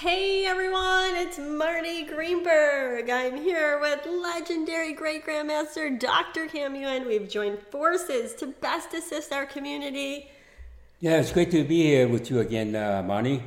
Hey 0.00 0.44
everyone, 0.44 1.16
it's 1.16 1.38
Marnie 1.38 2.06
Greenberg. 2.06 3.08
I'm 3.08 3.34
here 3.34 3.80
with 3.80 4.04
legendary 4.04 4.92
great 4.92 5.24
grandmaster 5.24 5.98
Dr. 5.98 6.48
Kam. 6.48 6.74
We've 7.06 7.26
joined 7.26 7.60
forces 7.70 8.34
to 8.34 8.48
best 8.48 8.92
assist 8.92 9.32
our 9.32 9.46
community. 9.46 10.28
Yeah, 11.00 11.18
it's 11.18 11.32
great 11.32 11.50
to 11.52 11.64
be 11.64 11.84
here 11.84 12.08
with 12.08 12.30
you 12.30 12.40
again, 12.40 12.76
uh, 12.76 13.02
Marnie. 13.08 13.40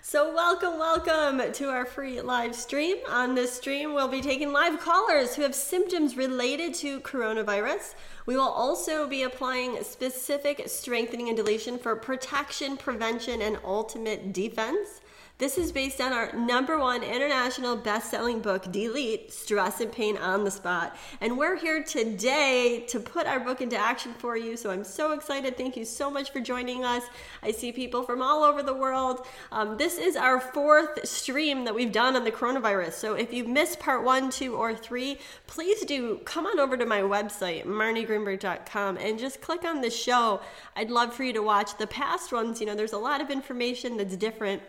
So, 0.00 0.34
welcome, 0.34 0.78
welcome 0.78 1.52
to 1.52 1.68
our 1.68 1.84
free 1.84 2.22
live 2.22 2.54
stream. 2.54 2.96
On 3.06 3.34
this 3.34 3.52
stream, 3.52 3.92
we'll 3.92 4.08
be 4.08 4.22
taking 4.22 4.54
live 4.54 4.80
callers 4.80 5.36
who 5.36 5.42
have 5.42 5.54
symptoms 5.54 6.16
related 6.16 6.72
to 6.76 7.00
coronavirus. 7.00 7.94
We 8.24 8.36
will 8.36 8.48
also 8.48 9.06
be 9.06 9.24
applying 9.24 9.84
specific 9.84 10.62
strengthening 10.64 11.28
and 11.28 11.36
deletion 11.36 11.78
for 11.78 11.94
protection, 11.94 12.78
prevention, 12.78 13.42
and 13.42 13.58
ultimate 13.62 14.32
defense. 14.32 14.99
This 15.40 15.56
is 15.56 15.72
based 15.72 16.02
on 16.02 16.12
our 16.12 16.30
number 16.34 16.78
one 16.78 17.02
international 17.02 17.74
best 17.74 18.10
selling 18.10 18.40
book, 18.40 18.70
Delete 18.70 19.32
Stress 19.32 19.80
and 19.80 19.90
Pain 19.90 20.18
on 20.18 20.44
the 20.44 20.50
Spot. 20.50 20.94
And 21.22 21.38
we're 21.38 21.56
here 21.56 21.82
today 21.82 22.84
to 22.88 23.00
put 23.00 23.26
our 23.26 23.40
book 23.40 23.62
into 23.62 23.78
action 23.78 24.12
for 24.12 24.36
you. 24.36 24.54
So 24.58 24.70
I'm 24.70 24.84
so 24.84 25.12
excited. 25.12 25.56
Thank 25.56 25.78
you 25.78 25.86
so 25.86 26.10
much 26.10 26.30
for 26.30 26.40
joining 26.40 26.84
us. 26.84 27.04
I 27.42 27.52
see 27.52 27.72
people 27.72 28.02
from 28.02 28.20
all 28.20 28.44
over 28.44 28.62
the 28.62 28.74
world. 28.74 29.26
Um, 29.50 29.78
this 29.78 29.96
is 29.96 30.14
our 30.14 30.40
fourth 30.40 31.08
stream 31.08 31.64
that 31.64 31.74
we've 31.74 31.90
done 31.90 32.16
on 32.16 32.24
the 32.24 32.32
coronavirus. 32.32 32.92
So 32.92 33.14
if 33.14 33.32
you've 33.32 33.48
missed 33.48 33.80
part 33.80 34.04
one, 34.04 34.28
two, 34.28 34.56
or 34.56 34.74
three, 34.74 35.16
please 35.46 35.86
do 35.86 36.18
come 36.26 36.44
on 36.44 36.60
over 36.60 36.76
to 36.76 36.84
my 36.84 37.00
website, 37.00 37.64
marniegreenberg.com, 37.64 38.98
and 38.98 39.18
just 39.18 39.40
click 39.40 39.64
on 39.64 39.80
the 39.80 39.88
show. 39.88 40.42
I'd 40.76 40.90
love 40.90 41.14
for 41.14 41.24
you 41.24 41.32
to 41.32 41.42
watch 41.42 41.78
the 41.78 41.86
past 41.86 42.30
ones. 42.30 42.60
You 42.60 42.66
know, 42.66 42.74
there's 42.74 42.92
a 42.92 42.98
lot 42.98 43.22
of 43.22 43.30
information 43.30 43.96
that's 43.96 44.18
different 44.18 44.60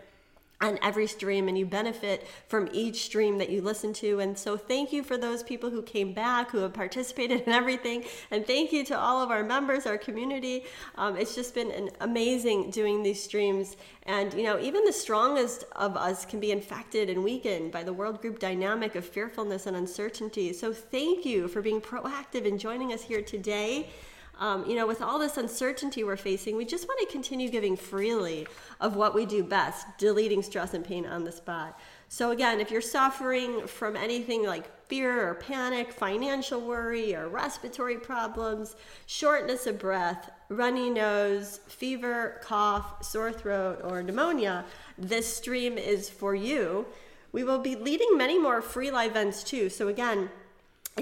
on 0.62 0.78
every 0.80 1.06
stream 1.06 1.48
and 1.48 1.58
you 1.58 1.66
benefit 1.66 2.26
from 2.46 2.68
each 2.72 3.04
stream 3.04 3.36
that 3.38 3.50
you 3.50 3.60
listen 3.60 3.92
to. 3.94 4.20
And 4.20 4.38
so 4.38 4.56
thank 4.56 4.92
you 4.92 5.02
for 5.02 5.18
those 5.18 5.42
people 5.42 5.68
who 5.70 5.82
came 5.82 6.14
back 6.14 6.50
who 6.50 6.58
have 6.58 6.72
participated 6.72 7.42
in 7.42 7.52
everything. 7.52 8.04
And 8.30 8.46
thank 8.46 8.72
you 8.72 8.84
to 8.86 8.98
all 8.98 9.20
of 9.20 9.30
our 9.30 9.42
members 9.42 9.86
our 9.86 9.98
community. 9.98 10.64
Um, 10.94 11.16
it's 11.16 11.34
just 11.34 11.54
been 11.54 11.70
an 11.72 11.90
amazing 12.00 12.70
doing 12.70 13.02
these 13.02 13.22
streams. 13.22 13.76
And 14.04 14.32
you 14.34 14.44
know 14.44 14.58
even 14.60 14.84
the 14.84 14.92
strongest 14.92 15.64
of 15.72 15.96
us 15.96 16.24
can 16.24 16.40
be 16.40 16.52
infected 16.52 17.10
and 17.10 17.22
weakened 17.24 17.72
by 17.72 17.82
the 17.82 17.92
world 17.92 18.20
group 18.20 18.38
dynamic 18.38 18.94
of 18.94 19.04
fearfulness 19.04 19.66
and 19.66 19.76
uncertainty. 19.76 20.52
So 20.52 20.72
thank 20.72 21.26
you 21.26 21.48
for 21.48 21.60
being 21.60 21.80
proactive 21.80 22.46
and 22.46 22.58
joining 22.58 22.92
us 22.92 23.02
here 23.02 23.22
today 23.22 23.88
um, 24.38 24.64
you 24.66 24.74
know, 24.74 24.86
with 24.86 25.02
all 25.02 25.18
this 25.18 25.36
uncertainty 25.36 26.04
we're 26.04 26.16
facing, 26.16 26.56
we 26.56 26.64
just 26.64 26.88
want 26.88 26.98
to 27.00 27.12
continue 27.12 27.48
giving 27.48 27.76
freely 27.76 28.46
of 28.80 28.96
what 28.96 29.14
we 29.14 29.26
do 29.26 29.44
best, 29.44 29.86
deleting 29.98 30.42
stress 30.42 30.74
and 30.74 30.84
pain 30.84 31.06
on 31.06 31.24
the 31.24 31.32
spot. 31.32 31.78
So, 32.08 32.30
again, 32.30 32.60
if 32.60 32.70
you're 32.70 32.80
suffering 32.80 33.66
from 33.66 33.96
anything 33.96 34.44
like 34.44 34.68
fear 34.86 35.28
or 35.28 35.34
panic, 35.34 35.92
financial 35.92 36.60
worry, 36.60 37.14
or 37.14 37.28
respiratory 37.28 37.96
problems, 37.96 38.76
shortness 39.06 39.66
of 39.66 39.78
breath, 39.78 40.30
runny 40.48 40.90
nose, 40.90 41.60
fever, 41.68 42.40
cough, 42.42 43.02
sore 43.02 43.32
throat, 43.32 43.80
or 43.84 44.02
pneumonia, 44.02 44.64
this 44.98 45.36
stream 45.36 45.78
is 45.78 46.10
for 46.10 46.34
you. 46.34 46.84
We 47.32 47.44
will 47.44 47.60
be 47.60 47.76
leading 47.76 48.18
many 48.18 48.38
more 48.38 48.60
free 48.60 48.90
live 48.90 49.12
events 49.12 49.42
too. 49.42 49.70
So, 49.70 49.88
again, 49.88 50.30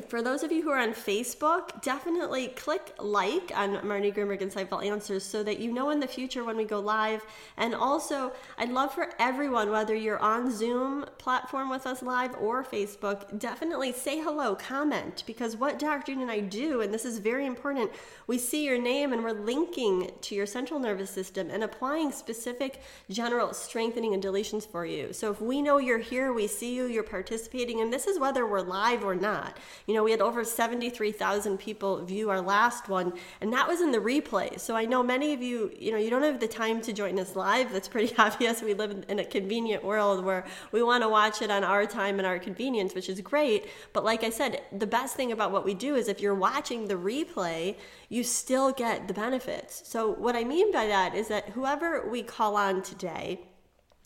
for 0.09 0.23
those 0.23 0.45
of 0.45 0.53
you 0.53 0.63
who 0.63 0.71
are 0.71 0.79
on 0.79 0.93
Facebook, 0.93 1.83
definitely 1.83 2.49
click 2.49 2.95
like 3.01 3.51
on 3.57 3.77
Marnie 3.79 4.15
Greenberg 4.15 4.39
Insightful 4.39 4.87
Answers 4.87 5.25
so 5.25 5.43
that 5.43 5.59
you 5.59 5.73
know 5.73 5.91
in 5.91 5.99
the 5.99 6.07
future 6.07 6.45
when 6.45 6.57
we 6.57 6.65
go 6.65 6.79
live. 6.79 7.25
And 7.57 7.75
also, 7.75 8.33
I'd 8.57 8.71
love 8.71 8.95
for 8.95 9.09
everyone, 9.19 9.71
whether 9.71 9.95
you're 9.97 10.21
on 10.21 10.53
Zoom 10.53 11.07
platform 11.19 11.71
with 11.71 11.89
us 11.89 12.03
live 12.03 12.37
or 12.41 12.63
Facebook, 12.63 13.37
definitely 13.41 13.93
say 13.93 14.21
hello, 14.21 14.55
comment, 14.55 15.25
because 15.27 15.57
what 15.57 15.81
Dr. 15.81 16.13
Yuen 16.13 16.23
and 16.23 16.31
I 16.31 16.39
do, 16.39 16.83
and 16.83 16.95
this 16.95 17.05
is 17.05 17.19
very 17.19 17.47
important, 17.47 17.91
we 18.29 18.39
see 18.39 18.65
your 18.65 18.81
name 18.81 19.13
and 19.13 19.25
we're 19.25 19.33
linking 19.33 20.13
to 20.21 20.37
your 20.37 20.47
central 20.47 20.79
nervous 20.79 21.11
system 21.11 21.51
and 21.51 21.65
applying 21.65 22.13
specific 22.13 22.81
general 23.11 23.53
strengthening 23.53 24.15
and 24.15 24.23
deletions 24.23 24.69
for 24.69 24.87
you. 24.87 25.13
So 25.13 25.33
if 25.33 25.41
we 25.41 25.61
know 25.63 25.79
you're 25.79 25.99
here, 25.99 26.33
we 26.33 26.47
see 26.47 26.77
you, 26.77 26.87
you're 26.87 27.03
participating, 27.03 27.81
and 27.81 27.93
this 27.93 28.07
is 28.07 28.21
whether 28.21 28.47
we're 28.47 28.61
live 28.61 29.05
or 29.05 29.17
not. 29.17 29.59
You 29.91 29.97
know, 29.97 30.05
we 30.05 30.13
had 30.13 30.21
over 30.21 30.45
73,000 30.45 31.59
people 31.59 32.05
view 32.05 32.31
our 32.31 32.41
last 32.41 32.89
one, 32.89 33.13
and 33.41 33.53
that 33.53 33.67
was 33.67 33.81
in 33.81 33.91
the 33.91 33.99
replay. 33.99 34.61
So 34.61 34.77
I 34.77 34.85
know 34.85 35.03
many 35.03 35.35
of 35.35 35.43
you, 35.43 35.73
you 35.77 35.91
know, 35.91 35.99
you 35.99 36.11
don't 36.11 36.23
have 36.23 36.39
the 36.39 36.47
time 36.47 36.81
to 36.83 36.93
join 36.93 37.19
us 37.19 37.35
live. 37.35 37.73
That's 37.73 37.89
pretty 37.89 38.15
obvious. 38.19 38.63
We 38.63 38.73
live 38.73 39.05
in 39.09 39.19
a 39.19 39.25
convenient 39.25 39.83
world 39.83 40.25
where 40.25 40.47
we 40.71 40.81
want 40.81 41.03
to 41.03 41.09
watch 41.09 41.43
it 41.43 41.51
on 41.51 41.65
our 41.65 41.87
time 41.87 42.21
and 42.21 42.27
our 42.27 42.39
convenience, 42.39 42.95
which 42.95 43.09
is 43.09 43.21
great. 43.21 43.67
But 43.93 44.05
like 44.05 44.23
I 44.23 44.31
said, 44.31 44.63
the 44.71 44.87
best 44.87 45.17
thing 45.17 45.33
about 45.33 45.51
what 45.51 45.65
we 45.65 45.75
do 45.75 45.97
is 45.97 46.07
if 46.07 46.21
you're 46.21 46.37
watching 46.37 46.87
the 46.87 46.95
replay, 46.95 47.75
you 48.09 48.23
still 48.23 48.71
get 48.71 49.09
the 49.09 49.15
benefits. 49.15 49.83
So 49.89 50.13
what 50.13 50.37
I 50.37 50.45
mean 50.45 50.71
by 50.71 50.87
that 50.87 51.17
is 51.17 51.27
that 51.27 51.49
whoever 51.49 52.09
we 52.09 52.23
call 52.23 52.55
on 52.55 52.83
today, 52.83 53.41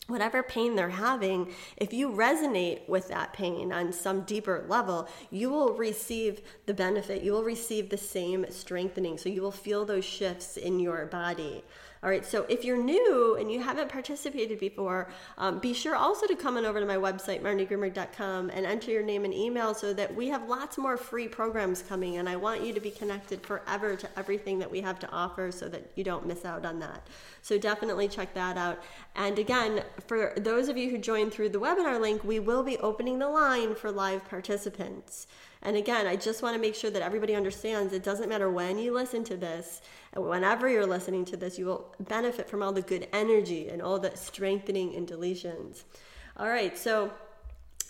whatever 0.07 0.43
pain 0.43 0.75
they're 0.75 0.89
having, 0.89 1.51
if 1.77 1.91
you 1.91 2.09
resonate 2.09 2.87
with 2.87 3.07
that 3.07 3.33
pain 3.33 3.71
on 3.71 3.91
some 3.91 4.21
deeper 4.21 4.65
level, 4.67 5.07
you 5.31 5.49
will 5.49 5.73
receive 5.73 6.41
the 6.65 6.73
benefit. 6.73 7.23
You 7.23 7.31
will 7.31 7.43
receive 7.43 7.89
the 7.89 7.97
same 7.97 8.45
strengthening. 8.49 9.17
So 9.17 9.29
you 9.29 9.41
will 9.41 9.51
feel 9.51 9.85
those 9.85 10.05
shifts 10.05 10.57
in 10.57 10.79
your 10.79 11.05
body. 11.07 11.63
All 12.05 12.11
right, 12.11 12.23
so 12.23 12.45
if 12.49 12.63
you're 12.63 12.77
new 12.77 13.35
and 13.39 13.51
you 13.51 13.59
haven't 13.63 13.89
participated 13.89 14.59
before, 14.59 15.09
um, 15.39 15.57
be 15.57 15.73
sure 15.73 15.95
also 15.95 16.27
to 16.27 16.35
come 16.35 16.55
on 16.55 16.63
over 16.63 16.79
to 16.79 16.85
my 16.85 16.97
website, 16.97 17.41
marniegreenberg.com, 17.41 18.51
and 18.51 18.63
enter 18.63 18.91
your 18.91 19.01
name 19.01 19.25
and 19.25 19.33
email 19.33 19.73
so 19.73 19.91
that 19.91 20.13
we 20.13 20.27
have 20.27 20.47
lots 20.47 20.77
more 20.77 20.97
free 20.97 21.27
programs 21.27 21.81
coming. 21.81 22.17
And 22.17 22.29
I 22.29 22.35
want 22.35 22.63
you 22.63 22.73
to 22.73 22.79
be 22.79 22.91
connected 22.91 23.41
forever 23.41 23.95
to 23.95 24.07
everything 24.15 24.59
that 24.59 24.69
we 24.69 24.81
have 24.81 24.99
to 24.99 25.09
offer 25.09 25.51
so 25.51 25.67
that 25.69 25.89
you 25.95 26.03
don't 26.03 26.27
miss 26.27 26.45
out 26.45 26.63
on 26.63 26.77
that. 26.77 27.07
So 27.41 27.57
definitely 27.57 28.07
check 28.07 28.35
that 28.35 28.55
out. 28.55 28.83
And 29.15 29.39
again, 29.39 29.81
for 30.05 30.33
those 30.37 30.69
of 30.69 30.77
you 30.77 30.91
who 30.91 30.99
joined 30.99 31.33
through 31.33 31.49
the 31.49 31.59
webinar 31.59 31.99
link, 31.99 32.23
we 32.23 32.37
will 32.37 32.61
be 32.61 32.77
opening 32.77 33.17
the 33.17 33.29
line 33.29 33.73
for 33.73 33.91
live 33.91 34.29
participants. 34.29 35.25
And 35.65 35.75
again, 35.75 36.05
I 36.05 36.15
just 36.15 36.43
want 36.43 36.53
to 36.53 36.61
make 36.61 36.75
sure 36.75 36.91
that 36.91 37.01
everybody 37.01 37.33
understands 37.33 37.91
it 37.91 38.03
doesn't 38.03 38.29
matter 38.29 38.51
when 38.51 38.77
you 38.77 38.93
listen 38.93 39.23
to 39.23 39.35
this, 39.35 39.81
whenever 40.15 40.69
you're 40.69 40.85
listening 40.85 41.25
to 41.25 41.37
this, 41.37 41.57
you 41.57 41.65
will 41.65 41.93
benefit 41.99 42.49
from 42.49 42.63
all 42.63 42.71
the 42.71 42.81
good 42.81 43.07
energy 43.13 43.69
and 43.69 43.81
all 43.81 43.99
the 43.99 44.15
strengthening 44.15 44.95
and 44.95 45.07
deletions. 45.07 45.83
All 46.37 46.47
right, 46.47 46.77
so 46.77 47.11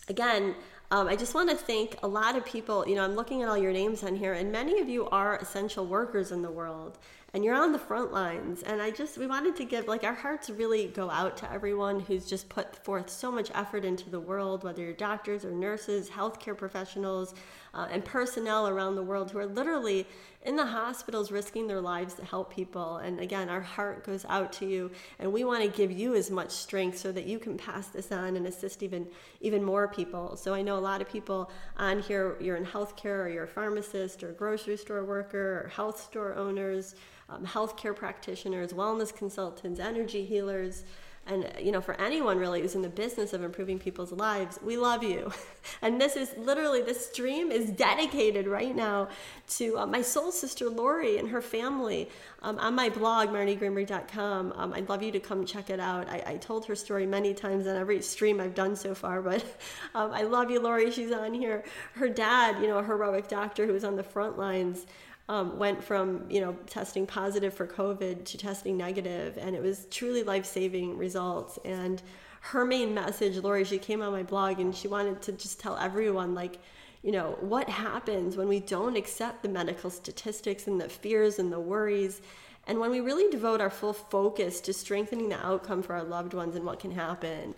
again, 0.09 0.55
um, 0.91 1.07
I 1.07 1.15
just 1.15 1.33
want 1.33 1.49
to 1.49 1.55
thank 1.55 1.97
a 2.03 2.07
lot 2.07 2.35
of 2.35 2.45
people. 2.45 2.87
You 2.87 2.95
know, 2.95 3.03
I'm 3.03 3.15
looking 3.15 3.41
at 3.41 3.49
all 3.49 3.57
your 3.57 3.71
names 3.71 4.03
on 4.03 4.15
here, 4.15 4.33
and 4.33 4.51
many 4.51 4.79
of 4.79 4.87
you 4.87 5.09
are 5.09 5.37
essential 5.37 5.85
workers 5.85 6.31
in 6.31 6.41
the 6.41 6.51
world 6.51 6.99
and 7.35 7.43
you're 7.43 7.53
on 7.53 7.73
the 7.73 7.79
front 7.79 8.13
lines. 8.13 8.63
And 8.63 8.81
I 8.81 8.91
just, 8.91 9.17
we 9.17 9.27
wanted 9.27 9.57
to 9.57 9.65
give, 9.65 9.89
like, 9.89 10.05
our 10.05 10.13
hearts 10.13 10.49
really 10.49 10.87
go 10.87 11.09
out 11.09 11.35
to 11.37 11.51
everyone 11.51 11.99
who's 11.99 12.25
just 12.25 12.47
put 12.47 12.81
forth 12.85 13.09
so 13.09 13.29
much 13.29 13.51
effort 13.53 13.83
into 13.83 14.09
the 14.09 14.21
world, 14.21 14.63
whether 14.63 14.81
you're 14.81 14.93
doctors 14.93 15.43
or 15.43 15.51
nurses, 15.51 16.09
healthcare 16.09 16.57
professionals, 16.57 17.33
uh, 17.75 17.87
and 17.91 18.03
personnel 18.03 18.67
around 18.67 18.95
the 18.95 19.03
world 19.03 19.29
who 19.29 19.37
are 19.37 19.45
literally 19.45 20.07
in 20.43 20.55
the 20.55 20.65
hospitals 20.65 21.31
risking 21.31 21.67
their 21.67 21.81
lives 21.81 22.13
to 22.13 22.23
help 22.23 22.53
people. 22.53 22.97
And 22.97 23.19
again, 23.19 23.49
our 23.49 23.61
heart 23.61 24.05
goes 24.05 24.25
out 24.29 24.53
to 24.53 24.65
you, 24.65 24.91
and 25.19 25.31
we 25.31 25.43
want 25.43 25.63
to 25.63 25.69
give 25.69 25.91
you 25.91 26.15
as 26.15 26.31
much 26.31 26.51
strength 26.51 26.97
so 26.97 27.11
that 27.11 27.25
you 27.25 27.39
can 27.39 27.57
pass 27.57 27.87
this 27.87 28.11
on 28.11 28.35
and 28.37 28.47
assist 28.47 28.81
even 28.81 29.07
even 29.41 29.63
more 29.63 29.87
people. 29.87 30.37
So 30.37 30.53
I 30.53 30.61
know 30.61 30.77
a 30.77 30.79
lot 30.79 31.01
of 31.01 31.09
people 31.09 31.51
on 31.77 31.99
here. 31.99 32.37
You're 32.39 32.57
in 32.57 32.65
healthcare, 32.65 33.25
or 33.25 33.29
you're 33.29 33.43
a 33.43 33.47
pharmacist, 33.47 34.23
or 34.23 34.31
grocery 34.31 34.77
store 34.77 35.03
worker, 35.03 35.63
or 35.65 35.69
health 35.69 36.01
store 36.01 36.35
owners 36.35 36.95
um, 37.29 37.45
healthcare 37.45 37.95
practitioners, 37.95 38.73
wellness 38.73 39.15
consultants, 39.15 39.79
energy 39.79 40.25
healers, 40.25 40.83
and 41.27 41.51
you 41.59 41.71
know 41.71 41.81
for 41.81 41.99
anyone 41.99 42.37
really 42.37 42.61
who's 42.61 42.75
in 42.75 42.81
the 42.81 42.89
business 42.89 43.33
of 43.33 43.43
improving 43.43 43.79
people's 43.79 44.11
lives 44.11 44.59
we 44.63 44.77
love 44.77 45.03
you. 45.03 45.31
And 45.81 45.99
this 45.99 46.15
is 46.15 46.31
literally 46.37 46.83
this 46.83 47.07
stream 47.07 47.51
is 47.51 47.71
dedicated 47.71 48.45
right 48.45 48.75
now 48.75 49.09
to 49.57 49.79
uh, 49.79 49.85
my 49.87 50.03
soul 50.03 50.31
sister 50.31 50.69
lori 50.69 51.17
and 51.17 51.27
her 51.29 51.41
family. 51.41 52.09
Um, 52.43 52.59
on 52.59 52.75
my 52.75 52.89
blog 52.89 53.29
marniegreenberg.com 53.29 54.53
um, 54.55 54.73
i'd 54.73 54.87
love 54.87 55.01
you 55.01 55.11
to 55.11 55.19
come 55.19 55.45
check 55.45 55.71
it 55.71 55.79
out. 55.79 56.07
I, 56.07 56.23
I, 56.27 56.37
told 56.37 56.65
her 56.65 56.75
story 56.75 57.07
many 57.07 57.33
times 57.33 57.65
on 57.65 57.75
every 57.75 57.99
stream 58.03 58.39
i've 58.39 58.53
done 58.53 58.75
so 58.75 58.93
far 58.93 59.23
but 59.23 59.43
um, 59.95 60.11
i 60.13 60.21
love 60.21 60.51
you 60.51 60.59
lori. 60.59 60.91
She's 60.91 61.11
on 61.11 61.33
here. 61.33 61.63
Her 61.93 62.09
dad 62.09 62.61
you 62.61 62.67
know 62.67 62.77
a 62.77 62.83
heroic 62.83 63.27
doctor 63.27 63.65
who 63.65 63.73
was 63.73 63.83
on 63.83 63.95
the 63.95 64.03
front 64.03 64.37
lines 64.37 64.85
um, 65.29 65.57
went 65.57 65.83
from 65.83 66.25
you 66.29 66.41
know 66.41 66.53
testing 66.67 67.05
positive 67.07 67.53
for 67.53 67.67
COVID 67.67 68.25
to 68.25 68.37
testing 68.37 68.77
negative, 68.77 69.37
and 69.37 69.55
it 69.55 69.61
was 69.61 69.87
truly 69.91 70.23
life 70.23 70.45
saving 70.45 70.97
results. 70.97 71.59
And 71.65 72.01
her 72.41 72.65
main 72.65 72.93
message, 72.93 73.37
Lori, 73.37 73.63
she 73.63 73.77
came 73.79 74.01
on 74.01 74.11
my 74.11 74.23
blog 74.23 74.59
and 74.59 74.75
she 74.75 74.87
wanted 74.87 75.21
to 75.23 75.31
just 75.31 75.59
tell 75.59 75.77
everyone 75.77 76.35
like 76.35 76.59
you 77.03 77.11
know 77.11 77.37
what 77.41 77.69
happens 77.69 78.35
when 78.37 78.47
we 78.47 78.59
don't 78.59 78.95
accept 78.95 79.43
the 79.43 79.49
medical 79.49 79.89
statistics 79.89 80.67
and 80.67 80.79
the 80.81 80.89
fears 80.89 81.39
and 81.39 81.51
the 81.51 81.59
worries 81.59 82.21
and 82.67 82.79
when 82.79 82.89
we 82.89 82.99
really 82.99 83.29
devote 83.29 83.61
our 83.61 83.69
full 83.69 83.93
focus 83.93 84.59
to 84.61 84.73
strengthening 84.73 85.29
the 85.29 85.45
outcome 85.45 85.83
for 85.83 85.93
our 85.93 86.03
loved 86.03 86.33
ones 86.33 86.55
and 86.55 86.65
what 86.65 86.79
can 86.79 86.91
happen 86.91 87.53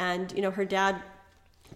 And, 0.00 0.32
you 0.32 0.40
know, 0.40 0.50
her 0.50 0.64
dad 0.64 1.02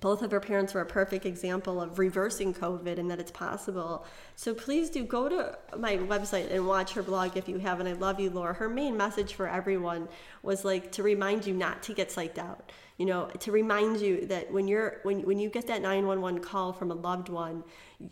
both 0.00 0.22
of 0.22 0.30
her 0.30 0.40
parents 0.40 0.74
were 0.74 0.80
a 0.80 0.86
perfect 0.86 1.24
example 1.26 1.80
of 1.80 1.98
reversing 1.98 2.52
COVID 2.52 2.98
and 2.98 3.10
that 3.10 3.20
it's 3.20 3.30
possible. 3.30 4.04
So 4.36 4.54
please 4.54 4.90
do 4.90 5.04
go 5.04 5.28
to 5.28 5.56
my 5.78 5.96
website 5.96 6.52
and 6.52 6.66
watch 6.66 6.92
her 6.92 7.02
blog 7.02 7.36
if 7.36 7.48
you 7.48 7.58
haven't. 7.58 7.86
I 7.86 7.92
love 7.92 8.20
you, 8.20 8.30
Laura. 8.30 8.54
Her 8.54 8.68
main 8.68 8.96
message 8.96 9.34
for 9.34 9.48
everyone 9.48 10.08
was 10.42 10.64
like 10.64 10.92
to 10.92 11.02
remind 11.02 11.46
you 11.46 11.54
not 11.54 11.82
to 11.84 11.94
get 11.94 12.08
psyched 12.08 12.38
out. 12.38 12.72
You 12.98 13.06
know, 13.06 13.26
to 13.40 13.50
remind 13.50 14.00
you 14.00 14.26
that 14.26 14.52
when 14.52 14.68
you're 14.68 15.00
when 15.02 15.22
when 15.22 15.40
you 15.40 15.48
get 15.50 15.66
that 15.66 15.82
911 15.82 16.40
call 16.40 16.72
from 16.72 16.92
a 16.92 16.94
loved 16.94 17.28
one, 17.28 17.64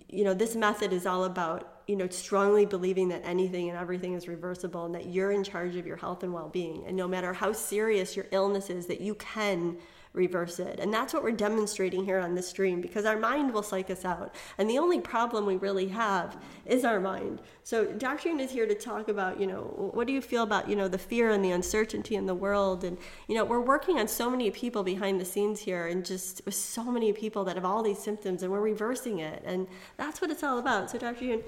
you 0.08 0.24
know, 0.24 0.34
this 0.34 0.56
method 0.56 0.92
is 0.92 1.06
all 1.06 1.24
about, 1.24 1.82
you 1.86 1.94
know, 1.94 2.08
strongly 2.08 2.66
believing 2.66 3.08
that 3.10 3.22
anything 3.24 3.68
and 3.68 3.78
everything 3.78 4.14
is 4.14 4.26
reversible 4.26 4.84
and 4.84 4.94
that 4.96 5.06
you're 5.06 5.30
in 5.30 5.44
charge 5.44 5.76
of 5.76 5.86
your 5.86 5.96
health 5.96 6.24
and 6.24 6.32
well-being. 6.32 6.84
And 6.86 6.96
no 6.96 7.06
matter 7.06 7.32
how 7.32 7.52
serious 7.52 8.16
your 8.16 8.26
illness 8.32 8.70
is, 8.70 8.86
that 8.86 9.00
you 9.00 9.14
can 9.14 9.76
reverse 10.14 10.58
it. 10.58 10.78
And 10.78 10.92
that's 10.92 11.14
what 11.14 11.22
we're 11.22 11.32
demonstrating 11.32 12.04
here 12.04 12.18
on 12.18 12.34
this 12.34 12.46
stream 12.46 12.82
because 12.82 13.06
our 13.06 13.18
mind 13.18 13.52
will 13.54 13.62
psych 13.62 13.90
us 13.90 14.04
out. 14.04 14.34
And 14.58 14.68
the 14.68 14.78
only 14.78 15.00
problem 15.00 15.46
we 15.46 15.56
really 15.56 15.88
have 15.88 16.36
is 16.66 16.84
our 16.84 17.00
mind. 17.00 17.40
So 17.64 17.86
Dr. 17.86 18.28
Yuen 18.28 18.40
is 18.40 18.50
here 18.50 18.66
to 18.66 18.74
talk 18.74 19.08
about, 19.08 19.40
you 19.40 19.46
know, 19.46 19.90
what 19.94 20.06
do 20.06 20.12
you 20.12 20.20
feel 20.20 20.42
about, 20.42 20.68
you 20.68 20.76
know, 20.76 20.86
the 20.86 20.98
fear 20.98 21.30
and 21.30 21.42
the 21.42 21.52
uncertainty 21.52 22.16
in 22.16 22.26
the 22.26 22.34
world? 22.34 22.84
And, 22.84 22.98
you 23.26 23.34
know, 23.34 23.44
we're 23.44 23.60
working 23.60 23.98
on 23.98 24.06
so 24.06 24.28
many 24.28 24.50
people 24.50 24.82
behind 24.82 25.18
the 25.18 25.24
scenes 25.24 25.60
here 25.60 25.86
and 25.86 26.04
just 26.04 26.42
with 26.44 26.54
so 26.54 26.84
many 26.84 27.12
people 27.14 27.44
that 27.44 27.56
have 27.56 27.64
all 27.64 27.82
these 27.82 27.98
symptoms 27.98 28.42
and 28.42 28.52
we're 28.52 28.60
reversing 28.60 29.20
it. 29.20 29.42
And 29.46 29.66
that's 29.96 30.20
what 30.20 30.30
it's 30.30 30.42
all 30.42 30.58
about. 30.58 30.90
So 30.90 30.98
Dr. 30.98 31.24
Yuen. 31.24 31.42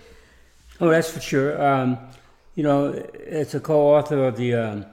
Oh, 0.81 0.89
that's 0.89 1.11
for 1.11 1.21
sure. 1.21 1.63
Um, 1.63 1.99
you 2.55 2.63
know, 2.63 2.87
it's 3.13 3.55
a 3.55 3.61
co-author 3.61 4.25
of 4.25 4.37
the, 4.39 4.55
um, 4.55 4.87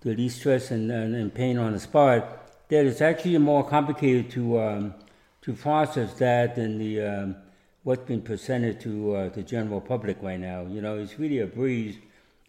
the 0.00 0.14
de-stress 0.14 0.70
and, 0.70 0.90
and, 0.90 1.14
and 1.14 1.34
pain 1.34 1.58
on 1.58 1.72
the 1.72 1.80
spot 1.80 2.37
that 2.68 2.84
it's 2.84 3.00
actually 3.00 3.38
more 3.38 3.64
complicated 3.64 4.30
to 4.30 4.60
um, 4.60 4.94
to 5.42 5.52
process 5.52 6.14
that 6.14 6.54
than 6.54 6.78
the 6.78 7.00
um, 7.00 7.36
what's 7.82 8.04
been 8.04 8.20
presented 8.20 8.80
to 8.80 9.14
uh, 9.14 9.28
the 9.30 9.42
general 9.42 9.80
public 9.80 10.18
right 10.22 10.40
now. 10.40 10.62
You 10.62 10.80
know, 10.82 10.98
it's 10.98 11.18
really 11.18 11.40
a 11.40 11.46
breeze 11.46 11.96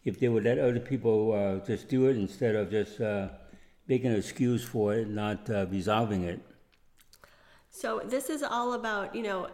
if 0.04 0.20
they 0.20 0.28
would 0.28 0.44
let 0.44 0.60
other 0.60 0.80
people 0.80 1.34
uh, 1.34 1.66
just 1.66 1.88
do 1.88 2.08
it 2.08 2.18
instead 2.18 2.56
of 2.56 2.70
just 2.72 3.00
uh, 3.00 3.30
making 3.88 4.12
an 4.12 4.18
excuse 4.18 4.64
for 4.64 4.94
it, 4.94 5.10
not 5.10 5.50
uh, 5.50 5.66
resolving 5.70 6.24
it. 6.24 6.42
So 7.70 8.02
this 8.06 8.30
is 8.30 8.44
all 8.44 8.74
about 8.74 9.16
you 9.16 9.24
know 9.24 9.48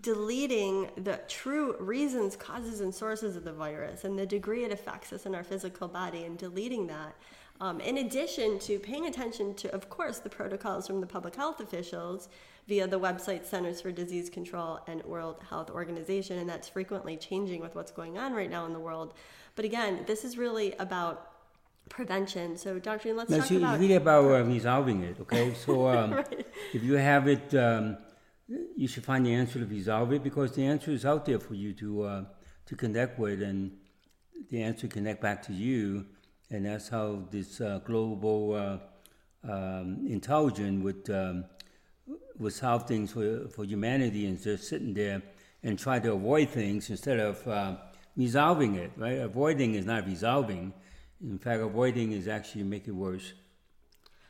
deleting 0.00 0.88
the 0.96 1.20
true 1.28 1.76
reasons, 1.78 2.36
causes, 2.36 2.80
and 2.80 2.94
sources 2.94 3.36
of 3.36 3.44
the 3.44 3.52
virus 3.52 4.04
and 4.04 4.18
the 4.18 4.24
degree 4.24 4.64
it 4.64 4.72
affects 4.72 5.12
us 5.12 5.26
in 5.26 5.34
our 5.34 5.44
physical 5.44 5.88
body, 5.88 6.24
and 6.24 6.38
deleting 6.38 6.86
that 6.86 7.14
um, 7.62 7.78
in 7.78 7.98
addition 7.98 8.58
to 8.58 8.80
paying 8.80 9.06
attention 9.06 9.54
to, 9.54 9.72
of 9.72 9.88
course, 9.88 10.18
the 10.18 10.28
protocols 10.28 10.88
from 10.88 11.00
the 11.00 11.06
public 11.06 11.36
health 11.36 11.60
officials 11.60 12.28
via 12.66 12.88
the 12.88 12.98
website 12.98 13.46
Centers 13.46 13.80
for 13.80 13.92
Disease 13.92 14.28
Control 14.28 14.80
and 14.88 15.00
World 15.04 15.36
Health 15.48 15.70
Organization, 15.70 16.40
and 16.40 16.50
that's 16.50 16.68
frequently 16.68 17.16
changing 17.16 17.60
with 17.60 17.76
what's 17.76 17.92
going 17.92 18.18
on 18.18 18.32
right 18.32 18.50
now 18.50 18.66
in 18.66 18.72
the 18.72 18.80
world. 18.80 19.14
But 19.54 19.64
again, 19.64 20.02
this 20.08 20.24
is 20.24 20.36
really 20.36 20.74
about 20.80 21.34
prevention. 21.88 22.56
So, 22.56 22.80
Dr. 22.80 23.14
let's 23.14 23.30
talk 23.30 23.48
about. 23.48 23.74
It's 23.74 23.80
really 23.80 23.94
about 23.94 24.24
uh, 24.24 24.42
resolving 24.42 25.04
it. 25.04 25.20
Okay, 25.20 25.54
so 25.64 25.86
um, 25.86 26.14
right. 26.14 26.46
if 26.74 26.82
you 26.82 26.94
have 26.94 27.28
it, 27.28 27.54
um, 27.54 27.96
you 28.76 28.88
should 28.88 29.04
find 29.04 29.24
the 29.24 29.34
answer 29.34 29.60
to 29.60 29.66
resolve 29.66 30.12
it 30.12 30.24
because 30.24 30.50
the 30.56 30.66
answer 30.66 30.90
is 30.90 31.06
out 31.06 31.26
there 31.26 31.38
for 31.38 31.54
you 31.54 31.74
to 31.74 32.02
uh, 32.02 32.24
to 32.66 32.74
connect 32.74 33.20
with, 33.20 33.40
and 33.40 33.70
the 34.50 34.64
answer 34.64 34.88
connect 34.88 35.22
back 35.22 35.44
to 35.44 35.52
you 35.52 36.06
and 36.52 36.66
that's 36.66 36.88
how 36.88 37.22
this 37.30 37.60
uh, 37.60 37.80
global 37.84 38.54
uh, 38.54 39.50
um, 39.50 40.06
intelligence 40.06 40.82
would 40.84 41.10
um, 41.10 41.44
would 42.38 42.52
solve 42.52 42.86
things 42.86 43.12
for, 43.12 43.48
for 43.48 43.64
humanity 43.64 44.26
and 44.26 44.40
just 44.40 44.68
sitting 44.68 44.94
there 44.94 45.22
and 45.62 45.78
try 45.78 45.98
to 45.98 46.12
avoid 46.12 46.48
things 46.48 46.90
instead 46.90 47.18
of 47.18 47.46
uh, 47.46 47.76
resolving 48.16 48.74
it. 48.74 48.90
Right? 48.96 49.18
Avoiding 49.18 49.74
is 49.74 49.86
not 49.86 50.06
resolving. 50.06 50.72
In 51.22 51.38
fact, 51.38 51.60
avoiding 51.60 52.12
is 52.12 52.28
actually 52.28 52.64
make 52.64 52.88
it 52.88 52.92
worse. 52.92 53.32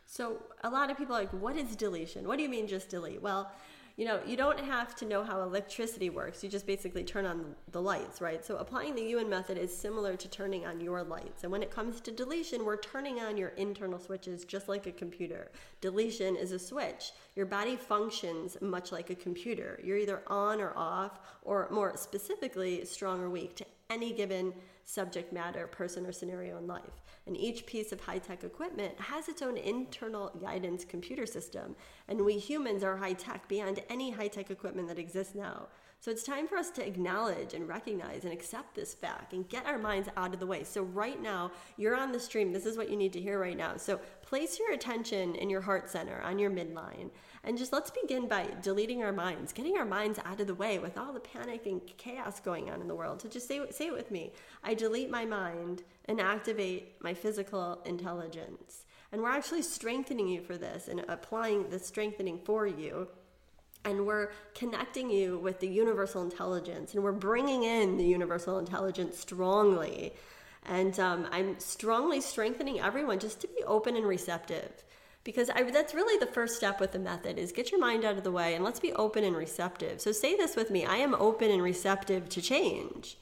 So 0.07 0.43
a 0.63 0.69
lot 0.69 0.91
of 0.91 0.99
people 0.99 1.17
are 1.17 1.21
like, 1.21 1.33
"What 1.33 1.57
is 1.57 1.75
deletion? 1.75 2.29
What 2.29 2.37
do 2.37 2.43
you 2.43 2.49
mean 2.49 2.67
just 2.67 2.89
delete?" 2.89 3.21
Well 3.21 3.51
you 3.97 4.07
know, 4.07 4.21
you 4.27 4.37
don't 4.37 4.59
have 4.59 4.95
to 4.97 5.05
know 5.05 5.23
how 5.23 5.43
electricity 5.43 6.09
works. 6.09 6.43
You 6.43 6.49
just 6.49 6.67
basically 6.67 7.05
turn 7.05 7.27
on 7.27 7.55
the 7.73 7.83
lights, 7.83 8.21
right? 8.21 8.45
So 8.45 8.57
applying 8.57 8.95
the 8.95 9.03
Yuen 9.03 9.29
method 9.29 9.59
is 9.59 9.77
similar 9.77 10.17
to 10.17 10.29
turning 10.29 10.67
on 10.67 10.81
your 10.81 11.03
lights. 11.03 11.43
And 11.43 11.53
when 11.53 11.63
it 11.63 11.71
comes 11.71 12.01
to 12.03 12.11
deletion, 12.11 12.65
we're 12.65 12.79
turning 12.79 13.21
on 13.21 13.37
your 13.37 13.51
internal 13.51 13.99
switches 13.99 14.45
just 14.45 14.69
like 14.69 14.87
a 14.87 14.93
computer. 14.93 15.51
Deletion 15.81 16.37
is 16.37 16.53
a 16.53 16.59
switch. 16.59 17.13
Your 17.37 17.47
body 17.47 17.77
functions 17.77 18.57
much 18.61 18.93
like 18.93 19.11
a 19.11 19.15
computer. 19.15 19.79
You're 19.85 19.99
either 19.99 20.23
on 20.27 20.61
or 20.61 20.73
off, 20.77 21.21
or 21.43 21.69
more 21.71 21.97
specifically, 21.97 22.85
strong 22.85 23.21
or 23.21 23.29
weak 23.29 23.55
to 23.57 23.67
any 23.91 24.13
given 24.13 24.55
subject 24.85 25.33
matter, 25.33 25.67
person, 25.67 26.07
or 26.07 26.13
scenario 26.13 26.59
in 26.59 26.67
life. 26.67 27.03
And 27.27 27.37
each 27.37 27.67
piece 27.67 27.93
of 27.93 28.01
high 28.01 28.19
tech 28.19 28.45
equipment 28.45 28.99
has 29.01 29.29
its 29.29 29.43
own 29.43 29.57
internal 29.57 30.31
guidance 30.41 30.85
computer 30.85 31.27
system. 31.27 31.77
And 32.09 32.25
we 32.25 32.39
humans 32.39 32.83
are 32.83 32.97
high 32.97 33.13
tech 33.13 33.49
beyond 33.49 33.81
any 33.89 34.11
high 34.11 34.29
tech 34.29 34.51
equipment 34.51 34.89
that 34.89 34.99
exists 34.99 35.35
now. 35.35 35.69
So 36.03 36.11
it's 36.11 36.25
time 36.25 36.49
for 36.49 36.57
us 36.57 36.69
to 36.71 36.85
acknowledge 36.85 37.55
and 37.55 37.69
recognize 37.69 38.25
and 38.25 38.33
accept 38.33 38.75
this 38.75 38.93
fact 38.93 39.33
and 39.33 39.49
get 39.49 39.67
our 39.67 39.79
minds 39.79 40.09
out 40.17 40.35
of 40.35 40.41
the 40.41 40.47
way. 40.49 40.65
So, 40.65 40.83
right 40.83 41.23
now, 41.23 41.53
you're 41.77 41.95
on 41.95 42.11
the 42.11 42.19
stream. 42.19 42.53
This 42.53 42.67
is 42.67 42.77
what 42.77 42.91
you 42.91 42.97
need 42.97 43.13
to 43.13 43.21
hear 43.21 43.39
right 43.39 43.57
now. 43.57 43.77
So, 43.77 44.01
place 44.21 44.59
your 44.59 44.73
attention 44.73 45.37
in 45.37 45.49
your 45.49 45.61
heart 45.61 45.89
center 45.89 46.21
on 46.23 46.41
your 46.41 46.51
midline 46.51 47.11
and 47.45 47.57
just 47.57 47.73
let's 47.73 47.93
begin 47.93 48.27
by 48.27 48.49
deleting 48.63 49.05
our 49.05 49.13
minds, 49.13 49.53
getting 49.53 49.77
our 49.77 49.85
minds 49.85 50.19
out 50.25 50.41
of 50.41 50.49
the 50.49 50.57
way 50.57 50.81
with 50.81 50.99
all 50.99 51.13
the 51.13 51.21
panic 51.21 51.67
and 51.67 51.81
chaos 51.99 52.41
going 52.41 52.69
on 52.69 52.81
in 52.81 52.89
the 52.89 52.97
world. 52.97 53.23
So 53.23 53.29
just 53.29 53.47
say, 53.47 53.61
say 53.71 53.87
it 53.87 53.93
with 53.93 54.11
me. 54.11 54.33
I 54.65 54.75
delete 54.75 55.09
my 55.09 55.25
mind 55.25 55.85
and 56.07 56.21
activate 56.21 57.01
my 57.01 57.15
physical 57.15 57.81
intelligence. 57.85 58.87
And 59.13 59.23
we're 59.23 59.31
actually 59.31 59.63
strengthening 59.63 60.27
you 60.27 60.41
for 60.41 60.57
this 60.57 60.89
and 60.89 61.05
applying 61.09 61.69
the 61.69 61.79
strengthening 61.79 62.41
for 62.45 62.67
you. 62.67 63.07
And 63.85 64.07
we're 64.07 64.31
connecting 64.55 65.11
you 65.11 65.39
with 65.39 65.61
the 65.61 65.67
universal 65.67 66.23
intelligence. 66.23 66.95
And 66.95 67.03
we're 67.03 67.13
bringing 67.13 67.65
in 67.65 67.97
the 67.97 68.05
universal 68.05 68.59
intelligence 68.59 69.19
strongly. 69.19 70.13
And 70.65 70.99
um, 71.01 71.27
I'm 71.33 71.59
strongly 71.59 72.21
strengthening 72.21 72.81
everyone 72.81 73.19
just 73.19 73.41
to 73.41 73.49
be 73.49 73.65
open 73.65 73.97
and 73.97 74.07
receptive 74.07 74.85
because 75.25 75.51
I, 75.51 75.63
that's 75.63 75.95
really 75.95 76.19
the 76.19 76.31
first 76.33 76.57
step 76.57 76.81
with 76.81 76.93
the 76.93 76.99
method 76.99 77.39
is 77.39 77.53
get 77.53 77.71
your 77.71 77.81
mind 77.81 78.05
out 78.05 78.17
of 78.17 78.25
the 78.25 78.33
way 78.33 78.55
and 78.55 78.65
let's 78.65 78.81
be 78.81 78.93
open 78.95 79.25
and 79.25 79.37
receptive 79.37 80.01
so 80.01 80.13
say 80.13 80.37
this 80.37 80.57
with 80.57 80.71
me 80.71 80.85
i 80.85 80.97
am 80.97 81.15
open 81.15 81.51
and 81.51 81.63
receptive 81.63 82.29
to 82.31 82.43
change 82.43 83.17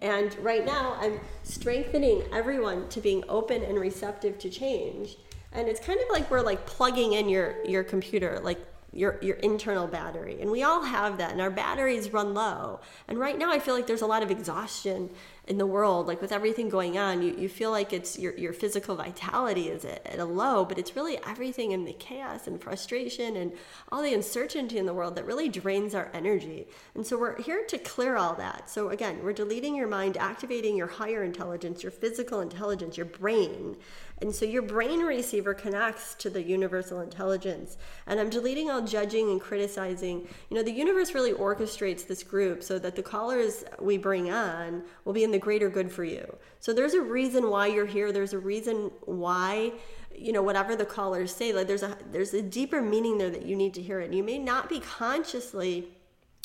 and 0.00 0.36
right 0.38 0.64
now 0.66 0.96
i'm 1.00 1.20
strengthening 1.42 2.22
everyone 2.32 2.88
to 2.88 3.00
being 3.00 3.22
open 3.28 3.62
and 3.62 3.78
receptive 3.78 4.38
to 4.38 4.50
change 4.50 5.16
and 5.52 5.68
it's 5.68 5.80
kind 5.80 6.00
of 6.00 6.06
like 6.10 6.30
we're 6.30 6.40
like 6.40 6.66
plugging 6.66 7.12
in 7.12 7.28
your 7.28 7.64
your 7.64 7.84
computer 7.84 8.40
like 8.42 8.60
your 8.96 9.18
your 9.22 9.36
internal 9.36 9.86
battery. 9.86 10.38
And 10.40 10.50
we 10.50 10.62
all 10.62 10.82
have 10.82 11.18
that 11.18 11.32
and 11.32 11.40
our 11.40 11.50
batteries 11.50 12.12
run 12.12 12.34
low. 12.34 12.80
And 13.08 13.18
right 13.18 13.38
now 13.38 13.52
i 13.52 13.58
feel 13.58 13.74
like 13.74 13.86
there's 13.86 14.02
a 14.02 14.06
lot 14.06 14.22
of 14.22 14.30
exhaustion 14.30 15.10
in 15.46 15.58
the 15.58 15.66
world. 15.66 16.06
Like 16.06 16.20
with 16.20 16.32
everything 16.32 16.68
going 16.68 16.98
on 16.98 17.22
you, 17.22 17.34
you 17.36 17.48
feel 17.48 17.70
like 17.70 17.92
it's 17.92 18.18
your, 18.18 18.36
your 18.36 18.52
physical 18.52 18.96
vitality 18.96 19.68
is 19.68 19.84
at, 19.84 20.04
at 20.06 20.18
a 20.18 20.24
low 20.24 20.64
but 20.64 20.78
it's 20.78 20.96
really 20.96 21.18
everything 21.26 21.72
in 21.72 21.84
the 21.84 21.92
chaos 21.92 22.46
and 22.46 22.60
frustration 22.60 23.36
and 23.36 23.52
all 23.92 24.02
the 24.02 24.14
uncertainty 24.14 24.78
in 24.78 24.86
the 24.86 24.94
world 24.94 25.14
that 25.16 25.26
really 25.26 25.48
drains 25.48 25.94
our 25.94 26.10
energy. 26.14 26.66
And 26.94 27.06
so 27.06 27.18
we're 27.18 27.40
here 27.40 27.64
to 27.68 27.78
clear 27.78 28.16
all 28.16 28.34
that. 28.36 28.70
So 28.70 28.88
again 28.88 29.22
we're 29.22 29.32
deleting 29.32 29.74
your 29.74 29.88
mind 29.88 30.16
activating 30.16 30.76
your 30.76 30.86
higher 30.88 31.22
intelligence 31.22 31.82
your 31.82 31.92
physical 31.92 32.40
intelligence 32.40 32.96
your 32.96 33.06
brain 33.06 33.76
and 34.22 34.34
so 34.34 34.46
your 34.46 34.62
brain 34.62 35.00
receiver 35.00 35.52
connects 35.52 36.14
to 36.14 36.30
the 36.30 36.42
universal 36.42 37.00
intelligence. 37.00 37.76
And 38.06 38.18
I'm 38.18 38.30
deleting 38.30 38.70
all 38.70 38.80
judging 38.80 39.30
and 39.30 39.40
criticizing. 39.40 40.26
You 40.48 40.56
know, 40.56 40.62
the 40.62 40.72
universe 40.72 41.14
really 41.14 41.32
orchestrates 41.32 42.06
this 42.06 42.22
group 42.22 42.62
so 42.62 42.78
that 42.78 42.96
the 42.96 43.02
callers 43.02 43.64
we 43.78 43.98
bring 43.98 44.30
on 44.30 44.82
will 45.04 45.12
be 45.12 45.24
in 45.24 45.30
the 45.30 45.38
greater 45.38 45.68
good 45.68 45.92
for 45.92 46.04
you. 46.04 46.24
So 46.60 46.72
there's 46.72 46.94
a 46.94 47.00
reason 47.02 47.50
why 47.50 47.66
you're 47.66 47.84
here. 47.84 48.10
There's 48.10 48.32
a 48.32 48.38
reason 48.38 48.90
why 49.04 49.72
you 50.18 50.32
know 50.32 50.42
whatever 50.42 50.74
the 50.74 50.86
callers 50.86 51.30
say 51.30 51.52
like 51.52 51.66
there's 51.66 51.82
a 51.82 51.94
there's 52.10 52.32
a 52.32 52.40
deeper 52.40 52.80
meaning 52.80 53.18
there 53.18 53.28
that 53.28 53.44
you 53.44 53.54
need 53.54 53.74
to 53.74 53.82
hear 53.82 54.00
it 54.00 54.06
and 54.06 54.14
you 54.14 54.22
may 54.22 54.38
not 54.38 54.66
be 54.66 54.80
consciously 54.80 55.88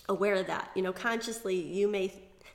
aware 0.10 0.36
of 0.36 0.46
that 0.48 0.70
you 0.75 0.82
know 0.82 0.92
consciously 0.92 1.56
you 1.56 1.88
may 1.88 2.12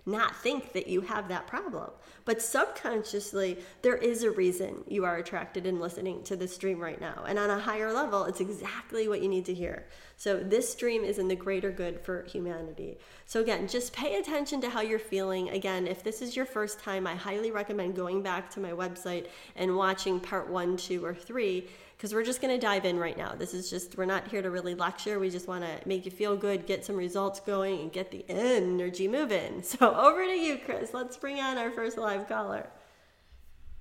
not 0.07 0.37
think 0.37 0.73
that 0.73 0.87
you 0.87 1.01
have 1.01 1.29
that 1.29 1.47
problem. 1.47 1.91
But 2.27 2.43
subconsciously, 2.43 3.61
there 3.83 3.97
is 3.97 4.25
a 4.25 4.31
reason 4.31 4.85
you 4.89 5.05
are 5.05 5.17
attracted 5.17 5.65
and 5.65 5.81
listening 5.81 6.25
to 6.25 6.37
this 6.37 6.53
stream 6.55 6.81
right 6.81 7.01
now. 7.01 7.25
And 7.27 7.39
on 7.39 7.51
a 7.51 7.59
higher 7.59 7.93
level, 7.93 8.25
it's 8.25 8.41
exactly 8.41 9.09
what 9.09 9.23
you 9.23 9.29
need 9.29 9.47
to 9.47 9.55
hear. 9.55 9.87
So, 10.17 10.39
this 10.39 10.71
stream 10.71 11.05
is 11.05 11.19
in 11.19 11.29
the 11.29 11.37
greater 11.37 11.71
good 11.71 12.01
for 12.01 12.23
humanity. 12.23 12.99
So, 13.27 13.41
again, 13.41 13.69
just 13.69 13.93
pay 13.93 14.17
attention 14.17 14.61
to 14.63 14.71
how 14.71 14.81
you're 14.81 14.99
feeling. 14.99 15.51
Again, 15.51 15.87
if 15.87 16.03
this 16.03 16.23
is 16.23 16.35
your 16.35 16.47
first 16.47 16.81
time, 16.81 17.07
I 17.07 17.15
highly 17.15 17.51
recommend 17.51 17.97
going 17.97 18.23
back 18.23 18.51
to 18.51 18.61
my 18.61 18.71
website 18.71 19.27
and 19.57 19.77
watching 19.77 20.19
part 20.19 20.49
one, 20.49 20.77
two, 20.77 21.05
or 21.05 21.15
three 21.15 21.69
because 21.97 22.13
we're 22.13 22.25
just 22.25 22.43
going 22.43 22.53
to 22.53 22.61
dive 22.61 22.85
in 22.85 22.99
right 22.99 23.17
now. 23.17 23.35
This 23.35 23.55
is 23.55 23.71
just, 23.71 23.97
we're 23.97 24.05
not 24.05 24.29
here 24.29 24.43
to 24.43 24.51
really 24.51 24.75
lecture. 24.75 25.19
We 25.19 25.31
just 25.31 25.49
want 25.49 25.65
to 25.65 25.89
make 25.89 26.05
you 26.05 26.11
feel 26.11 26.37
good, 26.37 26.67
get 26.67 26.85
some 26.85 26.95
results 26.97 27.41
going, 27.41 27.81
and 27.81 27.93
get 27.93 28.11
the 28.11 28.25
energy 28.29 29.09
moving. 29.09 29.63
So 29.77 29.95
over 29.95 30.25
to 30.25 30.33
you, 30.33 30.59
Chris. 30.65 30.95
Let's 30.95 31.17
bring 31.17 31.39
on 31.41 31.59
our 31.59 31.71
first 31.71 31.99
live 31.99 32.29
caller. 32.29 32.67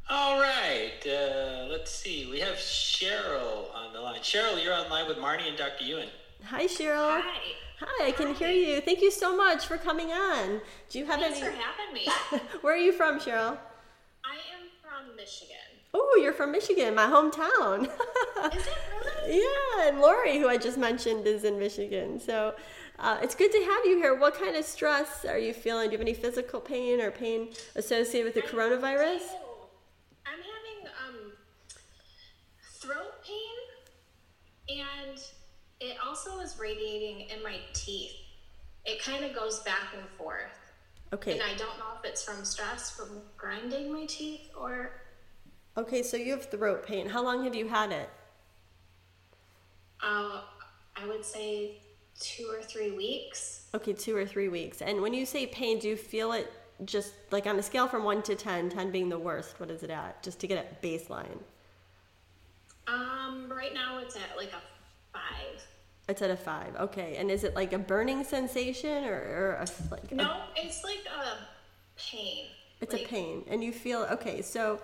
All 0.09 0.39
right. 0.39 0.91
Uh, 1.05 1.67
let's 1.69 1.91
see. 1.91 2.27
We 2.29 2.39
have 2.39 2.55
Cheryl 2.55 3.73
on 3.73 3.93
the 3.93 4.01
line. 4.01 4.19
Cheryl, 4.21 4.61
you're 4.61 4.73
on 4.73 4.89
line 4.89 5.07
with 5.07 5.17
Marnie 5.17 5.47
and 5.47 5.57
Dr. 5.57 5.85
Yuen. 5.85 6.09
Hi, 6.47 6.65
Cheryl. 6.65 7.21
Hi. 7.21 7.41
Hi, 7.79 8.07
I 8.07 8.11
can 8.11 8.35
hear 8.35 8.51
you. 8.51 8.79
Thank 8.81 9.01
you 9.01 9.09
so 9.09 9.35
much 9.35 9.65
for 9.65 9.77
coming 9.77 10.11
on. 10.11 10.61
Do 10.89 10.99
you 10.99 11.05
have 11.05 11.19
Thanks 11.19 11.41
any? 11.41 11.47
for 11.47 11.55
having 11.55 11.93
me. 11.93 12.07
Where 12.61 12.75
are 12.75 12.77
you 12.77 12.91
from, 12.91 13.19
Cheryl? 13.19 13.57
I 14.23 14.35
am 14.53 14.69
from 14.81 15.15
Michigan. 15.15 15.55
Oh, 15.93 16.19
you're 16.21 16.33
from 16.33 16.51
Michigan, 16.51 16.93
my 16.93 17.05
hometown. 17.05 17.85
Is 18.55 18.67
it 18.67 18.77
really? 19.25 19.39
yeah, 19.41 19.87
and 19.87 19.99
Lori, 19.99 20.37
who 20.37 20.47
I 20.47 20.57
just 20.57 20.77
mentioned, 20.77 21.25
is 21.25 21.45
in 21.45 21.57
Michigan. 21.57 22.19
So 22.19 22.53
uh, 22.99 23.17
it's 23.23 23.33
good 23.33 23.51
to 23.51 23.59
have 23.59 23.85
you 23.85 23.97
here. 23.97 24.13
What 24.13 24.39
kind 24.39 24.55
of 24.55 24.65
stress 24.65 25.25
are 25.25 25.39
you 25.39 25.53
feeling? 25.53 25.87
Do 25.87 25.93
you 25.93 25.97
have 25.97 26.07
any 26.07 26.13
physical 26.13 26.59
pain 26.61 27.01
or 27.01 27.11
pain 27.11 27.49
associated 27.75 28.33
with 28.33 28.35
the 28.35 28.49
coronavirus? 28.49 29.21
Oh, 29.31 29.67
I'm 30.25 30.39
having 30.39 30.93
um, 31.07 31.31
throat 32.61 33.23
pain, 33.25 34.79
and 34.79 35.19
it 35.85 35.97
also 36.05 36.39
is 36.39 36.57
radiating 36.59 37.29
in 37.29 37.43
my 37.43 37.57
teeth. 37.73 38.13
It 38.85 39.01
kind 39.01 39.23
of 39.25 39.35
goes 39.35 39.59
back 39.59 39.93
and 39.97 40.07
forth. 40.17 40.73
Okay. 41.13 41.33
And 41.33 41.41
I 41.41 41.49
don't 41.55 41.77
know 41.77 41.93
if 41.97 42.05
it's 42.09 42.23
from 42.23 42.43
stress 42.43 42.91
from 42.91 43.21
grinding 43.37 43.91
my 43.93 44.05
teeth 44.05 44.49
or 44.59 44.91
Okay, 45.77 46.03
so 46.03 46.15
you 46.17 46.31
have 46.31 46.45
throat 46.49 46.85
pain. 46.85 47.09
How 47.09 47.21
long 47.23 47.43
have 47.43 47.53
you 47.55 47.67
had 47.67 47.91
it? 47.91 48.09
uh, 50.01 50.41
I 50.95 51.05
would 51.07 51.25
say 51.25 51.81
two 52.19 52.47
or 52.49 52.61
three 52.61 52.91
weeks. 52.91 53.67
Okay, 53.73 53.93
two 53.93 54.15
or 54.15 54.25
three 54.25 54.47
weeks. 54.49 54.81
And 54.81 55.01
when 55.01 55.13
you 55.13 55.25
say 55.25 55.47
pain, 55.47 55.79
do 55.79 55.89
you 55.89 55.97
feel 55.97 56.31
it 56.31 56.51
just 56.85 57.13
like 57.31 57.45
on 57.47 57.57
a 57.57 57.63
scale 57.63 57.87
from 57.87 58.03
one 58.03 58.21
to 58.23 58.35
10, 58.35 58.69
10 58.69 58.91
being 58.91 59.09
the 59.09 59.19
worst? 59.19 59.59
What 59.59 59.69
is 59.71 59.83
it 59.83 59.89
at? 59.89 60.21
Just 60.23 60.39
to 60.41 60.47
get 60.47 60.65
a 60.81 60.85
baseline. 60.85 61.39
Um, 62.87 63.51
right 63.51 63.73
now 63.73 63.99
it's 63.99 64.15
at 64.15 64.37
like 64.37 64.51
a 64.53 64.61
five. 65.11 65.65
It's 66.07 66.21
at 66.21 66.29
a 66.29 66.37
five. 66.37 66.75
Okay. 66.75 67.15
And 67.17 67.31
is 67.31 67.43
it 67.43 67.55
like 67.55 67.73
a 67.73 67.79
burning 67.79 68.23
sensation 68.23 69.05
or, 69.05 69.13
or 69.15 69.59
a, 69.61 69.67
like 69.91 70.11
a- 70.11 70.15
No, 70.15 70.43
it's 70.55 70.83
like 70.83 71.03
a 71.05 71.37
pain. 71.99 72.47
It's 72.81 72.93
Like, 72.93 73.03
a 73.03 73.07
pain, 73.07 73.45
and 73.47 73.63
you 73.63 73.71
feel 73.71 74.01
okay. 74.11 74.41
So, 74.41 74.81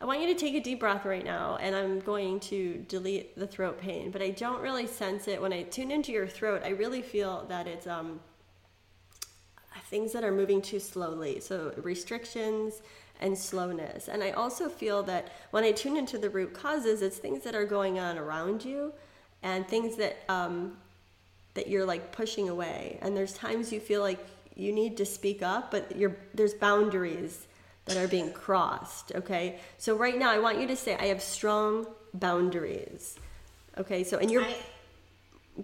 I 0.00 0.04
want 0.06 0.20
you 0.20 0.28
to 0.28 0.34
take 0.34 0.54
a 0.54 0.60
deep 0.60 0.80
breath 0.80 1.04
right 1.04 1.24
now, 1.24 1.56
and 1.60 1.74
I'm 1.74 2.00
going 2.00 2.38
to 2.40 2.84
delete 2.88 3.36
the 3.36 3.46
throat 3.46 3.78
pain. 3.78 4.10
But 4.10 4.22
I 4.22 4.30
don't 4.30 4.62
really 4.62 4.86
sense 4.86 5.28
it 5.28 5.42
when 5.42 5.52
I 5.52 5.64
tune 5.64 5.90
into 5.90 6.12
your 6.12 6.26
throat. 6.26 6.62
I 6.64 6.70
really 6.70 7.02
feel 7.02 7.44
that 7.48 7.66
it's 7.66 7.86
um 7.86 8.20
things 9.88 10.12
that 10.12 10.24
are 10.24 10.32
moving 10.32 10.60
too 10.60 10.80
slowly. 10.80 11.40
So 11.40 11.72
restrictions 11.78 12.82
and 13.20 13.36
slowness. 13.36 14.08
And 14.08 14.22
I 14.22 14.30
also 14.32 14.68
feel 14.68 15.02
that 15.04 15.32
when 15.50 15.64
I 15.64 15.72
tune 15.72 15.96
into 15.96 16.18
the 16.18 16.30
root 16.30 16.52
causes, 16.52 17.02
it's 17.02 17.16
things 17.16 17.42
that 17.44 17.54
are 17.54 17.64
going 17.64 17.98
on 17.98 18.18
around 18.18 18.64
you, 18.64 18.92
and 19.42 19.66
things 19.66 19.96
that 19.96 20.18
um, 20.28 20.76
that 21.54 21.68
you're 21.68 21.84
like 21.84 22.12
pushing 22.12 22.48
away. 22.48 22.98
And 23.02 23.16
there's 23.16 23.32
times 23.32 23.72
you 23.72 23.80
feel 23.80 24.00
like 24.00 24.24
you 24.54 24.72
need 24.72 24.96
to 24.98 25.06
speak 25.06 25.42
up, 25.42 25.70
but 25.70 25.96
you're 25.96 26.16
there's 26.34 26.54
boundaries 26.54 27.46
that 27.86 27.96
are 27.96 28.08
being 28.08 28.32
crossed. 28.32 29.12
Okay, 29.14 29.58
so 29.78 29.96
right 29.96 30.18
now 30.18 30.30
I 30.30 30.38
want 30.38 30.60
you 30.60 30.66
to 30.68 30.76
say 30.76 30.96
I 30.96 31.06
have 31.06 31.22
strong 31.22 31.86
boundaries. 32.14 33.18
Okay, 33.76 34.04
so 34.04 34.18
and 34.18 34.30
you're 34.30 34.42
I, 34.42 34.56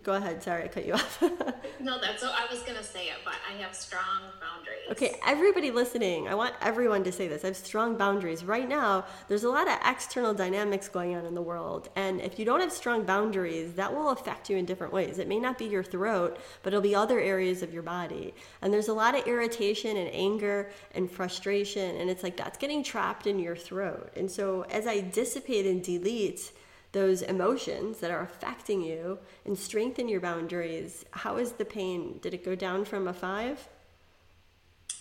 go 0.02 0.14
ahead. 0.14 0.42
Sorry, 0.42 0.64
I 0.64 0.68
cut 0.68 0.86
you 0.86 0.94
off. 0.94 1.22
no, 1.80 2.00
that's 2.00 2.22
what 2.22 2.32
I 2.32 2.52
was 2.52 2.62
gonna 2.62 2.82
say 2.82 3.06
it, 3.06 3.16
but 3.24 3.34
I 3.48 3.60
have 3.62 3.74
strong 3.74 4.22
boundaries. 4.40 4.80
Okay, 4.90 5.18
everybody 5.26 5.70
listening, 5.70 6.28
I 6.28 6.34
want 6.34 6.54
everyone 6.60 7.04
to 7.04 7.12
say 7.12 7.28
this. 7.28 7.44
I 7.44 7.48
have 7.48 7.56
strong 7.56 7.96
boundaries. 7.96 8.44
Right 8.44 8.68
now, 8.68 9.04
there's 9.28 9.44
a 9.44 9.48
lot 9.48 9.68
of 9.68 9.78
external 9.86 10.34
dynamics 10.34 10.88
going 10.88 11.14
on 11.14 11.24
in 11.24 11.34
the 11.34 11.42
world. 11.42 11.88
And 11.96 12.20
if 12.20 12.38
you 12.38 12.44
don't 12.44 12.60
have 12.60 12.72
strong 12.72 13.04
boundaries, 13.04 13.74
that 13.74 13.94
will 13.94 14.10
affect 14.10 14.50
you 14.50 14.56
in 14.56 14.64
different 14.64 14.92
ways. 14.92 15.18
It 15.18 15.28
may 15.28 15.38
not 15.38 15.58
be 15.58 15.66
your 15.66 15.84
throat, 15.84 16.38
but 16.62 16.72
it'll 16.72 16.82
be 16.82 16.94
other 16.94 17.20
areas 17.20 17.62
of 17.62 17.72
your 17.72 17.82
body. 17.82 18.34
And 18.62 18.72
there's 18.72 18.88
a 18.88 18.94
lot 18.94 19.18
of 19.18 19.26
irritation 19.26 19.96
and 19.96 20.10
anger 20.12 20.70
and 20.94 21.10
frustration. 21.10 21.96
And 21.96 22.10
it's 22.10 22.22
like 22.22 22.36
that's 22.36 22.58
getting 22.58 22.82
trapped 22.82 23.26
in 23.26 23.38
your 23.38 23.56
throat. 23.56 24.10
And 24.16 24.30
so 24.30 24.62
as 24.70 24.86
I 24.86 25.00
dissipate 25.00 25.66
and 25.66 25.82
delete, 25.82 26.52
those 26.94 27.22
emotions 27.22 27.98
that 27.98 28.10
are 28.12 28.20
affecting 28.22 28.80
you 28.80 29.18
and 29.44 29.58
strengthen 29.58 30.08
your 30.08 30.20
boundaries, 30.20 31.04
how 31.10 31.36
is 31.36 31.52
the 31.52 31.64
pain? 31.64 32.18
Did 32.22 32.32
it 32.34 32.44
go 32.44 32.54
down 32.54 32.84
from 32.84 33.08
a 33.08 33.12
five? 33.12 33.68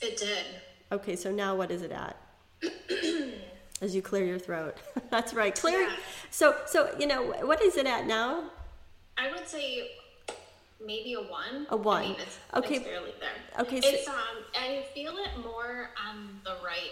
It 0.01 0.17
did. 0.17 0.43
Okay, 0.91 1.15
so 1.15 1.31
now 1.31 1.55
what 1.55 1.69
is 1.71 1.83
it 1.83 1.91
at? 1.91 2.17
As 3.81 3.95
you 3.95 4.01
clear 4.01 4.25
your 4.25 4.39
throat. 4.39 4.77
That's 5.11 5.33
right. 5.33 5.53
Clear. 5.55 5.81
Yeah. 5.81 5.95
So 6.31 6.55
so 6.65 6.93
you 6.99 7.05
know 7.07 7.21
what 7.45 7.61
is 7.61 7.77
it 7.77 7.85
at 7.85 8.07
now? 8.07 8.49
I 9.17 9.31
would 9.31 9.47
say 9.47 9.91
maybe 10.83 11.13
a 11.13 11.21
one. 11.21 11.67
A 11.69 11.77
one. 11.77 12.03
I 12.03 12.07
mean, 12.07 12.15
it's, 12.19 12.39
Okay. 12.55 12.75
It's 12.77 12.85
barely 12.85 13.13
there. 13.19 13.61
Okay, 13.63 13.81
so- 13.81 13.87
It's 13.89 14.07
um, 14.07 14.15
I 14.59 14.85
feel 14.95 15.13
it 15.17 15.43
more 15.43 15.91
on 16.09 16.39
the 16.43 16.55
right. 16.65 16.91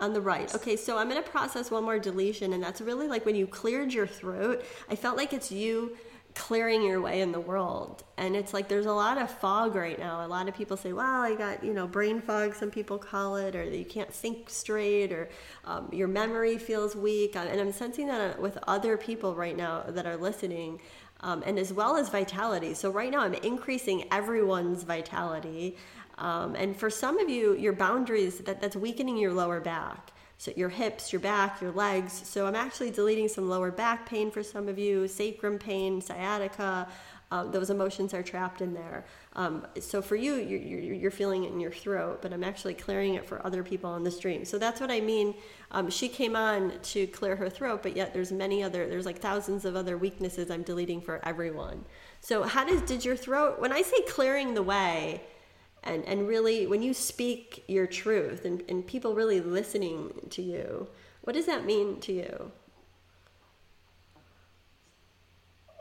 On 0.00 0.14
the 0.14 0.20
right. 0.20 0.52
Okay, 0.54 0.76
so 0.76 0.96
I'm 0.96 1.10
going 1.10 1.22
to 1.22 1.28
process 1.28 1.70
one 1.70 1.84
more 1.84 1.98
deletion, 1.98 2.54
and 2.54 2.62
that's 2.62 2.80
really 2.80 3.06
like 3.06 3.26
when 3.26 3.36
you 3.36 3.46
cleared 3.46 3.92
your 3.92 4.06
throat. 4.06 4.64
I 4.88 4.96
felt 4.96 5.18
like 5.18 5.34
it's 5.34 5.52
you 5.52 5.96
clearing 6.34 6.82
your 6.82 7.00
way 7.00 7.20
in 7.20 7.32
the 7.32 7.40
world. 7.40 8.04
And 8.16 8.36
it's 8.36 8.54
like 8.54 8.68
there's 8.68 8.86
a 8.86 8.92
lot 8.92 9.18
of 9.18 9.30
fog 9.30 9.74
right 9.74 9.98
now. 9.98 10.24
A 10.24 10.28
lot 10.28 10.48
of 10.48 10.54
people 10.54 10.76
say, 10.76 10.92
wow, 10.92 11.22
I 11.22 11.34
got, 11.34 11.64
you 11.64 11.72
know, 11.72 11.86
brain 11.86 12.20
fog, 12.20 12.54
some 12.54 12.70
people 12.70 12.98
call 12.98 13.36
it, 13.36 13.56
or 13.56 13.64
you 13.64 13.84
can't 13.84 14.12
think 14.12 14.48
straight, 14.48 15.12
or 15.12 15.28
um, 15.64 15.88
your 15.92 16.08
memory 16.08 16.58
feels 16.58 16.94
weak. 16.94 17.36
And 17.36 17.60
I'm 17.60 17.72
sensing 17.72 18.06
that 18.08 18.40
with 18.40 18.58
other 18.66 18.96
people 18.96 19.34
right 19.34 19.56
now 19.56 19.84
that 19.88 20.06
are 20.06 20.16
listening. 20.16 20.80
Um, 21.22 21.42
and 21.44 21.58
as 21.58 21.70
well 21.70 21.96
as 21.96 22.08
vitality. 22.08 22.72
So, 22.72 22.90
right 22.90 23.10
now, 23.10 23.20
I'm 23.20 23.34
increasing 23.34 24.04
everyone's 24.10 24.84
vitality. 24.84 25.76
Um, 26.20 26.54
and 26.54 26.76
for 26.76 26.90
some 26.90 27.18
of 27.18 27.28
you, 27.28 27.56
your 27.56 27.72
boundaries, 27.72 28.38
that, 28.40 28.60
that's 28.60 28.76
weakening 28.76 29.16
your 29.16 29.32
lower 29.32 29.60
back. 29.60 30.12
So 30.38 30.52
your 30.56 30.70
hips, 30.70 31.12
your 31.12 31.20
back, 31.20 31.60
your 31.60 31.72
legs. 31.72 32.22
So 32.24 32.46
I'm 32.46 32.54
actually 32.54 32.90
deleting 32.90 33.28
some 33.28 33.48
lower 33.48 33.70
back 33.70 34.06
pain 34.06 34.30
for 34.30 34.42
some 34.42 34.68
of 34.68 34.78
you, 34.78 35.08
sacrum 35.08 35.58
pain, 35.58 36.00
sciatica. 36.00 36.88
Um, 37.32 37.52
those 37.52 37.70
emotions 37.70 38.12
are 38.12 38.22
trapped 38.22 38.60
in 38.60 38.74
there. 38.74 39.04
Um, 39.36 39.66
so 39.78 40.02
for 40.02 40.16
you, 40.16 40.34
you're, 40.34 40.58
you're, 40.58 40.94
you're 40.94 41.10
feeling 41.10 41.44
it 41.44 41.52
in 41.52 41.60
your 41.60 41.70
throat, 41.70 42.22
but 42.22 42.32
I'm 42.32 42.42
actually 42.42 42.74
clearing 42.74 43.14
it 43.14 43.24
for 43.24 43.44
other 43.46 43.62
people 43.62 43.88
on 43.90 44.02
the 44.02 44.10
stream. 44.10 44.44
So 44.44 44.58
that's 44.58 44.80
what 44.80 44.90
I 44.90 45.00
mean. 45.00 45.34
Um, 45.70 45.90
she 45.90 46.08
came 46.08 46.34
on 46.34 46.72
to 46.82 47.06
clear 47.08 47.36
her 47.36 47.48
throat, 47.48 47.82
but 47.82 47.94
yet 47.94 48.12
there's 48.12 48.32
many 48.32 48.62
other, 48.62 48.88
there's 48.88 49.06
like 49.06 49.20
thousands 49.20 49.64
of 49.64 49.76
other 49.76 49.96
weaknesses 49.96 50.50
I'm 50.50 50.62
deleting 50.62 51.00
for 51.00 51.20
everyone. 51.24 51.84
So 52.20 52.42
how 52.42 52.64
does, 52.64 52.82
did 52.82 53.04
your 53.04 53.16
throat, 53.16 53.60
when 53.60 53.72
I 53.72 53.82
say 53.82 54.02
clearing 54.08 54.54
the 54.54 54.62
way, 54.62 55.22
and 55.84 56.04
and 56.04 56.28
really 56.28 56.66
when 56.66 56.82
you 56.82 56.92
speak 56.94 57.64
your 57.68 57.86
truth 57.86 58.44
and, 58.44 58.62
and 58.68 58.86
people 58.86 59.14
really 59.14 59.40
listening 59.40 60.12
to 60.30 60.42
you 60.42 60.86
what 61.22 61.32
does 61.34 61.46
that 61.46 61.64
mean 61.64 62.00
to 62.00 62.12
you 62.12 62.52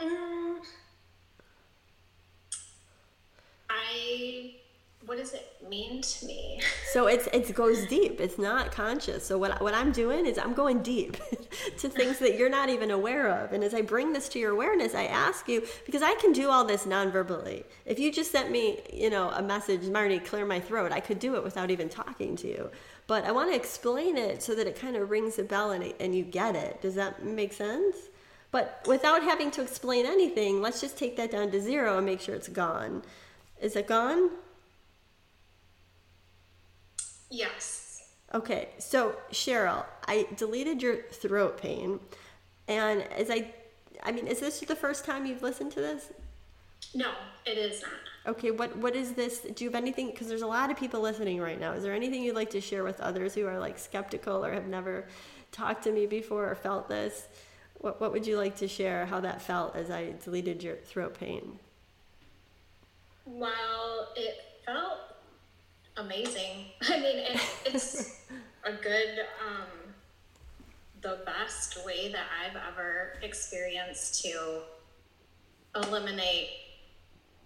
Mm, 0.02 0.60
I. 3.70 4.59
What 5.10 5.18
does 5.18 5.34
it 5.34 5.52
mean 5.68 6.04
to 6.04 6.26
me? 6.28 6.62
so 6.94 7.08
it's 7.08 7.28
it 7.34 7.56
goes 7.56 7.84
deep. 7.88 8.22
It's 8.22 8.38
not 8.38 8.72
conscious. 8.72 9.26
So 9.26 9.40
what, 9.40 9.60
what 9.60 9.74
i'm 9.74 9.92
doing 9.92 10.28
is 10.28 10.38
i'm 10.38 10.54
going 10.54 10.84
deep 10.84 11.18
to 11.80 11.90
things 11.90 12.20
that 12.20 12.38
you're 12.38 12.48
not 12.48 12.70
even 12.70 12.92
aware 12.92 13.28
of. 13.28 13.52
And 13.52 13.64
as 13.64 13.74
i 13.74 13.82
bring 13.82 14.14
this 14.14 14.30
to 14.30 14.38
your 14.38 14.52
awareness 14.52 14.94
i 14.94 15.06
ask 15.06 15.50
you 15.50 15.66
because 15.88 16.04
i 16.04 16.14
can 16.22 16.32
do 16.32 16.52
all 16.52 16.64
this 16.64 16.86
non-verbally. 16.86 17.66
If 17.88 17.98
you 17.98 18.12
just 18.12 18.32
sent 18.32 18.52
me 18.52 18.82
you 18.94 19.10
know 19.10 19.32
a 19.32 19.42
message 19.42 19.82
Marnie 19.82 20.24
clear 20.24 20.46
my 20.46 20.60
throat 20.60 20.92
i 20.92 21.00
could 21.00 21.18
do 21.18 21.36
it 21.36 21.44
without 21.44 21.72
even 21.72 21.90
talking 21.90 22.36
to 22.36 22.48
you. 22.48 22.70
But 23.08 23.24
i 23.26 23.32
want 23.32 23.50
to 23.50 23.56
explain 23.56 24.16
it 24.16 24.44
so 24.44 24.54
that 24.54 24.68
it 24.68 24.76
kind 24.76 24.96
of 24.96 25.10
rings 25.10 25.40
a 25.40 25.44
bell 25.44 25.72
and, 25.72 25.92
and 26.00 26.14
you 26.16 26.24
get 26.24 26.56
it. 26.56 26.84
Does 26.84 26.94
that 26.94 27.26
make 27.26 27.54
sense? 27.54 27.96
But 28.52 28.86
without 28.86 29.24
having 29.24 29.50
to 29.52 29.64
explain 29.64 30.06
anything 30.06 30.62
let's 30.62 30.80
just 30.80 31.00
take 31.00 31.18
that 31.18 31.32
down 31.32 31.50
to 31.50 31.60
zero 31.60 31.98
and 31.98 32.06
make 32.06 32.22
sure 32.22 32.36
it's 32.36 32.48
gone. 32.48 33.02
Is 33.60 33.76
it 33.76 33.88
gone 33.88 34.30
Yes. 37.30 38.10
Okay, 38.34 38.70
so 38.78 39.16
Cheryl, 39.32 39.86
I 40.08 40.28
deleted 40.36 40.82
your 40.82 40.98
throat 41.12 41.58
pain, 41.58 42.00
and 42.68 43.02
as 43.14 43.30
I, 43.30 43.54
I 44.04 44.12
mean, 44.12 44.28
is 44.28 44.40
this 44.40 44.60
the 44.60 44.76
first 44.76 45.04
time 45.04 45.26
you've 45.26 45.42
listened 45.42 45.72
to 45.72 45.82
this? 45.82 46.12
No, 46.94 47.12
it 47.46 47.58
is 47.58 47.82
not. 47.82 47.92
Okay, 48.28 48.52
what 48.52 48.78
what 48.78 48.96
is 48.96 49.14
this? 49.14 49.40
Do 49.40 49.64
you 49.64 49.70
have 49.70 49.76
anything? 49.76 50.12
Because 50.12 50.28
there's 50.28 50.44
a 50.44 50.48
lot 50.48 50.70
of 50.70 50.78
people 50.78 51.02
listening 51.02 51.42
right 51.42 51.60
now. 51.60 51.74
Is 51.74 51.84
there 51.84 51.94
anything 51.94 52.24
you'd 52.24 52.36
like 52.36 52.52
to 52.52 52.62
share 52.62 52.84
with 52.84 53.00
others 53.00 53.34
who 53.34 53.48
are 53.48 53.60
like 53.60 53.80
skeptical 53.80 54.46
or 54.46 54.54
have 54.54 54.68
never 54.68 55.08
talked 55.52 55.84
to 55.86 55.92
me 55.92 56.06
before 56.06 56.50
or 56.50 56.56
felt 56.56 56.88
this? 56.88 57.28
what, 57.80 58.00
what 58.00 58.12
would 58.12 58.28
you 58.28 58.38
like 58.38 58.58
to 58.58 58.68
share 58.68 59.06
how 59.06 59.20
that 59.22 59.42
felt 59.42 59.76
as 59.76 59.90
I 59.90 60.14
deleted 60.24 60.62
your 60.62 60.76
throat 60.76 61.18
pain? 61.18 61.60
Well, 63.26 64.10
it 64.16 64.36
felt 64.66 65.09
amazing. 66.00 66.66
I 66.90 67.00
mean, 67.00 67.18
it, 67.18 67.42
it's 67.66 68.22
a 68.66 68.72
good, 68.72 69.20
um, 69.46 69.94
the 71.02 71.20
best 71.26 71.86
way 71.86 72.12
that 72.12 72.26
I've 72.44 72.58
ever 72.72 73.20
experienced 73.22 74.24
to 74.24 74.62
eliminate 75.76 76.50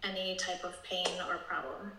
any 0.04 0.36
type 0.36 0.64
of 0.64 0.82
pain 0.84 1.08
or 1.28 1.38
problem. 1.38 1.92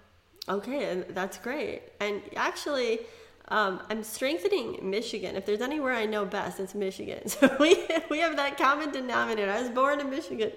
Okay, 0.48 0.90
and 0.90 1.04
that's 1.10 1.38
great. 1.38 1.82
And 2.00 2.20
actually, 2.36 3.00
um, 3.48 3.80
I'm 3.90 4.02
strengthening 4.02 4.78
Michigan. 4.82 5.36
If 5.36 5.44
there's 5.44 5.60
anywhere 5.60 5.92
I 5.92 6.06
know 6.06 6.24
best, 6.24 6.60
it's 6.60 6.74
Michigan. 6.74 7.20
So 7.28 7.54
we, 7.58 7.76
we 8.10 8.18
have 8.20 8.36
that 8.36 8.56
common 8.56 8.90
denominator. 8.90 9.50
I 9.50 9.60
was 9.60 9.70
born 9.70 10.00
in 10.00 10.08
Michigan, 10.08 10.52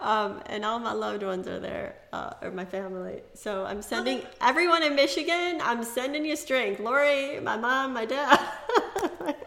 um, 0.00 0.42
and 0.46 0.64
all 0.64 0.78
my 0.78 0.92
loved 0.92 1.22
ones 1.22 1.46
are 1.46 1.60
there, 1.60 1.96
uh, 2.12 2.32
or 2.42 2.50
my 2.50 2.64
family. 2.64 3.22
So 3.34 3.64
I'm 3.64 3.82
sending 3.82 4.22
everyone 4.40 4.82
in 4.82 4.94
Michigan. 4.96 5.60
I'm 5.62 5.84
sending 5.84 6.24
you 6.24 6.36
strength, 6.36 6.80
Lori, 6.80 7.38
my 7.40 7.56
mom, 7.56 7.92
my 7.92 8.06
dad. 8.06 8.40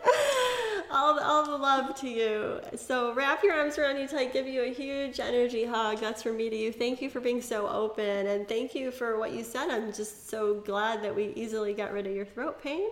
all 1.00 1.15
the, 1.15 1.25
all 1.25 1.46
the 1.46 1.58
love 1.58 1.96
to 2.01 2.10
you. 2.10 2.60
So 2.75 3.13
wrap 3.13 3.41
your 3.44 3.53
arms 3.53 3.77
around 3.77 3.98
you 3.98 4.08
tight, 4.08 4.34
give 4.34 4.48
you 4.48 4.63
a 4.63 4.74
huge 4.74 5.20
energy 5.20 5.63
hug. 5.63 6.00
That's 6.00 6.22
from 6.22 6.38
me 6.38 6.50
to 6.50 6.56
you. 6.56 6.74
Thank 6.74 7.01
you 7.01 7.10
for 7.10 7.22
being 7.22 7.41
so 7.41 7.68
open 7.70 8.27
and 8.27 8.48
thank 8.48 8.75
you 8.75 8.91
for 8.91 9.18
what 9.18 9.32
you 9.32 9.44
said. 9.44 9.70
I'm 9.70 9.94
just 9.94 10.29
so 10.29 10.56
glad 10.56 11.01
that 11.03 11.15
we 11.15 11.27
easily 11.36 11.74
got 11.74 11.94
rid 11.94 12.06
of 12.06 12.13
your 12.13 12.25
throat 12.25 12.62
pain 12.62 12.89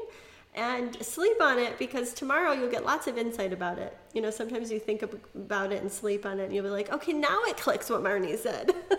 and 0.56 0.96
sleep 1.06 1.42
on 1.42 1.60
it 1.60 1.78
because 1.78 2.14
tomorrow 2.14 2.54
you'll 2.54 2.72
get 2.72 2.86
lots 2.86 3.08
of 3.08 3.18
insight 3.18 3.52
about 3.52 3.78
it. 3.78 3.96
You 4.14 4.22
know, 4.22 4.32
sometimes 4.32 4.72
you 4.72 4.80
think 4.80 5.04
about 5.36 5.74
it 5.74 5.82
and 5.82 5.92
sleep 5.92 6.26
on 6.26 6.40
it 6.40 6.46
and 6.46 6.54
you'll 6.56 6.64
be 6.64 6.70
like, 6.70 6.92
okay, 6.92 7.14
now 7.14 7.42
it 7.44 7.58
clicks 7.58 7.90
what 7.90 8.02
Marnie 8.02 8.38
said. 8.38 8.72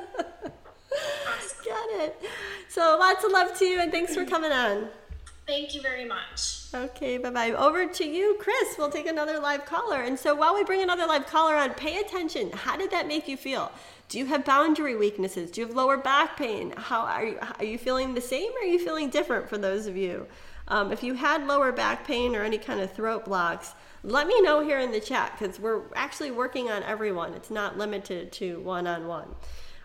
Got 1.64 1.90
it. 2.00 2.22
So 2.68 2.96
lots 2.98 3.24
of 3.24 3.32
love 3.32 3.58
to 3.58 3.64
you 3.64 3.80
and 3.80 3.90
thanks 3.90 4.14
for 4.14 4.24
coming 4.24 4.52
on. 4.52 4.88
Thank 5.48 5.74
you 5.74 5.80
very 5.80 6.04
much. 6.04 6.66
Okay, 6.74 7.16
bye 7.16 7.30
bye. 7.30 7.52
Over 7.52 7.86
to 7.86 8.04
you, 8.04 8.36
Chris. 8.38 8.76
We'll 8.76 8.90
take 8.90 9.06
another 9.06 9.38
live 9.38 9.64
caller. 9.64 10.02
And 10.02 10.18
so 10.18 10.34
while 10.34 10.54
we 10.54 10.62
bring 10.62 10.82
another 10.82 11.06
live 11.06 11.26
caller 11.26 11.54
on, 11.54 11.72
pay 11.72 12.00
attention. 12.00 12.50
How 12.52 12.76
did 12.76 12.90
that 12.90 13.08
make 13.08 13.26
you 13.26 13.38
feel? 13.38 13.72
Do 14.10 14.18
you 14.18 14.26
have 14.26 14.44
boundary 14.44 14.94
weaknesses? 14.94 15.50
Do 15.50 15.62
you 15.62 15.66
have 15.66 15.74
lower 15.74 15.96
back 15.96 16.36
pain? 16.36 16.74
How 16.76 17.00
are 17.00 17.24
you? 17.24 17.38
Are 17.58 17.64
you 17.64 17.78
feeling 17.78 18.12
the 18.12 18.20
same? 18.20 18.52
Or 18.52 18.58
are 18.60 18.70
you 18.70 18.78
feeling 18.78 19.08
different 19.08 19.48
for 19.48 19.56
those 19.56 19.86
of 19.86 19.96
you? 19.96 20.26
Um, 20.68 20.92
if 20.92 21.02
you 21.02 21.14
had 21.14 21.46
lower 21.46 21.72
back 21.72 22.06
pain 22.06 22.36
or 22.36 22.44
any 22.44 22.58
kind 22.58 22.80
of 22.80 22.92
throat 22.92 23.24
blocks, 23.24 23.72
let 24.02 24.26
me 24.26 24.38
know 24.42 24.60
here 24.60 24.80
in 24.80 24.92
the 24.92 25.00
chat 25.00 25.34
because 25.38 25.58
we're 25.58 25.80
actually 25.96 26.30
working 26.30 26.70
on 26.70 26.82
everyone. 26.82 27.32
It's 27.32 27.50
not 27.50 27.78
limited 27.78 28.32
to 28.32 28.60
one 28.60 28.86
on 28.86 29.06
one. 29.06 29.34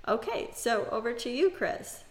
Okay, 0.10 0.50
so 0.53 0.89
over 0.91 1.13
to 1.13 1.29
you, 1.29 1.50
Chris. 1.51 2.02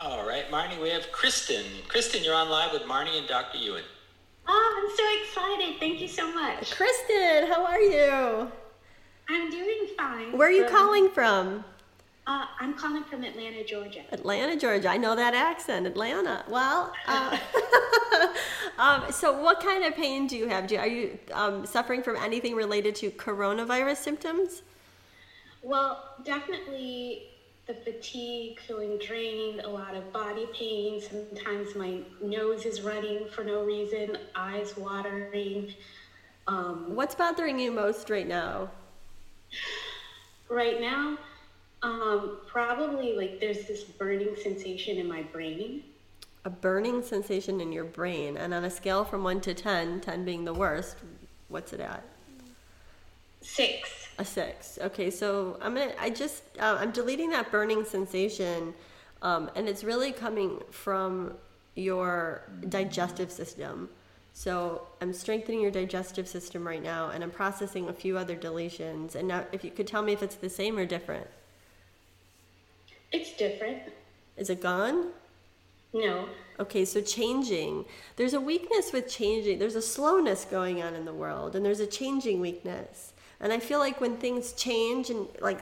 All 0.00 0.26
right, 0.26 0.50
Marnie, 0.50 0.80
we 0.82 0.90
have 0.90 1.10
Kristen. 1.12 1.64
Kristen, 1.88 2.24
you're 2.24 2.34
on 2.34 2.50
live 2.50 2.72
with 2.72 2.82
Marnie 2.82 3.16
and 3.16 3.28
Dr. 3.28 3.58
Yuen. 3.58 3.84
Oh, 4.46 4.82
I'm 4.82 4.96
so 4.96 5.22
excited. 5.22 5.78
Thank 5.78 6.00
you 6.00 6.08
so 6.08 6.32
much. 6.34 6.72
Kristen, 6.72 7.46
how 7.46 7.64
are 7.64 7.80
you? 7.80 8.50
I'm 9.28 9.50
doing 9.50 9.88
fine. 9.96 10.36
Where 10.36 10.48
are 10.48 10.52
you 10.52 10.66
calling 10.66 11.08
from? 11.10 11.64
Uh, 12.26 12.44
I'm 12.58 12.74
calling 12.74 13.04
from 13.04 13.22
Atlanta, 13.22 13.64
Georgia. 13.64 14.02
Atlanta, 14.10 14.58
Georgia. 14.58 14.88
I 14.88 14.96
know 14.96 15.14
that 15.14 15.32
accent. 15.32 15.86
Atlanta. 15.86 16.44
Well, 16.48 16.92
uh, 17.06 17.38
um, 18.78 19.12
so 19.12 19.40
what 19.40 19.60
kind 19.60 19.84
of 19.84 19.94
pain 19.94 20.26
do 20.26 20.36
you 20.36 20.48
have? 20.48 20.66
Do, 20.66 20.74
you, 20.74 20.80
are 20.80 20.88
you 20.88 21.18
um, 21.32 21.64
suffering 21.64 22.02
from 22.02 22.16
anything 22.16 22.54
related 22.54 22.94
to 22.96 23.10
coronavirus 23.12 23.98
symptoms? 23.98 24.62
Well, 25.62 26.16
definitely 26.24 27.33
the 27.66 27.74
fatigue, 27.74 28.60
feeling 28.66 28.98
drained, 28.98 29.60
a 29.60 29.68
lot 29.68 29.94
of 29.94 30.12
body 30.12 30.46
pain. 30.52 31.00
Sometimes 31.00 31.74
my 31.74 32.00
nose 32.22 32.66
is 32.66 32.82
running 32.82 33.26
for 33.28 33.42
no 33.42 33.64
reason, 33.64 34.18
eyes 34.34 34.76
watering. 34.76 35.72
Um, 36.46 36.94
What's 36.94 37.14
bothering 37.14 37.58
you 37.58 37.72
most 37.72 38.10
right 38.10 38.28
now? 38.28 38.70
Right 40.50 40.80
now, 40.80 41.16
um, 41.82 42.38
probably 42.46 43.16
like 43.16 43.40
there's 43.40 43.66
this 43.66 43.84
burning 43.84 44.36
sensation 44.42 44.98
in 44.98 45.08
my 45.08 45.22
brain. 45.22 45.84
A 46.44 46.50
burning 46.50 47.02
sensation 47.02 47.62
in 47.62 47.72
your 47.72 47.84
brain. 47.84 48.36
And 48.36 48.52
on 48.52 48.64
a 48.64 48.70
scale 48.70 49.04
from 49.04 49.24
1 49.24 49.40
to 49.42 49.54
10, 49.54 50.02
10 50.02 50.24
being 50.26 50.44
the 50.44 50.52
worst, 50.52 50.96
what's 51.48 51.72
it 51.72 51.80
at? 51.80 52.04
Six. 53.40 54.03
A 54.18 54.24
six. 54.24 54.78
Okay, 54.80 55.10
so 55.10 55.58
I'm 55.60 55.74
gonna. 55.74 55.92
I 55.98 56.10
just. 56.10 56.44
Uh, 56.60 56.76
I'm 56.78 56.92
deleting 56.92 57.30
that 57.30 57.50
burning 57.50 57.84
sensation, 57.84 58.72
um, 59.22 59.50
and 59.56 59.68
it's 59.68 59.82
really 59.82 60.12
coming 60.12 60.60
from 60.70 61.34
your 61.74 62.42
digestive 62.68 63.32
system. 63.32 63.88
So 64.32 64.86
I'm 65.00 65.12
strengthening 65.12 65.60
your 65.60 65.70
digestive 65.70 66.28
system 66.28 66.66
right 66.66 66.82
now, 66.82 67.10
and 67.10 67.24
I'm 67.24 67.30
processing 67.30 67.88
a 67.88 67.92
few 67.92 68.18
other 68.18 68.36
deletions. 68.36 69.14
And 69.14 69.28
now, 69.28 69.44
if 69.52 69.64
you 69.64 69.70
could 69.70 69.86
tell 69.86 70.02
me 70.02 70.12
if 70.12 70.22
it's 70.22 70.36
the 70.36 70.50
same 70.50 70.76
or 70.76 70.86
different. 70.86 71.26
It's 73.12 73.36
different. 73.36 73.78
Is 74.36 74.50
it 74.50 74.60
gone? 74.60 75.10
No. 75.92 76.28
Okay, 76.58 76.84
so 76.84 77.00
changing. 77.00 77.84
There's 78.16 78.34
a 78.34 78.40
weakness 78.40 78.92
with 78.92 79.08
changing. 79.08 79.60
There's 79.60 79.76
a 79.76 79.82
slowness 79.82 80.44
going 80.44 80.82
on 80.82 80.94
in 80.94 81.04
the 81.04 81.12
world, 81.12 81.54
and 81.54 81.64
there's 81.64 81.80
a 81.80 81.86
changing 81.86 82.40
weakness. 82.40 83.12
And 83.40 83.52
I 83.52 83.58
feel 83.58 83.78
like 83.78 84.00
when 84.00 84.16
things 84.16 84.52
change 84.52 85.10
and 85.10 85.26
like 85.40 85.60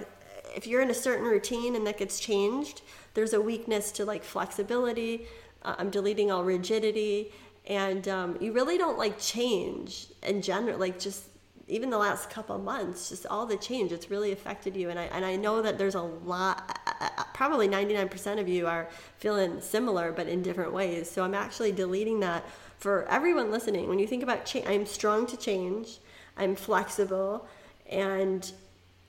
if 0.54 0.66
you're 0.66 0.82
in 0.82 0.90
a 0.90 0.94
certain 0.94 1.24
routine 1.24 1.76
and 1.76 1.86
that 1.86 1.98
gets 1.98 2.20
changed, 2.20 2.82
there's 3.14 3.32
a 3.32 3.40
weakness 3.40 3.92
to 3.92 4.04
like 4.04 4.24
flexibility. 4.24 5.26
Uh, 5.62 5.76
I'm 5.78 5.90
deleting 5.90 6.30
all 6.30 6.44
rigidity, 6.44 7.32
and 7.66 8.08
um, 8.08 8.36
you 8.40 8.52
really 8.52 8.78
don't 8.78 8.98
like 8.98 9.18
change 9.18 10.06
in 10.22 10.42
general. 10.42 10.78
Like 10.78 10.98
just 10.98 11.24
even 11.68 11.90
the 11.90 11.98
last 11.98 12.28
couple 12.28 12.58
months, 12.58 13.08
just 13.08 13.24
all 13.26 13.46
the 13.46 13.56
change, 13.56 13.92
it's 13.92 14.10
really 14.10 14.32
affected 14.32 14.76
you. 14.76 14.90
And 14.90 14.98
I 14.98 15.04
and 15.04 15.24
I 15.24 15.36
know 15.36 15.62
that 15.62 15.78
there's 15.78 15.94
a 15.94 16.02
lot. 16.02 16.78
Probably 17.34 17.68
99% 17.68 18.38
of 18.38 18.48
you 18.48 18.66
are 18.66 18.88
feeling 19.18 19.60
similar, 19.60 20.12
but 20.12 20.28
in 20.28 20.42
different 20.42 20.72
ways. 20.72 21.10
So 21.10 21.24
I'm 21.24 21.34
actually 21.34 21.72
deleting 21.72 22.20
that 22.20 22.44
for 22.78 23.06
everyone 23.08 23.50
listening. 23.50 23.88
When 23.88 23.98
you 23.98 24.06
think 24.06 24.22
about 24.22 24.44
change, 24.44 24.66
I'm 24.66 24.86
strong 24.86 25.26
to 25.26 25.36
change. 25.36 25.98
I'm 26.36 26.54
flexible 26.56 27.46
and 27.92 28.50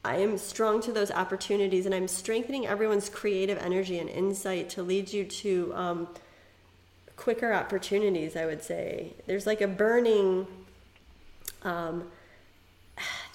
I 0.05 0.17
am 0.17 0.37
strong 0.37 0.81
to 0.81 0.91
those 0.91 1.11
opportunities 1.11 1.85
and 1.85 1.95
I'm 1.95 2.07
strengthening 2.07 2.67
everyone's 2.67 3.07
creative 3.07 3.57
energy 3.57 3.99
and 3.99 4.09
insight 4.09 4.69
to 4.71 4.83
lead 4.83 5.13
you 5.13 5.23
to 5.23 5.71
um, 5.75 6.07
quicker 7.15 7.53
opportunities, 7.53 8.35
I 8.35 8.45
would 8.45 8.61
say. 8.61 9.13
There's 9.27 9.47
like 9.47 9.61
a 9.61 9.67
burning, 9.67 10.45
um, 11.63 12.03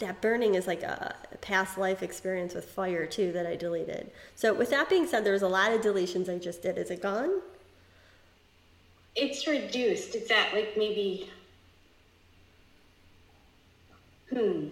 that 0.01 0.21
burning 0.21 0.57
is 0.57 0.67
like 0.67 0.83
a 0.83 1.15
past 1.41 1.79
life 1.79 2.03
experience 2.03 2.55
with 2.55 2.67
fire 2.67 3.07
too 3.07 3.33
that 3.33 3.47
I 3.47 3.57
deleted. 3.57 4.11
So, 4.37 4.53
with 4.53 4.71
that 4.71 4.89
being 4.89 5.07
said, 5.07 5.25
there's 5.25 5.43
a 5.43 5.49
lot 5.49 5.73
of 5.73 5.81
deletions 5.81 6.29
I 6.29 6.39
just 6.39 6.63
did. 6.63 6.79
Is 6.79 6.91
it 6.91 7.03
gone? 7.03 7.41
It's 9.17 9.47
reduced. 9.49 10.15
It's 10.15 10.31
at 10.31 10.53
like 10.53 10.75
maybe, 10.77 11.29
hmm, 14.33 14.69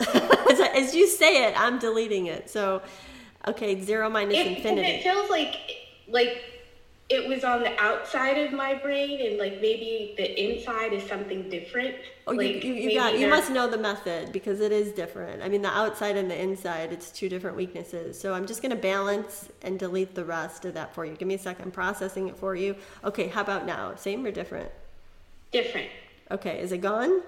as, 0.50 0.60
as, 0.60 0.94
you 0.94 1.06
say 1.08 1.48
it, 1.48 1.54
I'm 1.60 1.78
deleting 1.78 2.26
it. 2.26 2.48
So, 2.48 2.82
okay, 3.46 3.80
zero 3.82 4.08
minus 4.08 4.36
it, 4.36 4.46
infinity. 4.46 4.88
It 4.88 5.02
feels 5.02 5.28
like 5.30 5.54
like 6.08 6.42
it 7.08 7.26
was 7.26 7.42
on 7.42 7.62
the 7.62 7.74
outside 7.82 8.38
of 8.38 8.52
my 8.52 8.74
brain, 8.74 9.26
and 9.26 9.38
like 9.38 9.54
maybe 9.54 10.14
the 10.16 10.54
inside 10.54 10.92
is 10.92 11.02
something 11.08 11.48
different. 11.48 11.94
Oh, 12.26 12.32
like 12.32 12.62
you, 12.62 12.74
you, 12.74 12.90
you 12.90 12.94
got 12.98 13.18
you 13.18 13.28
must 13.28 13.50
know 13.50 13.68
the 13.68 13.78
method 13.78 14.30
because 14.30 14.60
it 14.60 14.72
is 14.72 14.92
different. 14.92 15.42
I 15.42 15.48
mean, 15.48 15.62
the 15.62 15.70
outside 15.70 16.16
and 16.16 16.30
the 16.30 16.38
inside, 16.38 16.92
it's 16.92 17.10
two 17.10 17.30
different 17.30 17.56
weaknesses. 17.56 18.20
So 18.20 18.34
I'm 18.34 18.46
just 18.46 18.60
going 18.60 18.70
to 18.70 18.80
balance 18.80 19.48
and 19.62 19.78
delete 19.78 20.14
the 20.14 20.24
rest 20.24 20.66
of 20.66 20.74
that 20.74 20.94
for 20.94 21.06
you. 21.06 21.14
Give 21.14 21.26
me 21.26 21.34
a 21.34 21.38
second. 21.38 21.64
I'm 21.64 21.70
processing 21.70 22.28
it 22.28 22.36
for 22.36 22.54
you. 22.54 22.76
Okay, 23.04 23.28
how 23.28 23.40
about 23.40 23.64
now? 23.64 23.94
Same 23.94 24.24
or 24.26 24.30
different? 24.30 24.70
Different. 25.50 25.88
Okay, 26.30 26.60
is 26.60 26.72
it 26.72 26.78
gone? 26.78 27.22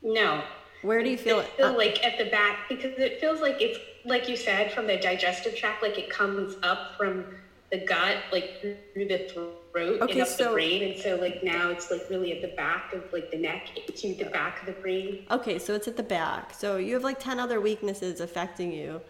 No. 0.00 0.44
Where 0.82 1.02
do 1.02 1.10
you 1.10 1.18
feel 1.18 1.40
it? 1.40 1.48
Feel 1.56 1.76
like 1.76 2.04
at 2.04 2.18
the 2.18 2.30
back 2.30 2.68
because 2.68 2.98
it 2.98 3.20
feels 3.20 3.40
like 3.40 3.60
it's 3.60 3.78
like 4.04 4.28
you 4.28 4.36
said 4.36 4.72
from 4.72 4.86
the 4.86 4.96
digestive 4.96 5.56
tract, 5.56 5.82
like 5.82 5.98
it 5.98 6.08
comes 6.08 6.56
up 6.62 6.96
from 6.96 7.24
the 7.70 7.84
gut, 7.84 8.16
like 8.32 8.60
through 8.60 9.08
the 9.08 9.28
throat 9.72 10.00
okay, 10.00 10.12
and 10.12 10.22
up 10.22 10.28
so, 10.28 10.44
the 10.44 10.50
brain, 10.50 10.90
and 10.90 11.00
so 11.00 11.16
like 11.16 11.42
now 11.42 11.68
it's 11.70 11.90
like 11.90 12.08
really 12.08 12.32
at 12.32 12.40
the 12.40 12.56
back 12.56 12.92
of 12.94 13.04
like 13.12 13.30
the 13.30 13.36
neck 13.36 13.70
to 13.74 14.14
the 14.14 14.24
back 14.26 14.60
of 14.60 14.66
the 14.66 14.80
brain. 14.80 15.26
Okay, 15.30 15.58
so 15.58 15.74
it's 15.74 15.88
at 15.88 15.96
the 15.96 16.02
back. 16.02 16.54
So 16.54 16.76
you 16.76 16.94
have 16.94 17.04
like 17.04 17.18
ten 17.18 17.38
other 17.40 17.60
weaknesses 17.60 18.20
affecting 18.20 18.72
you. 18.72 19.00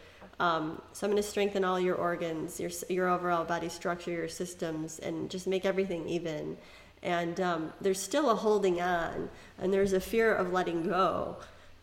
Um, 0.41 0.81
so 0.93 1.07
I'm 1.07 1.11
going 1.11 1.23
to 1.23 1.29
strengthen 1.29 1.65
all 1.65 1.81
your 1.81 1.97
organs, 1.97 2.59
your 2.59 2.71
your 2.89 3.09
overall 3.09 3.45
body 3.45 3.69
structure, 3.69 4.11
your 4.11 4.29
systems, 4.29 4.99
and 5.01 5.31
just 5.31 5.47
make 5.47 5.65
everything 5.65 6.09
even. 6.09 6.57
And 7.03 7.41
um, 7.41 7.73
there's 7.81 8.01
still 8.01 8.31
a 8.31 8.35
holding 8.35 8.81
on, 8.81 9.29
and 9.59 9.73
there's 9.73 9.93
a 9.93 10.01
fear 10.01 10.35
of 10.35 10.53
letting 10.53 10.89
go 10.89 11.37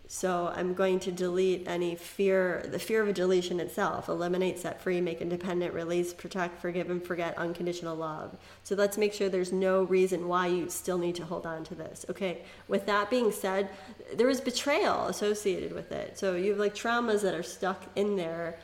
So 0.08 0.54
I'm 0.56 0.74
going 0.74 1.00
to 1.02 1.12
delete 1.12 1.68
any 1.68 1.96
fear, 1.96 2.66
the 2.70 2.78
fear 2.78 3.02
of 3.02 3.08
a 3.08 3.14
deletion 3.14 3.60
itself. 3.60 4.08
Eliminate, 4.08 4.60
set 4.60 4.82
free, 4.82 5.02
make 5.02 5.22
independent, 5.22 5.74
release, 5.74 6.14
protect, 6.14 6.62
forgive, 6.62 6.90
and 6.90 7.04
forget 7.04 7.38
unconditional 7.38 7.96
love. 7.96 8.36
So 8.64 8.76
let's 8.76 8.98
make 8.98 9.14
sure 9.14 9.30
there's 9.30 9.52
no 9.52 9.84
reason 9.84 10.28
why 10.28 10.48
you 10.48 10.70
still 10.70 10.98
need 10.98 11.16
to 11.16 11.26
hold 11.26 11.46
on 11.46 11.64
to 11.66 11.76
this. 11.76 12.06
Okay. 12.10 12.44
With 12.68 12.86
that 12.86 13.10
being 13.10 13.32
said, 13.32 13.70
there 14.14 14.30
is 14.30 14.40
betrayal 14.42 15.08
associated 15.08 15.74
with 15.74 15.92
it. 15.92 16.18
So 16.20 16.36
you 16.36 16.52
have 16.52 16.60
like 16.60 16.76
traumas 16.76 17.22
that 17.24 17.34
are 17.34 17.44
stuck 17.44 17.84
in 17.96 18.16
there. 18.16 18.58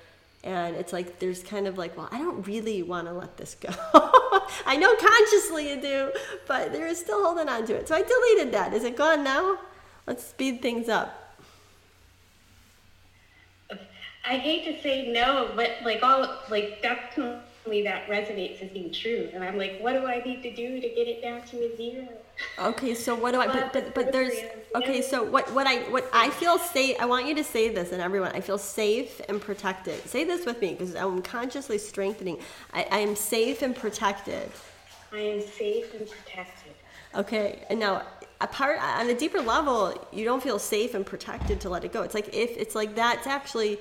And 0.44 0.76
it's 0.76 0.94
like 0.94 1.20
there's 1.20 1.44
kind 1.44 1.68
of 1.68 1.78
like, 1.78 1.98
well, 1.98 2.10
I 2.12 2.18
don't 2.18 2.46
really 2.48 2.84
want 2.84 3.08
to 3.08 3.14
let 3.14 3.38
this 3.38 3.56
go. 3.60 3.70
I 4.66 4.78
know 4.78 4.96
consciously 4.96 5.70
you 5.70 5.82
do, 5.82 6.12
but 6.48 6.72
there 6.72 6.88
is 6.88 7.00
still 7.00 7.24
holding 7.24 7.50
on 7.50 7.66
to 7.66 7.76
it. 7.76 7.88
So 7.88 7.96
I 7.96 8.04
deleted 8.04 8.54
that. 8.54 8.74
Is 8.74 8.84
it 8.84 8.96
gone 8.96 9.24
now? 9.24 9.58
Let's 10.08 10.26
speed 10.26 10.62
things 10.62 10.90
up. 10.90 11.21
I 14.24 14.38
hate 14.38 14.66
to 14.66 14.82
say 14.82 15.12
no, 15.12 15.52
but 15.56 15.72
like 15.84 16.04
all 16.04 16.40
like 16.50 16.82
definitely 16.82 17.84
that 17.84 18.08
resonates 18.08 18.62
as 18.62 18.70
being 18.70 18.92
true. 18.92 19.30
And 19.34 19.44
I'm 19.44 19.58
like, 19.58 19.80
what 19.80 19.94
do 19.94 20.06
I 20.06 20.20
need 20.20 20.44
to 20.44 20.54
do 20.54 20.80
to 20.80 20.90
get 20.90 21.08
it 21.08 21.22
down 21.22 21.42
to 21.48 21.58
a 21.58 21.76
zero? 21.76 22.08
Okay, 22.60 22.94
so 22.94 23.16
what 23.16 23.32
do 23.32 23.42
I? 23.42 23.48
But 23.48 23.74
but, 23.74 23.96
but 23.96 24.12
there's 24.12 24.34
okay. 24.76 25.02
So 25.02 25.24
what 25.24 25.52
what 25.54 25.66
I 25.66 25.80
what 25.90 26.08
I 26.14 26.30
feel 26.30 26.60
safe. 26.60 26.98
I 27.00 27.06
want 27.06 27.26
you 27.26 27.36
to 27.36 27.44
say 27.44 27.70
this, 27.70 27.92
and 27.92 28.02
everyone, 28.02 28.32
I 28.34 28.42
feel 28.42 28.60
safe 28.60 29.22
and 29.28 29.42
protected. 29.42 30.08
Say 30.08 30.24
this 30.24 30.46
with 30.46 30.62
me 30.62 30.72
because 30.72 30.96
I'm 30.96 31.22
consciously 31.24 31.80
strengthening. 31.80 32.40
I, 32.74 32.88
I 32.92 33.00
am 33.00 33.16
safe 33.16 33.64
and 33.64 33.76
protected. 33.76 34.52
I 35.12 35.20
am 35.20 35.42
safe 35.42 35.94
and 35.96 36.08
protected. 36.08 36.74
Okay, 37.16 37.66
and 37.70 37.80
now 37.80 38.04
apart 38.40 38.80
on 38.82 39.10
a 39.10 39.14
deeper 39.14 39.42
level, 39.42 40.08
you 40.12 40.26
don't 40.26 40.42
feel 40.42 40.60
safe 40.60 40.94
and 40.94 41.06
protected 41.06 41.60
to 41.62 41.70
let 41.70 41.84
it 41.84 41.92
go. 41.92 42.02
It's 42.04 42.16
like 42.16 42.34
if 42.34 42.52
it's 42.58 42.76
like 42.76 42.96
that's 42.96 43.28
actually 43.28 43.80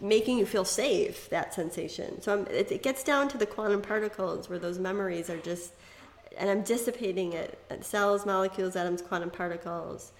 making 0.00 0.38
you 0.38 0.46
feel 0.46 0.64
safe 0.64 1.28
that 1.30 1.54
sensation. 1.54 2.20
So 2.20 2.42
it, 2.50 2.72
it, 2.72 2.82
gets 2.82 3.02
down 3.04 3.28
to 3.28 3.38
the 3.38 3.46
quantum 3.46 3.82
particles 3.82 4.48
where 4.48 4.58
those 4.58 4.78
memories 4.78 5.30
are 5.30 5.38
just 5.38 5.72
and 6.36 6.50
i'm 6.50 6.62
dissipating 6.62 7.32
it. 7.32 7.58
Cells 7.82 8.26
molecules 8.26 8.76
atoms 8.76 9.02
quantum 9.02 9.30
particles. 9.30 10.12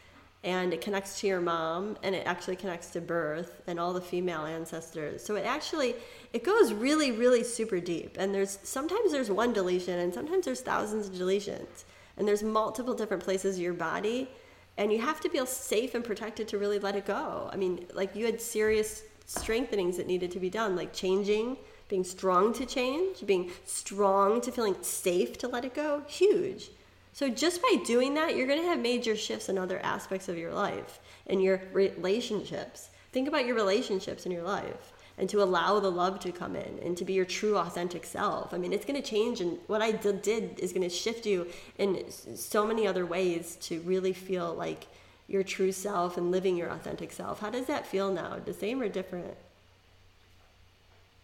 And 0.43 0.75
it 0.75 0.83
connects 0.83 1.21
to 1.21 1.27
your 1.27 1.41
mom 1.41 1.97
and 2.03 2.15
it 2.15 2.27
actually 2.27 2.57
connects 2.57 2.91
to 2.91 3.01
birth 3.01 3.63
and 3.67 3.81
all 3.81 3.95
the 3.95 4.01
female 4.01 4.45
ancestors. 4.45 5.25
So 5.25 5.37
it 5.37 5.47
actually 5.47 5.95
it 6.33 6.45
goes 6.45 6.73
really 6.73 7.13
really 7.13 7.43
super 7.43 7.81
deep. 7.81 8.17
And 8.19 8.35
there's 8.35 8.59
sometimes 8.63 9.11
there's 9.11 9.31
one 9.31 9.53
deletion 9.53 9.99
and 9.99 10.13
sometimes 10.13 10.45
there's 10.45 10.61
thousands 10.61 11.09
of 11.09 11.15
deletions. 11.15 11.85
And 12.17 12.29
there's 12.29 12.43
multiple 12.43 12.95
different 12.95 13.25
places 13.25 13.57
of 13.57 13.63
your 13.63 13.73
body. 13.73 14.29
And 14.77 14.93
you 14.93 15.01
have 15.01 15.21
to 15.21 15.29
feel 15.29 15.47
safe 15.47 15.95
and 15.95 16.05
protected 16.05 16.47
to 16.49 16.59
really 16.59 16.79
let 16.79 16.95
it 16.95 17.07
go. 17.07 17.49
I 17.51 17.57
mean 17.57 17.87
like 17.95 18.15
you 18.15 18.27
had 18.27 18.41
serious 18.41 19.03
strengthenings 19.27 19.97
that 19.97 20.07
needed 20.07 20.31
to 20.33 20.41
be 20.41 20.51
done, 20.51 20.77
like 20.77 20.93
changing, 20.93 21.57
being 21.89 22.05
strong 22.05 22.53
to 22.55 22.67
change, 22.67 23.25
being 23.27 23.51
strong 23.65 24.41
to 24.41 24.53
feeling 24.53 24.77
safe 24.83 25.39
to 25.39 25.49
let 25.49 25.65
it 25.65 25.75
go. 25.75 26.03
Huge. 26.07 26.71
So 27.13 27.29
just 27.29 27.63
by 27.63 27.77
doing 27.87 28.15
that, 28.15 28.35
you're 28.35 28.47
going 28.47 28.61
to 28.61 28.69
have 28.69 28.81
major 28.81 29.15
shifts 29.15 29.49
in 29.49 29.57
other 29.57 29.79
aspects 29.85 30.29
of 30.29 30.37
your 30.37 30.53
life 30.53 30.99
and 31.27 31.43
your 31.43 31.63
relationships. 31.73 32.91
Think 33.13 33.29
about 33.29 33.47
your 33.47 33.55
relationships 33.55 34.27
in 34.27 34.33
your 34.33 34.43
life 34.43 34.93
and 35.17 35.29
to 35.31 35.41
allow 35.41 35.79
the 35.79 35.91
love 35.91 36.19
to 36.21 36.33
come 36.33 36.57
in 36.57 36.81
and 36.83 36.97
to 36.97 37.05
be 37.05 37.13
your 37.13 37.25
true 37.25 37.57
authentic 37.57 38.05
self. 38.05 38.53
I 38.53 38.59
mean, 38.59 38.73
it's 38.73 38.85
going 38.85 39.01
to 39.01 39.09
change 39.09 39.41
and 39.41 39.59
what 39.69 39.81
I 39.81 39.93
did 39.93 40.59
is 40.59 40.73
going 40.73 40.83
to 40.83 40.89
shift 40.89 41.25
you 41.25 41.47
in 41.79 42.11
so 42.11 42.67
many 42.67 42.87
other 42.87 43.07
ways 43.07 43.57
to 43.63 43.81
really 43.83 44.13
feel 44.13 44.53
like 44.55 44.89
your 45.29 45.43
true 45.43 45.73
self 45.73 46.17
and 46.17 46.31
living 46.31 46.57
your 46.57 46.69
authentic 46.69 47.13
self. 47.13 47.41
How 47.41 47.51
does 47.51 47.67
that 47.67 47.87
feel 47.87 48.13
now? 48.13 48.39
The 48.45 48.53
same 48.53 48.81
or 48.81 48.89
different? 48.89 49.37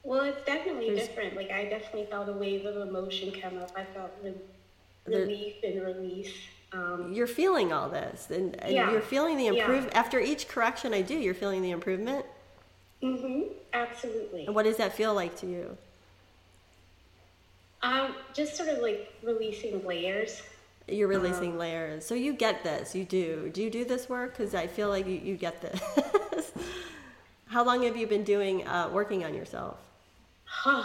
Well, 0.02 0.22
it's 0.22 0.42
definitely 0.44 0.94
There's, 0.94 1.08
different. 1.08 1.36
Like 1.36 1.50
I 1.50 1.64
definitely 1.64 2.06
felt 2.06 2.28
a 2.28 2.32
wave 2.32 2.64
of 2.64 2.76
emotion 2.88 3.32
come 3.32 3.58
up. 3.58 3.70
I 3.76 3.84
felt 3.84 4.10
re- 4.22 4.34
relief 5.06 5.56
and 5.62 5.82
release. 5.82 6.32
Um, 6.72 7.12
you're 7.12 7.26
feeling 7.26 7.72
all 7.72 7.88
this, 7.88 8.30
and, 8.30 8.54
and 8.62 8.72
yeah, 8.72 8.92
you're 8.92 9.00
feeling 9.00 9.36
the 9.36 9.48
improvement. 9.48 9.92
Yeah. 9.92 9.98
After 9.98 10.20
each 10.20 10.48
correction 10.48 10.94
I 10.94 11.02
do, 11.02 11.14
you're 11.14 11.34
feeling 11.34 11.62
the 11.62 11.72
improvement. 11.72 12.24
Mhm. 13.02 13.48
Absolutely. 13.72 14.46
And 14.46 14.54
what 14.54 14.64
does 14.64 14.76
that 14.76 14.94
feel 14.94 15.12
like 15.14 15.36
to 15.40 15.46
you? 15.46 15.76
Um, 17.82 18.14
just 18.34 18.56
sort 18.56 18.68
of 18.68 18.78
like 18.78 19.12
releasing 19.22 19.84
layers 19.86 20.42
you're 20.90 21.08
releasing 21.08 21.54
uh, 21.54 21.58
layers. 21.58 22.04
So 22.04 22.14
you 22.14 22.32
get 22.32 22.62
this. 22.62 22.94
You 22.94 23.04
do. 23.04 23.50
Do 23.52 23.62
you 23.62 23.70
do 23.70 23.84
this 23.84 24.08
work? 24.08 24.36
Because 24.36 24.54
I 24.54 24.66
feel 24.66 24.88
like 24.88 25.06
you, 25.06 25.20
you 25.22 25.36
get 25.36 25.60
this. 25.60 26.52
How 27.46 27.64
long 27.64 27.82
have 27.82 27.96
you 27.96 28.06
been 28.06 28.24
doing 28.24 28.66
uh, 28.66 28.90
working 28.92 29.24
on 29.24 29.34
yourself? 29.34 29.78
Huh. 30.44 30.84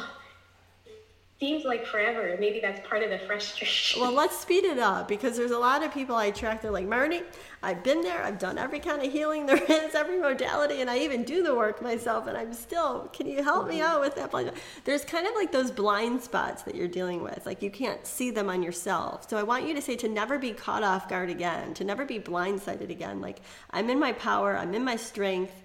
Seems 1.37 1.65
like 1.65 1.85
forever. 1.85 2.37
Maybe 2.39 2.61
that's 2.61 2.87
part 2.87 3.03
of 3.03 3.09
the 3.09 3.19
frustration. 3.19 4.01
Well, 4.01 4.13
let's 4.13 4.37
speed 4.37 4.63
it 4.63 4.79
up 4.79 5.09
because 5.09 5.35
there's 5.35 5.51
a 5.51 5.59
lot 5.59 5.83
of 5.83 5.93
people 5.93 6.15
I 6.15 6.27
attract. 6.27 6.61
They're 6.61 6.71
like, 6.71 6.87
Marnie, 6.87 7.23
I've 7.61 7.83
been 7.83 7.99
there. 8.01 8.23
I've 8.23 8.39
done 8.39 8.57
every 8.57 8.79
kind 8.79 9.03
of 9.03 9.11
healing 9.11 9.45
there 9.45 9.61
is, 9.69 9.95
every 9.95 10.17
modality, 10.17 10.79
and 10.79 10.89
I 10.89 10.99
even 10.99 11.25
do 11.25 11.43
the 11.43 11.53
work 11.53 11.81
myself. 11.81 12.27
And 12.27 12.37
I'm 12.37 12.53
still, 12.53 13.09
can 13.11 13.27
you 13.27 13.43
help 13.43 13.67
me 13.67 13.79
mm-hmm. 13.79 13.85
out 13.85 13.99
with 13.99 14.15
that? 14.15 14.53
There's 14.85 15.03
kind 15.03 15.27
of 15.27 15.35
like 15.35 15.51
those 15.51 15.71
blind 15.71 16.21
spots 16.21 16.63
that 16.63 16.73
you're 16.73 16.87
dealing 16.87 17.21
with. 17.21 17.45
Like 17.45 17.61
you 17.61 17.69
can't 17.69 18.07
see 18.07 18.31
them 18.31 18.49
on 18.49 18.63
yourself. 18.63 19.29
So 19.29 19.35
I 19.35 19.43
want 19.43 19.67
you 19.67 19.73
to 19.73 19.81
say 19.81 19.97
to 19.97 20.07
never 20.07 20.39
be 20.39 20.53
caught 20.53 20.83
off 20.83 21.09
guard 21.09 21.29
again, 21.29 21.73
to 21.73 21.83
never 21.83 22.05
be 22.05 22.17
blindsided 22.17 22.89
again. 22.89 23.19
Like 23.19 23.41
I'm 23.71 23.89
in 23.89 23.99
my 23.99 24.13
power, 24.13 24.55
I'm 24.55 24.73
in 24.73 24.85
my 24.85 24.95
strength, 24.95 25.63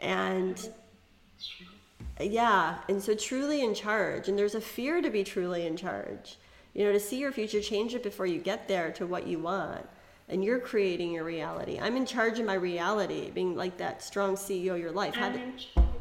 and 0.00 0.66
yeah, 2.26 2.78
and 2.88 3.02
so 3.02 3.14
truly 3.14 3.62
in 3.62 3.74
charge. 3.74 4.28
And 4.28 4.38
there's 4.38 4.54
a 4.54 4.60
fear 4.60 5.00
to 5.00 5.10
be 5.10 5.24
truly 5.24 5.66
in 5.66 5.76
charge. 5.76 6.38
You 6.74 6.84
know, 6.84 6.92
to 6.92 7.00
see 7.00 7.18
your 7.18 7.32
future, 7.32 7.60
change 7.60 7.94
it 7.94 8.02
before 8.02 8.26
you 8.26 8.38
get 8.38 8.68
there 8.68 8.92
to 8.92 9.06
what 9.06 9.26
you 9.26 9.38
want. 9.38 9.86
And 10.28 10.44
you're 10.44 10.60
creating 10.60 11.12
your 11.12 11.24
reality. 11.24 11.80
I'm 11.80 11.96
in 11.96 12.06
charge 12.06 12.38
of 12.38 12.46
my 12.46 12.54
reality, 12.54 13.30
being 13.30 13.56
like 13.56 13.78
that 13.78 14.02
strong 14.02 14.36
CEO 14.36 14.74
of 14.74 14.80
your 14.80 14.92
life. 14.92 15.14
Did, 15.14 15.42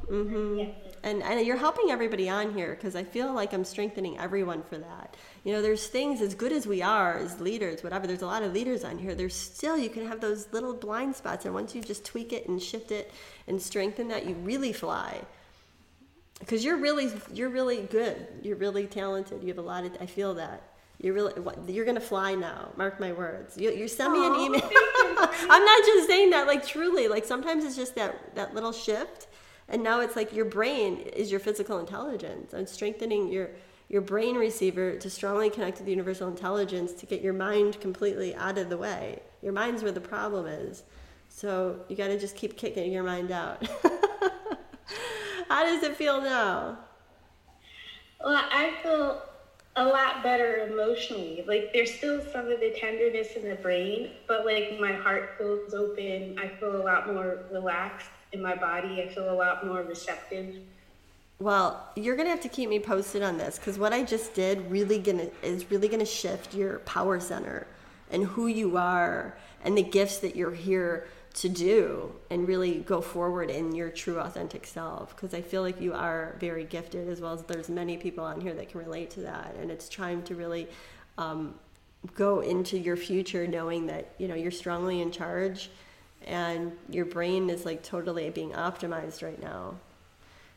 mm-hmm. 0.08 0.70
And, 1.02 1.24
and 1.24 1.48
you're 1.48 1.58
helping 1.58 1.90
everybody 1.90 2.30
on 2.30 2.54
here 2.54 2.76
because 2.76 2.96
I 2.96 3.04
feel 3.04 3.34
like 3.34 3.54
I'm 3.54 3.64
strengthening 3.64 4.20
everyone 4.20 4.62
for 4.62 4.78
that. 4.78 5.16
You 5.44 5.54
know, 5.54 5.64
there's 5.64 5.88
things 5.88 6.22
as 6.22 6.36
good 6.36 6.52
as 6.52 6.68
we 6.68 6.84
are 6.84 7.18
as 7.18 7.40
leaders, 7.40 7.82
whatever, 7.82 8.06
there's 8.06 8.22
a 8.22 8.28
lot 8.28 8.44
of 8.44 8.54
leaders 8.54 8.84
on 8.84 9.00
here. 9.00 9.16
There's 9.16 9.36
still, 9.36 9.78
you 9.78 9.90
can 9.90 10.08
have 10.08 10.22
those 10.22 10.48
little 10.52 10.76
blind 10.76 11.16
spots. 11.16 11.46
And 11.46 11.54
once 11.56 11.74
you 11.74 11.82
just 11.82 12.06
tweak 12.06 12.32
it 12.32 12.48
and 12.48 12.62
shift 12.62 12.92
it 12.92 13.12
and 13.48 13.60
strengthen 13.60 14.10
that, 14.10 14.28
you 14.28 14.36
really 14.36 14.74
fly 14.74 15.22
because 16.40 16.64
you're 16.64 16.78
really 16.78 17.12
you're 17.34 17.50
really 17.50 17.84
good. 17.84 18.28
You're 18.42 18.58
really 18.58 18.88
talented. 18.88 19.42
You 19.42 19.50
have 19.50 19.58
a 19.58 19.62
lot 19.62 19.86
of 19.86 19.92
i 20.00 20.06
feel 20.06 20.34
that. 20.36 20.64
You're 21.02 21.14
really 21.14 21.34
you're 21.68 21.86
gonna 21.86 22.00
fly 22.00 22.36
now. 22.36 22.72
Mark 22.76 23.00
my 23.00 23.12
words. 23.14 23.58
You, 23.58 23.72
you 23.72 23.88
send 23.88 24.14
me 24.14 24.26
an 24.26 24.36
email. 24.36 24.62
i'm 25.22 25.66
not 25.66 25.86
just 25.86 26.08
saying 26.08 26.32
that 26.32 26.48
like 26.48 26.66
truly. 26.66 27.08
Like 27.08 27.26
sometimes 27.26 27.64
it's 27.64 27.76
just 27.76 27.96
that 27.96 28.36
that 28.36 28.54
little 28.54 28.72
shift 28.72 29.28
and 29.70 29.84
now 29.84 30.02
it's 30.02 30.16
like 30.16 30.34
your 30.34 30.46
brain 30.46 30.98
is 30.98 31.30
your 31.30 31.40
physical 31.40 31.80
intelligence. 31.80 32.54
And 32.54 32.68
strengthening 32.68 33.32
your 33.32 33.52
your 33.88 34.02
brain 34.02 34.36
receiver 34.36 34.98
to 34.98 35.10
strongly 35.10 35.50
connect 35.50 35.78
to 35.78 35.84
the 35.84 35.90
universal 35.90 36.28
intelligence 36.28 36.94
to 36.94 37.08
get 37.08 37.22
your 37.22 37.34
mind 37.34 37.82
completely 37.82 38.36
out 38.36 38.58
of 38.58 38.70
the 38.70 38.78
way. 38.78 39.20
Your 39.42 39.52
mind's 39.52 39.82
where 39.82 39.92
the 39.92 40.02
problem 40.02 40.46
is. 40.46 40.84
So 41.28 41.80
you 41.90 41.96
got 41.96 42.08
to 42.08 42.20
just 42.20 42.36
keep 42.36 42.56
kicking 42.56 42.92
your 42.92 43.04
mind 43.04 43.32
out 43.32 43.68
How 45.50 45.64
does 45.64 45.82
it 45.82 45.96
feel 45.96 46.22
now? 46.22 46.78
Well, 48.24 48.46
I 48.52 48.76
feel 48.84 49.24
a 49.76 49.84
lot 49.84 50.22
better 50.22 50.68
emotionally. 50.72 51.44
Like 51.48 51.72
there's 51.74 51.92
still 51.92 52.22
some 52.32 52.52
of 52.52 52.60
the 52.60 52.76
tenderness 52.80 53.30
in 53.36 53.50
the 53.50 53.56
brain, 53.56 54.12
but 54.28 54.46
like 54.46 54.80
my 54.80 54.94
heart 54.94 55.32
feels 55.40 55.74
open. 55.74 56.38
I 56.38 56.50
feel 56.60 56.76
a 56.80 56.84
lot 56.84 57.12
more 57.12 57.46
relaxed 57.52 58.10
in 58.32 58.44
my 58.44 58.56
body. 58.56 59.02
I 59.02 59.12
feel 59.12 59.32
a 59.32 59.34
lot 59.34 59.66
more 59.66 59.82
receptive. 59.82 60.56
Well, 61.40 61.90
you're 61.96 62.16
gonna 62.16 62.30
have 62.30 62.42
to 62.42 62.50
keep 62.50 62.70
me 62.70 62.80
posted 62.80 63.24
on 63.24 63.40
this 63.40 63.58
because 63.58 63.80
what 63.80 63.92
I 63.92 64.04
just 64.04 64.36
did 64.36 64.70
really 64.70 65.00
gonna 65.00 65.30
is 65.42 65.72
really 65.72 65.88
gonna 65.88 66.06
shift 66.06 66.54
your 66.54 66.80
power 66.80 67.20
center 67.20 67.66
and 68.12 68.24
who 68.24 68.46
you 68.46 68.78
are 68.78 69.36
and 69.64 69.76
the 69.76 69.84
gifts 69.84 70.20
that 70.20 70.36
you're 70.36 70.54
here 70.54 71.08
to 71.40 71.48
do 71.48 72.12
and 72.30 72.50
really 72.50 72.80
go 72.80 73.00
forward 73.00 73.50
in 73.50 73.74
your 73.74 73.90
true 73.90 74.20
authentic 74.20 74.68
self 74.68 75.16
because 75.16 75.34
i 75.34 75.42
feel 75.42 75.62
like 75.62 75.80
you 75.80 75.94
are 75.94 76.36
very 76.38 76.66
gifted 76.66 77.08
as 77.08 77.22
well 77.22 77.34
as 77.34 77.42
there's 77.44 77.70
many 77.70 77.96
people 77.96 78.26
on 78.26 78.42
here 78.42 78.54
that 78.54 78.70
can 78.70 78.80
relate 78.80 79.10
to 79.12 79.22
that. 79.22 79.56
And 79.60 79.72
it's 79.72 79.88
trying 79.88 80.24
to 80.24 80.36
really 80.36 80.68
um, 81.18 81.56
go 82.16 82.42
into 82.42 82.78
your 82.78 82.98
future 82.98 83.48
knowing 83.48 83.88
that 83.88 84.12
you 84.18 84.28
know 84.28 84.36
you're 84.36 84.52
strongly 84.52 85.02
in 85.02 85.12
charge 85.12 85.70
and 86.28 86.74
your 86.90 87.06
brain 87.06 87.50
is 87.50 87.66
like 87.66 87.84
totally 87.84 88.30
being 88.30 88.52
optimized 88.52 89.24
right 89.24 89.42
now. 89.42 89.76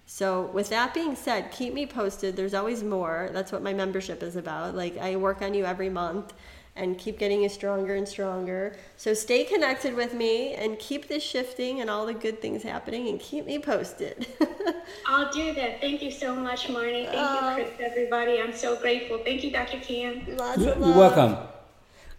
So 0.07 0.51
with 0.53 0.68
that 0.71 0.95
being 0.95 1.14
said 1.14 1.53
keep 1.53 1.75
me 1.75 1.87
posted. 1.87 2.35
There's 2.35 2.55
always 2.55 2.83
more. 2.83 3.31
That's 3.33 3.53
what 3.53 3.62
my 3.62 3.73
membership 3.73 4.21
is 4.23 4.35
about. 4.35 4.75
Like 4.75 4.99
i 4.99 5.14
work 5.14 5.42
on 5.42 5.55
you 5.55 5.64
every 5.64 5.88
month 5.90 6.33
and 6.74 6.96
keep 6.98 7.18
getting 7.18 7.42
you 7.42 7.48
stronger 7.48 7.94
and 7.94 8.08
stronger. 8.08 8.74
So 8.96 9.12
stay 9.12 9.44
connected 9.44 9.94
with 9.94 10.14
me 10.14 10.54
and 10.54 10.78
keep 10.78 11.08
this 11.08 11.22
shifting 11.22 11.80
and 11.80 11.90
all 11.90 12.06
the 12.06 12.14
good 12.14 12.40
things 12.40 12.62
happening 12.62 13.08
and 13.08 13.20
keep 13.20 13.46
me 13.46 13.58
posted. 13.58 14.26
I'll 15.06 15.30
do 15.30 15.52
that. 15.54 15.80
Thank 15.80 16.02
you 16.02 16.11
so 16.11 16.35
much, 16.35 16.68
Marnie. 16.68 17.06
Thank 17.06 17.18
uh, 17.18 17.56
you, 17.58 17.64
Chris, 17.64 17.90
everybody. 17.90 18.40
I'm 18.40 18.54
so 18.54 18.76
grateful. 18.76 19.18
Thank 19.18 19.44
you, 19.44 19.50
Dr. 19.50 19.78
Kim. 19.80 20.22
You're 20.26 20.76
welcome. 20.78 21.37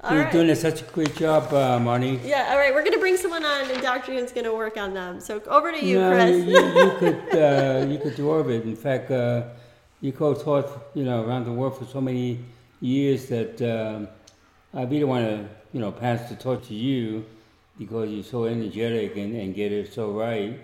All 0.03 0.13
You're 0.13 0.23
right. 0.23 0.33
doing 0.33 0.53
such 0.55 0.81
a 0.81 0.83
great 0.85 1.15
job, 1.15 1.53
uh, 1.53 1.79
Marnie. 1.79 2.19
Yeah, 2.25 2.49
all 2.51 2.57
right. 2.57 2.73
We're 2.73 2.81
going 2.81 2.93
to 2.93 2.99
bring 2.99 3.15
someone 3.15 3.45
on, 3.45 3.71
and 3.71 3.81
Dr. 3.81 4.11
Yuen's 4.11 4.33
going 4.33 4.43
to 4.43 4.53
work 4.53 4.75
on 4.75 4.93
them. 4.93 5.21
So 5.21 5.41
over 5.47 5.71
to 5.71 5.83
you, 5.83 5.97
no, 5.97 6.11
Chris. 6.11 6.45
you, 6.45 6.57
you 6.57 6.91
could 6.99 7.39
uh, 7.39 7.85
you 7.89 7.97
could 7.99 8.15
do 8.17 8.29
all 8.29 8.41
of 8.41 8.49
it. 8.49 8.63
In 8.63 8.75
fact, 8.75 9.11
uh, 9.11 9.43
you 10.01 10.11
co-taught 10.11 10.67
you 10.93 11.05
know 11.05 11.23
around 11.23 11.45
the 11.45 11.53
world 11.53 11.77
for 11.77 11.85
so 11.85 12.01
many 12.01 12.39
years 12.81 13.27
that 13.27 13.61
um, 13.61 14.09
I 14.73 14.83
really 14.83 15.03
want 15.03 15.25
to 15.25 15.47
you 15.71 15.79
know 15.79 15.91
pass 15.91 16.29
the 16.29 16.35
torch 16.35 16.67
to 16.67 16.73
you 16.73 17.25
because 17.77 18.09
you're 18.09 18.23
so 18.23 18.45
energetic 18.45 19.17
and, 19.17 19.35
and 19.35 19.53
get 19.55 19.71
it 19.71 19.93
so 19.93 20.11
right. 20.11 20.59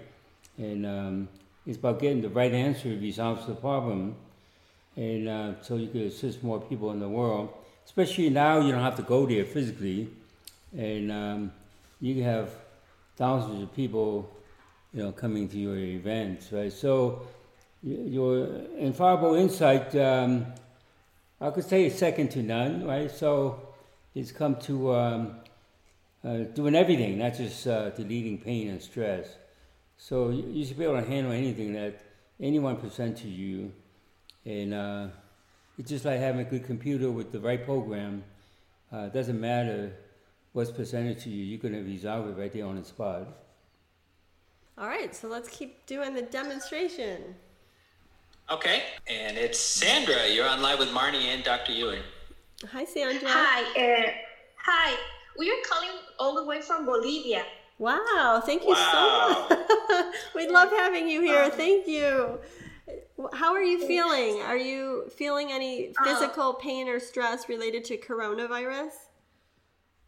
And 0.58 0.86
um, 0.86 1.30
it's 1.65 1.78
about 1.78 2.00
getting 2.00 2.22
the 2.22 2.30
right 2.30 2.52
answer 2.52 2.89
resolves 2.89 3.45
the 3.45 3.56
problem, 3.56 4.15
and 4.95 5.30
uh, 5.30 5.62
so 5.62 5.76
you 5.76 5.88
can 5.88 6.02
assist 6.02 6.43
more 6.43 6.60
people 6.60 6.91
in 6.91 7.00
the 7.00 7.10
world 7.10 7.54
especially 7.89 8.30
now 8.30 8.60
you 8.60 8.72
don't 8.72 8.84
have 8.84 8.95
to 8.95 9.02
go 9.02 9.26
there 9.26 9.43
physically, 9.43 10.08
and 10.78 11.12
um, 11.12 11.52
you 12.00 12.22
have 12.22 12.52
thousands 13.17 13.63
of 13.63 13.76
people, 13.76 14.30
you 14.93 15.02
know, 15.02 15.12
coming 15.12 15.50
to 15.50 15.58
your 15.58 15.76
events, 15.76 16.52
right? 16.52 16.72
So 16.72 17.24
your 17.82 18.45
infallible 18.78 19.34
insight, 19.34 19.95
um, 19.95 20.45
I 21.41 21.50
could 21.50 21.63
say, 21.63 21.88
is 21.88 21.98
second 21.98 22.30
to 22.32 22.43
none, 22.43 22.86
right? 22.86 23.10
So 23.10 23.68
it's 24.15 24.32
come 24.32 24.56
to 24.62 24.93
um, 24.93 25.36
uh, 26.24 26.38
doing 26.54 26.76
everything, 26.76 27.17
not 27.17 27.36
just 27.36 27.67
uh, 27.67 27.89
deleting 27.91 28.39
pain 28.39 28.69
and 28.69 28.82
stress. 28.82 29.28
So 29.98 30.30
you 30.30 30.65
should 30.65 30.78
be 30.78 30.86
able 30.86 31.02
to 31.02 31.08
handle 31.08 31.32
anything 31.32 31.74
that 31.74 32.00
anyone 32.39 32.78
presents 32.78 33.22
to 33.22 33.28
you, 33.28 33.72
and 34.45 34.74
uh, 34.74 35.08
it's 35.78 35.89
just 35.89 36.06
like 36.06 36.19
having 36.19 36.41
a 36.41 36.50
good 36.50 36.65
computer 36.65 37.12
with 37.12 37.32
the 37.32 37.39
right 37.39 37.63
program. 37.63 38.24
Uh, 38.91 39.04
it 39.04 39.13
doesn't 39.13 39.39
matter 39.39 39.93
what's 40.54 40.72
presented 40.72 41.19
to 41.19 41.30
you, 41.30 41.43
you're 41.43 41.60
going 41.60 41.74
to 41.74 41.82
resolve 41.82 42.28
it 42.28 42.41
right 42.41 42.52
there 42.52 42.65
on 42.65 42.76
the 42.76 42.84
spot. 42.84 43.28
All 44.78 44.88
right, 44.88 45.13
so 45.13 45.28
let's 45.28 45.50
keep 45.50 45.86
doing 45.86 46.13
the 46.13 46.22
demonstration. 46.22 47.36
Okay, 48.50 48.84
and 49.08 49.38
it's 49.38 49.60
Sandra. 49.60 50.28
You're 50.28 50.48
on 50.48 50.62
live 50.62 50.80
with 50.80 50.89
Marnie 50.89 51.26
and 51.26 51.43
Dr. 51.43 51.74
Yuen. 51.74 52.02
Hi, 52.67 52.84
Sandra. 52.84 53.30
Hi. 53.30 53.62
Uh, 53.62 54.12
hi. 54.58 54.98
We 55.38 55.50
are 55.50 55.62
calling 55.65 55.89
all 56.19 56.36
the 56.36 56.43
way 56.43 56.62
from 56.62 56.86
Bolivia. 56.86 57.45
Wow, 57.78 58.41
thank 58.45 58.63
you 58.63 58.69
wow. 58.72 59.45
so 59.50 59.56
much. 59.56 60.13
we 60.36 60.50
love 60.50 60.69
having 60.69 61.08
you 61.08 61.22
here. 61.22 61.43
Um, 61.43 61.52
thank 61.52 61.88
you. 61.88 62.39
How 63.32 63.54
are 63.54 63.63
you 63.63 63.88
feeling? 63.88 64.41
Are 64.41 64.58
you 64.58 65.10
feeling 65.15 65.54
any 65.54 65.93
uh, 65.98 66.04
physical 66.04 66.50
uh, 66.50 66.54
pain 66.54 66.89
or 66.89 67.00
stress 67.00 67.48
related 67.48 67.86
to 67.86 67.98
coronavirus? 67.98 68.91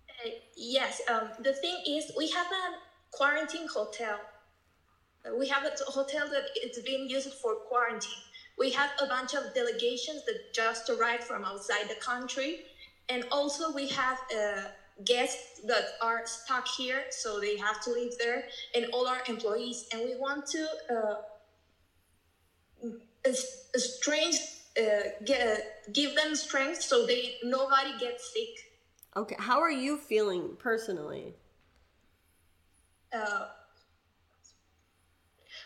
Uh, 0.10 0.32
yes. 0.58 1.02
Um, 1.10 1.30
the 1.42 1.54
thing 1.54 1.78
is, 1.88 2.12
we 2.18 2.30
have 2.32 2.48
a 2.48 3.16
quarantine 3.16 3.68
hotel. 3.74 4.20
Uh, 5.26 5.38
we 5.40 5.48
have 5.48 5.64
a 5.64 5.92
hotel 5.92 6.28
that 6.30 6.44
it's 6.56 6.82
being 6.82 7.10
used 7.10 7.34
for 7.36 7.56
quarantine. 7.56 8.24
We 8.62 8.69
have 8.74 8.91
a 9.02 9.08
bunch 9.08 9.34
of 9.34 9.43
delegations 9.56 10.24
that 10.28 10.54
just 10.54 10.88
arrived 10.91 11.24
from 11.24 11.43
outside 11.43 11.89
the 11.89 11.95
country, 11.95 12.52
and 13.10 13.24
also 13.32 13.74
we 13.74 13.88
have 13.88 14.19
uh, 14.19 14.62
guests 15.04 15.62
that 15.65 15.86
are 16.00 16.21
stuck 16.28 16.67
here, 16.67 17.02
so 17.10 17.39
they 17.39 17.58
have 17.58 17.82
to 17.86 17.89
live 17.89 18.13
there, 18.19 18.43
and 18.76 18.86
all 18.93 19.08
our 19.08 19.24
employees. 19.28 19.88
And 19.91 20.02
we 20.04 20.15
want 20.15 20.45
to 20.56 20.63
uh, 20.95 21.15
strength 23.76 24.69
uh, 24.80 25.10
get, 25.26 25.84
give 25.91 26.15
them 26.15 26.36
strength 26.36 26.84
so 26.84 27.08
they 27.08 27.38
nobody 27.43 27.97
gets 28.00 28.32
sick. 28.32 28.54
Okay 29.15 29.38
how 29.39 29.60
are 29.60 29.71
you 29.71 29.97
feeling 29.97 30.56
personally? 30.60 31.34
Uh, 33.12 33.47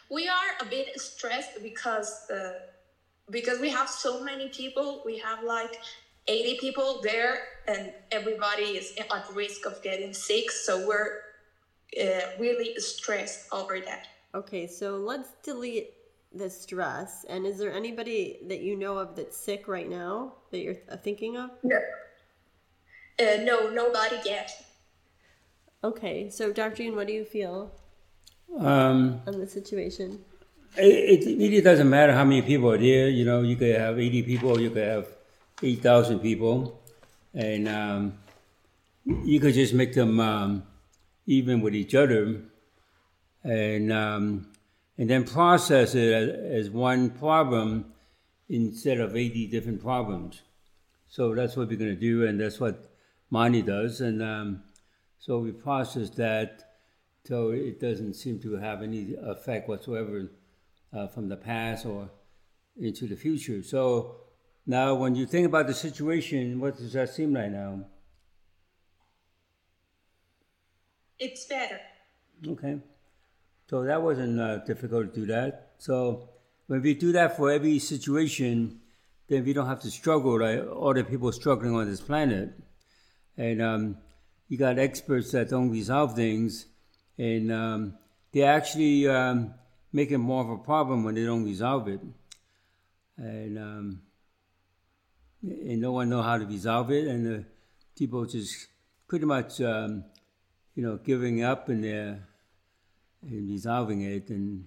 we 0.09 0.29
are 0.29 0.51
a 0.61 0.65
bit 0.65 0.97
stressed 0.99 1.61
because 1.61 2.29
uh, 2.31 2.53
because 3.29 3.59
we 3.59 3.69
have 3.69 3.89
so 3.89 4.23
many 4.23 4.49
people 4.49 5.01
we 5.05 5.17
have 5.19 5.43
like 5.43 5.79
80 6.27 6.57
people 6.59 7.01
there 7.03 7.39
and 7.67 7.93
everybody 8.11 8.63
is 8.63 8.95
at 8.97 9.25
risk 9.33 9.65
of 9.65 9.81
getting 9.81 10.13
sick 10.13 10.51
so 10.51 10.87
we're 10.87 11.21
uh, 12.01 12.21
really 12.39 12.75
stressed 12.79 13.47
over 13.51 13.79
that 13.79 14.07
okay 14.33 14.67
so 14.67 14.97
let's 14.97 15.33
delete 15.43 15.95
the 16.35 16.49
stress. 16.49 17.25
And 17.27 17.45
is 17.45 17.57
there 17.57 17.73
anybody 17.73 18.39
that 18.47 18.61
you 18.61 18.75
know 18.75 18.97
of 18.97 19.15
that's 19.15 19.37
sick 19.37 19.67
right 19.67 19.89
now 19.89 20.33
that 20.51 20.59
you're 20.59 20.75
thinking 21.03 21.37
of? 21.37 21.51
No. 21.63 21.77
Uh, 23.19 23.37
no, 23.43 23.69
nobody 23.69 24.17
yet. 24.25 24.51
Okay, 25.83 26.29
so 26.29 26.51
Dr. 26.51 26.83
Yuen, 26.83 26.95
what 26.95 27.07
do 27.07 27.13
you 27.13 27.23
feel 27.23 27.71
um, 28.59 29.21
on 29.25 29.39
the 29.39 29.47
situation? 29.47 30.23
It, 30.77 31.25
it, 31.25 31.37
really 31.37 31.61
doesn't 31.61 31.89
matter 31.89 32.13
how 32.13 32.25
many 32.25 32.41
people 32.41 32.71
are 32.71 32.77
there. 32.77 33.07
You 33.07 33.25
know, 33.25 33.41
you 33.41 33.55
could 33.55 33.75
have 33.75 33.99
80 33.99 34.23
people, 34.23 34.59
you 34.59 34.69
could 34.69 34.87
have 34.87 35.07
8,000 35.63 36.19
people, 36.19 36.81
and 37.33 37.67
um, 37.67 38.13
you 39.05 39.39
could 39.39 39.53
just 39.53 39.73
make 39.73 39.93
them 39.93 40.19
um, 40.19 40.63
even 41.25 41.61
with 41.61 41.75
each 41.75 41.95
other. 41.95 42.41
And 43.43 43.93
um, 43.93 44.47
and 44.97 45.09
then 45.09 45.23
process 45.25 45.93
it 45.93 46.13
as, 46.13 46.69
one 46.69 47.09
problem 47.09 47.93
instead 48.49 48.99
of 48.99 49.15
80 49.15 49.47
different 49.47 49.81
problems. 49.81 50.41
So 51.09 51.35
that's 51.35 51.55
what 51.55 51.67
we're 51.67 51.77
going 51.77 51.93
to 51.93 51.99
do, 51.99 52.25
and 52.25 52.39
that's 52.39 52.59
what 52.59 52.91
Marnie 53.31 53.65
does. 53.65 54.01
And 54.01 54.23
um, 54.23 54.63
so 55.19 55.39
we 55.39 55.51
process 55.51 56.09
that 56.11 56.61
so 57.25 57.49
it 57.49 57.79
doesn't 57.79 58.13
seem 58.13 58.39
to 58.41 58.55
have 58.57 58.83
any 58.83 59.15
effect 59.15 59.67
whatsoever 59.67 60.29
uh, 60.95 61.07
from 61.07 61.29
the 61.29 61.35
past 61.35 61.85
or 61.85 62.09
into 62.77 63.07
the 63.07 63.15
future. 63.15 63.61
So 63.63 64.15
now, 64.65 64.95
when 64.95 65.15
you 65.15 65.25
think 65.25 65.45
about 65.45 65.67
the 65.67 65.73
situation, 65.73 66.59
what 66.59 66.77
does 66.77 66.93
that 66.93 67.09
seem 67.09 67.33
like 67.33 67.51
now? 67.51 67.85
It's 71.19 71.45
better. 71.45 71.79
Okay. 72.47 72.79
So 73.69 73.83
that 73.83 74.01
wasn't 74.01 74.39
uh, 74.39 74.57
difficult 74.59 75.13
to 75.13 75.19
do 75.21 75.25
that. 75.27 75.73
So 75.77 76.29
when 76.67 76.81
we 76.81 76.93
do 76.93 77.11
that 77.13 77.37
for 77.37 77.51
every 77.51 77.79
situation, 77.79 78.79
then 79.27 79.43
we 79.43 79.53
don't 79.53 79.67
have 79.67 79.81
to 79.81 79.91
struggle 79.91 80.39
like 80.39 80.63
all 80.67 80.93
the 80.93 81.03
people 81.03 81.31
struggling 81.31 81.73
on 81.75 81.89
this 81.89 82.01
planet. 82.01 82.53
And 83.37 83.61
um, 83.61 83.97
you 84.47 84.57
got 84.57 84.77
experts 84.77 85.31
that 85.31 85.49
don't 85.49 85.71
resolve 85.71 86.15
things, 86.15 86.67
and 87.17 87.51
um, 87.51 87.97
they 88.31 88.43
actually 88.43 89.07
um, 89.07 89.53
make 89.95 90.11
it 90.11 90.17
more 90.17 90.43
of 90.43 90.49
a 90.49 90.57
problem 90.57 91.05
when 91.05 91.15
they 91.15 91.23
don't 91.23 91.45
resolve 91.45 91.87
it. 91.87 92.01
And 93.17 93.57
um, 93.57 94.01
and 95.41 95.79
no 95.79 95.93
one 95.93 96.09
know 96.09 96.21
how 96.21 96.37
to 96.37 96.45
resolve 96.45 96.91
it, 96.91 97.07
and 97.07 97.25
the 97.25 97.45
people 97.97 98.25
just 98.25 98.67
pretty 99.07 99.25
much, 99.25 99.61
um, 99.61 100.03
you 100.75 100.83
know, 100.83 100.97
giving 100.97 101.43
up 101.43 101.69
in 101.69 101.81
their 101.81 102.27
in 103.23 103.47
resolving 103.47 104.01
it 104.01 104.29
and 104.29 104.65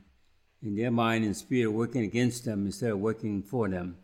in 0.62 0.74
their 0.74 0.90
mind 0.90 1.24
and 1.26 1.36
spirit 1.36 1.70
working 1.70 2.04
against 2.04 2.46
them 2.46 2.64
instead 2.64 2.90
of 2.90 2.98
working 2.98 3.42
for 3.42 3.68
them. 3.68 3.98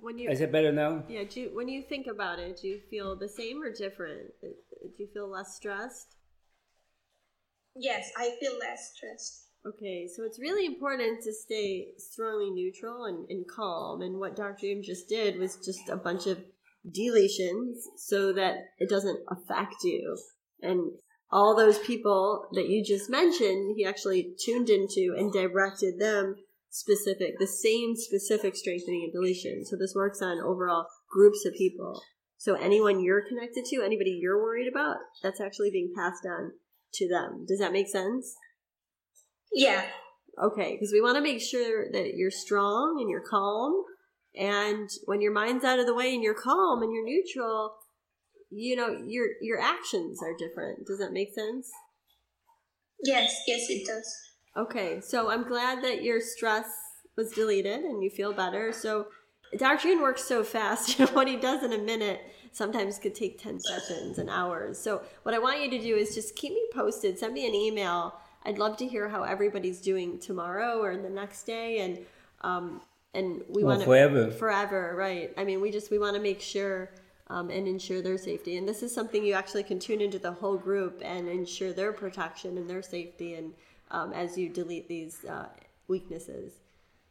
When 0.00 0.18
you, 0.18 0.28
Is 0.30 0.40
it 0.40 0.50
better 0.50 0.72
now? 0.72 1.04
Yeah. 1.08 1.22
Do 1.30 1.40
you, 1.40 1.50
when 1.54 1.68
you 1.68 1.80
think 1.80 2.08
about 2.08 2.40
it, 2.40 2.60
do 2.60 2.66
you 2.66 2.80
feel 2.90 3.14
the 3.14 3.28
same 3.28 3.62
or 3.62 3.70
different? 3.72 4.32
Do 4.40 4.98
you 4.98 5.06
feel 5.14 5.28
less 5.28 5.54
stressed? 5.54 6.16
Yes, 7.76 8.10
I 8.16 8.36
feel 8.40 8.58
less 8.58 8.92
stressed. 8.96 9.51
Okay, 9.64 10.08
so 10.08 10.24
it's 10.24 10.40
really 10.40 10.66
important 10.66 11.22
to 11.22 11.32
stay 11.32 11.88
strongly 11.96 12.50
neutral 12.50 13.04
and, 13.04 13.28
and 13.30 13.46
calm. 13.46 14.02
And 14.02 14.18
what 14.18 14.34
Dr. 14.34 14.56
James 14.60 14.86
just 14.88 15.08
did 15.08 15.38
was 15.38 15.56
just 15.56 15.88
a 15.88 15.96
bunch 15.96 16.26
of 16.26 16.42
deletions 16.90 17.76
so 17.96 18.32
that 18.32 18.56
it 18.78 18.88
doesn't 18.88 19.20
affect 19.28 19.76
you. 19.84 20.18
And 20.62 20.92
all 21.30 21.56
those 21.56 21.78
people 21.78 22.48
that 22.52 22.68
you 22.68 22.84
just 22.84 23.08
mentioned, 23.08 23.74
he 23.76 23.86
actually 23.86 24.34
tuned 24.44 24.68
into 24.68 25.14
and 25.16 25.32
directed 25.32 26.00
them 26.00 26.36
specific, 26.68 27.38
the 27.38 27.46
same 27.46 27.94
specific 27.94 28.56
strengthening 28.56 29.04
and 29.04 29.12
deletion. 29.12 29.64
So 29.64 29.76
this 29.76 29.94
works 29.94 30.20
on 30.20 30.40
overall 30.40 30.86
groups 31.08 31.44
of 31.46 31.54
people. 31.54 32.02
So 32.36 32.54
anyone 32.54 33.00
you're 33.00 33.26
connected 33.26 33.64
to, 33.66 33.82
anybody 33.82 34.18
you're 34.20 34.42
worried 34.42 34.66
about, 34.66 34.96
that's 35.22 35.40
actually 35.40 35.70
being 35.70 35.92
passed 35.94 36.26
on 36.26 36.52
to 36.94 37.08
them. 37.08 37.44
Does 37.46 37.60
that 37.60 37.72
make 37.72 37.88
sense? 37.88 38.34
Yeah. 39.54 39.84
Okay, 40.42 40.72
because 40.72 40.92
we 40.92 41.00
want 41.00 41.16
to 41.16 41.22
make 41.22 41.40
sure 41.40 41.90
that 41.92 42.14
you're 42.14 42.30
strong 42.30 42.98
and 43.00 43.10
you're 43.10 43.20
calm. 43.20 43.84
And 44.34 44.88
when 45.04 45.20
your 45.20 45.32
mind's 45.32 45.64
out 45.64 45.78
of 45.78 45.86
the 45.86 45.94
way 45.94 46.14
and 46.14 46.22
you're 46.22 46.34
calm 46.34 46.82
and 46.82 46.92
you're 46.92 47.04
neutral, 47.04 47.74
you 48.50 48.76
know 48.76 48.88
your 49.06 49.26
your 49.42 49.60
actions 49.60 50.22
are 50.22 50.34
different. 50.36 50.86
Does 50.86 50.98
that 50.98 51.12
make 51.12 51.34
sense? 51.34 51.70
Yes, 53.02 53.42
yes, 53.46 53.66
it 53.68 53.86
does. 53.86 54.16
Okay, 54.56 55.00
so 55.00 55.30
I'm 55.30 55.46
glad 55.46 55.82
that 55.82 56.02
your 56.02 56.20
stress 56.20 56.66
was 57.16 57.30
deleted 57.32 57.80
and 57.80 58.02
you 58.02 58.10
feel 58.10 58.32
better. 58.32 58.72
So 58.72 59.08
Dr. 59.58 59.88
Yuen 59.88 60.00
works 60.00 60.24
so 60.24 60.44
fast. 60.44 60.98
You 60.98 61.06
know 61.06 61.12
what 61.12 61.28
he 61.28 61.36
does 61.36 61.62
in 61.62 61.72
a 61.72 61.78
minute 61.78 62.20
sometimes 62.52 62.98
could 62.98 63.14
take 63.14 63.42
10 63.42 63.60
sessions 63.60 64.18
and 64.18 64.28
hours. 64.28 64.78
So 64.78 65.02
what 65.22 65.34
I 65.34 65.38
want 65.38 65.62
you 65.62 65.70
to 65.70 65.78
do 65.78 65.96
is 65.96 66.14
just 66.14 66.36
keep 66.36 66.52
me 66.52 66.68
posted. 66.72 67.18
Send 67.18 67.32
me 67.32 67.46
an 67.46 67.54
email. 67.54 68.14
I'd 68.44 68.58
love 68.58 68.76
to 68.78 68.86
hear 68.86 69.08
how 69.08 69.22
everybody's 69.22 69.80
doing 69.80 70.18
tomorrow 70.18 70.82
or 70.82 70.96
the 70.96 71.10
next 71.10 71.44
day. 71.44 71.80
And, 71.80 71.98
um, 72.42 72.80
and 73.14 73.42
we 73.48 73.62
well, 73.62 73.76
want 73.76 73.80
to 73.80 73.86
forever, 73.86 74.30
forever, 74.30 74.94
right? 74.96 75.32
I 75.36 75.44
mean, 75.44 75.60
we 75.60 75.70
just, 75.70 75.90
we 75.90 75.98
want 75.98 76.16
to 76.16 76.22
make 76.22 76.40
sure 76.40 76.90
um, 77.28 77.50
and 77.50 77.66
ensure 77.66 78.02
their 78.02 78.18
safety. 78.18 78.56
And 78.56 78.68
this 78.68 78.82
is 78.82 78.94
something 78.94 79.24
you 79.24 79.34
actually 79.34 79.62
can 79.62 79.78
tune 79.78 80.00
into 80.00 80.18
the 80.18 80.32
whole 80.32 80.56
group 80.56 81.00
and 81.04 81.28
ensure 81.28 81.72
their 81.72 81.92
protection 81.92 82.58
and 82.58 82.68
their 82.68 82.82
safety. 82.82 83.34
And 83.34 83.54
um, 83.90 84.12
as 84.12 84.36
you 84.36 84.48
delete 84.48 84.88
these 84.88 85.24
uh, 85.24 85.48
weaknesses. 85.88 86.54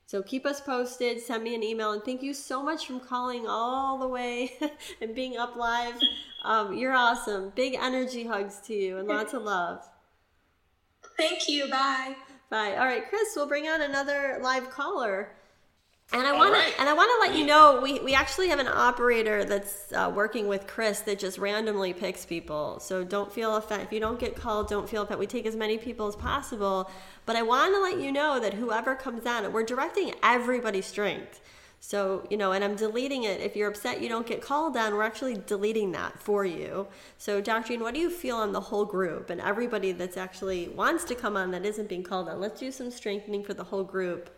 So 0.05 0.21
keep 0.21 0.45
us 0.45 0.59
posted. 0.59 1.21
Send 1.21 1.43
me 1.43 1.55
an 1.55 1.63
email. 1.63 1.93
And 1.93 2.03
thank 2.03 2.21
you 2.21 2.33
so 2.33 2.61
much 2.61 2.87
for 2.87 2.99
calling 2.99 3.47
all 3.47 3.97
the 3.97 4.07
way 4.07 4.51
and 5.01 5.15
being 5.15 5.37
up 5.37 5.55
live. 5.55 5.95
Um, 6.43 6.75
you're 6.75 6.93
awesome. 6.93 7.53
Big 7.55 7.75
energy 7.79 8.25
hugs 8.25 8.59
to 8.65 8.73
you 8.73 8.97
and 8.97 9.07
lots 9.07 9.33
of 9.33 9.43
love. 9.43 9.87
Thank 11.21 11.47
you. 11.47 11.69
Bye. 11.69 12.15
Bye. 12.49 12.75
All 12.75 12.85
right, 12.85 13.07
Chris, 13.07 13.33
we'll 13.35 13.47
bring 13.47 13.67
on 13.67 13.81
another 13.81 14.39
live 14.41 14.69
caller. 14.69 15.29
And 16.13 16.27
I 16.27 16.33
want 16.33 16.51
right. 16.51 16.73
to 16.73 16.79
and 16.81 16.89
I 16.89 16.93
want 16.93 17.09
to 17.09 17.29
let 17.29 17.39
you 17.39 17.45
know 17.45 17.79
we, 17.81 17.99
we 18.01 18.13
actually 18.13 18.49
have 18.49 18.59
an 18.59 18.67
operator 18.67 19.45
that's 19.45 19.93
uh, 19.93 20.11
working 20.13 20.47
with 20.47 20.67
Chris 20.67 20.99
that 21.01 21.19
just 21.19 21.37
randomly 21.37 21.93
picks 21.93 22.25
people. 22.25 22.79
So 22.81 23.05
don't 23.05 23.31
feel 23.31 23.55
offended 23.55 23.87
if 23.87 23.93
you 23.93 24.01
don't 24.01 24.19
get 24.19 24.35
called. 24.35 24.67
Don't 24.67 24.89
feel 24.89 25.03
offended. 25.03 25.19
We 25.19 25.27
take 25.27 25.45
as 25.45 25.55
many 25.55 25.77
people 25.77 26.07
as 26.07 26.15
possible. 26.17 26.91
But 27.25 27.37
I 27.37 27.43
want 27.43 27.73
to 27.75 27.81
let 27.81 28.01
you 28.01 28.11
know 28.11 28.41
that 28.41 28.55
whoever 28.55 28.95
comes 28.95 29.25
on, 29.25 29.53
we're 29.53 29.63
directing 29.63 30.13
everybody's 30.21 30.85
strength. 30.85 31.39
So 31.83 32.25
you 32.29 32.37
know, 32.37 32.53
and 32.53 32.63
I'm 32.63 32.75
deleting 32.75 33.23
it. 33.23 33.41
If 33.41 33.55
you're 33.55 33.69
upset 33.69 34.01
you 34.01 34.07
don't 34.07 34.25
get 34.25 34.41
called 34.41 34.77
on, 34.77 34.93
we're 34.93 35.03
actually 35.03 35.41
deleting 35.45 35.91
that 35.91 36.17
for 36.17 36.45
you. 36.45 36.87
So 37.17 37.41
Dr. 37.41 37.73
Ian, 37.73 37.81
what 37.81 37.93
do 37.93 37.99
you 37.99 38.09
feel 38.09 38.37
on 38.37 38.53
the 38.53 38.61
whole 38.61 38.85
group 38.85 39.29
and 39.29 39.41
everybody 39.41 39.91
that's 39.91 40.15
actually 40.15 40.69
wants 40.69 41.03
to 41.05 41.15
come 41.15 41.35
on 41.35 41.51
that 41.51 41.65
isn't 41.65 41.89
being 41.89 42.03
called 42.03 42.29
on? 42.29 42.39
Let's 42.39 42.59
do 42.59 42.71
some 42.71 42.91
strengthening 42.91 43.43
for 43.43 43.53
the 43.53 43.63
whole 43.63 43.83
group 43.83 44.29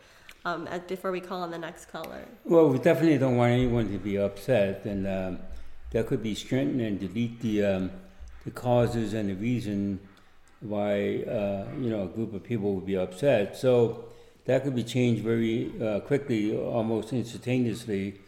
um, 0.45 0.67
as, 0.67 0.81
before 0.81 1.11
we 1.11 1.21
call 1.21 1.41
on 1.41 1.51
the 1.51 1.57
next 1.57 1.85
caller? 1.85 2.25
Well, 2.45 2.69
we 2.69 2.77
definitely 2.79 3.17
don't 3.17 3.37
want 3.37 3.53
anyone 3.53 3.91
to 3.91 3.97
be 3.97 4.17
upset, 4.17 4.85
and 4.85 5.07
um, 5.07 5.39
that 5.91 6.07
could 6.07 6.23
be 6.23 6.35
strengthened 6.35 6.81
and 6.81 6.99
delete 6.99 7.39
the 7.41 7.65
um, 7.65 7.91
the 8.45 8.51
causes 8.51 9.13
and 9.13 9.29
the 9.29 9.35
reason 9.35 9.99
why 10.59 11.23
uh, 11.23 11.65
you 11.79 11.89
know 11.89 12.03
a 12.03 12.07
group 12.07 12.33
of 12.33 12.43
people 12.43 12.75
would 12.75 12.85
be 12.85 12.97
upset. 12.97 13.57
So 13.57 14.05
that 14.45 14.63
could 14.63 14.75
be 14.75 14.83
changed 14.83 15.23
very 15.23 15.71
uh, 15.81 15.99
quickly, 16.01 16.57
almost 16.57 17.13
instantaneously, 17.13 18.19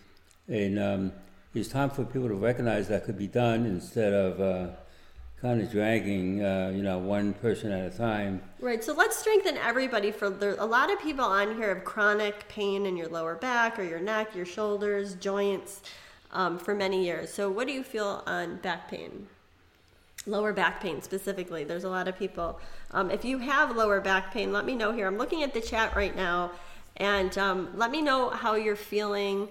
and 0.47 0.79
um, 0.79 1.11
it's 1.53 1.69
time 1.69 1.89
for 1.89 2.03
people 2.03 2.27
to 2.27 2.35
recognize 2.35 2.87
that 2.87 3.05
could 3.05 3.17
be 3.17 3.27
done 3.27 3.65
instead 3.65 4.13
of. 4.13 4.41
Uh, 4.41 4.67
kind 5.41 5.61
of 5.61 5.69
dragging, 5.69 6.43
uh, 6.43 6.71
you 6.73 6.81
know, 6.81 6.97
one 6.97 7.33
person 7.33 7.71
at 7.71 7.93
a 7.93 7.95
time. 7.95 8.41
Right. 8.59 8.83
So 8.83 8.93
let's 8.93 9.15
strengthen 9.17 9.57
everybody. 9.57 10.09
For 10.09 10.29
there, 10.29 10.55
a 10.57 10.65
lot 10.65 10.91
of 10.91 10.99
people 10.99 11.25
on 11.25 11.55
here 11.55 11.75
have 11.75 11.83
chronic 11.83 12.47
pain 12.47 12.87
in 12.87 12.97
your 12.97 13.09
lower 13.09 13.35
back 13.35 13.77
or 13.77 13.83
your 13.83 13.99
neck, 13.99 14.33
your 14.33 14.45
shoulders, 14.45 15.13
joints, 15.15 15.81
um, 16.31 16.57
for 16.57 16.73
many 16.73 17.05
years. 17.05 17.31
So 17.31 17.49
what 17.51 17.67
do 17.67 17.73
you 17.73 17.83
feel 17.83 18.23
on 18.25 18.57
back 18.57 18.89
pain? 18.89 19.27
Lower 20.25 20.53
back 20.53 20.81
pain 20.81 21.01
specifically. 21.01 21.63
There's 21.63 21.83
a 21.83 21.89
lot 21.89 22.07
of 22.07 22.17
people. 22.17 22.59
Um, 22.95 23.11
if 23.11 23.25
you 23.25 23.39
have 23.39 23.75
lower 23.75 23.99
back 23.99 24.31
pain, 24.33 24.53
let 24.53 24.63
me 24.63 24.73
know 24.73 24.93
here. 24.93 25.05
I'm 25.05 25.17
looking 25.17 25.43
at 25.43 25.53
the 25.53 25.59
chat 25.59 25.97
right 25.97 26.15
now, 26.15 26.51
and 26.95 27.37
um, 27.37 27.69
let 27.75 27.91
me 27.91 28.01
know 28.01 28.29
how 28.29 28.55
you're 28.55 28.77
feeling 28.77 29.49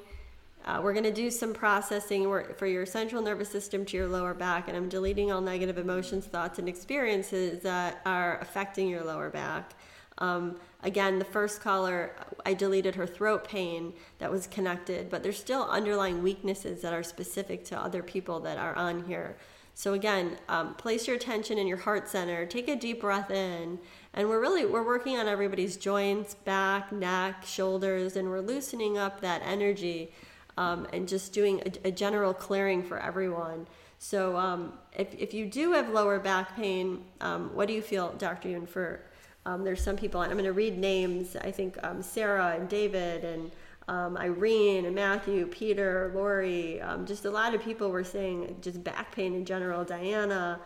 uh, 0.64 0.80
we're 0.82 0.94
going 0.94 1.04
to 1.04 1.12
do 1.12 1.30
some 1.30 1.52
processing 1.52 2.24
for 2.56 2.66
your 2.66 2.86
central 2.86 3.20
nervous 3.20 3.50
system 3.50 3.84
to 3.84 3.98
your 3.98 4.08
lower 4.08 4.32
back, 4.32 4.66
and 4.66 4.74
I'm 4.74 4.88
deleting 4.88 5.30
all 5.30 5.42
negative 5.42 5.76
emotions, 5.76 6.24
thoughts, 6.24 6.58
and 6.58 6.70
experiences 6.70 7.62
that 7.64 8.00
are 8.06 8.38
affecting 8.38 8.88
your 8.88 9.04
lower 9.04 9.28
back. 9.28 9.72
Um, 10.16 10.56
again, 10.82 11.18
the 11.18 11.24
first 11.26 11.60
caller, 11.60 12.16
I 12.46 12.54
deleted 12.54 12.94
her 12.94 13.06
throat 13.06 13.46
pain 13.46 13.92
that 14.20 14.30
was 14.30 14.46
connected, 14.46 15.10
but 15.10 15.22
there's 15.22 15.38
still 15.38 15.64
underlying 15.64 16.22
weaknesses 16.22 16.80
that 16.80 16.94
are 16.94 17.02
specific 17.02 17.66
to 17.66 17.78
other 17.78 18.02
people 18.02 18.40
that 18.40 18.56
are 18.56 18.74
on 18.74 19.04
here. 19.04 19.36
So 19.74 19.92
again, 19.92 20.38
um, 20.48 20.74
place 20.74 21.06
your 21.08 21.16
attention 21.16 21.58
in 21.58 21.66
your 21.66 21.78
heart 21.78 22.08
center. 22.08 22.46
Take 22.46 22.68
a 22.68 22.76
deep 22.76 23.00
breath 23.00 23.30
in, 23.30 23.80
and 24.12 24.28
we're 24.28 24.40
really 24.40 24.64
we're 24.64 24.86
working 24.86 25.18
on 25.18 25.26
everybody's 25.26 25.76
joints, 25.76 26.34
back, 26.34 26.92
neck, 26.92 27.44
shoulders, 27.44 28.16
and 28.16 28.28
we're 28.28 28.40
loosening 28.40 28.96
up 28.96 29.20
that 29.20 29.42
energy 29.44 30.12
um, 30.56 30.86
and 30.92 31.08
just 31.08 31.32
doing 31.32 31.60
a, 31.66 31.88
a, 31.88 31.90
general 31.90 32.32
clearing 32.32 32.82
for 32.82 33.00
everyone. 33.00 33.66
So, 33.98 34.36
um, 34.36 34.74
if, 34.96 35.12
if 35.14 35.34
you 35.34 35.46
do 35.46 35.72
have 35.72 35.88
lower 35.88 36.20
back 36.20 36.54
pain, 36.54 37.04
um, 37.20 37.50
what 37.54 37.66
do 37.66 37.74
you 37.74 37.82
feel, 37.82 38.12
Dr. 38.12 38.50
Yuen, 38.50 38.66
for? 38.66 39.00
Um, 39.46 39.62
there's 39.62 39.82
some 39.82 39.96
people, 39.96 40.22
and 40.22 40.30
I'm 40.30 40.38
going 40.38 40.46
to 40.46 40.54
read 40.54 40.78
names. 40.78 41.36
I 41.36 41.50
think 41.50 41.76
um, 41.82 42.00
Sarah 42.00 42.56
and 42.58 42.66
David 42.66 43.24
and 43.24 43.50
um, 43.88 44.16
Irene 44.16 44.86
and 44.86 44.94
Matthew, 44.94 45.46
Peter, 45.46 46.10
Lori, 46.14 46.80
just 47.04 47.24
a 47.24 47.30
lot 47.30 47.54
of 47.54 47.62
people 47.62 47.90
were 47.90 48.04
saying 48.04 48.56
just 48.60 48.82
back 48.82 49.14
pain 49.14 49.34
in 49.34 49.44
general. 49.44 49.84
Diana, 49.84 50.60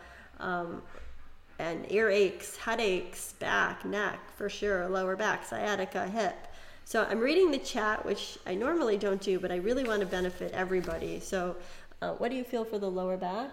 and 1.59 1.85
earaches, 1.89 2.55
headaches, 2.55 3.33
back, 3.33 3.85
neck 3.85 4.19
for 4.35 4.49
sure, 4.49 4.87
lower 4.87 5.15
back, 5.15 5.45
sciatica, 5.45 6.07
hip. 6.07 6.47
So 6.85 7.05
I'm 7.07 7.19
reading 7.19 7.51
the 7.51 7.59
chat, 7.59 8.03
which 8.05 8.39
I 8.47 8.55
normally 8.55 8.97
don't 8.97 9.21
do, 9.21 9.39
but 9.39 9.51
I 9.51 9.57
really 9.57 9.83
want 9.83 9.99
to 9.99 10.07
benefit 10.07 10.53
everybody. 10.53 11.19
So, 11.19 11.55
uh, 12.01 12.13
what 12.13 12.31
do 12.31 12.37
you 12.37 12.45
feel 12.45 12.63
for 12.63 12.79
the 12.79 12.89
lower 12.89 13.17
back? 13.17 13.51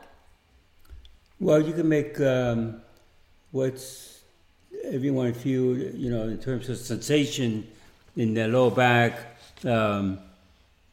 Well, 1.40 1.60
you 1.60 1.74
can 1.74 1.88
make 1.88 2.18
um, 2.20 2.80
what's 3.50 4.20
everyone 4.84 5.34
feel, 5.34 5.76
you 5.76 6.10
know, 6.10 6.28
in 6.28 6.38
terms 6.38 6.68
of 6.68 6.78
sensation 6.78 7.66
in 8.16 8.32
their 8.32 8.48
lower 8.48 8.70
back. 8.70 9.35
Um, 9.64 10.18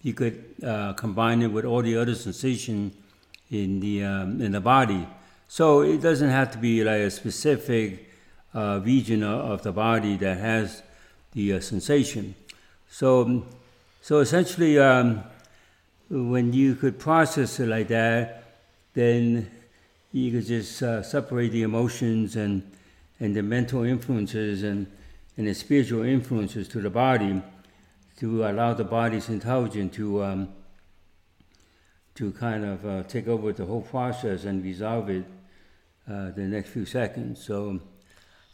you 0.02 0.14
could 0.14 0.44
uh, 0.66 0.94
combine 0.94 1.42
it 1.42 1.48
with 1.48 1.66
all 1.66 1.82
the 1.82 1.98
other 1.98 2.16
sensation 2.16 2.92
in 3.52 3.80
the 3.80 4.04
um, 4.04 4.42
in 4.42 4.52
the 4.52 4.62
body. 4.62 5.08
So 5.48 5.82
it 5.82 6.02
doesn't 6.02 6.30
have 6.30 6.52
to 6.54 6.58
be 6.58 6.84
like 6.84 7.02
a 7.02 7.12
specific 7.12 8.10
uh, 8.54 8.82
region 8.84 9.24
of 9.24 9.62
the 9.64 9.72
body 9.72 10.18
that 10.18 10.38
has 10.38 10.82
the 11.34 11.54
uh, 11.54 11.60
sensation. 11.60 12.36
So, 12.90 13.46
so 14.02 14.20
essentially, 14.20 14.80
um, 14.80 15.24
when 16.10 16.54
you 16.54 16.76
could 16.76 17.00
process 17.00 17.60
it 17.60 17.68
like 17.68 17.88
that, 17.90 18.44
then 18.94 19.50
you 20.12 20.32
could 20.32 20.46
just 20.46 20.82
uh, 20.84 21.02
separate 21.02 21.50
the 21.50 21.64
emotions 21.64 22.36
and, 22.36 22.62
and 23.20 23.36
the 23.36 23.42
mental 23.42 23.84
influences 23.84 24.64
and, 24.64 24.86
and 25.38 25.48
the 25.48 25.54
spiritual 25.56 26.04
influences 26.04 26.68
to 26.70 26.82
the 26.82 26.90
body 26.90 27.42
to 28.18 28.46
allow 28.46 28.74
the 28.74 28.84
body's 28.84 29.30
intelligence 29.30 29.96
to 29.96 30.24
um, 30.24 30.50
to 32.16 32.32
kind 32.32 32.64
of 32.64 32.86
uh, 32.86 33.04
take 33.04 33.28
over 33.28 33.52
the 33.52 33.66
whole 33.66 33.82
process 33.82 34.46
and 34.46 34.64
resolve 34.64 35.10
it 35.10 35.26
uh, 36.10 36.32
the 36.32 36.44
next 36.44 36.70
few 36.70 36.86
seconds. 36.86 37.44
So 37.44 37.80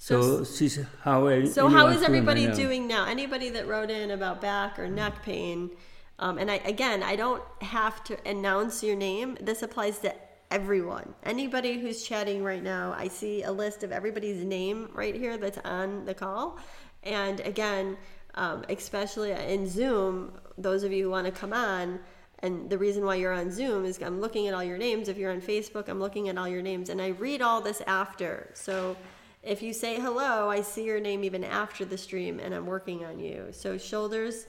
so, 0.02 0.46
so 0.46 0.86
how 1.04 1.46
so 1.46 1.68
how 1.68 1.88
is 1.88 2.04
everybody 2.04 2.46
doing, 2.46 2.56
doing 2.56 2.88
now? 2.88 3.06
Anybody 3.06 3.50
that 3.50 3.68
wrote 3.68 3.92
in 3.92 4.12
about 4.12 4.40
back 4.40 4.80
or 4.80 4.88
neck 4.88 5.24
pain, 5.24 5.72
um, 6.20 6.38
and 6.38 6.50
I 6.50 6.56
again 6.64 7.04
I 7.04 7.18
don't 7.18 7.44
have 7.62 8.02
to 8.06 8.18
announce 8.28 8.82
your 8.82 8.96
name. 8.96 9.38
This 9.42 9.62
applies 9.62 10.00
to 10.00 10.16
everyone. 10.52 11.14
Anybody 11.24 11.80
who's 11.80 12.02
chatting 12.04 12.44
right 12.46 12.64
now, 12.64 12.96
I 12.98 13.10
see 13.10 13.44
a 13.44 13.52
list 13.52 13.84
of 13.84 13.92
everybody's 13.92 14.44
name 14.46 14.90
right 14.94 15.14
here 15.14 15.38
that's 15.38 15.60
on 15.66 16.06
the 16.06 16.14
call. 16.14 16.60
And 17.04 17.42
again, 17.42 17.98
um, 18.36 18.64
especially 18.70 19.32
in 19.32 19.68
Zoom, 19.68 20.32
those 20.58 20.84
of 20.84 20.92
you 20.92 21.06
who 21.06 21.10
want 21.10 21.26
to 21.26 21.32
come 21.32 21.54
on, 21.54 22.00
and 22.40 22.70
the 22.70 22.78
reason 22.78 23.06
why 23.06 23.16
you're 23.16 23.34
on 23.34 23.52
Zoom 23.52 23.86
is 23.86 24.02
I'm 24.02 24.22
looking 24.22 24.48
at 24.48 24.54
all 24.54 24.64
your 24.64 24.78
names. 24.78 25.10
If 25.10 25.18
you're 25.18 25.32
on 25.32 25.42
Facebook, 25.42 25.90
I'm 25.90 26.00
looking 26.00 26.30
at 26.30 26.38
all 26.38 26.48
your 26.48 26.62
names, 26.62 26.90
and 26.90 27.02
I 27.02 27.10
read 27.10 27.42
all 27.42 27.60
this 27.60 27.82
after. 27.86 28.50
So 28.54 28.96
if 29.44 29.62
you 29.62 29.74
say 29.74 30.00
hello, 30.00 30.50
I 30.50 30.62
see 30.62 30.84
your 30.84 31.00
name 31.00 31.24
even 31.24 31.44
after 31.44 31.86
the 31.86 31.98
stream 31.98 32.40
and 32.40 32.54
I'm 32.54 32.66
working 32.66 33.06
on 33.06 33.20
you. 33.20 33.48
So 33.52 33.78
shoulders 33.78 34.48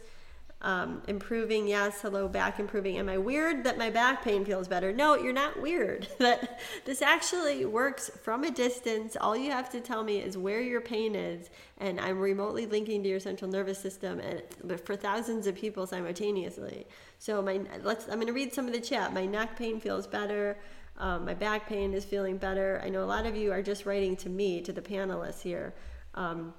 um, 0.63 1.01
improving, 1.09 1.67
yes. 1.67 2.03
Hello, 2.03 2.29
back 2.29 2.61
improving. 2.61 2.99
Am 2.99 3.09
I 3.09 3.17
weird 3.17 3.65
that 3.65 3.79
my 3.79 3.89
back 3.89 4.23
pain 4.23 4.45
feels 4.45 4.69
better? 4.69 4.93
No, 4.93 5.15
you're 5.15 5.33
not 5.33 5.61
weird. 5.61 6.07
that 6.19 6.61
this 6.85 7.01
actually 7.01 7.65
works 7.65 8.11
from 8.23 8.45
a 8.45 8.51
distance. 8.51 9.17
All 9.19 9.35
you 9.35 9.51
have 9.51 9.71
to 9.71 9.81
tell 9.81 10.05
me 10.05 10.19
is 10.19 10.37
where 10.37 10.61
your 10.61 10.83
pain 10.83 11.15
is, 11.15 11.49
and 11.79 11.99
I'm 11.99 12.19
remotely 12.19 12.67
linking 12.67 13.03
to 13.05 13.09
your 13.09 13.21
central 13.21 13.51
nervous 13.51 13.79
system, 13.79 14.21
and 14.21 14.81
for 14.81 14.97
thousands 14.97 15.47
of 15.47 15.55
people 15.55 15.87
simultaneously. 15.87 16.87
So 17.19 17.41
my 17.41 17.61
let's. 17.83 18.07
I'm 18.09 18.17
going 18.17 18.27
to 18.27 18.35
read 18.35 18.53
some 18.53 18.67
of 18.67 18.75
the 18.75 18.81
chat. 18.81 19.15
My 19.15 19.25
neck 19.25 19.57
pain 19.57 19.81
feels 19.81 20.07
better. 20.07 20.59
Um, 20.99 21.25
my 21.25 21.33
back 21.33 21.67
pain 21.67 21.95
is 21.95 22.05
feeling 22.05 22.37
better. 22.37 22.83
I 22.85 22.91
know 22.91 23.03
a 23.03 23.07
lot 23.07 23.25
of 23.25 23.35
you 23.35 23.51
are 23.51 23.63
just 23.63 23.87
writing 23.87 24.15
to 24.17 24.29
me, 24.29 24.61
to 24.61 24.73
the 24.73 24.83
panelists 24.83 25.41
here. 25.41 25.73
Um, 26.15 26.53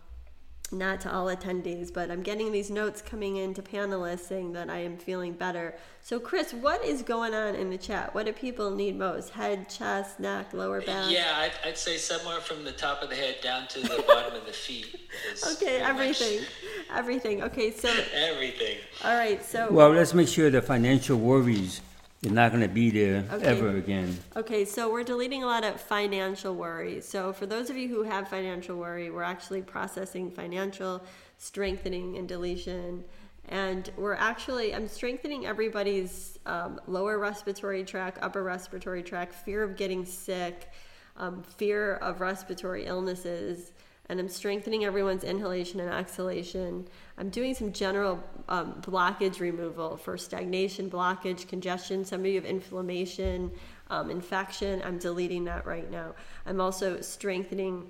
not 0.71 1.01
to 1.01 1.13
all 1.13 1.27
attendees, 1.27 1.93
but 1.93 2.09
I'm 2.09 2.23
getting 2.23 2.51
these 2.51 2.69
notes 2.69 3.01
coming 3.01 3.37
in 3.37 3.53
to 3.55 3.61
panelists 3.61 4.21
saying 4.21 4.53
that 4.53 4.69
I 4.69 4.77
am 4.77 4.97
feeling 4.97 5.33
better. 5.33 5.75
So, 6.01 6.19
Chris, 6.19 6.53
what 6.53 6.83
is 6.83 7.01
going 7.01 7.33
on 7.33 7.55
in 7.55 7.69
the 7.69 7.77
chat? 7.77 8.13
What 8.15 8.25
do 8.25 8.33
people 8.33 8.71
need 8.71 8.97
most? 8.97 9.29
Head, 9.29 9.69
chest, 9.69 10.19
neck, 10.19 10.53
lower 10.53 10.81
back? 10.81 11.11
Yeah, 11.11 11.31
I'd, 11.35 11.51
I'd 11.65 11.77
say 11.77 11.97
somewhere 11.97 12.39
from 12.39 12.63
the 12.63 12.71
top 12.71 13.03
of 13.03 13.09
the 13.09 13.15
head 13.15 13.35
down 13.43 13.67
to 13.69 13.81
the 13.81 14.03
bottom 14.07 14.35
of 14.35 14.45
the 14.45 14.53
feet. 14.53 14.97
Okay, 15.51 15.81
everything. 15.81 16.39
Much... 16.39 16.49
Everything. 16.95 17.43
Okay, 17.43 17.71
so. 17.71 17.89
everything. 18.13 18.77
All 19.03 19.13
right, 19.13 19.43
so. 19.43 19.69
Well, 19.69 19.89
let's 19.89 20.13
make 20.13 20.29
sure 20.29 20.49
the 20.49 20.61
financial 20.61 21.17
worries 21.17 21.81
you're 22.21 22.33
not 22.33 22.51
going 22.51 22.61
to 22.61 22.69
be 22.69 22.91
there 22.91 23.25
okay. 23.31 23.45
ever 23.45 23.69
again. 23.77 24.15
Okay, 24.35 24.63
so 24.63 24.91
we're 24.91 25.03
deleting 25.03 25.41
a 25.43 25.47
lot 25.47 25.63
of 25.63 25.81
financial 25.81 26.53
worry. 26.53 27.01
So 27.01 27.33
for 27.33 27.47
those 27.47 27.71
of 27.71 27.77
you 27.77 27.87
who 27.87 28.03
have 28.03 28.27
financial 28.27 28.77
worry, 28.77 29.09
we're 29.09 29.23
actually 29.23 29.63
processing 29.63 30.29
financial 30.29 31.03
strengthening 31.39 32.17
and 32.17 32.27
deletion. 32.27 33.03
And 33.49 33.91
we're 33.97 34.13
actually, 34.13 34.75
I'm 34.75 34.87
strengthening 34.87 35.47
everybody's 35.47 36.37
um, 36.45 36.79
lower 36.85 37.17
respiratory 37.17 37.83
tract, 37.83 38.19
upper 38.21 38.43
respiratory 38.43 39.01
tract, 39.01 39.33
fear 39.33 39.63
of 39.63 39.75
getting 39.75 40.05
sick, 40.05 40.69
um, 41.17 41.41
fear 41.41 41.95
of 41.95 42.21
respiratory 42.21 42.85
illnesses, 42.85 43.71
and 44.11 44.19
I'm 44.19 44.27
strengthening 44.27 44.83
everyone's 44.83 45.23
inhalation 45.23 45.79
and 45.79 45.89
exhalation. 45.89 46.85
I'm 47.17 47.29
doing 47.29 47.55
some 47.55 47.71
general 47.71 48.21
um, 48.49 48.73
blockage 48.81 49.39
removal 49.39 49.95
for 49.95 50.17
stagnation, 50.17 50.89
blockage, 50.89 51.47
congestion. 51.47 52.03
Some 52.03 52.19
of 52.19 52.25
you 52.25 52.35
have 52.35 52.43
inflammation, 52.43 53.49
um, 53.89 54.11
infection. 54.11 54.81
I'm 54.83 54.97
deleting 54.97 55.45
that 55.45 55.65
right 55.65 55.89
now. 55.89 56.13
I'm 56.45 56.59
also 56.59 56.99
strengthening 56.99 57.89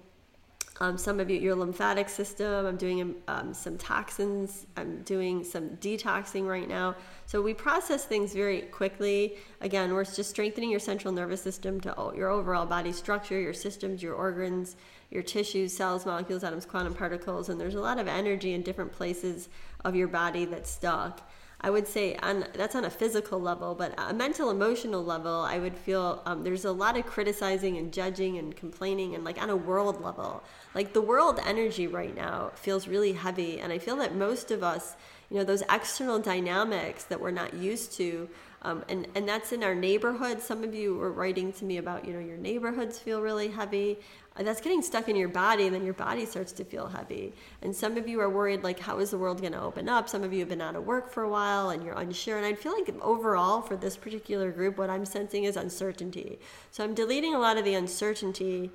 um, 0.80 0.96
some 0.96 1.20
of 1.20 1.28
you, 1.28 1.40
your 1.40 1.56
lymphatic 1.56 2.08
system. 2.08 2.68
I'm 2.68 2.78
doing 2.78 3.16
um, 3.28 3.52
some 3.54 3.80
toxins. 3.80 4.68
I'm 4.78 5.02
doing 5.02 5.44
some 5.44 5.70
detoxing 5.78 6.48
right 6.48 6.68
now. 6.68 6.96
So 7.26 7.42
we 7.42 7.56
process 7.56 8.06
things 8.06 8.34
very 8.34 8.62
quickly. 8.62 9.38
Again, 9.62 9.92
we're 9.92 10.06
just 10.06 10.30
strengthening 10.30 10.70
your 10.70 10.80
central 10.80 11.12
nervous 11.14 11.42
system 11.42 11.82
to 11.82 12.14
your 12.16 12.30
overall 12.30 12.68
body 12.68 12.92
structure, 12.92 13.40
your 13.40 13.54
systems, 13.54 14.04
your 14.04 14.14
organs, 14.14 14.76
your 15.12 15.22
tissues, 15.22 15.74
cells, 15.74 16.06
molecules, 16.06 16.44
atoms, 16.44 16.66
quantum 16.66 16.94
particles, 16.94 17.50
and 17.50 17.60
there's 17.60 17.76
a 17.76 17.82
lot 17.82 18.00
of 18.00 18.08
energy 18.08 18.54
in 18.54 18.64
different 18.64 18.92
places 18.92 19.50
of 19.86 19.96
your 19.96 20.08
body 20.08 20.46
that's 20.46 20.72
stuck. 20.72 21.30
I 21.64 21.70
would 21.70 21.88
say 21.88 22.16
on 22.16 22.46
that's 22.56 22.76
on 22.76 22.86
a 22.86 22.90
physical 22.90 23.40
level, 23.40 23.76
but 23.76 23.94
a 23.98 24.14
mental 24.14 24.50
emotional 24.50 25.04
level, 25.04 25.42
I 25.42 25.60
would 25.60 25.78
feel 25.78 26.24
um, 26.26 26.44
there's 26.44 26.66
a 26.66 26.72
lot 26.72 26.98
of 26.98 27.06
criticizing 27.06 27.78
and 27.78 27.94
judging 27.94 28.40
and 28.40 28.56
complaining, 28.56 29.14
and 29.14 29.24
like 29.24 29.40
on 29.40 29.52
a 29.52 29.56
world 29.56 30.02
level, 30.02 30.42
like 30.74 30.94
the 30.94 31.02
world 31.02 31.40
energy 31.46 31.86
right 31.86 32.16
now 32.16 32.52
feels 32.56 32.88
really 32.88 33.14
heavy, 33.14 33.60
and 33.60 33.72
I 33.72 33.78
feel 33.78 33.98
that 33.98 34.16
most 34.16 34.50
of 34.50 34.64
us, 34.64 34.96
you 35.30 35.38
know, 35.38 35.44
those 35.44 35.62
external 35.70 36.18
dynamics 36.18 37.04
that 37.04 37.22
we're 37.22 37.32
not 37.32 37.54
used 37.54 37.94
to. 37.98 38.28
Um, 38.64 38.86
and, 38.90 39.08
and 39.16 39.28
that's 39.28 39.54
in 39.54 39.64
our 39.64 39.74
neighborhood. 39.74 40.40
Some 40.40 40.64
of 40.64 40.76
you 40.76 40.96
were 40.96 41.12
writing 41.12 41.52
to 41.54 41.66
me 41.66 41.78
about, 41.78 42.06
you 42.06 42.14
know, 42.14 42.20
your 42.20 42.38
neighborhoods 42.38 43.00
feel 43.00 43.20
really 43.20 43.48
heavy 43.48 43.98
Uh, 44.38 44.44
that's 44.44 44.62
getting 44.62 44.82
stuck 44.82 45.10
in 45.10 45.16
your 45.16 45.28
body 45.28 45.66
and 45.66 45.76
then 45.76 45.84
your 45.84 45.94
body 45.94 46.26
starts 46.26 46.54
to 46.54 46.64
feel 46.64 46.88
heavy. 46.88 47.34
And 47.62 47.76
some 47.76 47.98
of 47.98 48.08
you 48.08 48.22
are 48.22 48.30
worried 48.30 48.64
like 48.64 48.80
how 48.80 49.00
is 49.00 49.12
the 49.12 49.18
world 49.18 49.42
going 49.42 49.54
to 49.54 49.62
open 49.62 49.90
up? 49.90 50.08
Some 50.08 50.24
of 50.24 50.32
you 50.32 50.40
have 50.40 50.50
been 50.50 50.62
out 50.62 50.76
of 50.76 50.86
work 50.86 51.12
for 51.12 51.24
a 51.24 51.30
while 51.30 51.72
and 51.72 51.84
you're 51.84 51.98
unsure. 51.98 52.38
And 52.38 52.46
i 52.46 52.54
feel 52.54 52.74
like 52.74 52.94
overall 53.02 53.62
for 53.62 53.76
this 53.76 53.98
particular 53.98 54.52
group 54.52 54.78
what 54.78 54.90
i'm 54.90 55.06
sensing 55.06 55.44
is 55.44 55.58
uncertainty. 55.58 56.40
So 56.72 56.84
i'm 56.84 56.94
deleting 56.94 57.36
a 57.36 57.40
lot 57.40 57.58
of 57.58 57.66
the 57.66 57.74
uncertainty 57.74 58.72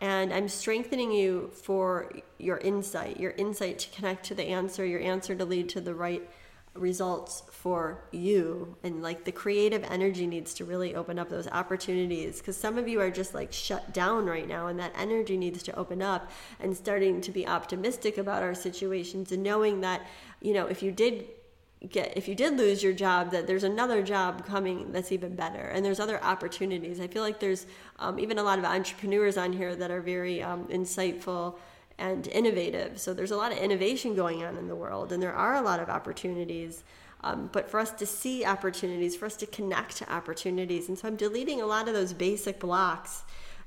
and 0.00 0.32
i'm 0.32 0.48
strengthening 0.48 1.12
you 1.12 1.50
for 1.52 2.10
your 2.38 2.58
insight 2.58 3.20
your 3.20 3.32
insight 3.32 3.78
to 3.78 3.90
connect 3.90 4.24
to 4.24 4.34
the 4.34 4.44
answer 4.44 4.84
your 4.84 5.00
answer 5.00 5.34
to 5.34 5.44
lead 5.44 5.68
to 5.68 5.80
the 5.80 5.94
right 5.94 6.28
results 6.74 7.42
for 7.60 8.02
you 8.10 8.74
and 8.82 9.02
like 9.02 9.24
the 9.24 9.32
creative 9.32 9.84
energy 9.90 10.26
needs 10.26 10.54
to 10.54 10.64
really 10.64 10.94
open 10.94 11.18
up 11.18 11.28
those 11.28 11.46
opportunities 11.48 12.38
because 12.38 12.56
some 12.56 12.78
of 12.78 12.88
you 12.88 12.98
are 12.98 13.10
just 13.10 13.34
like 13.34 13.52
shut 13.52 13.92
down 13.92 14.24
right 14.24 14.48
now 14.48 14.68
and 14.68 14.78
that 14.78 14.90
energy 14.96 15.36
needs 15.36 15.62
to 15.62 15.76
open 15.76 16.00
up 16.00 16.30
and 16.58 16.74
starting 16.74 17.20
to 17.20 17.30
be 17.30 17.46
optimistic 17.46 18.16
about 18.16 18.42
our 18.42 18.54
situations 18.54 19.30
and 19.30 19.42
knowing 19.42 19.82
that 19.82 20.06
you 20.40 20.54
know 20.54 20.66
if 20.68 20.82
you 20.82 20.90
did 20.90 21.26
get 21.90 22.16
if 22.16 22.26
you 22.26 22.34
did 22.34 22.56
lose 22.56 22.82
your 22.82 22.94
job 22.94 23.30
that 23.30 23.46
there's 23.46 23.64
another 23.64 24.02
job 24.02 24.46
coming 24.46 24.90
that's 24.90 25.12
even 25.12 25.34
better 25.34 25.68
and 25.74 25.84
there's 25.84 26.00
other 26.00 26.22
opportunities 26.24 26.98
i 26.98 27.06
feel 27.06 27.22
like 27.22 27.40
there's 27.40 27.66
um, 27.98 28.18
even 28.18 28.38
a 28.38 28.42
lot 28.42 28.58
of 28.58 28.64
entrepreneurs 28.64 29.36
on 29.36 29.52
here 29.52 29.76
that 29.76 29.90
are 29.90 30.00
very 30.00 30.42
um, 30.42 30.64
insightful 30.68 31.56
and 32.00 32.26
innovative. 32.28 32.98
So 32.98 33.12
there's 33.12 33.30
a 33.30 33.36
lot 33.36 33.52
of 33.52 33.58
innovation 33.58 34.14
going 34.14 34.42
on 34.42 34.56
in 34.56 34.66
the 34.66 34.74
world, 34.74 35.12
and 35.12 35.22
there 35.22 35.34
are 35.34 35.56
a 35.56 35.60
lot 35.60 35.80
of 35.80 35.90
opportunities. 35.90 36.82
Um, 37.22 37.50
but 37.52 37.70
for 37.70 37.78
us 37.78 37.90
to 37.92 38.06
see 38.06 38.44
opportunities, 38.44 39.14
for 39.14 39.26
us 39.26 39.36
to 39.36 39.46
connect 39.46 39.96
to 39.98 40.12
opportunities, 40.12 40.88
and 40.88 40.98
so 40.98 41.06
I'm 41.08 41.16
deleting 41.16 41.60
a 41.60 41.66
lot 41.66 41.86
of 41.86 41.94
those 41.94 42.12
basic 42.12 42.58
blocks 42.60 43.24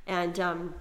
and 0.08 0.40
um, 0.40 0.76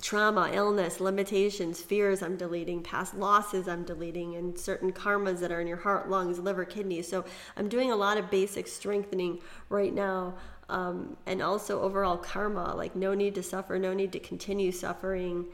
trauma, 0.00 0.50
illness, 0.52 1.00
limitations, 1.00 1.80
fears. 1.80 2.22
I'm 2.22 2.36
deleting 2.36 2.82
past 2.82 3.14
losses. 3.14 3.68
I'm 3.68 3.84
deleting 3.84 4.36
and 4.36 4.58
certain 4.58 4.92
karmas 4.92 5.40
that 5.40 5.50
are 5.52 5.60
in 5.60 5.66
your 5.66 5.76
heart, 5.76 6.10
lungs, 6.10 6.38
liver, 6.38 6.64
kidneys. 6.64 7.08
So 7.08 7.24
I'm 7.56 7.68
doing 7.68 7.92
a 7.92 7.96
lot 7.96 8.18
of 8.18 8.30
basic 8.30 8.66
strengthening 8.66 9.40
right 9.68 9.94
now. 9.94 10.34
Um, 10.68 11.16
and 11.26 11.40
also 11.40 11.80
overall 11.80 12.16
karma, 12.16 12.74
like 12.74 12.96
no 12.96 13.14
need 13.14 13.36
to 13.36 13.42
suffer, 13.42 13.78
no 13.78 13.94
need 13.94 14.12
to 14.12 14.18
continue 14.18 14.72
suffering 14.72 15.46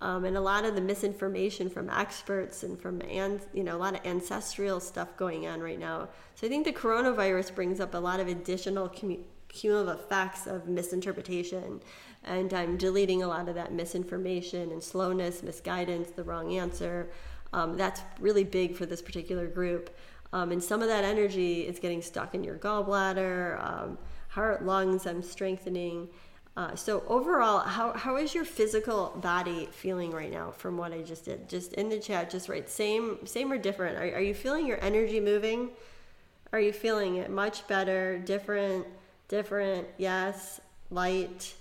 um, 0.00 0.24
and 0.24 0.36
a 0.36 0.40
lot 0.40 0.64
of 0.64 0.74
the 0.74 0.80
misinformation 0.80 1.68
from 1.68 1.90
experts 1.90 2.62
and 2.62 2.80
from 2.80 3.02
and 3.02 3.40
you 3.52 3.62
know 3.62 3.76
a 3.76 3.78
lot 3.78 3.94
of 3.94 4.00
ancestral 4.06 4.80
stuff 4.80 5.16
going 5.16 5.46
on 5.46 5.60
right 5.60 5.78
now. 5.78 6.08
So 6.34 6.46
I 6.46 6.50
think 6.50 6.64
the 6.64 6.72
coronavirus 6.72 7.54
brings 7.54 7.80
up 7.80 7.94
a 7.94 7.98
lot 7.98 8.20
of 8.20 8.28
additional 8.28 8.88
cumulative 9.48 10.00
effects 10.00 10.46
of 10.46 10.68
misinterpretation, 10.68 11.80
and 12.24 12.52
I'm 12.54 12.76
deleting 12.76 13.22
a 13.22 13.28
lot 13.28 13.48
of 13.48 13.54
that 13.56 13.72
misinformation 13.72 14.72
and 14.72 14.82
slowness, 14.82 15.42
misguidance, 15.42 16.10
the 16.10 16.24
wrong 16.24 16.56
answer. 16.56 17.10
Um, 17.52 17.76
that's 17.76 18.02
really 18.20 18.44
big 18.44 18.76
for 18.76 18.86
this 18.86 19.02
particular 19.02 19.46
group. 19.46 19.90
Um, 20.32 20.52
and 20.52 20.62
some 20.62 20.80
of 20.80 20.88
that 20.88 21.04
energy 21.04 21.62
is 21.62 21.80
getting 21.80 22.00
stuck 22.02 22.34
in 22.34 22.44
your 22.44 22.56
gallbladder, 22.56 23.62
um, 23.64 23.98
heart, 24.28 24.64
lungs. 24.64 25.06
I'm 25.06 25.22
strengthening. 25.22 26.08
Uh, 26.56 26.74
so 26.74 27.02
overall, 27.06 27.60
how, 27.60 27.92
how 27.92 28.16
is 28.16 28.34
your 28.34 28.44
physical 28.44 29.12
body 29.22 29.68
feeling 29.70 30.10
right 30.10 30.32
now 30.32 30.50
from 30.50 30.76
what 30.76 30.92
I 30.92 31.00
just 31.02 31.24
did? 31.24 31.48
Just 31.48 31.74
in 31.74 31.88
the 31.88 31.98
chat, 31.98 32.28
just 32.28 32.48
write 32.48 32.68
same 32.68 33.24
same 33.24 33.52
or 33.52 33.58
different. 33.58 33.96
Are, 33.96 34.16
are 34.16 34.20
you 34.20 34.34
feeling 34.34 34.66
your 34.66 34.82
energy 34.82 35.20
moving? 35.20 35.70
Are 36.52 36.60
you 36.60 36.72
feeling 36.72 37.16
it 37.16 37.30
much 37.30 37.66
better, 37.68 38.18
different, 38.18 38.84
different, 39.28 39.86
yes, 39.96 40.60
light, 40.90 41.54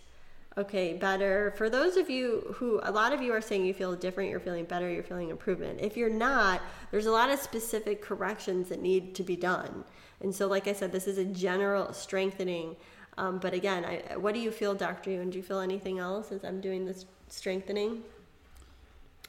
okay, 0.58 0.94
better. 0.94 1.54
For 1.56 1.70
those 1.70 1.96
of 1.96 2.10
you 2.10 2.56
who, 2.56 2.80
a 2.84 2.92
lot 2.92 3.14
of 3.14 3.22
you 3.22 3.32
are 3.32 3.42
saying 3.42 3.66
you 3.66 3.74
feel 3.74 3.96
different, 3.96 4.30
you're 4.30 4.40
feeling 4.40 4.66
better, 4.66 4.90
you're 4.92 5.04
feeling 5.04 5.30
improvement. 5.30 5.80
If 5.80 5.96
you're 5.96 6.10
not, 6.10 6.62
there's 6.92 7.06
a 7.06 7.12
lot 7.12 7.30
of 7.30 7.40
specific 7.40 8.02
corrections 8.02 8.70
that 8.70 8.82
need 8.82 9.16
to 9.16 9.24
be 9.24 9.36
done. 9.36 9.86
And 10.22 10.36
so, 10.36 10.48
like 10.48 10.68
I 10.68 10.74
said, 10.74 10.92
this 10.92 11.08
is 11.08 11.18
a 11.18 11.24
general 11.24 11.94
strengthening 11.94 12.76
um, 13.20 13.38
but 13.38 13.54
again, 13.54 13.84
I, 13.84 14.16
what 14.16 14.34
do 14.34 14.40
you 14.40 14.50
feel, 14.50 14.74
Dr. 14.74 15.12
Yuen? 15.12 15.30
Do 15.30 15.38
you 15.38 15.44
feel 15.44 15.60
anything 15.60 16.00
else 16.00 16.32
as 16.32 16.46
I'm 16.46 16.62
doing 16.62 16.86
this 16.86 17.06
strengthening 17.28 18.02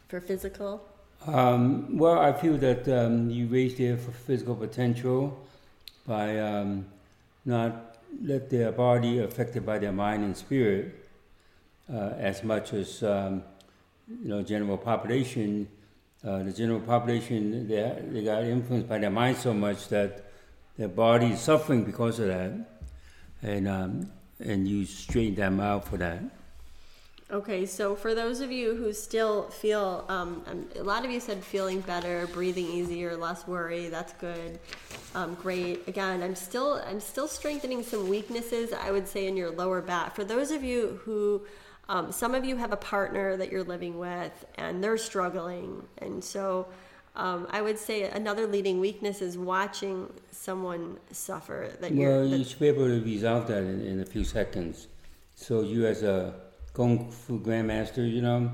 for 0.06 0.20
physical? 0.20 0.86
Um, 1.26 1.98
well, 1.98 2.20
I 2.20 2.32
feel 2.32 2.56
that 2.58 2.88
um, 2.88 3.28
you 3.30 3.48
raised 3.48 3.78
their 3.78 3.96
physical 3.96 4.54
potential 4.54 5.36
by 6.06 6.38
um, 6.38 6.86
not 7.44 7.96
let 8.22 8.48
their 8.48 8.70
body 8.70 9.18
affected 9.18 9.66
by 9.66 9.78
their 9.80 9.92
mind 9.92 10.22
and 10.22 10.36
spirit 10.36 10.94
uh, 11.92 12.12
as 12.16 12.44
much 12.44 12.72
as 12.72 13.02
um, 13.02 13.42
you 14.08 14.28
know 14.28 14.40
general 14.40 14.78
population. 14.78 15.66
Uh, 16.24 16.44
the 16.44 16.52
general 16.52 16.80
population 16.80 17.66
they, 17.66 18.02
they 18.08 18.22
got 18.22 18.44
influenced 18.44 18.88
by 18.88 18.98
their 18.98 19.10
mind 19.10 19.36
so 19.36 19.52
much 19.52 19.88
that 19.88 20.30
their 20.76 20.88
body 20.88 21.26
is 21.32 21.40
suffering 21.40 21.82
because 21.82 22.20
of 22.20 22.28
that 22.28 22.52
and 23.42 23.68
um, 23.68 24.10
and 24.44 24.66
you 24.66 24.84
straighten 24.84 25.34
them 25.34 25.60
out 25.60 25.86
for 25.86 25.96
that. 25.98 26.22
Okay, 27.32 27.64
so 27.64 27.94
for 27.94 28.12
those 28.12 28.40
of 28.40 28.50
you 28.50 28.74
who 28.74 28.92
still 28.92 29.44
feel, 29.50 30.04
um, 30.08 30.42
um, 30.48 30.68
a 30.74 30.82
lot 30.82 31.04
of 31.04 31.12
you 31.12 31.20
said 31.20 31.44
feeling 31.44 31.80
better, 31.80 32.26
breathing 32.32 32.66
easier, 32.66 33.16
less 33.16 33.46
worry. 33.46 33.88
That's 33.88 34.12
good, 34.14 34.58
um, 35.14 35.34
great. 35.34 35.86
Again, 35.86 36.24
I'm 36.24 36.34
still 36.34 36.82
I'm 36.86 36.98
still 36.98 37.28
strengthening 37.28 37.84
some 37.84 38.08
weaknesses. 38.08 38.72
I 38.72 38.90
would 38.90 39.06
say 39.06 39.28
in 39.28 39.36
your 39.36 39.50
lower 39.50 39.80
back. 39.80 40.16
For 40.16 40.24
those 40.24 40.50
of 40.50 40.64
you 40.64 41.00
who, 41.04 41.42
um, 41.88 42.10
some 42.10 42.34
of 42.34 42.44
you 42.44 42.56
have 42.56 42.72
a 42.72 42.76
partner 42.76 43.36
that 43.36 43.52
you're 43.52 43.64
living 43.64 43.96
with 43.98 44.44
and 44.56 44.82
they're 44.82 44.98
struggling, 44.98 45.84
and 45.98 46.24
so 46.24 46.66
um, 47.16 47.46
I 47.50 47.60
would 47.60 47.78
say 47.78 48.04
another 48.04 48.46
leading 48.46 48.80
weakness 48.80 49.20
is 49.20 49.36
watching 49.36 50.12
someone 50.30 50.98
suffer. 51.10 51.70
That 51.80 51.92
well, 51.92 52.24
you 52.24 52.44
should 52.44 52.60
be 52.60 52.68
able 52.68 52.86
to 52.86 53.02
resolve 53.02 53.48
that 53.48 53.62
in, 53.62 53.80
in 53.84 54.00
a 54.00 54.06
few 54.06 54.24
seconds. 54.24 54.86
So 55.34 55.62
you 55.62 55.86
as 55.86 56.02
a 56.02 56.34
kung 56.72 57.10
fu 57.10 57.40
grandmaster, 57.40 58.10
you 58.10 58.22
know, 58.22 58.52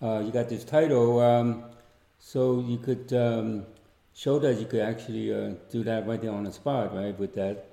uh, 0.00 0.22
you 0.24 0.30
got 0.30 0.48
this 0.48 0.64
title. 0.64 1.20
Um, 1.20 1.64
so 2.18 2.60
you 2.60 2.78
could 2.78 3.12
um, 3.12 3.66
show 4.14 4.38
that 4.38 4.58
you 4.58 4.66
could 4.66 4.80
actually 4.80 5.32
uh, 5.32 5.54
do 5.70 5.84
that 5.84 6.06
right 6.06 6.20
there 6.20 6.32
on 6.32 6.44
the 6.44 6.52
spot, 6.52 6.94
right, 6.94 7.18
with 7.18 7.34
that 7.34 7.66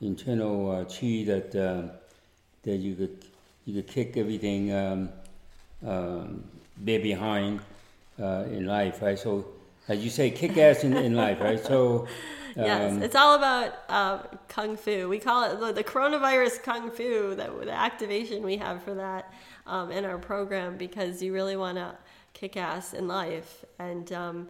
internal 0.00 0.70
uh, 0.70 0.84
chi 0.84 1.24
that 1.26 1.54
uh, 1.54 1.92
that 2.62 2.76
you 2.76 2.94
could 2.94 3.24
you 3.64 3.74
could 3.74 3.90
kick 3.90 4.16
everything 4.16 4.72
um, 4.72 5.10
um, 5.86 6.44
there 6.78 7.00
behind 7.00 7.60
uh, 8.20 8.44
in 8.50 8.66
life, 8.66 9.02
right? 9.02 9.18
So 9.18 9.46
as 9.90 10.04
you 10.04 10.10
say, 10.10 10.30
kick 10.30 10.56
ass 10.56 10.84
in, 10.84 10.96
in 10.96 11.14
life, 11.14 11.40
right? 11.40 11.62
So 11.62 12.06
yes, 12.56 12.92
um, 12.92 13.02
it's 13.02 13.16
all 13.16 13.34
about 13.34 13.74
uh, 13.88 14.18
kung 14.48 14.76
fu. 14.76 15.08
We 15.08 15.18
call 15.18 15.50
it 15.50 15.58
the, 15.58 15.72
the 15.72 15.84
coronavirus 15.84 16.62
kung 16.62 16.90
fu. 16.90 17.34
That 17.34 17.50
the 17.60 17.72
activation 17.72 18.42
we 18.42 18.56
have 18.58 18.82
for 18.84 18.94
that 18.94 19.32
um, 19.66 19.90
in 19.90 20.04
our 20.04 20.18
program 20.18 20.76
because 20.76 21.20
you 21.22 21.32
really 21.32 21.56
want 21.56 21.76
to 21.76 21.94
kick 22.32 22.56
ass 22.56 22.94
in 22.94 23.08
life 23.08 23.64
and. 23.78 24.10
Um, 24.12 24.48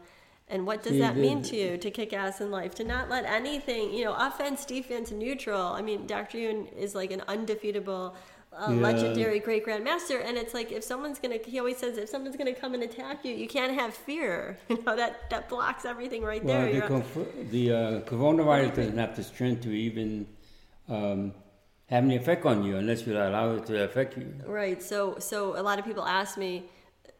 and 0.53 0.66
what 0.66 0.82
does 0.82 0.99
that 0.99 1.16
mean 1.16 1.43
to 1.43 1.57
you 1.57 1.78
to 1.78 1.93
kick 1.93 2.12
ass 2.12 2.41
in 2.41 2.51
life? 2.51 2.74
To 2.74 2.82
not 2.82 3.09
let 3.09 3.24
anything, 3.24 3.95
you 3.95 4.05
know, 4.05 4.14
offense, 4.18 4.64
defense, 4.64 5.12
neutral. 5.12 5.62
I 5.62 5.80
mean, 5.80 6.09
Dr. 6.09 6.38
Yuen 6.38 6.66
is 6.76 6.93
like 6.93 7.12
an 7.12 7.22
undefeatable 7.28 8.16
a 8.53 8.75
yeah. 8.75 8.81
legendary 8.81 9.39
great 9.39 9.65
grandmaster 9.65 10.25
and 10.25 10.37
it's 10.37 10.55
like 10.55 10.73
if 10.73 10.83
someone's 10.83 11.21
gonna 11.21 11.39
he 11.45 11.59
always 11.59 11.77
says 11.77 11.97
if 11.97 12.09
someone's 12.09 12.37
gonna 12.37 12.55
come 12.55 12.75
and 12.75 12.83
attack 12.83 13.25
you 13.25 13.33
you 13.33 13.47
can't 13.47 13.75
have 13.75 13.95
fear. 13.95 14.59
You 14.69 14.83
know 14.85 14.97
that 14.97 15.29
that 15.31 15.49
blocks 15.49 15.85
everything 15.85 16.23
right 16.23 16.43
well, 16.43 16.63
there 16.63 16.81
the, 16.81 16.87
conf- 16.87 17.51
the 17.51 17.73
uh, 17.73 18.01
coronavirus 18.03 18.75
doesn't 18.75 18.99
have 18.99 19.17
the 19.17 19.23
strength 19.23 19.63
to 19.63 19.73
even 19.73 20.27
um, 20.89 21.33
have 21.87 22.05
any 22.05 22.17
effect 22.17 22.47
on 22.47 22.63
you 22.65 22.77
unless 22.77 23.07
you 23.07 23.17
allow 23.17 23.55
it 23.57 23.67
to 23.67 23.85
affect 23.85 24.17
you. 24.17 24.33
Right 24.47 24.83
so 24.83 25.17
so 25.19 25.59
a 25.61 25.63
lot 25.63 25.79
of 25.79 25.85
people 25.85 26.05
ask 26.05 26.39
me 26.39 26.65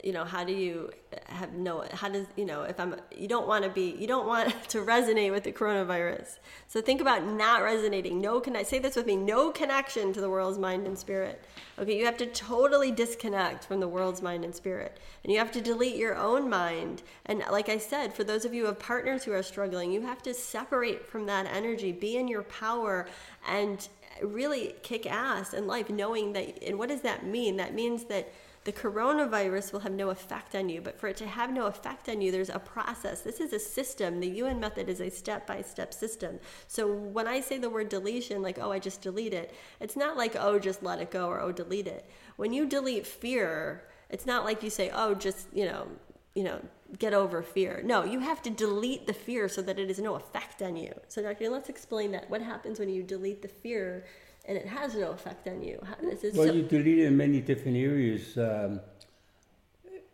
you 0.03 0.13
know 0.13 0.25
how 0.25 0.45
do 0.45 0.53
you 0.53 0.91
have 1.27 1.53
no 1.53 1.85
how 1.93 2.09
does 2.09 2.27
you 2.37 2.45
know 2.45 2.63
if 2.63 2.79
i'm 2.81 2.95
you 3.15 3.29
don't 3.29 3.47
want 3.47 3.65
to 3.65 3.71
be 3.71 3.95
you 3.99 4.07
don't 4.07 4.27
want 4.27 4.53
to 4.69 4.79
resonate 4.79 5.31
with 5.31 5.45
the 5.45 5.53
coronavirus. 5.53 6.39
So 6.69 6.81
think 6.81 7.01
about 7.01 7.27
not 7.27 7.63
resonating. 7.63 8.21
No 8.21 8.41
can 8.41 8.57
i 8.57 8.63
say 8.63 8.79
this 8.79 8.97
with 8.97 9.07
me 9.07 9.17
no 9.17 9.51
connection 9.51 10.13
to 10.13 10.21
the 10.21 10.31
world's 10.31 10.59
mind 10.59 10.87
and 10.87 10.99
spirit. 10.99 11.45
Okay 11.79 11.99
you 11.99 12.05
have 12.05 12.17
to 12.19 12.27
totally 12.27 12.91
disconnect 12.91 13.65
from 13.65 13.81
the 13.81 13.89
world's 13.89 14.23
mind 14.23 14.45
and 14.45 14.55
spirit. 14.55 14.99
And 15.25 15.33
you 15.33 15.39
have 15.39 15.53
to 15.53 15.61
delete 15.61 15.97
your 15.97 16.17
own 16.17 16.49
mind. 16.49 17.03
And 17.27 17.43
like 17.51 17.69
i 17.69 17.79
said 17.79 18.15
for 18.15 18.25
those 18.25 18.45
of 18.45 18.55
you 18.55 18.63
who 18.63 18.69
have 18.69 18.79
partners 18.79 19.25
who 19.25 19.33
are 19.33 19.43
struggling 19.43 19.93
you 19.93 20.03
have 20.03 20.23
to 20.23 20.35
separate 20.35 21.07
from 21.07 21.27
that 21.27 21.47
energy. 21.47 21.93
Be 21.93 22.17
in 22.17 22.29
your 22.29 22.43
power 22.43 23.07
and 23.49 23.89
really 24.23 24.75
kick 24.83 25.07
ass 25.07 25.55
in 25.55 25.67
life 25.67 25.89
knowing 25.89 26.33
that 26.33 26.63
and 26.63 26.79
what 26.79 26.89
does 26.89 27.01
that 27.03 27.25
mean? 27.25 27.57
That 27.57 27.75
means 27.75 28.05
that 28.05 28.33
the 28.65 28.73
coronavirus 28.73 29.73
will 29.73 29.81
have 29.81 29.93
no 29.93 30.11
effect 30.11 30.55
on 30.55 30.69
you, 30.69 30.83
but 30.83 30.99
for 31.01 31.09
it 31.09 31.17
to 31.17 31.27
have 31.27 31.51
no 31.51 31.67
effect 31.67 32.09
on 32.11 32.21
you, 32.21 32.31
there's 32.31 32.51
a 32.51 32.59
process. 32.59 33.23
This 33.23 33.41
is 33.41 33.55
a 33.55 33.59
system. 33.59 34.21
The 34.21 34.29
Yuen 34.29 34.61
method 34.61 34.89
is 34.91 35.01
a 35.01 35.11
step 35.11 35.47
by 35.47 35.63
step 35.63 35.95
system. 35.95 36.39
So 36.67 36.87
when 36.93 37.27
I 37.27 37.41
say 37.41 37.57
the 37.57 37.71
word 37.71 37.89
deletion, 37.89 38.43
like, 38.43 38.59
oh, 38.59 38.71
I 38.71 38.79
just 38.79 39.01
delete 39.01 39.33
it, 39.33 39.55
it's 39.81 39.97
not 39.97 40.19
like, 40.19 40.37
oh, 40.39 40.59
just 40.59 40.83
let 40.83 41.01
it 41.01 41.11
go 41.11 41.29
or 41.29 41.41
oh, 41.41 41.53
delete 41.53 41.87
it. 41.87 42.09
When 42.37 42.53
you 42.53 42.67
delete 42.67 43.07
fear, 43.07 43.85
it's 44.11 44.27
not 44.27 44.45
like 44.45 44.63
you 44.63 44.69
say, 44.69 44.91
oh, 44.93 45.15
just, 45.15 45.47
you 45.55 45.65
know, 45.65 45.89
you 46.35 46.45
know, 46.45 46.61
get 46.99 47.15
over 47.15 47.43
fear. 47.43 47.81
No, 47.85 48.05
you 48.05 48.21
have 48.21 48.43
to 48.43 48.51
delete 48.51 49.07
the 49.07 49.13
fear 49.15 49.49
so 49.49 49.63
that 49.63 49.79
it 49.79 49.89
has 49.89 49.99
no 49.99 50.17
effect 50.17 50.61
on 50.61 50.77
you. 50.77 50.93
So, 51.09 51.23
Doctor, 51.23 51.49
let's 51.49 51.69
explain 51.71 52.13
that. 52.13 52.29
What 52.29 52.43
happens 52.43 52.79
when 52.79 52.89
you 52.89 53.03
delete 53.03 53.43
the 53.43 53.49
fear 53.49 54.05
and 54.51 54.59
it 54.59 54.67
has 54.67 54.97
no 54.97 55.13
effect 55.13 55.47
on 55.47 55.63
you. 55.63 55.79
well, 56.03 56.49
so- 56.49 56.53
you 56.53 56.63
delete 56.65 56.99
it 56.99 57.07
in 57.07 57.17
many 57.17 57.41
different 57.41 57.77
areas 57.77 58.37
um, 58.37 58.81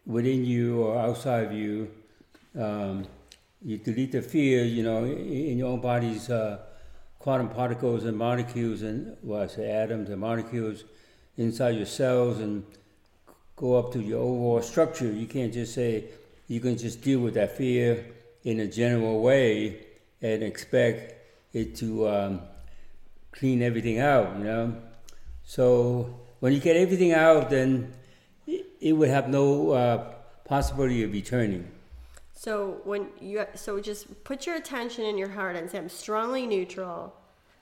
within 0.05 0.45
you 0.45 0.83
or 0.83 0.99
outside 0.99 1.45
of 1.45 1.53
you. 1.53 1.91
Um, 2.55 3.07
you 3.65 3.79
delete 3.79 4.13
the 4.13 4.21
fear, 4.21 4.63
you 4.63 4.83
know, 4.83 5.05
in 5.07 5.57
your 5.57 5.69
own 5.69 5.81
body's 5.81 6.29
uh, 6.29 6.59
quantum 7.19 7.49
particles 7.49 8.05
and 8.05 8.17
molecules, 8.17 8.83
and 8.83 9.17
well, 9.23 9.43
I 9.43 9.47
say 9.47 9.71
atoms 9.71 10.11
and 10.11 10.21
molecules 10.21 10.85
inside 11.39 11.77
your 11.77 11.87
cells, 11.87 12.39
and 12.39 12.63
go 13.57 13.77
up 13.77 13.91
to 13.95 14.01
your 14.01 14.21
overall 14.21 14.61
structure. 14.61 15.11
You 15.11 15.27
can't 15.27 15.53
just 15.53 15.73
say 15.75 16.05
you 16.47 16.61
can 16.61 16.77
just 16.77 17.01
deal 17.01 17.21
with 17.21 17.35
that 17.35 17.57
fear 17.57 18.05
in 18.45 18.61
a 18.61 18.67
general 18.67 19.23
way 19.23 19.87
and 20.21 20.43
expect 20.43 21.15
it 21.55 21.75
to 21.77 22.07
um, 22.09 22.41
clean 23.39 23.63
everything 23.63 23.99
out, 23.99 24.37
you 24.39 24.45
know. 24.45 24.75
So 25.45 26.19
when 26.41 26.53
you 26.53 26.61
get 26.61 26.77
everything 26.77 27.13
out, 27.13 27.51
then 27.51 27.93
it 28.81 28.93
would 28.93 29.09
have 29.09 29.29
no 29.29 29.71
uh, 29.71 30.15
possibility 30.45 31.03
of 31.05 31.13
returning. 31.13 31.71
So 32.33 32.81
when 32.85 33.09
you 33.21 33.45
so 33.55 33.81
just 33.81 34.25
put 34.25 34.47
your 34.47 34.57
attention 34.57 35.05
in 35.05 35.17
your 35.17 35.31
heart 35.31 35.57
and 35.57 35.71
say, 35.71 35.79
"I'm 35.79 35.89
strongly 35.89 36.47
neutral. 36.47 37.15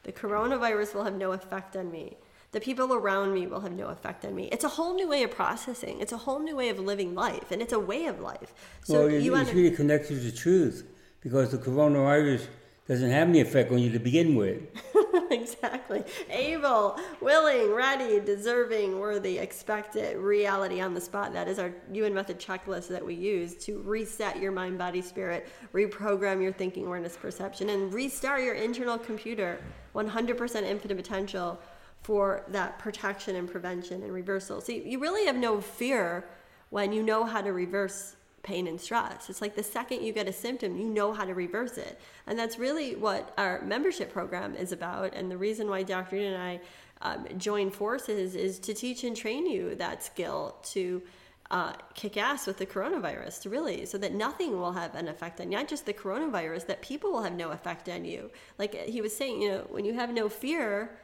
The 0.02 0.12
coronavirus 0.12 0.94
will 0.94 1.04
have 1.04 1.14
no 1.14 1.32
effect 1.32 1.76
on 1.76 1.90
me. 1.90 2.16
The 2.52 2.60
people 2.60 2.92
around 2.92 3.32
me 3.34 3.46
will 3.46 3.60
have 3.60 3.72
no 3.72 3.88
effect 3.88 4.24
on 4.24 4.34
me." 4.34 4.48
It's 4.50 4.64
a 4.64 4.68
whole 4.68 4.94
new 4.94 5.08
way 5.08 5.22
of 5.22 5.30
processing. 5.30 6.00
It's 6.00 6.12
a 6.12 6.18
whole 6.18 6.40
new 6.40 6.56
way 6.56 6.68
of 6.70 6.78
living 6.78 7.14
life, 7.14 7.52
and 7.52 7.62
it's 7.62 7.72
a 7.72 7.78
way 7.78 8.06
of 8.06 8.20
life. 8.20 8.52
So 8.82 9.06
well, 9.06 9.10
you 9.10 9.34
it's 9.36 9.52
really 9.52 9.76
connected 9.76 10.14
to 10.16 10.20
the 10.30 10.32
truth 10.32 10.84
because 11.20 11.52
the 11.52 11.58
coronavirus 11.58 12.48
doesn't 12.88 13.10
have 13.10 13.28
any 13.28 13.40
effect 13.40 13.70
on 13.72 13.78
you 13.78 13.90
to 13.92 13.98
begin 13.98 14.34
with. 14.34 14.60
exactly. 15.30 16.04
Able, 16.30 16.98
willing, 17.20 17.72
ready, 17.72 18.20
deserving, 18.20 18.98
worthy, 18.98 19.38
expected, 19.38 20.16
reality 20.16 20.80
on 20.80 20.94
the 20.94 21.00
spot. 21.00 21.32
That 21.32 21.48
is 21.48 21.58
our 21.58 21.72
Yuen 21.92 22.14
Method 22.14 22.38
checklist 22.38 22.88
that 22.88 23.04
we 23.04 23.14
use 23.14 23.54
to 23.64 23.80
reset 23.82 24.40
your 24.40 24.52
mind, 24.52 24.78
body, 24.78 25.02
spirit, 25.02 25.48
reprogram 25.72 26.42
your 26.42 26.52
thinking, 26.52 26.86
awareness, 26.86 27.16
perception, 27.16 27.70
and 27.70 27.92
restart 27.92 28.42
your 28.42 28.54
internal 28.54 28.98
computer 28.98 29.60
100% 29.94 30.62
infinite 30.62 30.96
potential 30.96 31.60
for 32.02 32.44
that 32.48 32.78
protection 32.78 33.36
and 33.36 33.50
prevention 33.50 34.02
and 34.02 34.12
reversal. 34.12 34.60
So 34.60 34.72
you 34.72 34.98
really 34.98 35.26
have 35.26 35.36
no 35.36 35.60
fear 35.60 36.24
when 36.70 36.92
you 36.92 37.02
know 37.02 37.24
how 37.24 37.40
to 37.40 37.52
reverse 37.52 38.16
pain 38.44 38.68
and 38.68 38.80
stress. 38.80 39.28
It's 39.28 39.40
like 39.40 39.56
the 39.56 39.62
second 39.62 40.02
you 40.02 40.12
get 40.12 40.28
a 40.28 40.32
symptom, 40.32 40.76
you 40.76 40.86
know 40.86 41.12
how 41.12 41.24
to 41.24 41.34
reverse 41.34 41.78
it. 41.78 42.00
And 42.26 42.38
that's 42.38 42.58
really 42.58 42.94
what 42.94 43.34
our 43.36 43.62
membership 43.62 44.12
program 44.12 44.54
is 44.54 44.70
about. 44.70 45.14
And 45.14 45.30
the 45.30 45.36
reason 45.36 45.68
why 45.68 45.82
Dr. 45.82 46.16
and 46.16 46.36
I 46.36 46.60
um, 47.02 47.26
join 47.38 47.70
forces 47.70 48.34
is 48.36 48.58
to 48.60 48.74
teach 48.74 49.02
and 49.04 49.16
train 49.16 49.46
you 49.46 49.74
that 49.74 50.04
skill 50.04 50.56
to 50.64 51.02
uh, 51.50 51.72
kick 51.94 52.16
ass 52.16 52.46
with 52.46 52.58
the 52.58 52.66
coronavirus, 52.66 53.42
to 53.42 53.50
really, 53.50 53.84
so 53.84 53.98
that 53.98 54.14
nothing 54.14 54.58
will 54.58 54.72
have 54.72 54.94
an 54.94 55.08
effect 55.08 55.40
on 55.40 55.50
you. 55.50 55.58
Not 55.58 55.68
just 55.68 55.86
the 55.86 55.92
coronavirus, 55.92 56.66
that 56.66 56.80
people 56.80 57.12
will 57.12 57.22
have 57.22 57.34
no 57.34 57.50
effect 57.50 57.88
on 57.88 58.04
you. 58.04 58.30
Like 58.58 58.74
he 58.74 59.00
was 59.00 59.14
saying, 59.14 59.42
you 59.42 59.50
know, 59.50 59.66
when 59.68 59.84
you 59.84 59.94
have 59.94 60.12
no 60.12 60.28
fear, 60.28 60.98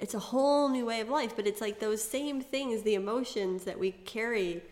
it's 0.00 0.14
a 0.14 0.18
whole 0.18 0.68
new 0.68 0.86
way 0.86 1.00
of 1.00 1.08
life, 1.08 1.36
but 1.36 1.46
it's 1.46 1.60
like 1.60 1.78
those 1.78 2.02
same 2.02 2.40
things, 2.40 2.82
the 2.82 2.94
emotions 2.94 3.64
that 3.64 3.78
we 3.78 3.92
carry 3.92 4.62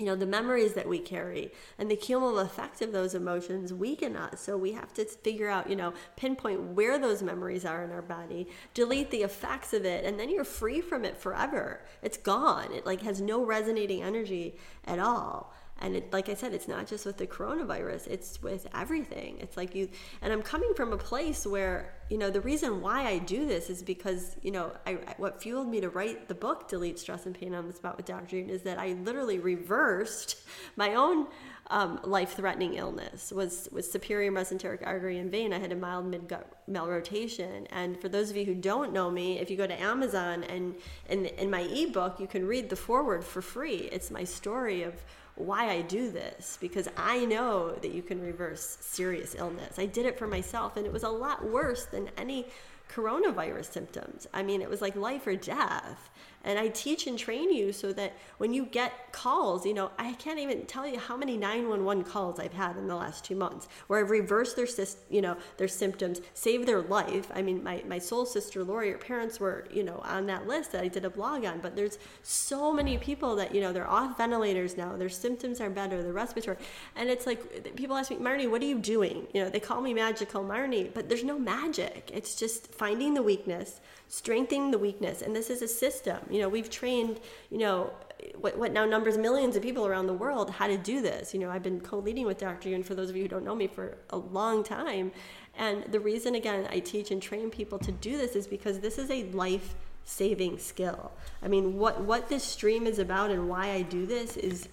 you 0.00 0.06
know 0.06 0.16
the 0.16 0.26
memories 0.26 0.72
that 0.72 0.88
we 0.88 0.98
carry 0.98 1.52
and 1.78 1.90
the 1.90 1.96
cumulative 1.96 2.50
effect 2.50 2.80
of 2.80 2.90
those 2.90 3.14
emotions 3.14 3.72
weaken 3.72 4.16
us. 4.16 4.40
So 4.40 4.56
we 4.56 4.72
have 4.72 4.92
to 4.94 5.04
figure 5.04 5.48
out 5.48 5.68
you 5.68 5.76
know 5.76 5.92
pinpoint 6.16 6.60
where 6.62 6.98
those 6.98 7.22
memories 7.22 7.64
are 7.64 7.84
in 7.84 7.92
our 7.92 8.02
body 8.02 8.48
delete 8.74 9.10
the 9.10 9.22
effects 9.22 9.74
of 9.74 9.84
it 9.84 10.04
and 10.04 10.18
then 10.18 10.30
you're 10.30 10.44
free 10.44 10.80
from 10.80 11.04
it 11.04 11.18
forever. 11.18 11.82
It's 12.02 12.16
gone. 12.16 12.72
It 12.72 12.86
like 12.86 13.02
has 13.02 13.20
no 13.20 13.44
resonating 13.44 14.02
energy 14.02 14.56
at 14.86 14.98
all 14.98 15.52
and 15.80 15.96
it, 15.96 16.12
like 16.12 16.28
i 16.28 16.34
said 16.34 16.52
it's 16.52 16.68
not 16.68 16.86
just 16.86 17.06
with 17.06 17.16
the 17.16 17.26
coronavirus 17.26 18.06
it's 18.08 18.42
with 18.42 18.66
everything 18.74 19.36
it's 19.40 19.56
like 19.56 19.74
you 19.74 19.88
and 20.22 20.32
i'm 20.32 20.42
coming 20.42 20.72
from 20.74 20.92
a 20.92 20.96
place 20.96 21.46
where 21.46 21.94
you 22.08 22.18
know 22.18 22.30
the 22.30 22.40
reason 22.40 22.80
why 22.80 23.06
i 23.06 23.18
do 23.18 23.46
this 23.46 23.70
is 23.70 23.82
because 23.82 24.36
you 24.42 24.50
know 24.50 24.72
I, 24.86 24.98
what 25.16 25.40
fueled 25.40 25.68
me 25.68 25.80
to 25.80 25.88
write 25.88 26.28
the 26.28 26.34
book 26.34 26.68
delete 26.68 26.98
stress 26.98 27.26
and 27.26 27.34
pain 27.34 27.54
on 27.54 27.66
the 27.66 27.72
spot 27.72 27.96
with 27.96 28.06
dr 28.06 28.34
Yuen 28.34 28.50
is 28.50 28.62
that 28.62 28.78
i 28.78 28.92
literally 29.04 29.38
reversed 29.38 30.36
my 30.76 30.94
own 30.94 31.26
um, 31.70 32.00
life-threatening 32.02 32.74
illness 32.74 33.30
was 33.30 33.68
was 33.70 33.90
superior 33.90 34.32
mesenteric 34.32 34.84
artery 34.84 35.18
and 35.18 35.30
vein. 35.30 35.52
I 35.52 35.58
had 35.58 35.70
a 35.70 35.76
mild 35.76 36.06
mid-gut 36.06 36.46
malrotation, 36.68 37.66
and 37.70 37.98
for 38.00 38.08
those 38.08 38.28
of 38.28 38.36
you 38.36 38.44
who 38.44 38.54
don't 38.54 38.92
know 38.92 39.08
me, 39.08 39.38
if 39.38 39.50
you 39.50 39.56
go 39.56 39.68
to 39.68 39.80
Amazon 39.80 40.42
and 40.44 40.74
in 41.08 41.26
in 41.26 41.48
my 41.48 41.60
ebook, 41.60 42.18
you 42.18 42.26
can 42.26 42.44
read 42.44 42.70
the 42.70 42.76
foreword 42.76 43.24
for 43.24 43.40
free. 43.40 43.88
It's 43.92 44.10
my 44.10 44.24
story 44.24 44.82
of 44.82 44.94
why 45.40 45.70
I 45.70 45.82
do 45.82 46.10
this 46.10 46.58
because 46.60 46.88
I 46.96 47.24
know 47.24 47.72
that 47.82 47.92
you 47.92 48.02
can 48.02 48.20
reverse 48.20 48.78
serious 48.80 49.34
illness. 49.34 49.78
I 49.78 49.86
did 49.86 50.06
it 50.06 50.18
for 50.18 50.26
myself 50.26 50.76
and 50.76 50.86
it 50.86 50.92
was 50.92 51.02
a 51.02 51.08
lot 51.08 51.44
worse 51.44 51.86
than 51.86 52.10
any 52.16 52.46
coronavirus 52.92 53.72
symptoms. 53.72 54.26
I 54.34 54.42
mean, 54.42 54.62
it 54.62 54.68
was 54.68 54.82
like 54.82 54.96
life 54.96 55.26
or 55.26 55.36
death. 55.36 56.09
And 56.44 56.58
I 56.58 56.68
teach 56.68 57.06
and 57.06 57.18
train 57.18 57.52
you 57.52 57.72
so 57.72 57.92
that 57.92 58.14
when 58.38 58.54
you 58.54 58.64
get 58.64 59.12
calls, 59.12 59.66
you 59.66 59.74
know, 59.74 59.90
I 59.98 60.14
can't 60.14 60.38
even 60.38 60.64
tell 60.64 60.86
you 60.86 60.98
how 60.98 61.16
many 61.16 61.36
911 61.36 62.04
calls 62.04 62.40
I've 62.40 62.54
had 62.54 62.76
in 62.76 62.86
the 62.86 62.96
last 62.96 63.24
two 63.24 63.36
months 63.36 63.68
where 63.88 64.00
I've 64.00 64.10
reversed 64.10 64.56
their, 64.56 64.66
you 65.10 65.20
know, 65.20 65.36
their 65.58 65.68
symptoms, 65.68 66.20
saved 66.32 66.66
their 66.66 66.80
life. 66.80 67.30
I 67.34 67.42
mean, 67.42 67.62
my, 67.62 67.82
my 67.86 67.98
soul 67.98 68.24
sister, 68.24 68.64
Lori, 68.64 68.90
her 68.90 68.98
parents 68.98 69.38
were, 69.38 69.66
you 69.70 69.82
know, 69.82 70.00
on 70.04 70.26
that 70.26 70.46
list 70.46 70.72
that 70.72 70.82
I 70.82 70.88
did 70.88 71.04
a 71.04 71.10
blog 71.10 71.44
on, 71.44 71.60
but 71.60 71.76
there's 71.76 71.98
so 72.22 72.72
many 72.72 72.96
people 72.96 73.36
that, 73.36 73.54
you 73.54 73.60
know, 73.60 73.72
they're 73.72 73.88
off 73.88 74.16
ventilators 74.16 74.78
now. 74.78 74.96
Their 74.96 75.10
symptoms 75.10 75.60
are 75.60 75.68
better, 75.68 76.02
the 76.02 76.12
respiratory. 76.12 76.56
And 76.96 77.10
it's 77.10 77.26
like, 77.26 77.76
people 77.76 77.96
ask 77.96 78.10
me, 78.10 78.16
Marnie, 78.16 78.50
what 78.50 78.62
are 78.62 78.66
you 78.66 78.78
doing? 78.78 79.26
You 79.34 79.44
know, 79.44 79.50
they 79.50 79.60
call 79.60 79.82
me 79.82 79.92
magical 79.92 80.42
Marnie, 80.42 80.92
but 80.92 81.08
there's 81.08 81.24
no 81.24 81.38
magic. 81.38 82.10
It's 82.14 82.34
just 82.34 82.72
finding 82.72 83.14
the 83.14 83.22
weakness, 83.22 83.80
strengthening 84.10 84.72
the 84.72 84.78
weakness. 84.78 85.22
And 85.22 85.34
this 85.34 85.48
is 85.48 85.62
a 85.62 85.68
system. 85.68 86.18
You 86.28 86.40
know, 86.40 86.48
we've 86.48 86.68
trained, 86.68 87.20
you 87.48 87.58
know, 87.58 87.92
what, 88.36 88.58
what 88.58 88.72
now 88.72 88.84
numbers 88.84 89.16
millions 89.16 89.54
of 89.54 89.62
people 89.62 89.86
around 89.86 90.08
the 90.08 90.12
world 90.12 90.50
how 90.50 90.66
to 90.66 90.76
do 90.76 91.00
this. 91.00 91.32
You 91.32 91.38
know, 91.38 91.48
I've 91.48 91.62
been 91.62 91.80
co-leading 91.80 92.26
with 92.26 92.36
Dr. 92.36 92.68
Yuen 92.68 92.82
for 92.82 92.96
those 92.96 93.08
of 93.08 93.16
you 93.16 93.22
who 93.22 93.28
don't 93.28 93.44
know 93.44 93.54
me 93.54 93.68
for 93.68 93.96
a 94.10 94.16
long 94.16 94.64
time. 94.64 95.12
And 95.56 95.84
the 95.92 96.00
reason, 96.00 96.34
again, 96.34 96.66
I 96.70 96.80
teach 96.80 97.12
and 97.12 97.22
train 97.22 97.50
people 97.50 97.78
to 97.78 97.92
do 97.92 98.18
this 98.18 98.34
is 98.34 98.48
because 98.48 98.80
this 98.80 98.98
is 98.98 99.10
a 99.10 99.24
life 99.30 99.76
saving 100.04 100.58
skill. 100.58 101.12
I 101.40 101.46
mean, 101.46 101.78
what, 101.78 102.00
what 102.00 102.28
this 102.28 102.42
stream 102.42 102.88
is 102.88 102.98
about 102.98 103.30
and 103.30 103.48
why 103.48 103.70
I 103.70 103.82
do 103.82 104.06
this 104.06 104.36
is 104.36 104.68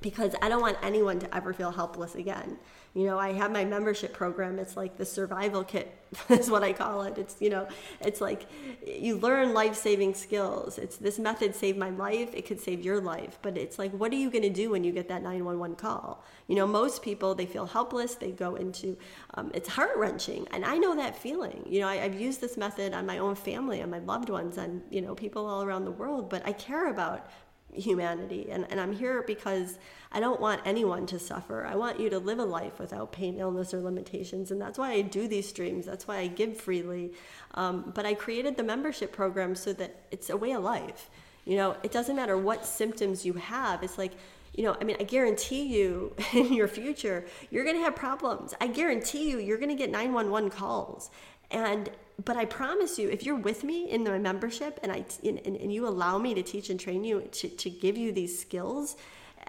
because 0.00 0.34
I 0.40 0.48
don't 0.48 0.62
want 0.62 0.78
anyone 0.82 1.18
to 1.18 1.36
ever 1.36 1.52
feel 1.52 1.70
helpless 1.70 2.14
again. 2.14 2.56
You 2.92 3.06
know, 3.06 3.18
I 3.18 3.32
have 3.32 3.52
my 3.52 3.64
membership 3.64 4.12
program. 4.12 4.58
It's 4.58 4.76
like 4.76 4.96
the 4.96 5.04
survival 5.04 5.62
kit 5.62 5.96
is 6.28 6.50
what 6.50 6.64
I 6.64 6.72
call 6.72 7.02
it. 7.02 7.18
It's, 7.18 7.36
you 7.38 7.48
know, 7.48 7.68
it's 8.00 8.20
like 8.20 8.48
you 8.84 9.16
learn 9.16 9.54
life-saving 9.54 10.14
skills. 10.14 10.76
It's 10.76 10.96
this 10.96 11.18
method 11.18 11.54
saved 11.54 11.78
my 11.78 11.90
life. 11.90 12.34
It 12.34 12.46
could 12.46 12.60
save 12.60 12.84
your 12.84 13.00
life, 13.00 13.38
but 13.42 13.56
it's 13.56 13.78
like 13.78 13.92
what 13.92 14.10
are 14.12 14.16
you 14.16 14.28
going 14.28 14.42
to 14.42 14.50
do 14.50 14.70
when 14.70 14.82
you 14.82 14.90
get 14.90 15.06
that 15.08 15.22
911 15.22 15.76
call? 15.76 16.24
You 16.48 16.56
know, 16.56 16.66
most 16.66 17.00
people 17.02 17.34
they 17.36 17.46
feel 17.46 17.66
helpless. 17.66 18.16
They 18.16 18.32
go 18.32 18.56
into 18.56 18.96
um, 19.34 19.52
it's 19.54 19.68
heart-wrenching, 19.68 20.48
and 20.50 20.64
I 20.64 20.76
know 20.76 20.96
that 20.96 21.16
feeling. 21.16 21.64
You 21.68 21.80
know, 21.80 21.88
I, 21.88 22.02
I've 22.02 22.20
used 22.20 22.40
this 22.40 22.56
method 22.56 22.92
on 22.92 23.06
my 23.06 23.18
own 23.18 23.36
family, 23.36 23.82
on 23.82 23.90
my 23.90 24.00
loved 24.00 24.30
ones, 24.30 24.58
and 24.58 24.82
you 24.90 25.00
know, 25.00 25.14
people 25.14 25.46
all 25.46 25.62
around 25.62 25.84
the 25.84 25.92
world. 25.92 26.28
But 26.28 26.44
I 26.44 26.52
care 26.52 26.90
about 26.90 27.30
humanity. 27.72 28.48
And, 28.50 28.66
and 28.70 28.80
I'm 28.80 28.92
here 28.92 29.22
because 29.26 29.78
I 30.12 30.18
don't 30.18 30.40
want 30.40 30.60
anyone 30.64 31.06
to 31.06 31.18
suffer. 31.18 31.64
I 31.64 31.76
want 31.76 32.00
you 32.00 32.10
to 32.10 32.18
live 32.18 32.40
a 32.40 32.44
life 32.44 32.80
without 32.80 33.12
pain, 33.12 33.38
illness, 33.38 33.72
or 33.72 33.80
limitations. 33.80 34.50
And 34.50 34.60
that's 34.60 34.76
why 34.76 34.92
I 34.92 35.02
do 35.02 35.28
these 35.28 35.48
streams. 35.48 35.86
That's 35.86 36.08
why 36.08 36.18
I 36.18 36.26
give 36.26 36.56
freely. 36.56 37.12
Um, 37.54 37.92
but 37.94 38.04
I 38.04 38.14
created 38.14 38.56
the 38.56 38.64
membership 38.64 39.12
program 39.12 39.54
so 39.54 39.72
that 39.74 40.02
it's 40.10 40.28
a 40.28 40.36
way 40.36 40.52
of 40.52 40.64
life. 40.64 41.10
You 41.44 41.56
know, 41.56 41.76
it 41.84 41.92
doesn't 41.92 42.16
matter 42.16 42.36
what 42.36 42.66
symptoms 42.66 43.24
you 43.24 43.34
have. 43.34 43.84
It's 43.84 43.98
like, 43.98 44.12
you 44.54 44.64
know, 44.64 44.76
I 44.80 44.84
mean, 44.84 44.96
I 44.98 45.04
guarantee 45.04 45.62
you 45.62 46.14
in 46.32 46.52
your 46.52 46.68
future, 46.68 47.24
you're 47.50 47.64
going 47.64 47.76
to 47.76 47.82
have 47.82 47.94
problems. 47.94 48.52
I 48.60 48.66
guarantee 48.66 49.30
you, 49.30 49.38
you're 49.38 49.58
going 49.58 49.70
to 49.70 49.76
get 49.76 49.90
911 49.90 50.50
calls. 50.50 51.10
And 51.52 51.88
but 52.24 52.36
I 52.36 52.44
promise 52.44 52.98
you, 52.98 53.08
if 53.08 53.24
you're 53.24 53.36
with 53.36 53.64
me 53.64 53.90
in 53.90 54.04
the 54.04 54.18
membership 54.18 54.78
and 54.82 54.92
I 54.92 55.04
and, 55.24 55.38
and 55.38 55.72
you 55.72 55.86
allow 55.86 56.18
me 56.18 56.34
to 56.34 56.42
teach 56.42 56.68
and 56.68 56.78
train 56.78 57.02
you 57.02 57.22
to, 57.32 57.48
to 57.48 57.70
give 57.70 57.96
you 57.96 58.12
these 58.12 58.38
skills 58.38 58.96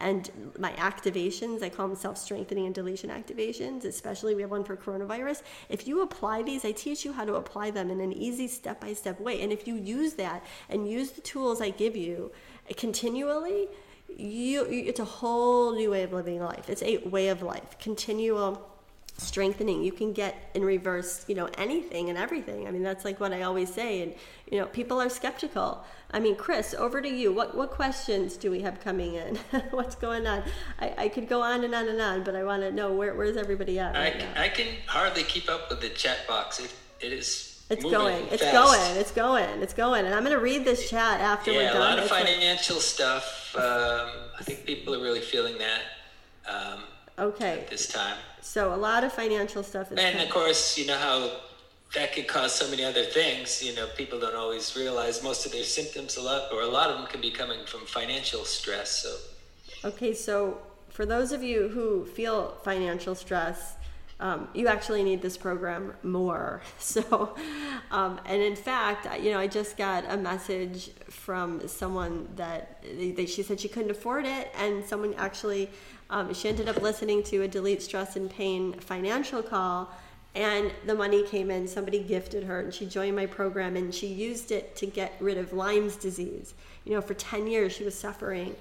and 0.02 0.30
my 0.58 0.72
activations, 0.74 1.62
I 1.62 1.70
call 1.70 1.88
them 1.88 1.96
self 1.96 2.18
strengthening 2.18 2.66
and 2.66 2.76
deletion 2.76 3.10
activations, 3.10 3.86
especially 3.86 4.36
we 4.36 4.42
have 4.42 4.52
one 4.52 4.64
for 4.64 4.76
coronavirus. 4.76 5.44
If 5.70 5.88
you 5.88 6.02
apply 6.02 6.44
these, 6.44 6.66
I 6.66 6.72
teach 6.72 7.06
you 7.06 7.14
how 7.14 7.26
to 7.26 7.36
apply 7.36 7.72
them 7.72 7.92
in 7.92 8.02
an 8.02 8.12
easy 8.12 8.48
step 8.48 8.82
by 8.82 8.94
step 8.94 9.20
way. 9.20 9.42
And 9.42 9.52
if 9.52 9.68
you 9.68 9.76
use 9.76 10.14
that 10.14 10.44
and 10.70 10.90
use 10.90 11.12
the 11.12 11.22
tools 11.22 11.62
I 11.62 11.70
give 11.70 11.96
you 11.96 12.32
continually, 12.78 13.68
you, 14.18 14.66
it's 14.66 15.00
a 15.00 15.06
whole 15.06 15.74
new 15.74 15.92
way 15.92 16.04
of 16.04 16.14
living 16.14 16.42
life. 16.42 16.70
It's 16.70 16.84
a 16.84 16.98
way 16.98 17.30
of 17.30 17.42
life, 17.42 17.78
continual 17.80 18.71
strengthening. 19.22 19.84
You 19.84 19.92
can 19.92 20.14
get 20.14 20.50
in 20.54 20.64
reverse 20.64 21.26
you 21.28 21.36
know 21.36 21.50
anything 21.58 22.10
and 22.10 22.18
everything. 22.18 22.68
I 22.68 22.72
mean 22.72 22.84
that's 22.84 23.06
like 23.06 23.20
what 23.20 23.34
i 23.34 23.44
always 23.44 23.74
say 23.74 24.02
and 24.02 24.14
you 24.50 24.60
know 24.60 24.66
people 24.68 25.02
are 25.02 25.10
skeptical. 25.10 25.84
I 26.12 26.20
mean 26.20 26.36
chris 26.36 26.74
over 26.74 27.02
to 27.02 27.10
you. 27.10 27.32
What 27.32 27.56
what 27.56 27.72
questions 27.72 28.38
do 28.38 28.52
we 28.52 28.62
have 28.62 28.80
coming 28.80 29.16
in? 29.16 29.36
What's 29.72 29.96
going 29.96 30.28
on? 30.28 30.44
I, 30.80 30.94
I 30.98 31.08
could 31.08 31.30
go 31.30 31.42
on 31.42 31.64
and 31.64 31.74
on 31.74 31.88
and 31.88 32.02
on 32.02 32.24
but 32.24 32.36
i 32.36 32.44
want 32.44 32.62
to 32.62 32.72
know 32.72 32.94
where, 32.94 33.16
where's 33.16 33.38
everybody 33.38 33.80
at 33.80 33.94
right 33.96 34.26
I, 34.36 34.46
I 34.46 34.50
can 34.50 34.68
hardly 34.88 35.24
keep 35.24 35.50
up 35.50 35.70
with 35.70 35.82
the 35.82 35.90
chat 35.90 36.28
box. 36.28 36.60
It, 36.60 36.74
it 37.00 37.14
is 37.14 37.52
it's 37.72 37.84
going. 37.84 38.28
It's 38.30 38.44
fast. 38.44 38.54
going. 38.54 38.98
It's 39.00 39.12
going. 39.12 39.62
It's 39.62 39.74
going. 39.74 40.06
And 40.06 40.14
i'm 40.14 40.24
going 40.24 40.36
to 40.36 40.44
read 40.44 40.66
this 40.66 40.90
chat 40.90 41.22
after 41.22 41.52
yeah, 41.52 41.58
we're 41.58 41.74
done 41.74 41.78
a 41.78 41.80
lot 41.80 41.98
of 42.00 42.06
it's 42.06 42.14
financial 42.14 42.76
like... 42.76 42.84
stuff. 42.84 43.56
Um, 43.56 44.10
i 44.40 44.44
think 44.44 44.66
people 44.66 44.94
are 44.94 45.02
really 45.02 45.22
feeling 45.22 45.58
that. 45.58 45.82
Um, 46.50 46.84
okay 47.22 47.60
at 47.60 47.70
this 47.70 47.88
time 47.88 48.18
so 48.42 48.74
a 48.74 48.76
lot 48.76 49.04
of 49.04 49.14
financial 49.14 49.64
stuff 49.64 49.92
is. 49.92 50.00
And 50.00 50.20
of 50.20 50.30
course, 50.30 50.78
you 50.78 50.88
know 50.88 50.98
how 50.98 51.32
that 51.96 52.14
could 52.14 52.28
cause 52.28 52.54
so 52.54 52.70
many 52.70 52.84
other 52.84 53.04
things. 53.04 53.64
You 53.64 53.76
know, 53.76 53.88
people 53.96 54.20
don't 54.20 54.36
always 54.36 54.76
realize 54.76 55.24
most 55.24 55.46
of 55.46 55.52
their 55.52 55.64
symptoms 55.64 56.18
a 56.18 56.22
lot, 56.22 56.52
or 56.52 56.62
a 56.62 56.68
lot 56.68 56.90
of 56.90 56.98
them 56.98 57.08
can 57.08 57.22
be 57.22 57.32
coming 57.32 57.66
from 57.66 57.86
financial 57.86 58.44
stress. 58.44 59.04
So. 59.04 59.88
Okay, 59.88 60.14
so 60.14 60.58
for 60.90 61.06
those 61.06 61.32
of 61.32 61.44
you 61.44 61.70
who 61.70 62.06
feel 62.06 62.58
financial 62.64 63.16
stress, 63.16 63.76
um, 64.22 64.48
you 64.54 64.68
actually 64.68 65.04
need 65.04 65.22
this 65.22 65.38
program 65.38 65.94
more. 66.04 66.62
So, 66.80 67.36
um, 67.92 68.20
and 68.26 68.42
in 68.42 68.56
fact, 68.56 69.08
you 69.22 69.32
know, 69.32 69.40
I 69.40 69.48
just 69.48 69.78
got 69.78 70.04
a 70.10 70.18
message 70.18 70.92
from 71.10 71.68
someone 71.68 72.28
that 72.36 72.84
they, 72.84 73.12
they, 73.12 73.26
she 73.26 73.44
said 73.44 73.60
she 73.60 73.70
couldn't 73.70 73.92
afford 73.92 74.26
it, 74.26 74.52
and 74.58 74.86
someone 74.86 75.14
actually 75.18 75.70
um, 76.12 76.34
she 76.34 76.50
ended 76.50 76.68
up 76.68 76.82
listening 76.82 77.24
to 77.24 77.44
a 77.44 77.48
Delete 77.48 77.82
Stress 77.82 78.18
and 78.18 78.30
Pain 78.30 78.74
financial 78.74 79.42
call, 79.42 79.90
and 80.36 80.72
the 80.86 80.94
money 80.94 81.24
came 81.24 81.50
in. 81.50 81.68
Somebody 81.68 82.00
gifted 82.04 82.44
her, 82.44 82.60
and 82.60 82.74
she 82.74 82.86
joined 82.86 83.16
my 83.16 83.26
program, 83.26 83.78
and 83.78 83.96
she 83.96 84.08
used 84.08 84.52
it 84.52 84.76
to 84.76 84.86
get 84.86 85.14
rid 85.22 85.38
of 85.38 85.54
Lyme's 85.54 85.96
disease. 85.96 86.54
You 86.84 86.96
know, 86.96 87.02
for 87.02 87.14
10 87.14 87.48
years 87.48 87.72
she 87.72 87.86
was 87.86 87.98
suffering. 87.98 88.56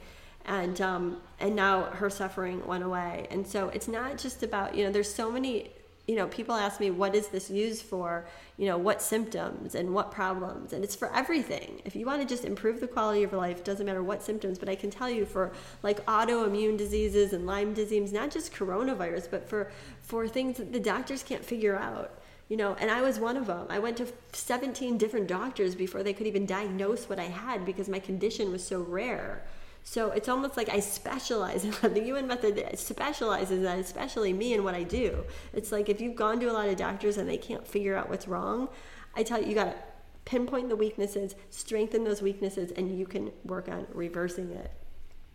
And 0.51 0.81
um, 0.81 1.19
and 1.39 1.55
now 1.55 1.85
her 1.85 2.11
suffering 2.11 2.67
went 2.67 2.83
away, 2.83 3.29
and 3.31 3.47
so 3.47 3.69
it's 3.69 3.87
not 3.87 4.19
just 4.19 4.43
about 4.43 4.75
you 4.75 4.85
know. 4.85 4.91
There's 4.91 5.13
so 5.13 5.31
many 5.31 5.71
you 6.11 6.17
know, 6.17 6.27
people 6.27 6.57
ask 6.57 6.81
me, 6.81 6.91
what 6.91 7.15
is 7.15 7.29
this 7.29 7.51
used 7.51 7.85
for? 7.85 8.27
You 8.57 8.67
know, 8.67 8.77
what 8.77 9.01
symptoms 9.01 9.77
and 9.77 9.95
what 9.95 10.11
problems? 10.11 10.73
And 10.73 10.83
it's 10.83 10.97
for 10.97 11.15
everything. 11.15 11.81
If 11.85 11.95
you 11.95 12.05
want 12.05 12.21
to 12.21 12.27
just 12.27 12.45
improve 12.45 12.81
the 12.81 12.89
quality 12.89 13.23
of 13.23 13.31
your 13.31 13.41
life, 13.41 13.63
doesn't 13.63 13.87
matter 13.87 14.03
what 14.03 14.21
symptoms, 14.25 14.59
but 14.59 14.69
I 14.69 14.75
can 14.75 14.91
tell 14.91 15.09
you 15.09 15.25
for 15.25 15.53
like 15.85 16.05
autoimmune 16.07 16.77
diseases 16.77 17.33
and 17.33 17.47
Lyme 17.47 17.75
disease, 17.75 18.13
not 18.13 18.33
just 18.33 18.53
coronavirus, 18.53 19.31
but 19.31 19.49
for, 19.49 19.71
for 20.03 20.27
things 20.27 20.57
that 20.57 20.73
the 20.73 20.81
doctors 20.81 21.23
can't 21.23 21.45
figure 21.45 21.79
out. 21.79 22.11
You 22.49 22.57
know, 22.57 22.75
and 22.81 22.91
I 22.91 23.03
was 23.03 23.21
one 23.21 23.37
of 23.37 23.47
them. 23.47 23.67
I 23.69 23.79
went 23.79 23.97
to 23.99 24.09
17 24.33 24.99
different 24.99 25.29
doctors 25.29 25.77
before 25.77 26.03
they 26.03 26.13
could 26.13 26.27
even 26.27 26.45
diagnose 26.45 27.09
what 27.09 27.21
I 27.21 27.27
had 27.27 27.65
because 27.65 27.89
my 27.89 28.01
condition 28.01 28.51
was 28.51 28.67
so 28.67 28.81
rare. 28.81 29.45
So 29.83 30.11
it's 30.11 30.29
almost 30.29 30.57
like 30.57 30.69
I 30.69 30.81
specialize. 30.81 31.65
In 31.65 31.71
that. 31.83 31.95
The 31.95 32.03
Yuen 32.03 32.27
method 32.27 32.79
specializes 32.79 33.63
that, 33.63 33.79
especially 33.79 34.33
me 34.33 34.55
and 34.55 34.65
what 34.65 34.75
I 34.75 34.83
do. 34.83 35.25
It's 35.53 35.73
like 35.73 35.89
if 35.89 36.01
you've 36.01 36.17
gone 36.17 36.41
to 36.41 36.47
a 36.47 36.53
lot 36.53 36.69
of 36.69 36.77
doctors 36.77 37.17
and 37.17 37.29
they 37.29 37.39
can't 37.39 37.67
figure 37.67 37.97
out 37.97 38.09
what's 38.09 38.29
wrong, 38.29 38.69
I 39.15 39.23
tell 39.23 39.41
you, 39.41 39.49
you 39.49 39.55
got 39.55 39.65
to 39.65 39.75
pinpoint 40.25 40.69
the 40.69 40.77
weaknesses, 40.77 41.35
strengthen 41.51 42.05
those 42.05 42.23
weaknesses, 42.23 42.71
and 42.73 42.97
you 42.97 43.07
can 43.07 43.33
work 43.45 43.69
on 43.69 43.87
reversing 43.93 44.53
it. 44.53 44.71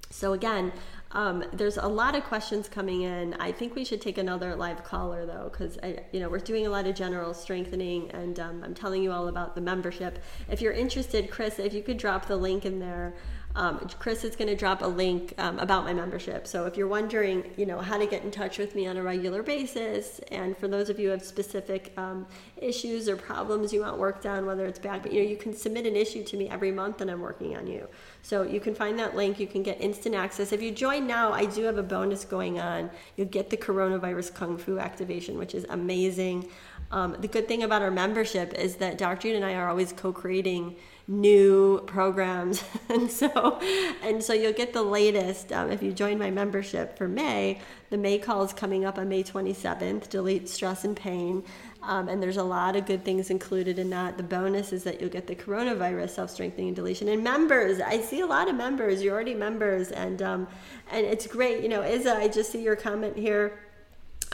So 0.10 0.34
again, 0.34 0.72
um, 1.12 1.44
there's 1.52 1.78
a 1.78 1.88
lot 1.88 2.16
of 2.16 2.24
questions 2.24 2.70
coming 2.70 3.02
in. 3.02 3.34
I 3.36 3.52
think 3.52 3.76
we 3.76 3.84
should 3.84 4.02
take 4.02 4.18
another 4.18 4.56
live 4.56 4.84
caller 4.84 5.26
though, 5.26 5.50
because 5.52 5.78
you 6.12 6.20
know 6.20 6.30
we're 6.30 6.40
doing 6.40 6.68
a 6.68 6.70
lot 6.70 6.88
of 6.88 6.96
general 6.96 7.34
strengthening, 7.34 8.12
and 8.12 8.40
um, 8.40 8.64
I'm 8.64 8.74
telling 8.74 9.04
you 9.04 9.12
all 9.12 9.28
about 9.28 9.56
the 9.56 9.62
membership. 9.62 10.24
If 10.50 10.62
you're 10.62 10.74
interested, 10.74 11.30
Chris, 11.30 11.60
if 11.60 11.74
you 11.74 11.82
could 11.82 11.98
drop 11.98 12.28
the 12.28 12.38
link 12.38 12.66
in 12.66 12.80
there. 12.80 13.14
Um, 13.56 13.88
Chris 14.00 14.26
is 14.26 14.36
going 14.36 14.50
to 14.50 14.56
drop 14.56 14.82
a 14.82 14.88
link 14.88 15.34
um, 15.38 15.60
about 15.60 15.86
my 15.86 15.94
membership. 15.94 16.46
So 16.46 16.66
if 16.66 16.76
you're 16.76 16.90
wondering, 16.90 17.52
you 17.56 17.66
know, 17.66 17.80
how 17.80 17.98
to 17.98 18.06
get 18.06 18.24
in 18.24 18.32
touch 18.32 18.58
with 18.58 18.76
me 18.76 18.86
on 18.86 18.98
a 18.98 19.04
regular 19.04 19.44
basis, 19.44 20.20
and 20.30 20.58
for 20.58 20.68
those 20.68 20.90
of 20.90 21.00
you 21.00 21.08
who 21.08 21.12
have 21.12 21.24
specific 21.24 21.94
um, 21.98 22.28
issues 22.58 23.08
or 23.08 23.16
problems 23.16 23.72
you 23.72 23.82
want 23.82 23.98
worked 23.98 24.26
on, 24.26 24.46
whether 24.46 24.66
it's 24.66 24.80
back, 24.80 25.04
but 25.04 25.14
you 25.14 25.24
know, 25.24 25.30
you 25.30 25.38
can 25.38 25.54
submit 25.54 25.86
an 25.86 25.96
issue 25.96 26.24
to 26.26 26.36
me 26.36 26.50
every 26.50 26.72
month, 26.72 27.00
and 27.00 27.10
I'm 27.10 27.22
working 27.22 27.56
on 27.56 27.66
you. 27.66 27.88
So 28.24 28.44
you 28.44 28.60
can 28.60 28.76
find 28.76 29.00
that 29.00 29.16
link. 29.16 29.40
You 29.40 29.48
can 29.48 29.64
get 29.64 29.80
instant 29.80 30.16
access. 30.16 30.52
If 30.52 30.62
you 30.62 30.72
join 30.72 31.08
now, 31.08 31.32
I 31.32 31.46
do 31.46 31.64
have 31.64 31.78
a 31.78 31.84
bonus 31.84 32.26
going 32.26 32.60
on. 32.60 32.90
You'll 33.16 33.28
get 33.28 33.50
the 33.50 33.58
coronavirus 33.58 34.34
kung 34.34 34.58
fu 34.58 34.80
activation, 34.80 35.38
which 35.38 35.56
is 35.56 35.66
amazing. 35.70 36.50
Um, 36.92 37.16
the 37.20 37.28
good 37.28 37.48
thing 37.48 37.64
about 37.64 37.82
our 37.82 37.92
membership 37.92 38.54
is 38.54 38.76
that 38.78 38.98
Dr. 38.98 39.30
Yuen 39.30 39.38
and 39.38 39.46
I 39.46 39.56
are 39.56 39.70
always 39.70 39.94
co-creating 39.94 40.76
new 41.08 41.82
programs, 41.86 42.64
and 42.90 43.10
so 43.10 43.60
and 44.04 44.24
so 44.24 44.34
you'll 44.34 44.54
get 44.54 44.74
the 44.74 44.84
latest 44.84 45.52
um, 45.52 45.72
if 45.72 45.84
you 45.84 45.92
join 45.92 46.18
my 46.18 46.32
membership 46.32 46.98
for 46.98 47.08
May. 47.08 47.60
The 47.90 47.98
May 47.98 48.18
call 48.18 48.44
is 48.44 48.54
coming 48.54 48.86
up 48.86 48.98
on 48.98 49.08
May 49.08 49.24
27th. 49.24 50.10
Delete 50.10 50.50
stress 50.50 50.84
and 50.84 50.96
pain. 50.96 51.44
Um, 51.84 52.10
and 52.10 52.22
there's 52.22 52.38
a 52.38 52.44
lot 52.44 52.76
of 52.76 52.88
good 52.88 53.06
things 53.06 53.30
included 53.30 53.78
in 53.78 53.92
that. 53.92 54.18
The 54.18 54.24
bonus 54.24 54.74
is 54.74 54.84
that 54.86 55.00
you'll 55.00 55.12
get 55.12 55.28
the 55.28 55.36
coronavirus 55.36 56.10
self-strengthening 56.10 56.74
deletion. 56.74 57.10
And 57.10 57.24
members, 57.24 57.80
I 57.80 58.02
see 58.02 58.22
a 58.22 58.26
lot 58.26 58.50
of 58.50 58.56
members. 58.56 59.04
You're 59.04 59.14
already 59.14 59.36
members, 59.36 59.92
and 59.92 60.22
um, 60.22 60.48
and 60.92 61.06
it's 61.06 61.28
great. 61.28 61.62
You 61.62 61.70
know, 61.70 61.86
Isa, 61.86 62.16
I 62.16 62.28
just 62.28 62.52
see 62.52 62.64
your 62.64 62.76
comment 62.76 63.16
here. 63.16 63.60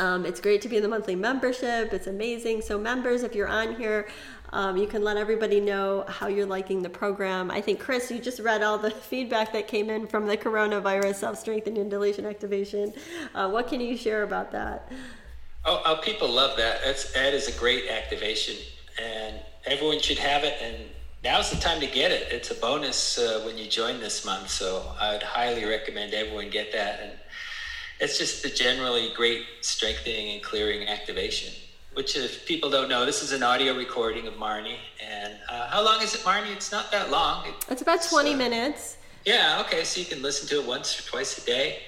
Um, 0.02 0.26
it's 0.26 0.41
great 0.41 0.64
to 0.64 0.68
be 0.68 0.78
in 0.78 0.82
the 0.82 0.89
monthly 0.89 1.16
membership. 1.16 1.93
It's 1.93 2.08
amazing. 2.08 2.64
So 2.64 2.80
members, 2.80 3.22
if 3.22 3.36
you're 3.36 3.47
on 3.47 3.76
here, 3.76 4.08
um, 4.52 4.76
you 4.76 4.88
can 4.88 5.04
let 5.04 5.16
everybody 5.16 5.60
know 5.60 6.06
how 6.08 6.26
you're 6.26 6.47
liking 6.47 6.82
the 6.82 6.89
program. 6.89 7.52
I 7.52 7.62
think 7.62 7.80
Chris, 7.80 8.10
you 8.10 8.18
just 8.18 8.39
read 8.39 8.64
all 8.64 8.80
the 8.80 8.89
feedback 9.12 9.54
that 9.54 9.68
came 9.68 9.91
in 9.91 10.08
from 10.08 10.26
the 10.26 10.36
coronavirus 10.36 11.16
self-strengthening 11.16 11.88
deletion 11.88 12.26
activation. 12.26 12.91
Uh, 13.36 13.52
what 13.52 13.68
can 13.68 13.80
you 13.80 13.95
share 13.95 14.24
about 14.24 14.52
that? 14.54 14.91
Oh, 15.66 15.84
oh, 15.86 15.97
people 15.97 16.28
love 16.28 16.58
that. 16.58 16.80
That's 16.84 17.14
that 17.14 17.36
is 17.36 17.47
a 17.47 17.60
great 17.60 17.88
activation, 17.88 18.56
and 18.99 19.36
everyone 19.68 19.99
should 19.99 20.18
have 20.18 20.43
it. 20.43 20.58
And 20.64 20.76
now's 21.24 21.52
the 21.52 21.58
time 21.58 21.80
to 21.80 21.86
get 21.86 22.12
it. 22.12 22.32
It's 22.32 22.49
a 22.49 22.56
bonus 22.56 23.20
uh, 23.20 23.43
when 23.45 23.60
you 23.60 23.70
join 23.70 23.99
this 23.99 24.26
month, 24.26 24.49
so 24.49 24.84
I'd 24.99 25.22
highly 25.22 25.64
recommend 25.66 26.16
everyone 26.16 26.49
get 26.49 26.72
that. 26.72 26.99
And 27.04 27.12
it's 28.02 28.18
just 28.18 28.43
the 28.43 28.49
generally 28.49 29.12
great 29.16 29.45
strengthening 29.62 30.34
and 30.34 30.43
clearing 30.43 30.88
activation. 30.88 31.54
Which, 31.93 32.16
if 32.16 32.45
people 32.45 32.70
don't 32.70 32.89
know, 32.89 33.06
this 33.06 33.22
is 33.22 33.32
an 33.32 33.43
audio 33.43 33.76
recording 33.76 34.26
of 34.26 34.36
Marnie. 34.36 34.78
And 35.06 35.36
uh, 35.49 35.68
how 35.68 35.84
long 35.84 36.02
is 36.02 36.16
it, 36.16 36.22
Marnie? 36.22 36.52
It's 36.52 36.72
not 36.72 36.91
that 36.91 37.12
long. 37.12 37.47
It, 37.47 37.54
it's 37.70 37.82
about 37.82 38.02
twenty 38.02 38.34
uh, 38.34 38.38
minutes. 38.38 38.97
Yeah. 39.26 39.62
Okay. 39.66 39.84
So 39.84 39.99
you 39.99 40.06
can 40.06 40.22
listen 40.22 40.47
to 40.49 40.62
it 40.62 40.66
once 40.66 40.97
or 40.99 41.04
twice 41.10 41.38
a 41.38 41.45
day. 41.45 41.80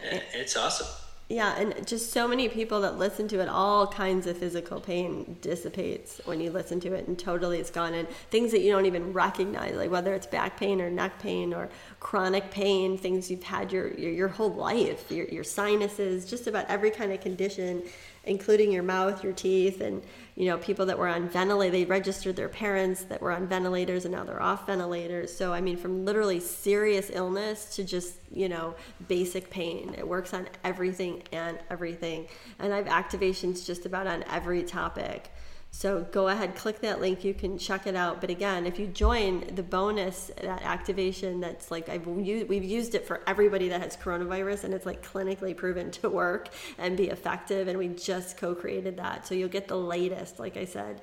And 0.00 0.20
it's 0.34 0.56
awesome. 0.56 0.88
Yeah, 1.28 1.56
and 1.58 1.84
just 1.84 2.12
so 2.12 2.28
many 2.28 2.48
people 2.48 2.82
that 2.82 2.98
listen 2.98 3.26
to 3.28 3.40
it, 3.40 3.48
all 3.48 3.88
kinds 3.88 4.28
of 4.28 4.38
physical 4.38 4.80
pain 4.80 5.36
dissipates 5.40 6.20
when 6.24 6.40
you 6.40 6.52
listen 6.52 6.78
to 6.80 6.94
it, 6.94 7.08
and 7.08 7.18
totally 7.18 7.58
it's 7.58 7.70
gone. 7.70 7.94
And 7.94 8.08
things 8.30 8.52
that 8.52 8.60
you 8.60 8.70
don't 8.70 8.86
even 8.86 9.12
recognize, 9.12 9.74
like 9.74 9.90
whether 9.90 10.14
it's 10.14 10.26
back 10.28 10.56
pain 10.56 10.80
or 10.80 10.88
neck 10.88 11.18
pain 11.18 11.52
or 11.52 11.68
chronic 11.98 12.52
pain, 12.52 12.96
things 12.96 13.28
you've 13.28 13.42
had 13.42 13.72
your 13.72 13.92
your, 13.94 14.12
your 14.12 14.28
whole 14.28 14.54
life, 14.54 15.10
your, 15.10 15.26
your 15.26 15.42
sinuses, 15.42 16.26
just 16.26 16.46
about 16.46 16.64
every 16.68 16.92
kind 16.92 17.10
of 17.10 17.20
condition, 17.20 17.82
including 18.26 18.72
your 18.72 18.82
mouth, 18.82 19.24
your 19.24 19.32
teeth, 19.32 19.80
and 19.80 20.02
you 20.36 20.44
know, 20.44 20.58
people 20.58 20.84
that 20.84 20.98
were 20.98 21.08
on 21.08 21.30
ventilators, 21.30 21.72
they 21.72 21.84
registered 21.86 22.36
their 22.36 22.50
parents 22.50 23.04
that 23.04 23.22
were 23.22 23.32
on 23.32 23.48
ventilators 23.48 24.04
and 24.04 24.12
now 24.12 24.22
they're 24.22 24.42
off 24.42 24.66
ventilators. 24.66 25.34
So, 25.34 25.54
I 25.54 25.62
mean, 25.62 25.78
from 25.78 26.04
literally 26.04 26.40
serious 26.40 27.10
illness 27.10 27.74
to 27.76 27.84
just, 27.84 28.16
you 28.30 28.50
know, 28.50 28.74
basic 29.08 29.48
pain. 29.48 29.94
It 29.96 30.06
works 30.06 30.34
on 30.34 30.46
everything 30.62 31.22
and 31.32 31.58
everything. 31.70 32.28
And 32.58 32.74
I 32.74 32.76
have 32.76 32.86
activations 32.86 33.64
just 33.64 33.86
about 33.86 34.06
on 34.06 34.24
every 34.30 34.62
topic. 34.62 35.32
So 35.76 36.06
go 36.10 36.28
ahead, 36.28 36.54
click 36.54 36.80
that 36.80 37.02
link. 37.02 37.22
You 37.22 37.34
can 37.34 37.58
check 37.58 37.86
it 37.86 37.94
out. 37.94 38.22
But 38.22 38.30
again, 38.30 38.64
if 38.64 38.78
you 38.78 38.86
join 38.86 39.44
the 39.54 39.62
bonus 39.62 40.30
that 40.40 40.62
activation, 40.62 41.38
that's 41.38 41.70
like 41.70 41.90
I've 41.90 42.06
used, 42.06 42.48
we've 42.48 42.64
used 42.64 42.94
it 42.94 43.06
for 43.06 43.20
everybody 43.26 43.68
that 43.68 43.82
has 43.82 43.94
coronavirus, 43.94 44.64
and 44.64 44.72
it's 44.72 44.86
like 44.86 45.06
clinically 45.06 45.54
proven 45.54 45.90
to 45.90 46.08
work 46.08 46.48
and 46.78 46.96
be 46.96 47.10
effective. 47.10 47.68
And 47.68 47.78
we 47.78 47.88
just 47.88 48.38
co-created 48.38 48.96
that, 48.96 49.26
so 49.26 49.34
you'll 49.34 49.50
get 49.50 49.68
the 49.68 49.76
latest, 49.76 50.38
like 50.38 50.56
I 50.56 50.64
said. 50.64 51.02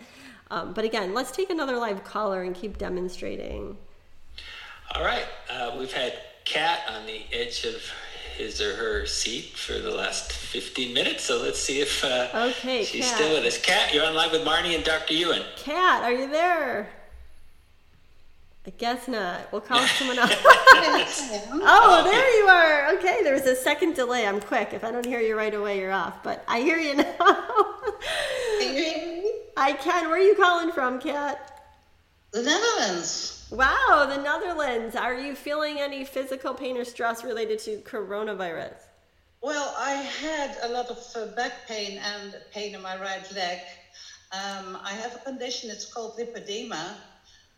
Um, 0.50 0.74
but 0.74 0.86
again, 0.86 1.14
let's 1.14 1.30
take 1.30 1.52
another 1.52 1.78
live 1.78 2.04
caller 2.04 2.42
and 2.42 2.56
keep 2.56 2.80
demonstrating. 2.80 3.78
All 4.96 5.04
right, 5.04 5.28
uh, 5.52 5.76
we've 5.78 5.94
had 5.94 6.18
Kat 6.46 6.80
on 6.90 7.06
the 7.06 7.22
edge 7.32 7.64
of 7.66 7.76
his 8.34 8.62
or 8.62 8.76
her 8.76 9.06
seat 9.06 9.56
for 9.56 9.74
the 9.80 9.92
last 9.92 10.32
15 10.34 10.94
minutes. 10.94 11.24
So 11.24 11.42
let's 11.42 11.60
see 11.60 11.82
if 11.82 12.04
uh, 12.04 12.28
okay, 12.34 12.84
she's 12.84 13.06
Kat. 13.06 13.16
still 13.16 13.34
with 13.36 13.46
us. 13.46 13.62
Kat, 13.62 13.94
you're 13.94 14.06
on 14.06 14.14
live 14.16 14.32
with 14.32 14.42
Marnie 14.46 14.76
and 14.76 14.84
Dr. 14.84 15.14
Yuen. 15.14 15.44
Kat, 15.58 16.04
are 16.04 16.12
you 16.14 16.30
there? 16.30 16.90
I 18.66 18.70
guess 18.78 19.08
not. 19.10 19.52
We'll 19.52 19.62
call 19.62 19.80
someone 19.98 20.18
else. 20.20 20.32
oh, 21.52 22.02
there 22.10 22.40
you 22.40 22.48
are. 22.48 22.96
Okay, 22.98 23.22
there 23.24 23.34
was 23.34 23.46
a 23.46 23.56
second 23.56 23.96
delay. 23.96 24.26
I'm 24.26 24.40
quick. 24.40 24.70
If 24.74 24.84
I 24.84 24.92
don't 24.92 25.06
hear 25.06 25.20
you 25.20 25.36
right 25.38 25.54
away, 25.54 25.80
you're 25.80 25.92
off. 25.92 26.24
But 26.24 26.44
I 26.48 26.62
hear 26.62 26.78
you 26.78 26.96
now. 26.96 27.14
can 28.60 28.74
you 28.76 28.84
hear 28.84 29.22
me? 29.22 29.32
I 29.58 29.74
can. 29.74 30.06
Where 30.10 30.16
are 30.18 30.24
you 30.24 30.36
calling 30.36 30.72
from, 30.72 31.00
Kat? 31.00 31.50
The 32.32 32.42
Netherlands. 32.42 33.43
Wow, 33.54 34.08
the 34.10 34.18
Netherlands. 34.18 34.96
Are 34.96 35.14
you 35.14 35.36
feeling 35.36 35.78
any 35.80 36.04
physical 36.06 36.56
pain 36.56 36.76
or 36.76 36.84
stress 36.84 37.24
related 37.24 37.60
to 37.60 37.78
coronavirus? 37.82 38.74
Well, 39.42 39.76
I 39.78 39.92
had 39.92 40.58
a 40.64 40.70
lot 40.70 40.88
of 40.90 40.98
uh, 41.16 41.28
back 41.36 41.68
pain 41.68 42.00
and 42.00 42.36
pain 42.52 42.74
in 42.74 42.82
my 42.82 43.00
right 43.00 43.32
leg. 43.36 43.60
Um, 44.32 44.80
I 44.84 44.94
have 44.94 45.16
a 45.18 45.20
condition, 45.20 45.70
it's 45.70 45.86
called 45.86 46.18
lymphedema, 46.18 46.96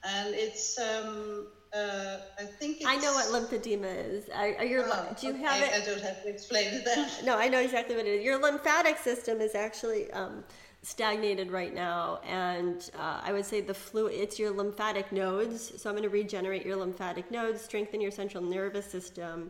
and 0.04 0.36
it's, 0.36 0.78
um, 0.78 1.48
uh, 1.74 2.18
I 2.38 2.44
think 2.44 2.82
I 2.86 2.98
know 2.98 3.14
what 3.14 3.28
lymphedema 3.28 3.96
is. 3.96 4.28
Are, 4.36 4.54
are 4.58 4.66
your, 4.66 4.84
oh, 4.86 5.16
do 5.18 5.28
you 5.28 5.34
okay. 5.34 5.44
have 5.44 5.62
it? 5.64 5.82
I 5.82 5.86
don't 5.86 6.02
have 6.02 6.22
to 6.24 6.30
explain 6.30 6.74
it 6.74 6.84
then. 6.84 7.10
No, 7.24 7.38
I 7.38 7.48
know 7.48 7.62
exactly 7.62 7.96
what 7.96 8.06
it 8.06 8.16
is. 8.16 8.26
Your 8.26 8.42
lymphatic 8.42 8.98
system 8.98 9.40
is 9.40 9.56
actually 9.56 10.12
um, 10.12 10.44
stagnated 10.86 11.52
right 11.52 11.74
now 11.74 12.20
and 12.28 12.92
uh, 13.00 13.20
i 13.24 13.34
would 13.34 13.46
say 13.46 13.60
the 13.60 13.74
fluid 13.74 14.14
it's 14.14 14.38
your 14.38 14.52
lymphatic 14.52 15.12
nodes 15.12 15.74
so 15.82 15.90
i'm 15.90 15.96
going 15.96 16.04
to 16.04 16.10
regenerate 16.10 16.64
your 16.66 16.76
lymphatic 16.76 17.32
nodes 17.32 17.60
strengthen 17.62 18.00
your 18.00 18.12
central 18.12 18.44
nervous 18.44 18.86
system 18.86 19.50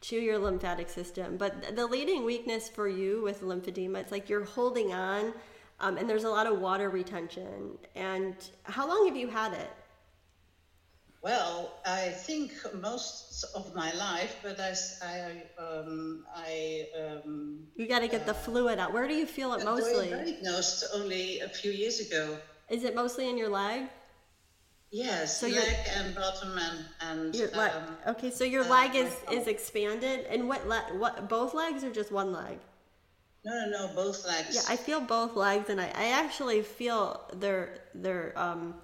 to 0.00 0.16
your 0.16 0.38
lymphatic 0.38 0.88
system. 0.88 1.36
But 1.36 1.74
the 1.74 1.86
leading 1.86 2.24
weakness 2.24 2.68
for 2.68 2.88
you 2.88 3.22
with 3.22 3.42
lymphedema 3.42 3.98
it's 3.98 4.12
like 4.12 4.28
you're 4.28 4.44
holding 4.44 4.92
on 4.92 5.32
um, 5.80 5.96
and 5.98 6.08
there's 6.08 6.24
a 6.24 6.30
lot 6.30 6.46
of 6.46 6.60
water 6.60 6.88
retention. 6.88 7.76
And 7.94 8.34
how 8.62 8.88
long 8.88 9.06
have 9.06 9.16
you 9.16 9.28
had 9.28 9.52
it 9.52 9.70
well, 11.26 11.72
I 11.84 12.10
think 12.10 12.52
most 12.80 13.44
of 13.56 13.74
my 13.74 13.92
life, 13.94 14.36
but 14.44 14.60
I, 14.60 14.72
I, 15.02 15.42
um, 15.60 16.24
I 16.32 16.86
um, 17.00 17.66
you 17.76 17.88
got 17.88 17.98
to 17.98 18.06
get 18.06 18.22
uh, 18.22 18.26
the 18.26 18.34
fluid 18.34 18.78
out. 18.78 18.92
Where 18.92 19.08
do 19.08 19.14
you 19.14 19.26
feel 19.26 19.52
it 19.54 19.64
mostly? 19.64 20.12
I 20.12 20.18
was 20.18 20.30
diagnosed 20.30 20.84
only 20.94 21.40
a 21.40 21.48
few 21.48 21.72
years 21.72 21.98
ago. 21.98 22.38
Is 22.70 22.84
it 22.84 22.94
mostly 22.94 23.28
in 23.28 23.36
your 23.36 23.48
leg? 23.48 23.88
Yes, 24.92 25.40
so 25.40 25.48
leg 25.48 25.76
and 25.96 26.14
bottom 26.14 26.56
and 26.58 26.78
and. 27.00 27.34
Your 27.34 27.50
leg. 27.56 27.72
Um, 27.72 27.96
okay, 28.14 28.30
so 28.30 28.44
your 28.44 28.64
uh, 28.64 28.68
leg 28.68 28.94
is 28.94 29.12
is 29.32 29.48
expanded, 29.48 30.26
and 30.30 30.48
what 30.48 30.68
le- 30.68 30.94
what 30.96 31.28
both 31.28 31.54
legs 31.54 31.82
or 31.82 31.90
just 31.90 32.12
one 32.12 32.30
leg? 32.32 32.58
No, 33.44 33.52
no, 33.52 33.66
no, 33.78 33.94
both 33.96 34.24
legs. 34.24 34.54
Yeah, 34.54 34.62
I 34.68 34.76
feel 34.76 35.00
both 35.00 35.34
legs, 35.34 35.70
and 35.70 35.80
I, 35.80 35.90
I 36.04 36.06
actually 36.22 36.62
feel 36.62 37.20
they're 37.34 37.70
they're 37.94 38.32
um 38.36 38.74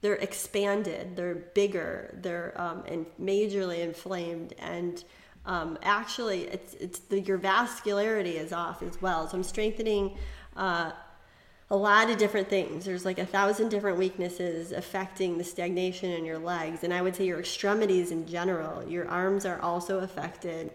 they're 0.00 0.14
expanded, 0.14 1.16
they're 1.16 1.34
bigger, 1.34 2.16
they're 2.20 2.54
um, 2.56 2.84
and 2.86 3.06
majorly 3.20 3.80
inflamed, 3.80 4.54
and 4.58 5.04
um, 5.48 5.78
actually, 5.82 6.42
it's 6.42 6.74
it's 6.74 6.98
the, 7.00 7.20
your 7.20 7.38
vascularity 7.38 8.34
is 8.34 8.52
off 8.52 8.82
as 8.82 9.00
well. 9.00 9.26
So 9.28 9.38
I'm 9.38 9.42
strengthening 9.42 10.16
uh, 10.56 10.92
a 11.70 11.76
lot 11.76 12.10
of 12.10 12.18
different 12.18 12.50
things. 12.50 12.84
There's 12.84 13.06
like 13.06 13.18
a 13.18 13.24
thousand 13.24 13.70
different 13.70 13.96
weaknesses 13.98 14.72
affecting 14.72 15.38
the 15.38 15.44
stagnation 15.44 16.10
in 16.10 16.26
your 16.26 16.38
legs, 16.38 16.84
and 16.84 16.92
I 16.92 17.00
would 17.00 17.16
say 17.16 17.24
your 17.24 17.40
extremities 17.40 18.10
in 18.10 18.26
general. 18.26 18.86
Your 18.86 19.08
arms 19.08 19.46
are 19.46 19.60
also 19.62 20.00
affected. 20.00 20.70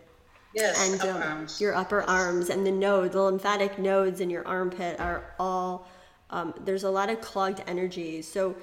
Yes, 0.56 1.02
and 1.02 1.10
um, 1.10 1.48
your 1.60 1.76
upper 1.76 2.02
arms 2.04 2.50
and 2.50 2.66
the 2.66 2.72
nodes, 2.72 3.14
the 3.14 3.22
lymphatic 3.22 3.78
nodes 3.78 4.22
in 4.22 4.30
your 4.32 4.46
armpit 4.48 5.00
are 5.00 5.36
all. 5.40 5.88
Um, 6.32 6.56
there's 6.66 6.84
a 6.84 6.90
lot 6.90 7.12
of 7.12 7.22
clogged 7.22 7.62
energy. 7.68 8.24
So 8.24 8.56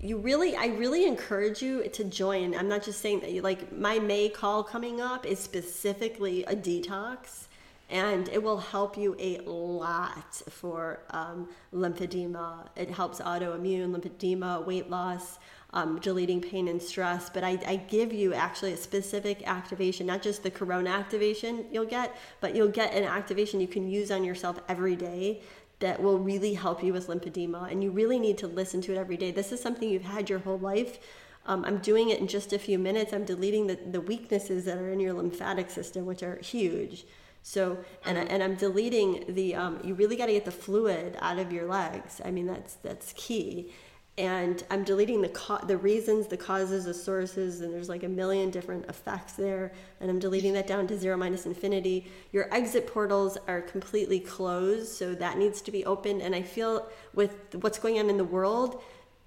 you 0.00 0.16
really 0.18 0.56
i 0.56 0.66
really 0.66 1.06
encourage 1.06 1.62
you 1.62 1.88
to 1.88 2.04
join. 2.04 2.54
I'm 2.54 2.68
not 2.68 2.82
just 2.82 3.00
saying 3.00 3.20
that 3.20 3.32
you 3.32 3.42
like 3.42 3.72
my 3.72 3.98
may 3.98 4.28
call 4.28 4.62
coming 4.62 5.00
up 5.00 5.26
is 5.26 5.38
specifically 5.38 6.44
a 6.44 6.54
detox 6.54 7.46
and 7.90 8.28
it 8.28 8.42
will 8.42 8.58
help 8.58 8.98
you 8.98 9.16
a 9.18 9.38
lot 9.38 10.34
for 10.50 11.00
um, 11.10 11.48
lymphedema. 11.74 12.68
It 12.76 12.90
helps 12.90 13.20
autoimmune 13.20 13.96
lymphedema 13.96 14.66
weight 14.66 14.90
loss 14.90 15.38
um, 15.72 15.98
deleting 16.00 16.40
pain 16.40 16.68
and 16.68 16.80
stress. 16.80 17.28
But 17.30 17.44
I, 17.44 17.58
I 17.66 17.76
give 17.76 18.12
you 18.12 18.34
actually 18.34 18.72
a 18.72 18.76
specific 18.76 19.46
activation 19.46 20.06
not 20.06 20.22
just 20.22 20.42
the 20.42 20.50
corona 20.50 20.90
activation 20.90 21.64
you'll 21.72 21.86
get 21.86 22.16
but 22.40 22.54
you'll 22.54 22.68
get 22.68 22.94
an 22.94 23.04
activation 23.04 23.60
you 23.60 23.68
can 23.68 23.88
use 23.88 24.10
on 24.10 24.24
yourself 24.24 24.60
every 24.68 24.96
day 24.96 25.42
that 25.80 26.02
will 26.02 26.18
really 26.18 26.54
help 26.54 26.82
you 26.82 26.92
with 26.92 27.08
lymphedema. 27.08 27.70
And 27.70 27.82
you 27.82 27.90
really 27.90 28.18
need 28.18 28.38
to 28.38 28.46
listen 28.46 28.80
to 28.82 28.92
it 28.92 28.98
every 28.98 29.16
day. 29.16 29.30
This 29.30 29.52
is 29.52 29.60
something 29.60 29.88
you've 29.88 30.02
had 30.02 30.28
your 30.28 30.40
whole 30.40 30.58
life. 30.58 30.98
Um, 31.46 31.64
I'm 31.64 31.78
doing 31.78 32.10
it 32.10 32.20
in 32.20 32.26
just 32.26 32.52
a 32.52 32.58
few 32.58 32.78
minutes. 32.78 33.12
I'm 33.12 33.24
deleting 33.24 33.68
the, 33.68 33.78
the 33.90 34.00
weaknesses 34.00 34.64
that 34.64 34.78
are 34.78 34.90
in 34.90 35.00
your 35.00 35.14
lymphatic 35.14 35.70
system, 35.70 36.04
which 36.04 36.22
are 36.22 36.36
huge. 36.36 37.06
So, 37.42 37.78
and, 38.04 38.18
I, 38.18 38.22
and 38.22 38.42
I'm 38.42 38.56
deleting 38.56 39.24
the, 39.28 39.54
um, 39.54 39.80
you 39.82 39.94
really 39.94 40.16
got 40.16 40.26
to 40.26 40.32
get 40.32 40.44
the 40.44 40.50
fluid 40.50 41.16
out 41.20 41.38
of 41.38 41.52
your 41.52 41.66
legs. 41.66 42.20
I 42.24 42.30
mean, 42.30 42.46
that's, 42.46 42.74
that's 42.74 43.14
key. 43.16 43.72
And 44.18 44.64
I'm 44.68 44.82
deleting 44.82 45.22
the 45.22 45.28
co- 45.28 45.64
the 45.64 45.76
reasons, 45.76 46.26
the 46.26 46.36
causes, 46.36 46.84
the 46.84 46.92
sources, 46.92 47.60
and 47.60 47.72
there's 47.72 47.88
like 47.88 48.02
a 48.02 48.08
million 48.08 48.50
different 48.50 48.86
effects 48.86 49.34
there. 49.34 49.72
And 50.00 50.10
I'm 50.10 50.18
deleting 50.18 50.52
that 50.54 50.66
down 50.66 50.88
to 50.88 50.98
zero 50.98 51.16
minus 51.16 51.46
infinity. 51.46 52.10
Your 52.32 52.52
exit 52.52 52.88
portals 52.88 53.38
are 53.46 53.62
completely 53.62 54.18
closed, 54.18 54.88
so 54.88 55.14
that 55.14 55.38
needs 55.38 55.62
to 55.62 55.70
be 55.70 55.84
opened. 55.86 56.20
And 56.20 56.34
I 56.34 56.42
feel 56.42 56.88
with 57.14 57.54
what's 57.60 57.78
going 57.78 57.98
on 58.00 58.10
in 58.10 58.16
the 58.16 58.24
world, 58.24 58.82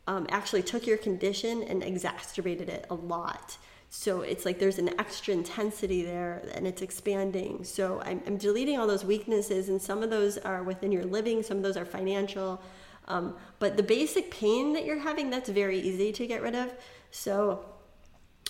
um, 0.08 0.28
actually 0.30 0.62
took 0.62 0.86
your 0.86 0.98
condition 0.98 1.64
and 1.64 1.84
exacerbated 1.84 2.68
it 2.68 2.86
a 2.90 2.96
lot. 2.96 3.58
So 3.90 4.22
it's 4.22 4.46
like 4.46 4.60
there's 4.60 4.80
an 4.80 4.98
extra 5.00 5.34
intensity 5.34 6.04
there 6.04 6.48
and 6.54 6.66
it's 6.66 6.82
expanding. 6.82 7.64
So 7.64 8.02
I'm, 8.06 8.22
I'm 8.26 8.38
deleting 8.38 8.80
all 8.80 8.88
those 8.88 9.06
weaknesses, 9.06 9.70
and 9.70 9.82
some 9.82 10.04
of 10.04 10.10
those 10.10 10.38
are 10.38 10.64
within 10.64 10.92
your 10.92 11.06
living, 11.06 11.44
some 11.44 11.58
of 11.58 11.64
those 11.64 11.78
are 11.78 11.86
financial 11.86 12.62
um, 13.08 13.36
but 13.60 13.78
the 13.78 13.84
basic 13.84 14.32
pain 14.32 14.74
that 14.74 14.86
you're 14.86 15.00
having, 15.00 15.30
that's 15.30 15.50
very 15.50 15.80
easy 15.80 16.12
to 16.14 16.28
get 16.28 16.42
rid 16.42 16.56
of. 16.56 16.74
So 17.12 17.66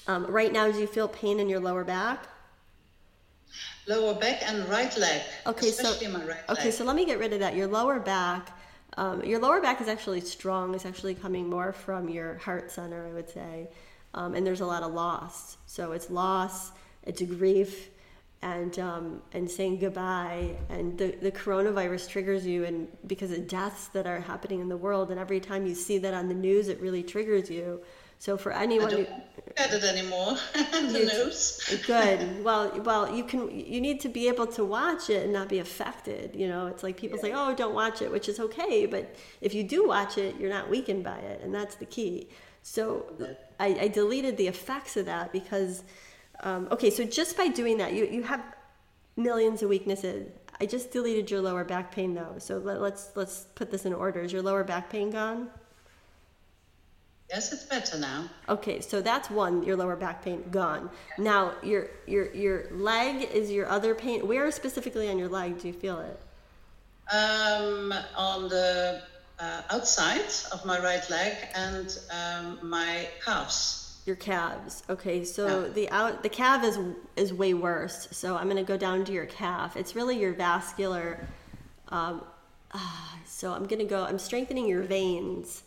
um, 0.07 0.25
right 0.27 0.51
now, 0.51 0.71
do 0.71 0.79
you 0.79 0.87
feel 0.87 1.07
pain 1.07 1.39
in 1.39 1.49
your 1.49 1.59
lower 1.59 1.83
back? 1.83 2.27
Lower 3.87 4.13
back 4.13 4.47
and 4.47 4.67
right 4.69 4.95
leg. 4.97 5.21
Okay, 5.47 5.71
so 5.71 5.89
right 5.89 6.37
okay, 6.49 6.65
leg. 6.65 6.73
so 6.73 6.83
let 6.83 6.95
me 6.95 7.05
get 7.05 7.19
rid 7.19 7.33
of 7.33 7.39
that. 7.39 7.55
Your 7.55 7.67
lower 7.67 7.99
back. 7.99 8.57
Um, 8.97 9.23
your 9.23 9.39
lower 9.39 9.61
back 9.61 9.81
is 9.81 9.87
actually 9.87 10.21
strong. 10.21 10.75
It's 10.75 10.85
actually 10.85 11.15
coming 11.15 11.49
more 11.49 11.71
from 11.71 12.09
your 12.09 12.35
heart 12.35 12.71
center, 12.71 13.07
I 13.07 13.13
would 13.13 13.29
say. 13.29 13.69
Um, 14.13 14.35
and 14.35 14.45
there's 14.45 14.61
a 14.61 14.65
lot 14.65 14.83
of 14.83 14.93
loss. 14.93 15.57
So 15.65 15.93
it's 15.93 16.09
loss, 16.09 16.71
it's 17.03 17.21
grief, 17.21 17.89
and 18.41 18.79
um, 18.79 19.21
and 19.33 19.49
saying 19.49 19.77
goodbye 19.77 20.55
and 20.69 20.97
the, 20.97 21.15
the 21.21 21.31
coronavirus 21.31 22.09
triggers 22.09 22.45
you 22.45 22.65
and 22.65 22.87
because 23.05 23.31
of 23.31 23.47
deaths 23.47 23.87
that 23.89 24.07
are 24.07 24.19
happening 24.19 24.59
in 24.59 24.69
the 24.69 24.77
world 24.77 25.11
and 25.11 25.19
every 25.19 25.39
time 25.39 25.65
you 25.67 25.75
see 25.75 25.99
that 25.99 26.13
on 26.13 26.27
the 26.27 26.33
news 26.33 26.67
it 26.67 26.79
really 26.81 27.03
triggers 27.03 27.49
you. 27.49 27.81
So 28.17 28.37
for 28.37 28.51
anyone 28.51 28.87
I 28.87 28.91
don't 28.91 29.07
who, 29.07 29.53
get 29.57 29.73
it 29.73 29.83
anymore 29.83 30.37
the 30.53 31.11
news. 31.13 31.83
good. 31.87 32.43
Well 32.43 32.79
well 32.81 33.15
you 33.15 33.23
can 33.23 33.51
you 33.51 33.79
need 33.79 33.99
to 34.01 34.09
be 34.09 34.27
able 34.27 34.47
to 34.47 34.65
watch 34.65 35.11
it 35.11 35.23
and 35.23 35.33
not 35.33 35.47
be 35.47 35.59
affected 35.59 36.35
you 36.35 36.47
know? 36.47 36.65
It's 36.65 36.81
like 36.81 36.97
people 36.97 37.19
yeah. 37.19 37.23
say 37.23 37.33
oh 37.33 37.53
don't 37.53 37.75
watch 37.75 38.01
it 38.01 38.11
which 38.11 38.27
is 38.27 38.39
okay 38.39 38.87
but 38.87 39.15
if 39.41 39.53
you 39.53 39.63
do 39.63 39.87
watch 39.87 40.17
it 40.17 40.35
you're 40.39 40.49
not 40.49 40.67
weakened 40.67 41.03
by 41.03 41.17
it 41.19 41.41
and 41.43 41.53
that's 41.53 41.75
the 41.75 41.85
key. 41.85 42.27
So 42.63 43.05
I, 43.59 43.67
I 43.81 43.87
deleted 43.87 44.37
the 44.37 44.47
effects 44.47 44.97
of 44.97 45.05
that 45.05 45.31
because 45.31 45.83
um, 46.41 46.67
okay, 46.71 46.89
so 46.89 47.03
just 47.03 47.37
by 47.37 47.47
doing 47.47 47.77
that, 47.77 47.93
you, 47.93 48.05
you 48.05 48.23
have 48.23 48.41
millions 49.15 49.61
of 49.61 49.69
weaknesses. 49.69 50.27
I 50.59 50.65
just 50.65 50.91
deleted 50.91 51.31
your 51.31 51.41
lower 51.41 51.63
back 51.63 51.91
pain 51.91 52.13
though. 52.13 52.35
So 52.37 52.57
let, 52.59 52.81
let's 52.81 53.11
let's 53.15 53.47
put 53.55 53.71
this 53.71 53.85
in 53.85 53.93
order. 53.93 54.21
Is 54.21 54.31
your 54.31 54.43
lower 54.43 54.63
back 54.63 54.89
pain 54.89 55.09
gone? 55.09 55.49
Yes, 57.29 57.53
it's 57.53 57.63
better 57.63 57.97
now. 57.97 58.29
Okay, 58.49 58.81
so 58.81 59.01
that's 59.01 59.29
one, 59.29 59.63
your 59.63 59.77
lower 59.77 59.95
back 59.95 60.23
pain 60.23 60.43
gone. 60.51 60.89
Now 61.17 61.53
your 61.63 61.87
your 62.05 62.31
your 62.33 62.65
leg 62.71 63.29
is 63.33 63.49
your 63.49 63.67
other 63.69 63.95
pain. 63.95 64.27
Where 64.27 64.51
specifically 64.51 65.09
on 65.09 65.17
your 65.17 65.29
leg 65.29 65.59
do 65.59 65.67
you 65.67 65.73
feel 65.73 65.99
it? 65.99 66.19
Um, 67.11 67.93
on 68.15 68.49
the 68.49 69.01
uh, 69.39 69.61
outside 69.71 70.31
of 70.51 70.63
my 70.65 70.79
right 70.79 71.09
leg 71.09 71.35
and 71.55 71.97
um, 72.11 72.59
my 72.61 73.07
calves. 73.25 73.80
Your 74.05 74.15
calves. 74.15 74.83
Okay, 74.89 75.23
so 75.23 75.65
yeah. 75.65 75.73
the 75.73 75.89
out 75.91 76.23
the 76.23 76.29
calf 76.29 76.63
is 76.63 76.79
is 77.15 77.33
way 77.33 77.53
worse. 77.53 78.07
So 78.11 78.35
I'm 78.35 78.47
gonna 78.47 78.63
go 78.63 78.77
down 78.77 79.05
to 79.05 79.11
your 79.11 79.27
calf. 79.27 79.77
It's 79.77 79.95
really 79.95 80.19
your 80.19 80.33
vascular. 80.33 81.19
Um, 81.89 82.23
uh, 82.71 82.79
so 83.25 83.53
I'm 83.53 83.65
gonna 83.67 83.85
go. 83.85 84.03
I'm 84.03 84.17
strengthening 84.17 84.67
your 84.67 84.81
veins. 84.81 85.63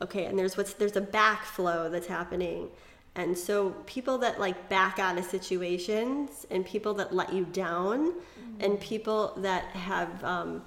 Okay, 0.00 0.26
and 0.26 0.38
there's 0.38 0.56
what's 0.56 0.74
there's 0.74 0.96
a 0.96 1.00
backflow 1.00 1.90
that's 1.90 2.06
happening. 2.06 2.68
And 3.16 3.38
so 3.38 3.70
people 3.86 4.18
that 4.18 4.40
like 4.40 4.68
back 4.68 4.98
out 4.98 5.18
of 5.18 5.24
situations 5.24 6.46
and 6.50 6.66
people 6.66 6.94
that 6.94 7.14
let 7.14 7.32
you 7.32 7.44
down 7.44 8.12
mm-hmm. 8.12 8.60
and 8.60 8.80
people 8.80 9.34
that 9.38 9.64
have 9.66 10.24
um, 10.24 10.64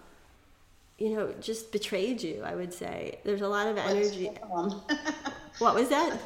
you 0.98 1.16
know 1.16 1.34
just 1.42 1.72
betrayed 1.72 2.22
you, 2.22 2.42
I 2.44 2.56
would 2.56 2.74
say. 2.74 3.20
There's 3.24 3.42
a 3.42 3.48
lot 3.48 3.68
of 3.68 3.78
energy. 3.78 4.30
what 5.60 5.76
was 5.76 5.90
that? 5.90 6.20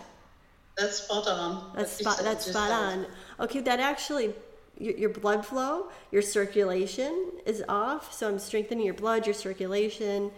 That's 0.81 0.97
spot 1.03 1.27
on. 1.27 1.71
That's 1.75 1.91
spot. 1.91 2.19
That's 2.23 2.45
spot 2.45 2.71
on. 2.71 3.05
Okay, 3.39 3.61
that 3.61 3.79
actually 3.79 4.33
your, 4.77 4.95
your 4.97 5.09
blood 5.09 5.45
flow, 5.45 5.89
your 6.11 6.21
circulation 6.21 7.31
is 7.45 7.63
off. 7.69 8.11
So 8.13 8.27
I'm 8.27 8.39
strengthening 8.39 8.85
your 8.85 8.95
blood, 8.95 9.25
your 9.25 9.35
circulation. 9.35 10.31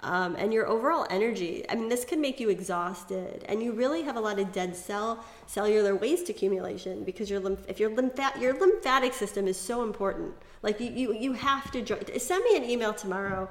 Um, 0.00 0.36
and 0.36 0.52
your 0.52 0.66
overall 0.66 1.06
energy. 1.08 1.64
I 1.70 1.76
mean, 1.76 1.88
this 1.88 2.04
can 2.04 2.20
make 2.20 2.38
you 2.38 2.50
exhausted, 2.50 3.42
and 3.48 3.62
you 3.62 3.72
really 3.72 4.02
have 4.02 4.16
a 4.16 4.20
lot 4.20 4.38
of 4.38 4.52
dead 4.52 4.76
cell 4.76 5.24
cellular 5.46 5.96
waste 5.96 6.28
accumulation 6.28 7.04
because 7.04 7.30
your 7.30 7.40
lymph 7.40 7.60
if 7.68 7.80
your 7.80 7.88
lymphat 7.88 8.38
your 8.38 8.52
lymphatic 8.52 9.14
system 9.14 9.48
is 9.48 9.56
so 9.56 9.82
important. 9.82 10.34
Like 10.60 10.78
you 10.78 10.90
you, 10.90 11.14
you 11.14 11.32
have 11.32 11.70
to 11.70 11.80
join. 11.80 12.00
Send 12.18 12.44
me 12.44 12.54
an 12.54 12.64
email 12.64 12.92
tomorrow 12.92 13.48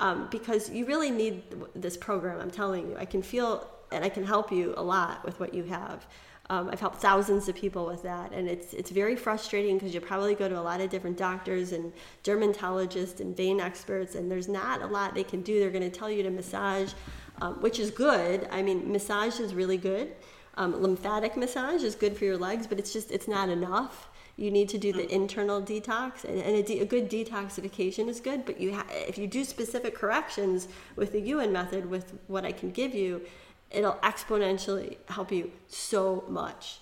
um, 0.00 0.26
because 0.30 0.68
you 0.70 0.86
really 0.86 1.12
need 1.12 1.44
this 1.76 1.96
program. 1.96 2.40
I'm 2.40 2.50
telling 2.50 2.88
you, 2.90 2.96
I 2.96 3.04
can 3.04 3.22
feel 3.22 3.68
and 3.92 4.04
I 4.04 4.08
can 4.08 4.24
help 4.24 4.50
you 4.50 4.74
a 4.76 4.82
lot 4.82 5.24
with 5.24 5.38
what 5.38 5.54
you 5.54 5.64
have. 5.64 6.06
Um, 6.50 6.68
I've 6.70 6.80
helped 6.80 7.00
thousands 7.00 7.48
of 7.48 7.54
people 7.54 7.86
with 7.86 8.02
that, 8.02 8.32
and 8.32 8.48
it's 8.48 8.74
it's 8.74 8.90
very 8.90 9.16
frustrating 9.16 9.78
because 9.78 9.94
you 9.94 10.00
probably 10.00 10.34
go 10.34 10.48
to 10.48 10.58
a 10.58 10.60
lot 10.60 10.80
of 10.80 10.90
different 10.90 11.16
doctors 11.16 11.72
and 11.72 11.92
dermatologists 12.24 13.20
and 13.20 13.36
vein 13.36 13.60
experts, 13.60 14.16
and 14.16 14.30
there's 14.30 14.48
not 14.48 14.82
a 14.82 14.86
lot 14.86 15.14
they 15.14 15.24
can 15.24 15.42
do. 15.42 15.60
They're 15.60 15.70
going 15.70 15.88
to 15.88 15.98
tell 15.98 16.10
you 16.10 16.22
to 16.24 16.30
massage, 16.30 16.92
um, 17.40 17.54
which 17.62 17.78
is 17.78 17.90
good. 17.90 18.48
I 18.50 18.60
mean, 18.60 18.90
massage 18.90 19.38
is 19.38 19.54
really 19.54 19.78
good. 19.78 20.12
Um, 20.56 20.82
lymphatic 20.82 21.36
massage 21.36 21.82
is 21.82 21.94
good 21.94 22.16
for 22.16 22.24
your 22.24 22.36
legs, 22.36 22.66
but 22.66 22.78
it's 22.78 22.92
just 22.92 23.10
it's 23.10 23.28
not 23.28 23.48
enough. 23.48 24.08
You 24.36 24.50
need 24.50 24.68
to 24.70 24.78
do 24.78 24.92
the 24.92 25.10
internal 25.14 25.62
detox, 25.62 26.24
and, 26.24 26.38
and 26.40 26.56
a, 26.56 26.62
de- 26.62 26.80
a, 26.80 26.86
good 26.86 27.10
detoxification 27.10 28.08
is 28.08 28.18
good. 28.18 28.44
But 28.44 28.60
you 28.60 28.74
ha- 28.74 28.86
if 28.90 29.16
you 29.16 29.26
do 29.26 29.44
specific 29.44 29.94
corrections 29.94 30.68
with 30.96 31.12
the 31.12 31.20
Yuen 31.20 31.52
method, 31.52 31.88
with 31.88 32.12
what 32.26 32.44
I 32.44 32.52
can 32.52 32.70
give 32.70 32.94
you, 32.94 33.22
it'll 33.72 33.94
exponentially 33.94 34.96
help 35.08 35.32
you 35.32 35.50
so 35.68 36.24
much 36.28 36.80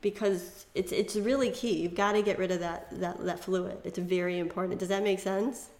because 0.00 0.66
it's 0.74 0.92
it's 0.92 1.16
really 1.16 1.50
key. 1.50 1.82
You've 1.82 1.94
got 1.94 2.12
to 2.12 2.22
get 2.22 2.38
rid 2.38 2.50
of 2.50 2.60
that 2.60 2.88
that 3.00 3.24
that 3.24 3.40
fluid. 3.40 3.78
It's 3.84 3.98
very 3.98 4.38
important. 4.38 4.78
Does 4.78 4.88
that 4.88 5.02
make 5.02 5.18
sense? 5.18 5.70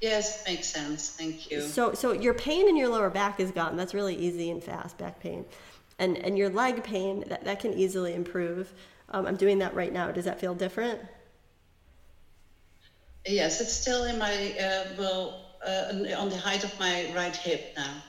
Yes, 0.00 0.44
makes 0.46 0.66
sense. 0.66 1.10
Thank 1.10 1.50
you. 1.50 1.60
So 1.60 1.94
so 1.94 2.12
your 2.12 2.34
pain 2.34 2.68
in 2.68 2.76
your 2.76 2.88
lower 2.88 3.10
back 3.10 3.38
is 3.38 3.50
gone. 3.50 3.76
That's 3.76 3.94
really 3.94 4.16
easy 4.16 4.50
and 4.50 4.62
fast 4.62 4.98
back 4.98 5.20
pain. 5.20 5.44
And 5.98 6.16
and 6.18 6.36
your 6.36 6.50
leg 6.50 6.82
pain 6.82 7.24
that, 7.28 7.44
that 7.44 7.60
can 7.60 7.74
easily 7.74 8.14
improve. 8.14 8.72
Um, 9.10 9.26
I'm 9.26 9.36
doing 9.36 9.58
that 9.58 9.74
right 9.74 9.92
now. 9.92 10.10
Does 10.10 10.24
that 10.24 10.40
feel 10.40 10.54
different? 10.54 10.98
Yes, 13.26 13.60
it's 13.60 13.72
still 13.72 14.04
in 14.04 14.18
my 14.18 14.54
uh, 14.58 14.84
well 14.98 15.56
uh, 15.64 15.92
on 16.18 16.28
the 16.28 16.36
height 16.36 16.64
of 16.64 16.78
my 16.80 17.12
right 17.14 17.36
hip 17.36 17.74
now. 17.76 18.02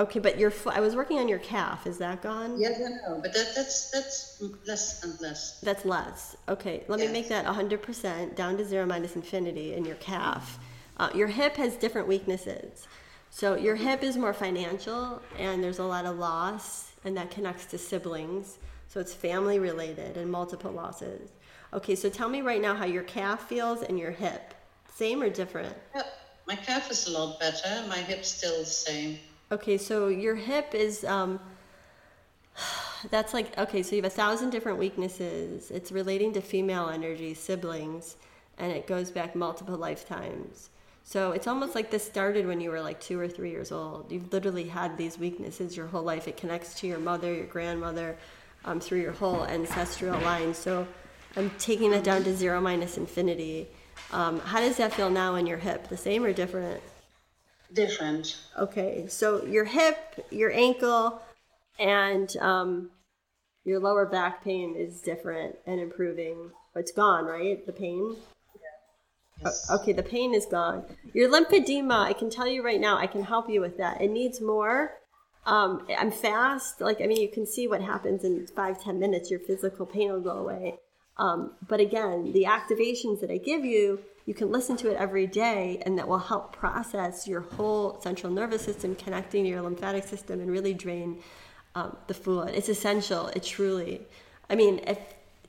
Okay, 0.00 0.18
but 0.18 0.38
your 0.38 0.50
I 0.64 0.80
was 0.80 0.96
working 0.96 1.18
on 1.18 1.28
your 1.28 1.40
calf. 1.40 1.86
Is 1.86 1.98
that 1.98 2.22
gone? 2.22 2.58
Yeah, 2.58 2.70
I 2.70 3.08
know, 3.08 3.20
but 3.20 3.34
that, 3.34 3.52
that's 3.54 3.90
that's 3.90 4.42
less 4.66 5.04
and 5.04 5.20
less. 5.20 5.60
That's 5.60 5.84
less. 5.84 6.38
Okay, 6.48 6.84
let 6.88 7.00
yes. 7.00 7.08
me 7.08 7.12
make 7.12 7.28
that 7.28 7.44
100% 7.44 8.34
down 8.34 8.56
to 8.56 8.64
zero 8.64 8.86
minus 8.86 9.14
infinity 9.14 9.74
in 9.74 9.84
your 9.84 9.96
calf. 9.96 10.58
Uh, 10.96 11.10
your 11.14 11.26
hip 11.28 11.54
has 11.56 11.76
different 11.76 12.08
weaknesses. 12.08 12.88
So 13.28 13.56
your 13.56 13.76
hip 13.76 14.02
is 14.02 14.16
more 14.16 14.32
financial, 14.32 15.20
and 15.38 15.62
there's 15.62 15.78
a 15.78 15.84
lot 15.84 16.06
of 16.06 16.18
loss, 16.18 16.92
and 17.04 17.14
that 17.18 17.30
connects 17.30 17.66
to 17.66 17.76
siblings. 17.76 18.56
So 18.88 19.00
it's 19.00 19.12
family 19.12 19.58
related 19.58 20.16
and 20.16 20.32
multiple 20.32 20.72
losses. 20.72 21.28
Okay, 21.74 21.94
so 21.94 22.08
tell 22.08 22.30
me 22.30 22.40
right 22.40 22.62
now 22.62 22.74
how 22.74 22.86
your 22.86 23.02
calf 23.02 23.48
feels 23.48 23.82
and 23.82 23.98
your 23.98 24.12
hip. 24.12 24.54
Same 24.94 25.22
or 25.22 25.28
different? 25.28 25.76
Yeah, 25.94 26.04
my 26.46 26.56
calf 26.56 26.90
is 26.90 27.06
a 27.06 27.10
lot 27.10 27.38
better. 27.38 27.86
My 27.86 27.98
hip's 27.98 28.28
still 28.28 28.60
the 28.60 28.64
same. 28.64 29.18
Okay, 29.52 29.78
so 29.78 30.06
your 30.06 30.36
hip 30.36 30.74
is 30.74 31.04
um, 31.04 31.40
that's 33.10 33.34
like 33.34 33.56
okay, 33.58 33.82
so 33.82 33.96
you 33.96 34.02
have 34.02 34.12
a 34.12 34.14
thousand 34.14 34.50
different 34.50 34.78
weaknesses. 34.78 35.70
It's 35.70 35.90
relating 35.90 36.32
to 36.34 36.40
female 36.40 36.88
energy, 36.88 37.34
siblings, 37.34 38.16
and 38.58 38.70
it 38.70 38.86
goes 38.86 39.10
back 39.10 39.34
multiple 39.34 39.76
lifetimes. 39.76 40.70
So 41.02 41.32
it's 41.32 41.48
almost 41.48 41.74
like 41.74 41.90
this 41.90 42.04
started 42.04 42.46
when 42.46 42.60
you 42.60 42.70
were 42.70 42.80
like 42.80 43.00
two 43.00 43.18
or 43.18 43.26
three 43.26 43.50
years 43.50 43.72
old. 43.72 44.12
You've 44.12 44.32
literally 44.32 44.68
had 44.68 44.96
these 44.96 45.18
weaknesses 45.18 45.76
your 45.76 45.88
whole 45.88 46.02
life. 46.04 46.28
It 46.28 46.36
connects 46.36 46.74
to 46.80 46.86
your 46.86 47.00
mother, 47.00 47.34
your 47.34 47.46
grandmother, 47.46 48.16
um, 48.64 48.78
through 48.78 49.00
your 49.00 49.12
whole 49.12 49.44
ancestral 49.46 50.20
line. 50.20 50.54
So 50.54 50.86
I'm 51.36 51.50
taking 51.58 51.90
that 51.90 52.04
down 52.04 52.22
to 52.22 52.36
zero 52.36 52.60
minus 52.60 52.96
infinity. 52.96 53.66
Um, 54.12 54.38
how 54.40 54.60
does 54.60 54.76
that 54.76 54.92
feel 54.92 55.10
now 55.10 55.34
in 55.34 55.46
your 55.46 55.58
hip? 55.58 55.88
The 55.88 55.96
same 55.96 56.22
or 56.22 56.32
different? 56.32 56.80
Different. 57.72 58.36
Okay, 58.58 59.06
so 59.08 59.44
your 59.44 59.64
hip, 59.64 60.26
your 60.30 60.52
ankle, 60.52 61.20
and 61.78 62.36
um, 62.38 62.90
your 63.64 63.80
lower 63.80 64.06
back 64.06 64.42
pain 64.44 64.76
is 64.76 65.00
different 65.00 65.56
and 65.66 65.80
improving. 65.80 66.50
It's 66.76 66.92
gone, 66.92 67.24
right? 67.26 67.64
The 67.66 67.72
pain. 67.72 68.16
Yes. 69.42 69.70
Okay, 69.70 69.92
the 69.92 70.02
pain 70.02 70.34
is 70.34 70.46
gone. 70.46 70.84
Your 71.14 71.30
lymphedema, 71.30 72.04
I 72.04 72.12
can 72.12 72.30
tell 72.30 72.46
you 72.46 72.62
right 72.64 72.80
now, 72.80 72.98
I 72.98 73.06
can 73.06 73.24
help 73.24 73.48
you 73.48 73.60
with 73.60 73.78
that. 73.78 74.00
It 74.00 74.10
needs 74.10 74.40
more 74.40 74.92
Um, 75.46 75.86
I'm 75.98 76.10
fast. 76.10 76.80
Like, 76.80 77.00
I 77.00 77.06
mean, 77.06 77.20
you 77.20 77.30
can 77.30 77.46
see 77.46 77.66
what 77.66 77.80
happens 77.80 78.24
in 78.24 78.46
five, 78.48 78.82
ten 78.82 78.98
minutes. 78.98 79.30
Your 79.30 79.40
physical 79.40 79.86
pain 79.86 80.12
will 80.12 80.20
go 80.20 80.36
away. 80.36 80.78
Um, 81.16 81.52
but 81.66 81.80
again, 81.80 82.32
the 82.32 82.44
activations 82.44 83.20
that 83.20 83.30
I 83.30 83.38
give 83.38 83.64
you, 83.64 84.00
you 84.30 84.34
can 84.34 84.52
listen 84.52 84.76
to 84.76 84.88
it 84.88 84.96
every 84.96 85.26
day, 85.26 85.82
and 85.84 85.98
that 85.98 86.06
will 86.06 86.20
help 86.20 86.52
process 86.52 87.26
your 87.26 87.40
whole 87.40 88.00
central 88.00 88.32
nervous 88.32 88.62
system, 88.62 88.94
connecting 88.94 89.44
your 89.44 89.60
lymphatic 89.60 90.04
system, 90.04 90.38
and 90.38 90.48
really 90.48 90.72
drain 90.72 91.18
um, 91.74 91.96
the 92.06 92.14
fluid. 92.14 92.54
It's 92.54 92.68
essential. 92.68 93.26
It 93.34 93.42
truly. 93.42 94.06
I 94.48 94.54
mean, 94.54 94.82
if 94.86 95.00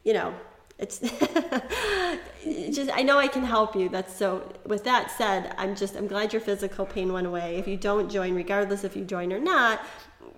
you 0.03 0.13
know, 0.13 0.33
it's 0.79 0.97
just 2.75 2.89
I 2.91 3.03
know 3.03 3.19
I 3.19 3.27
can 3.27 3.43
help 3.43 3.75
you. 3.75 3.87
That's 3.87 4.15
so. 4.15 4.51
With 4.65 4.83
that 4.85 5.11
said, 5.15 5.53
I'm 5.59 5.75
just 5.75 5.95
I'm 5.95 6.07
glad 6.07 6.33
your 6.33 6.41
physical 6.41 6.87
pain 6.87 7.13
went 7.13 7.27
away. 7.27 7.57
If 7.57 7.67
you 7.67 7.77
don't 7.77 8.09
join, 8.09 8.33
regardless 8.33 8.83
if 8.83 8.95
you 8.95 9.05
join 9.05 9.31
or 9.31 9.39
not, 9.39 9.85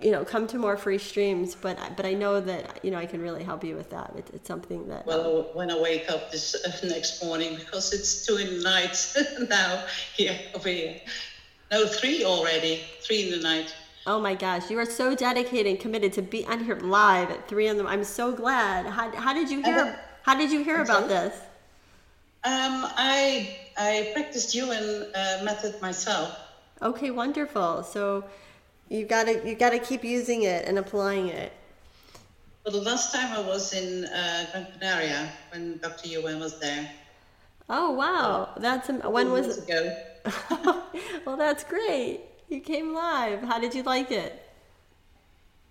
you 0.00 0.10
know, 0.10 0.24
come 0.24 0.46
to 0.48 0.58
more 0.58 0.76
free 0.76 0.98
streams. 0.98 1.54
But 1.54 1.78
but 1.96 2.04
I 2.04 2.14
know 2.14 2.40
that 2.40 2.80
you 2.84 2.90
know 2.90 2.98
I 2.98 3.06
can 3.06 3.20
really 3.20 3.44
help 3.44 3.64
you 3.64 3.76
with 3.76 3.90
that. 3.90 4.12
It, 4.16 4.30
it's 4.32 4.48
something 4.48 4.88
that. 4.88 5.06
Well, 5.06 5.50
when 5.54 5.70
I 5.70 5.80
wake 5.80 6.10
up 6.10 6.30
this 6.30 6.54
uh, 6.54 6.86
next 6.86 7.24
morning 7.24 7.56
because 7.56 7.92
it's 7.92 8.26
two 8.26 8.36
in 8.36 8.58
the 8.58 8.62
night 8.62 9.14
now 9.48 9.84
here 10.14 10.38
over 10.54 10.68
here. 10.68 11.00
No, 11.70 11.86
three 11.86 12.24
already. 12.24 12.82
Three 13.00 13.24
in 13.24 13.30
the 13.30 13.42
night. 13.42 13.74
Oh 14.06 14.20
my 14.20 14.34
gosh, 14.34 14.70
you 14.70 14.78
are 14.78 14.84
so 14.84 15.14
dedicated 15.14 15.66
and 15.66 15.80
committed 15.80 16.12
to 16.14 16.22
be 16.22 16.44
on 16.46 16.62
here 16.62 16.76
live 16.76 17.30
at 17.30 17.48
three 17.48 17.68
in 17.68 17.78
the. 17.78 17.86
I'm 17.86 18.04
so 18.04 18.32
glad. 18.32 18.86
How, 18.86 19.10
how 19.16 19.32
did 19.32 19.50
you 19.50 19.62
hear? 19.62 19.98
How 20.22 20.36
did 20.36 20.52
you 20.52 20.62
hear 20.62 20.82
about 20.82 21.08
this? 21.08 21.34
Um, 22.44 22.84
I 22.96 23.56
I 23.78 24.10
practiced 24.12 24.54
Yuen 24.54 25.06
uh, 25.14 25.40
method 25.42 25.80
myself. 25.80 26.38
Okay, 26.82 27.10
wonderful. 27.10 27.82
So 27.82 28.24
you 28.88 29.04
gotta 29.04 29.46
you 29.46 29.54
gotta 29.54 29.78
keep 29.78 30.04
using 30.04 30.42
it 30.42 30.66
and 30.66 30.78
applying 30.78 31.28
it. 31.28 31.52
Well, 32.64 32.72
the 32.72 32.82
last 32.82 33.14
time 33.14 33.32
I 33.32 33.40
was 33.46 33.72
in 33.74 34.06
uh, 34.06 34.46
Gran 34.52 34.66
Canaria 34.72 35.32
when 35.52 35.78
Dr. 35.78 36.08
Yuen 36.08 36.40
was 36.40 36.58
there. 36.60 36.90
Oh 37.68 37.92
wow, 37.92 38.54
uh, 38.56 38.58
that's 38.58 38.88
when 38.88 39.30
was 39.30 39.58
it? 39.58 39.64
Ago. 39.64 39.96
well, 41.26 41.36
that's 41.36 41.64
great. 41.64 42.20
You 42.48 42.60
came 42.60 42.94
live. 42.94 43.42
How 43.42 43.58
did 43.58 43.74
you 43.74 43.82
like 43.82 44.10
it? 44.10 44.40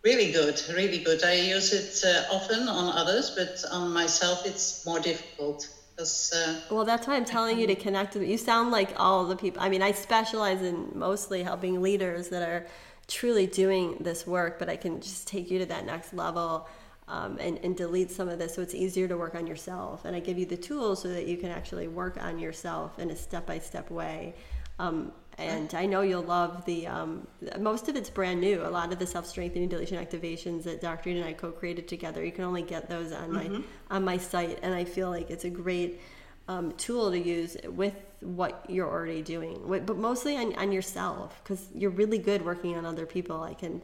Really 0.03 0.31
good, 0.31 0.61
really 0.75 0.99
good. 0.99 1.23
I 1.23 1.35
use 1.35 1.71
it 1.71 2.05
uh, 2.05 2.35
often 2.35 2.67
on 2.67 2.97
others, 2.97 3.31
but 3.31 3.63
on 3.71 3.93
myself 3.93 4.45
it's 4.45 4.85
more 4.85 4.99
difficult. 4.99 5.69
Because, 5.95 6.33
uh, 6.33 6.59
well, 6.71 6.83
that's 6.85 7.07
why 7.07 7.15
I'm 7.15 7.25
telling 7.25 7.57
you 7.59 7.67
to 7.67 7.75
connect 7.75 8.15
with. 8.15 8.27
You 8.27 8.37
sound 8.37 8.71
like 8.71 8.89
all 8.97 9.25
the 9.25 9.35
people. 9.35 9.61
I 9.61 9.69
mean, 9.69 9.81
I 9.81 9.91
specialize 9.91 10.61
in 10.61 10.89
mostly 10.93 11.43
helping 11.43 11.81
leaders 11.81 12.29
that 12.29 12.41
are 12.41 12.65
truly 13.07 13.47
doing 13.47 13.97
this 13.99 14.25
work, 14.25 14.59
but 14.59 14.69
I 14.69 14.75
can 14.75 15.01
just 15.01 15.27
take 15.27 15.51
you 15.51 15.59
to 15.59 15.65
that 15.67 15.85
next 15.85 16.13
level 16.13 16.67
um, 17.07 17.37
and, 17.39 17.59
and 17.63 17.75
delete 17.75 18.11
some 18.11 18.29
of 18.29 18.39
this 18.39 18.55
so 18.55 18.61
it's 18.61 18.73
easier 18.73 19.07
to 19.07 19.17
work 19.17 19.35
on 19.35 19.45
yourself. 19.45 20.05
And 20.05 20.15
I 20.15 20.19
give 20.19 20.37
you 20.37 20.45
the 20.45 20.57
tools 20.57 21.01
so 21.01 21.09
that 21.09 21.27
you 21.27 21.37
can 21.37 21.49
actually 21.49 21.87
work 21.87 22.17
on 22.21 22.39
yourself 22.39 22.97
in 22.99 23.11
a 23.11 23.15
step 23.15 23.45
by 23.45 23.59
step 23.59 23.91
way. 23.91 24.35
Um, 24.79 25.11
and 25.37 25.73
I 25.73 25.85
know 25.85 26.01
you'll 26.01 26.23
love 26.23 26.63
the 26.65 26.87
um, 26.87 27.27
most 27.59 27.89
of 27.89 27.95
it's 27.95 28.09
brand 28.09 28.39
new. 28.39 28.61
A 28.61 28.69
lot 28.69 28.93
of 28.93 28.99
the 28.99 29.07
self 29.07 29.25
strengthening 29.25 29.67
deletion 29.67 30.03
activations 30.03 30.63
that 30.63 30.79
Dr. 30.79 31.09
and 31.09 31.25
I 31.25 31.33
co 31.33 31.51
created 31.51 31.87
together, 31.87 32.23
you 32.23 32.31
can 32.31 32.43
only 32.43 32.61
get 32.61 32.87
those 32.87 33.11
on 33.11 33.31
mm-hmm. 33.31 33.53
my 33.53 33.63
on 33.89 34.05
my 34.05 34.17
site, 34.17 34.59
and 34.61 34.73
I 34.75 34.85
feel 34.85 35.09
like 35.09 35.31
it's 35.31 35.45
a 35.45 35.49
great 35.49 36.01
um, 36.47 36.71
tool 36.73 37.09
to 37.11 37.19
use 37.19 37.57
with 37.65 37.95
what 38.23 38.65
you're 38.67 38.89
already 38.89 39.21
doing, 39.21 39.61
but 39.67 39.97
mostly 39.97 40.37
on, 40.37 40.55
on 40.55 40.71
yourself 40.71 41.39
because 41.43 41.67
you're 41.75 41.91
really 41.91 42.17
good 42.17 42.43
working 42.43 42.75
on 42.77 42.85
other 42.85 43.05
people. 43.05 43.41
I 43.43 43.53
can 43.53 43.81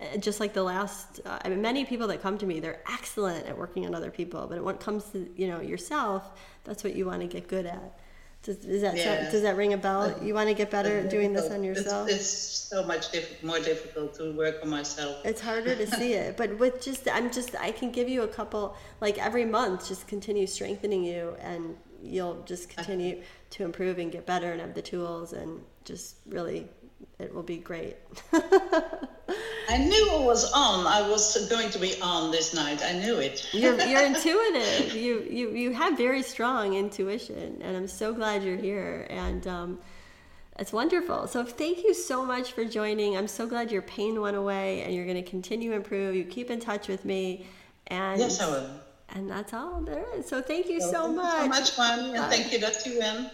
uh, 0.00 0.18
just 0.18 0.40
like 0.40 0.52
the 0.52 0.62
last 0.62 1.20
uh, 1.24 1.38
I 1.42 1.48
mean, 1.48 1.62
many 1.62 1.84
people 1.84 2.06
that 2.08 2.20
come 2.20 2.36
to 2.38 2.44
me 2.44 2.60
they're 2.60 2.82
excellent 2.92 3.46
at 3.46 3.56
working 3.56 3.86
on 3.86 3.94
other 3.94 4.10
people 4.10 4.46
but 4.46 4.62
when 4.62 4.74
it 4.74 4.80
comes 4.80 5.04
to 5.12 5.26
you 5.36 5.48
know 5.48 5.62
yourself 5.62 6.38
that's 6.64 6.84
what 6.84 6.94
you 6.94 7.06
want 7.06 7.22
to 7.22 7.26
get 7.26 7.48
good 7.48 7.64
at 7.64 7.98
does, 8.46 8.56
does 8.58 8.82
that 8.82 8.96
yeah. 8.96 9.28
does 9.28 9.42
that 9.42 9.56
ring 9.56 9.72
a 9.72 9.76
bell? 9.76 10.14
You 10.22 10.32
want 10.32 10.48
to 10.48 10.54
get 10.54 10.70
better 10.70 10.98
at 10.98 11.10
doing 11.10 11.32
this 11.32 11.50
on 11.50 11.64
yourself? 11.64 12.08
It's, 12.08 12.16
it's 12.16 12.30
so 12.30 12.84
much 12.84 13.10
diff- 13.10 13.42
more 13.42 13.58
difficult 13.58 14.14
to 14.18 14.32
work 14.36 14.60
on 14.62 14.68
myself. 14.68 15.16
It's 15.24 15.40
harder 15.40 15.74
to 15.74 15.86
see 15.86 16.12
it, 16.12 16.36
but 16.36 16.56
with 16.58 16.80
just 16.80 17.08
I'm 17.12 17.32
just 17.32 17.56
I 17.56 17.72
can 17.72 17.90
give 17.90 18.08
you 18.08 18.22
a 18.22 18.28
couple 18.28 18.76
like 19.00 19.18
every 19.18 19.44
month. 19.44 19.88
Just 19.88 20.06
continue 20.06 20.46
strengthening 20.46 21.02
you, 21.02 21.34
and 21.40 21.76
you'll 22.00 22.40
just 22.42 22.68
continue 22.68 23.20
to 23.56 23.64
improve 23.64 23.98
and 23.98 24.12
get 24.12 24.26
better 24.26 24.52
and 24.52 24.60
have 24.60 24.74
the 24.74 24.82
tools 24.82 25.32
and 25.32 25.62
just 25.84 26.16
really 26.28 26.68
it 27.18 27.34
will 27.34 27.42
be 27.42 27.56
great. 27.56 27.96
I 29.68 29.78
knew 29.78 30.20
it 30.20 30.22
was 30.22 30.52
on. 30.52 30.86
I 30.86 31.08
was 31.08 31.48
going 31.48 31.70
to 31.70 31.78
be 31.78 31.94
on 32.00 32.30
this 32.30 32.54
night. 32.54 32.82
I 32.84 32.92
knew 32.92 33.16
it. 33.18 33.48
you're, 33.52 33.80
you're 33.86 34.04
intuitive. 34.04 34.94
You, 34.94 35.26
you 35.28 35.50
you 35.50 35.72
have 35.72 35.96
very 35.96 36.22
strong 36.22 36.74
intuition, 36.74 37.60
and 37.62 37.76
I'm 37.76 37.88
so 37.88 38.12
glad 38.12 38.42
you're 38.42 38.56
here. 38.56 39.06
And 39.10 39.46
um, 39.46 39.78
it's 40.58 40.72
wonderful. 40.72 41.26
So 41.26 41.44
thank 41.44 41.84
you 41.84 41.94
so 41.94 42.24
much 42.24 42.52
for 42.52 42.64
joining. 42.64 43.16
I'm 43.16 43.28
so 43.28 43.46
glad 43.46 43.72
your 43.72 43.82
pain 43.82 44.20
went 44.20 44.36
away, 44.36 44.82
and 44.82 44.94
you're 44.94 45.06
going 45.06 45.22
to 45.22 45.30
continue 45.30 45.70
to 45.70 45.76
improve. 45.76 46.14
You 46.14 46.24
keep 46.24 46.50
in 46.50 46.60
touch 46.60 46.86
with 46.86 47.04
me, 47.04 47.46
and 47.88 48.20
yes, 48.20 48.40
I 48.40 48.50
will. 48.50 48.70
And 49.10 49.30
that's 49.30 49.54
all 49.54 49.80
there 49.80 50.04
is. 50.16 50.28
So 50.28 50.42
thank 50.42 50.68
you 50.68 50.80
so, 50.80 50.90
so 50.92 51.12
much. 51.12 51.42
so 51.42 51.48
much 51.48 51.70
fun, 51.70 52.14
and 52.14 52.24
thank 52.26 52.52
you, 52.52 52.60
Dr. 52.60 52.90
Yuen. 52.90 53.30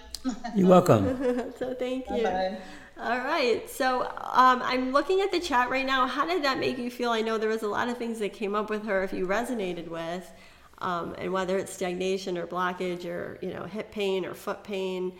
You're 0.54 0.68
welcome. 0.68 1.52
so 1.58 1.74
thank 1.74 2.08
you. 2.10 2.22
Bye-bye. 2.22 2.58
All 3.00 3.18
right. 3.18 3.68
So 3.68 4.02
um, 4.02 4.62
I'm 4.62 4.92
looking 4.92 5.20
at 5.20 5.32
the 5.32 5.40
chat 5.40 5.70
right 5.70 5.86
now. 5.86 6.06
How 6.06 6.26
did 6.26 6.44
that 6.44 6.58
make 6.58 6.78
you 6.78 6.90
feel? 6.90 7.10
I 7.10 7.20
know 7.20 7.38
there 7.38 7.48
was 7.48 7.62
a 7.62 7.68
lot 7.68 7.88
of 7.88 7.96
things 7.98 8.18
that 8.20 8.32
came 8.32 8.54
up 8.54 8.70
with 8.70 8.84
her 8.84 9.02
if 9.02 9.12
you 9.12 9.26
resonated 9.26 9.88
with, 9.88 10.30
um, 10.78 11.14
and 11.18 11.32
whether 11.32 11.58
it's 11.58 11.72
stagnation 11.72 12.38
or 12.38 12.46
blockage 12.46 13.04
or 13.04 13.38
you 13.42 13.52
know 13.52 13.64
hip 13.64 13.90
pain 13.90 14.24
or 14.24 14.34
foot 14.34 14.62
pain, 14.62 15.12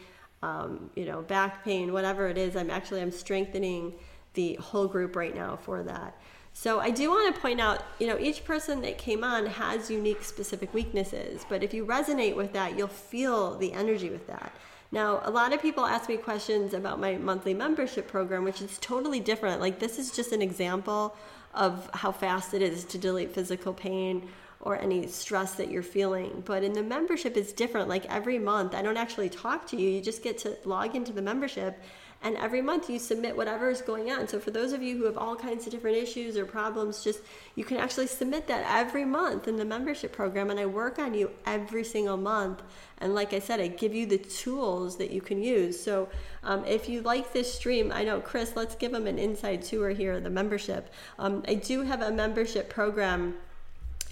um, 0.42 0.90
you 0.94 1.04
know 1.04 1.22
back 1.22 1.64
pain, 1.64 1.92
whatever 1.92 2.28
it 2.28 2.38
is. 2.38 2.56
I'm 2.56 2.70
actually 2.70 3.00
I'm 3.00 3.10
strengthening 3.10 3.94
the 4.34 4.54
whole 4.54 4.86
group 4.86 5.16
right 5.16 5.34
now 5.34 5.56
for 5.56 5.82
that. 5.82 6.16
So 6.54 6.80
I 6.80 6.90
do 6.90 7.08
want 7.08 7.34
to 7.34 7.40
point 7.40 7.60
out, 7.60 7.82
you 7.98 8.06
know, 8.06 8.18
each 8.18 8.44
person 8.44 8.82
that 8.82 8.98
came 8.98 9.24
on 9.24 9.46
has 9.46 9.90
unique 9.90 10.22
specific 10.22 10.74
weaknesses, 10.74 11.46
but 11.48 11.62
if 11.62 11.72
you 11.72 11.86
resonate 11.86 12.36
with 12.36 12.52
that, 12.52 12.76
you'll 12.76 12.88
feel 12.88 13.56
the 13.56 13.72
energy 13.72 14.10
with 14.10 14.26
that. 14.26 14.52
Now, 14.92 15.22
a 15.24 15.30
lot 15.30 15.54
of 15.54 15.62
people 15.62 15.86
ask 15.86 16.10
me 16.10 16.18
questions 16.18 16.74
about 16.74 17.00
my 17.00 17.16
monthly 17.16 17.54
membership 17.54 18.06
program, 18.06 18.44
which 18.44 18.60
is 18.60 18.76
totally 18.78 19.20
different. 19.20 19.58
Like, 19.58 19.78
this 19.78 19.98
is 19.98 20.10
just 20.10 20.32
an 20.32 20.42
example 20.42 21.16
of 21.54 21.88
how 21.94 22.12
fast 22.12 22.52
it 22.52 22.60
is 22.60 22.84
to 22.84 22.98
delete 22.98 23.32
physical 23.32 23.72
pain 23.72 24.28
or 24.60 24.78
any 24.78 25.06
stress 25.06 25.54
that 25.54 25.70
you're 25.70 25.82
feeling. 25.82 26.42
But 26.44 26.62
in 26.62 26.74
the 26.74 26.82
membership, 26.82 27.38
it's 27.38 27.54
different. 27.54 27.88
Like, 27.88 28.04
every 28.06 28.38
month, 28.38 28.74
I 28.74 28.82
don't 28.82 28.98
actually 28.98 29.30
talk 29.30 29.66
to 29.68 29.76
you, 29.76 29.88
you 29.88 30.02
just 30.02 30.22
get 30.22 30.36
to 30.38 30.58
log 30.66 30.94
into 30.94 31.12
the 31.12 31.22
membership 31.22 31.80
and 32.22 32.36
every 32.36 32.62
month 32.62 32.88
you 32.88 32.98
submit 32.98 33.36
whatever 33.36 33.68
is 33.68 33.82
going 33.82 34.10
on. 34.10 34.28
So 34.28 34.38
for 34.38 34.52
those 34.52 34.72
of 34.72 34.82
you 34.82 34.96
who 34.96 35.04
have 35.04 35.18
all 35.18 35.34
kinds 35.34 35.66
of 35.66 35.72
different 35.72 35.96
issues 35.96 36.36
or 36.36 36.44
problems, 36.44 37.02
just 37.02 37.20
you 37.56 37.64
can 37.64 37.78
actually 37.78 38.06
submit 38.06 38.46
that 38.46 38.64
every 38.68 39.04
month 39.04 39.48
in 39.48 39.56
the 39.56 39.64
membership 39.64 40.12
program. 40.12 40.48
And 40.50 40.60
I 40.60 40.66
work 40.66 40.98
on 41.00 41.14
you 41.14 41.30
every 41.46 41.82
single 41.82 42.16
month. 42.16 42.62
And 42.98 43.14
like 43.14 43.32
I 43.32 43.40
said, 43.40 43.60
I 43.60 43.66
give 43.66 43.92
you 43.92 44.06
the 44.06 44.18
tools 44.18 44.96
that 44.98 45.10
you 45.10 45.20
can 45.20 45.42
use. 45.42 45.82
So 45.82 46.08
um, 46.44 46.64
if 46.64 46.88
you 46.88 47.02
like 47.02 47.32
this 47.32 47.52
stream, 47.52 47.90
I 47.92 48.04
know 48.04 48.20
Chris, 48.20 48.54
let's 48.54 48.76
give 48.76 48.92
them 48.92 49.08
an 49.08 49.18
inside 49.18 49.62
tour 49.62 49.90
here 49.90 50.12
of 50.12 50.22
the 50.22 50.30
membership. 50.30 50.90
Um, 51.18 51.42
I 51.48 51.54
do 51.54 51.82
have 51.82 52.02
a 52.02 52.12
membership 52.12 52.70
program. 52.70 53.34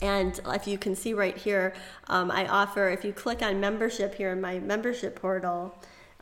And 0.03 0.41
if 0.47 0.67
you 0.67 0.79
can 0.79 0.97
see 0.97 1.15
right 1.15 1.37
here, 1.37 1.75
um, 2.09 2.31
I 2.31 2.47
offer, 2.49 2.89
if 2.89 3.05
you 3.05 3.13
click 3.13 3.43
on 3.43 3.61
membership 3.61 4.15
here 4.15 4.33
in 4.33 4.41
my 4.41 4.59
membership 4.59 5.15
portal, 5.21 5.75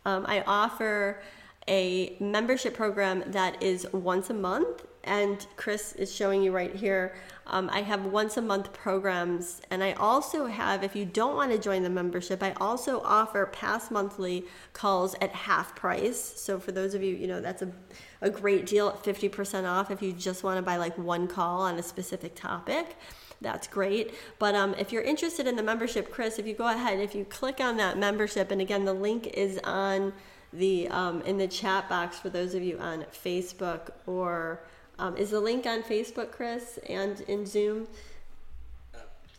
um, 0.05 0.25
I 0.27 0.43
offer 0.47 1.21
a 1.69 2.17
membership 2.19 2.75
program 2.75 3.23
that 3.29 3.63
is 3.63 3.87
once 3.93 4.31
a 4.31 4.35
month. 4.35 4.85
And 5.05 5.47
Chris 5.57 5.93
is 5.93 6.15
showing 6.15 6.43
you 6.43 6.53
right 6.53 6.75
here. 6.75 7.15
Um, 7.47 7.71
I 7.73 7.81
have 7.81 8.05
once 8.05 8.37
a 8.37 8.43
month 8.43 8.75
programs, 8.75 9.63
and 9.71 9.83
I 9.83 9.93
also 9.93 10.47
have, 10.47 10.83
if 10.83 10.95
you 10.95 11.07
don't 11.07 11.35
want 11.35 11.51
to 11.53 11.59
join 11.59 11.83
the 11.83 11.89
membership, 11.89 12.43
I 12.43 12.53
also 12.61 13.01
offer 13.01 13.47
past 13.47 13.91
monthly 13.91 14.45
calls 14.75 15.15
at 15.23 15.31
half 15.31 15.75
price. 15.75 16.21
So 16.21 16.61
for 16.61 16.73
those 16.73 16.93
of 16.93 17.03
you, 17.03 17.15
you 17.15 17.27
know, 17.27 17.41
that's 17.41 17.63
a, 17.63 17.73
a 18.21 18.29
great 18.29 18.67
deal 18.67 18.89
at 18.89 19.03
50% 19.03 19.67
off 19.67 19.91
if 19.91 20.03
you 20.03 20.13
just 20.13 20.45
want 20.45 20.59
to 20.59 20.63
buy 20.63 20.77
like 20.77 20.99
one 20.99 21.27
call 21.27 21.63
on 21.63 21.79
a 21.79 21.83
specific 21.83 22.35
topic 22.35 22.97
that's 23.41 23.67
great. 23.67 24.15
But 24.39 24.55
um, 24.55 24.75
if 24.79 24.93
you're 24.93 25.03
interested 25.03 25.47
in 25.47 25.57
the 25.57 25.63
membership, 25.63 26.11
Chris, 26.11 26.39
if 26.39 26.47
you 26.47 26.55
go 26.55 26.69
ahead, 26.69 26.99
if 26.99 27.15
you 27.15 27.25
click 27.25 27.61
on 27.61 27.77
that 27.77 27.97
membership, 27.99 28.51
and 28.51 28.61
again, 28.61 28.85
the 28.85 28.93
link 28.93 29.29
is 29.29 29.61
on 29.65 30.13
the 30.53 30.89
um, 30.89 31.21
in 31.23 31.39
the 31.39 31.49
chat 31.49 31.89
box 31.89 32.19
for 32.19 32.29
those 32.29 32.55
of 32.55 32.63
you 32.63 32.79
on 32.79 33.05
Facebook 33.13 33.91
or 34.07 34.61
um, 34.99 35.17
is 35.17 35.31
the 35.31 35.41
link 35.41 35.65
on 35.67 35.83
Facebook, 35.83 36.33
Chris, 36.33 36.79
and 36.89 37.21
in 37.23 37.47
Zoom? 37.47 37.87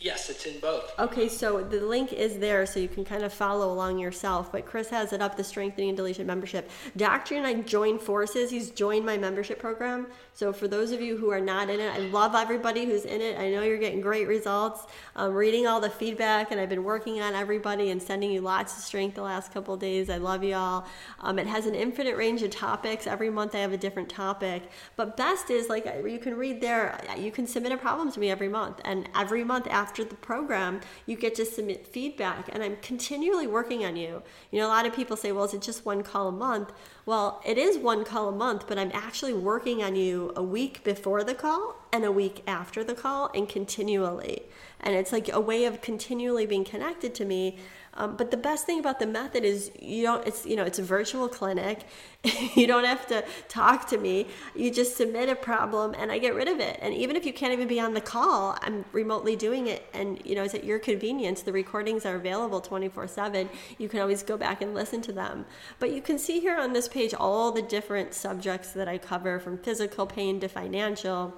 Yes, 0.01 0.29
it's 0.29 0.45
in 0.45 0.61
both. 0.61 0.97
Okay, 0.97 1.27
so 1.27 1.61
the 1.61 1.81
link 1.81 2.13
is 2.13 2.39
there 2.39 2.65
so 2.65 2.79
you 2.79 2.87
can 2.87 3.03
kind 3.03 3.21
of 3.21 3.33
follow 3.33 3.69
along 3.73 3.99
yourself. 3.99 4.49
But 4.49 4.65
Chris 4.65 4.87
has 4.91 5.11
it 5.11 5.21
up 5.21 5.35
the 5.35 5.43
Strengthening 5.43 5.89
and 5.89 5.97
Deletion 5.97 6.25
membership. 6.25 6.69
Doctor 6.95 7.35
and 7.35 7.45
I 7.45 7.55
joined 7.55 7.99
forces. 8.01 8.49
He's 8.49 8.69
joined 8.69 9.05
my 9.05 9.17
membership 9.17 9.59
program. 9.59 10.07
So 10.33 10.53
for 10.53 10.69
those 10.69 10.93
of 10.93 11.01
you 11.01 11.17
who 11.17 11.31
are 11.31 11.41
not 11.41 11.69
in 11.69 11.81
it, 11.81 11.93
I 11.93 11.97
love 11.97 12.33
everybody 12.33 12.85
who's 12.85 13.03
in 13.03 13.19
it. 13.19 13.37
I 13.37 13.49
know 13.49 13.61
you're 13.61 13.77
getting 13.77 13.99
great 13.99 14.25
results. 14.25 14.87
I'm 15.17 15.33
reading 15.33 15.67
all 15.67 15.81
the 15.81 15.89
feedback, 15.89 16.51
and 16.51 16.61
I've 16.61 16.69
been 16.69 16.85
working 16.85 17.19
on 17.19 17.33
everybody 17.35 17.91
and 17.91 18.01
sending 18.01 18.31
you 18.31 18.39
lots 18.39 18.77
of 18.77 18.83
strength 18.85 19.15
the 19.15 19.21
last 19.21 19.51
couple 19.51 19.75
days. 19.75 20.09
I 20.09 20.15
love 20.15 20.45
you 20.45 20.55
all. 20.55 20.87
Um, 21.19 21.39
it 21.39 21.47
has 21.47 21.65
an 21.65 21.75
infinite 21.75 22.15
range 22.15 22.41
of 22.41 22.51
topics. 22.51 23.05
Every 23.05 23.29
month 23.29 23.53
I 23.53 23.57
have 23.57 23.73
a 23.73 23.77
different 23.77 24.07
topic. 24.07 24.63
But 24.95 25.17
best 25.17 25.49
is 25.49 25.67
like 25.67 25.85
you 26.05 26.19
can 26.19 26.37
read 26.37 26.61
there. 26.61 26.97
You 27.17 27.33
can 27.33 27.45
submit 27.45 27.73
a 27.73 27.77
problem 27.77 28.13
to 28.13 28.19
me 28.21 28.29
every 28.31 28.47
month, 28.47 28.79
and 28.85 29.09
every 29.13 29.43
month 29.43 29.67
after 29.67 29.88
the 29.97 30.15
program, 30.15 30.81
you 31.05 31.15
get 31.15 31.35
to 31.35 31.45
submit 31.45 31.87
feedback. 31.87 32.49
And 32.51 32.63
I'm 32.63 32.77
continually 32.77 33.47
working 33.47 33.85
on 33.85 33.95
you. 33.95 34.21
You 34.51 34.59
know, 34.59 34.67
a 34.67 34.69
lot 34.69 34.85
of 34.85 34.93
people 34.93 35.17
say, 35.17 35.31
"Well, 35.31 35.45
is 35.45 35.53
it 35.53 35.61
just 35.61 35.85
one 35.85 36.03
call 36.03 36.27
a 36.27 36.31
month?" 36.31 36.71
Well, 37.05 37.41
it 37.45 37.57
is 37.57 37.77
one 37.77 38.03
call 38.03 38.29
a 38.29 38.31
month, 38.31 38.65
but 38.67 38.77
I'm 38.77 38.91
actually 38.93 39.33
working 39.33 39.81
on 39.83 39.95
you 39.95 40.31
a 40.35 40.43
week 40.43 40.83
before 40.83 41.23
the 41.23 41.33
call 41.33 41.75
and 41.91 42.05
a 42.05 42.11
week 42.11 42.43
after 42.45 42.83
the 42.83 42.93
call 42.93 43.31
and 43.33 43.49
continually. 43.49 44.43
And 44.79 44.95
it's 44.95 45.11
like 45.11 45.29
a 45.29 45.39
way 45.39 45.65
of 45.65 45.81
continually 45.81 46.45
being 46.45 46.63
connected 46.63 47.13
to 47.15 47.25
me 47.25 47.57
um, 47.99 48.15
but 48.15 48.31
the 48.31 48.37
best 48.37 48.65
thing 48.65 48.79
about 48.79 48.99
the 48.99 49.05
method 49.05 49.43
is 49.43 49.71
you 49.77 50.03
don't. 50.03 50.25
It's 50.25 50.45
you 50.45 50.55
know 50.55 50.63
it's 50.63 50.79
a 50.79 50.83
virtual 50.83 51.27
clinic. 51.27 51.85
you 52.55 52.65
don't 52.65 52.85
have 52.85 53.05
to 53.07 53.25
talk 53.49 53.87
to 53.89 53.97
me. 53.97 54.27
You 54.55 54.71
just 54.71 54.95
submit 54.95 55.27
a 55.27 55.35
problem 55.35 55.95
and 55.97 56.11
I 56.11 56.17
get 56.17 56.33
rid 56.33 56.47
of 56.47 56.59
it. 56.59 56.79
And 56.81 56.93
even 56.93 57.15
if 57.15 57.25
you 57.25 57.33
can't 57.33 57.53
even 57.53 57.67
be 57.67 57.79
on 57.79 57.93
the 57.93 58.01
call, 58.01 58.57
I'm 58.61 58.85
remotely 58.93 59.35
doing 59.35 59.67
it. 59.67 59.85
And 59.93 60.21
you 60.25 60.33
know 60.33 60.43
it's 60.43 60.55
at 60.55 60.63
your 60.63 60.79
convenience. 60.79 61.41
The 61.41 61.51
recordings 61.51 62.05
are 62.05 62.15
available 62.15 62.61
24/7. 62.61 63.49
You 63.77 63.89
can 63.89 63.99
always 63.99 64.23
go 64.23 64.37
back 64.37 64.61
and 64.61 64.73
listen 64.73 65.01
to 65.01 65.11
them. 65.11 65.45
But 65.79 65.91
you 65.91 66.01
can 66.01 66.17
see 66.17 66.39
here 66.39 66.57
on 66.57 66.71
this 66.71 66.87
page 66.87 67.13
all 67.13 67.51
the 67.51 67.61
different 67.61 68.13
subjects 68.13 68.71
that 68.71 68.87
I 68.87 68.97
cover, 68.97 69.39
from 69.39 69.57
physical 69.57 70.05
pain 70.07 70.39
to 70.39 70.47
financial 70.47 71.33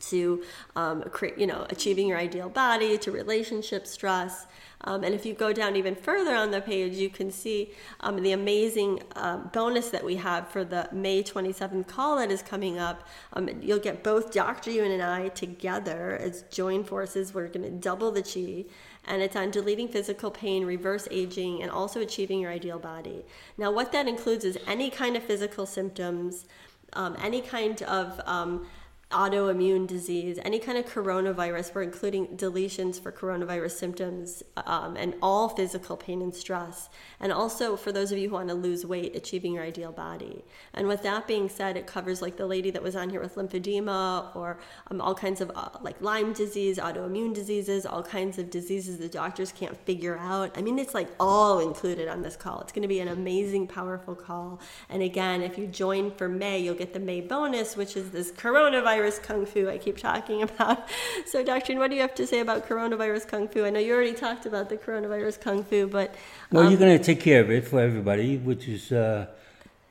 to 0.00 0.42
um, 0.76 1.04
you 1.36 1.46
know 1.46 1.66
achieving 1.70 2.08
your 2.08 2.18
ideal 2.18 2.48
body 2.48 2.98
to 2.98 3.10
relationship 3.10 3.86
stress 3.86 4.46
um, 4.84 5.02
and 5.02 5.14
if 5.14 5.24
you 5.24 5.32
go 5.32 5.52
down 5.52 5.76
even 5.76 5.94
further 5.94 6.34
on 6.34 6.50
the 6.50 6.60
page, 6.60 6.94
you 6.94 7.08
can 7.08 7.30
see 7.30 7.72
um, 8.00 8.22
the 8.22 8.32
amazing 8.32 9.02
uh, 9.16 9.38
bonus 9.38 9.88
that 9.88 10.04
we 10.04 10.16
have 10.16 10.48
for 10.48 10.62
the 10.62 10.88
May 10.92 11.22
27th 11.22 11.86
call 11.88 12.18
that 12.18 12.30
is 12.30 12.42
coming 12.42 12.78
up. 12.78 13.06
Um, 13.32 13.48
you'll 13.62 13.78
get 13.78 14.04
both 14.04 14.30
Dr. 14.30 14.70
Yuen 14.70 14.90
and 14.90 15.02
I 15.02 15.28
together 15.28 16.18
as 16.20 16.42
joint 16.50 16.86
forces. 16.86 17.32
We're 17.32 17.48
going 17.48 17.62
to 17.62 17.70
double 17.70 18.10
the 18.10 18.22
chi 18.22 18.70
and 19.06 19.20
it's 19.20 19.36
on 19.36 19.50
deleting 19.50 19.88
physical 19.88 20.30
pain, 20.30 20.64
reverse 20.64 21.08
aging, 21.10 21.62
and 21.62 21.70
also 21.70 22.00
achieving 22.00 22.40
your 22.40 22.50
ideal 22.50 22.78
body. 22.78 23.22
Now, 23.58 23.70
what 23.70 23.92
that 23.92 24.08
includes 24.08 24.46
is 24.46 24.58
any 24.66 24.88
kind 24.88 25.14
of 25.14 25.22
physical 25.22 25.66
symptoms, 25.66 26.46
um, 26.94 27.14
any 27.22 27.42
kind 27.42 27.82
of 27.82 28.18
um, 28.24 28.66
autoimmune 29.14 29.86
disease, 29.86 30.38
any 30.44 30.58
kind 30.58 30.76
of 30.76 30.84
coronavirus, 30.86 31.74
we're 31.74 31.82
including 31.82 32.26
deletions 32.36 33.00
for 33.00 33.12
coronavirus 33.12 33.70
symptoms 33.70 34.42
um, 34.56 34.96
and 34.96 35.14
all 35.22 35.48
physical 35.48 35.96
pain 35.96 36.20
and 36.20 36.34
stress. 36.34 36.88
And 37.20 37.32
also 37.32 37.76
for 37.76 37.92
those 37.92 38.10
of 38.10 38.18
you 38.18 38.28
who 38.28 38.34
want 38.34 38.48
to 38.48 38.54
lose 38.54 38.84
weight, 38.84 39.14
achieving 39.14 39.54
your 39.54 39.62
ideal 39.62 39.92
body. 39.92 40.44
And 40.74 40.88
with 40.88 41.02
that 41.04 41.28
being 41.28 41.48
said, 41.48 41.76
it 41.76 41.86
covers 41.86 42.20
like 42.20 42.36
the 42.36 42.46
lady 42.46 42.72
that 42.72 42.82
was 42.82 42.96
on 42.96 43.08
here 43.08 43.20
with 43.20 43.36
lymphedema 43.36 44.34
or 44.34 44.58
um, 44.90 45.00
all 45.00 45.14
kinds 45.14 45.40
of 45.40 45.52
uh, 45.54 45.68
like 45.80 46.00
Lyme 46.00 46.32
disease, 46.32 46.78
autoimmune 46.78 47.32
diseases, 47.32 47.86
all 47.86 48.02
kinds 48.02 48.38
of 48.38 48.50
diseases 48.50 48.98
the 48.98 49.08
doctors 49.08 49.52
can't 49.52 49.76
figure 49.86 50.18
out. 50.18 50.50
I 50.58 50.62
mean, 50.62 50.78
it's 50.78 50.94
like 50.94 51.08
all 51.20 51.60
included 51.60 52.08
on 52.08 52.22
this 52.22 52.34
call. 52.34 52.60
It's 52.62 52.72
going 52.72 52.82
to 52.82 52.88
be 52.88 52.98
an 52.98 53.08
amazing, 53.08 53.68
powerful 53.68 54.16
call. 54.16 54.60
And 54.88 55.02
again, 55.02 55.40
if 55.40 55.56
you 55.56 55.68
join 55.68 56.10
for 56.10 56.28
May, 56.28 56.58
you'll 56.58 56.74
get 56.74 56.92
the 56.92 57.00
May 57.00 57.20
bonus, 57.20 57.76
which 57.76 57.96
is 57.96 58.10
this 58.10 58.32
coronavirus 58.32 59.03
coronavirus 59.04 59.22
kung 59.22 59.46
fu 59.46 59.68
I 59.68 59.78
keep 59.78 59.98
talking 59.98 60.42
about. 60.42 60.88
So, 61.26 61.42
Doctor, 61.42 61.78
what 61.78 61.90
do 61.90 61.96
you 61.96 62.02
have 62.02 62.14
to 62.16 62.26
say 62.26 62.40
about 62.40 62.68
coronavirus 62.68 63.28
kung 63.28 63.48
fu? 63.48 63.64
I 63.64 63.70
know 63.70 63.80
you 63.80 63.94
already 63.94 64.12
talked 64.12 64.46
about 64.46 64.68
the 64.68 64.76
coronavirus 64.76 65.40
kung 65.40 65.64
fu, 65.64 65.86
but 65.86 66.10
um, 66.10 66.16
well, 66.52 66.70
you're 66.70 66.78
going 66.78 66.96
to 66.96 67.02
take 67.02 67.20
care 67.20 67.40
of 67.40 67.50
it 67.50 67.66
for 67.66 67.80
everybody, 67.80 68.36
which 68.36 68.68
is, 68.68 68.92
uh, 68.92 69.26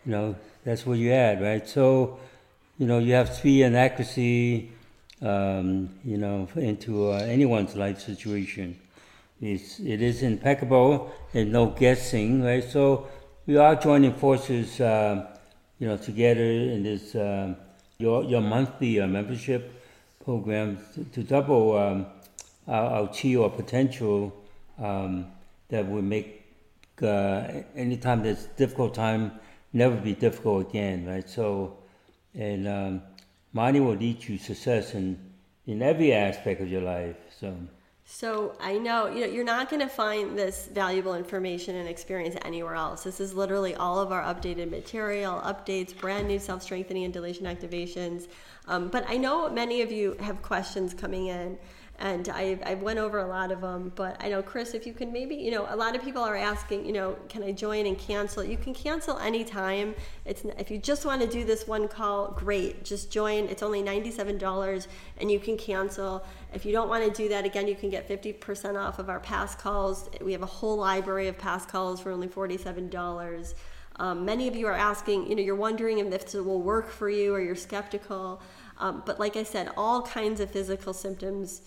you 0.05 0.11
know, 0.11 0.36
that's 0.64 0.86
what 0.86 0.97
you 0.97 1.11
add, 1.11 1.41
right? 1.41 1.68
So, 1.68 2.20
you 2.78 2.88
know, 2.88 2.99
you 2.99 3.14
have 3.14 3.34
speed 3.34 3.64
and 3.64 3.76
accuracy, 3.76 4.72
um, 5.22 5.89
you 6.05 6.18
know, 6.18 6.47
into 6.55 7.11
uh, 7.11 7.18
anyone's 7.18 7.76
life 7.76 7.99
situation. 7.99 8.80
It's, 9.41 9.80
it 9.80 10.01
is 10.01 10.24
impeccable 10.24 11.11
and 11.34 11.51
no 11.51 11.68
guessing, 11.68 12.43
right? 12.43 12.64
So 12.64 13.07
we 13.45 13.57
are 13.57 13.76
joining 13.76 14.14
forces, 14.14 14.80
uh, 14.80 15.28
you 15.80 15.88
know, 15.88 15.97
together 15.97 16.45
in 16.45 16.84
this 16.84 17.16
uh, 17.16 17.55
your, 18.03 18.23
your 18.25 18.41
monthly 18.41 18.99
uh, 18.99 19.07
membership 19.07 19.61
program 20.25 20.77
to, 20.93 21.03
to 21.05 21.23
double 21.23 21.77
um, 21.77 22.05
our, 22.67 22.87
our 22.95 23.07
chi 23.07 23.35
or 23.35 23.49
potential 23.49 24.17
um, 24.77 25.25
that 25.69 25.85
would 25.87 26.03
make 26.03 26.29
uh, 27.01 27.63
anytime 27.75 28.21
that's 28.23 28.45
difficult 28.63 28.93
time 28.93 29.31
never 29.71 29.95
be 29.95 30.13
difficult 30.13 30.69
again, 30.69 31.05
right? 31.05 31.27
So, 31.27 31.77
and 32.35 32.67
um, 32.67 33.01
money 33.53 33.79
will 33.79 33.95
lead 33.95 34.23
you 34.27 34.37
success 34.37 34.93
in, 34.93 35.17
in 35.65 35.81
every 35.81 36.13
aspect 36.13 36.61
of 36.61 36.69
your 36.69 36.81
life. 36.81 37.15
So. 37.39 37.55
So 38.05 38.55
I 38.59 38.77
know 38.77 39.07
you 39.07 39.21
know 39.21 39.27
you're 39.27 39.45
not 39.45 39.69
going 39.69 39.81
to 39.81 39.87
find 39.87 40.37
this 40.37 40.67
valuable 40.67 41.15
information 41.15 41.75
and 41.77 41.87
experience 41.87 42.35
anywhere 42.43 42.75
else. 42.75 43.03
This 43.03 43.19
is 43.19 43.33
literally 43.33 43.75
all 43.75 43.99
of 43.99 44.11
our 44.11 44.21
updated 44.23 44.69
material, 44.69 45.41
updates, 45.41 45.97
brand 45.97 46.27
new 46.27 46.39
self 46.39 46.63
strengthening 46.63 47.05
and 47.05 47.13
deletion 47.13 47.45
activations. 47.45 48.27
Um, 48.67 48.89
but 48.89 49.05
I 49.07 49.17
know 49.17 49.49
many 49.49 49.81
of 49.81 49.91
you 49.91 50.15
have 50.19 50.41
questions 50.41 50.93
coming 50.93 51.27
in 51.27 51.57
and 51.99 52.27
I, 52.29 52.59
I 52.65 52.73
went 52.73 52.99
over 52.99 53.19
a 53.19 53.27
lot 53.27 53.51
of 53.51 53.61
them. 53.61 53.91
But 53.95 54.17
I 54.19 54.27
know, 54.29 54.41
Chris, 54.41 54.73
if 54.73 54.85
you 54.85 54.93
can 54.93 55.13
maybe, 55.13 55.35
you 55.35 55.51
know, 55.51 55.67
a 55.69 55.75
lot 55.75 55.95
of 55.95 56.01
people 56.01 56.21
are 56.23 56.35
asking, 56.35 56.85
you 56.85 56.91
know, 56.91 57.15
can 57.29 57.43
I 57.43 57.51
join 57.51 57.85
and 57.85 57.97
cancel? 57.97 58.43
You 58.43 58.57
can 58.57 58.73
cancel 58.73 59.17
anytime. 59.19 59.95
It's 60.25 60.43
if 60.57 60.71
you 60.71 60.79
just 60.79 61.05
want 61.05 61.21
to 61.21 61.27
do 61.27 61.45
this 61.45 61.67
one 61.67 61.87
call, 61.87 62.31
great. 62.31 62.83
Just 62.83 63.11
join. 63.11 63.45
It's 63.45 63.63
only 63.63 63.81
ninety-seven 63.81 64.37
dollars, 64.37 64.87
and 65.19 65.31
you 65.31 65.39
can 65.39 65.57
cancel. 65.57 66.25
If 66.53 66.65
you 66.65 66.71
don't 66.71 66.89
want 66.89 67.05
to 67.05 67.11
do 67.11 67.29
that, 67.29 67.45
again, 67.45 67.67
you 67.67 67.75
can 67.75 67.89
get 67.89 68.07
fifty 68.07 68.33
percent 68.33 68.75
off 68.75 68.99
of 68.99 69.09
our 69.09 69.19
past 69.19 69.59
calls. 69.59 70.09
We 70.19 70.31
have 70.33 70.43
a 70.43 70.47
whole 70.47 70.77
library 70.77 71.27
of 71.27 71.37
past 71.37 71.69
calls 71.69 72.01
for 72.01 72.11
only 72.11 72.27
forty-seven 72.27 72.89
dollars. 72.89 73.55
Um, 73.97 74.25
many 74.25 74.47
of 74.47 74.55
you 74.55 74.65
are 74.65 74.73
asking, 74.73 75.29
you 75.29 75.35
know, 75.35 75.43
you're 75.43 75.55
wondering 75.55 75.99
if 75.99 76.09
this 76.09 76.33
will 76.33 76.61
work 76.61 76.89
for 76.89 77.11
you 77.11 77.31
or 77.35 77.39
you're 77.39 77.55
skeptical. 77.55 78.41
Um, 78.79 79.03
but 79.05 79.19
like 79.19 79.37
I 79.37 79.43
said, 79.43 79.69
all 79.77 80.01
kinds 80.01 80.39
of 80.39 80.49
physical 80.49 80.93
symptoms 80.93 81.61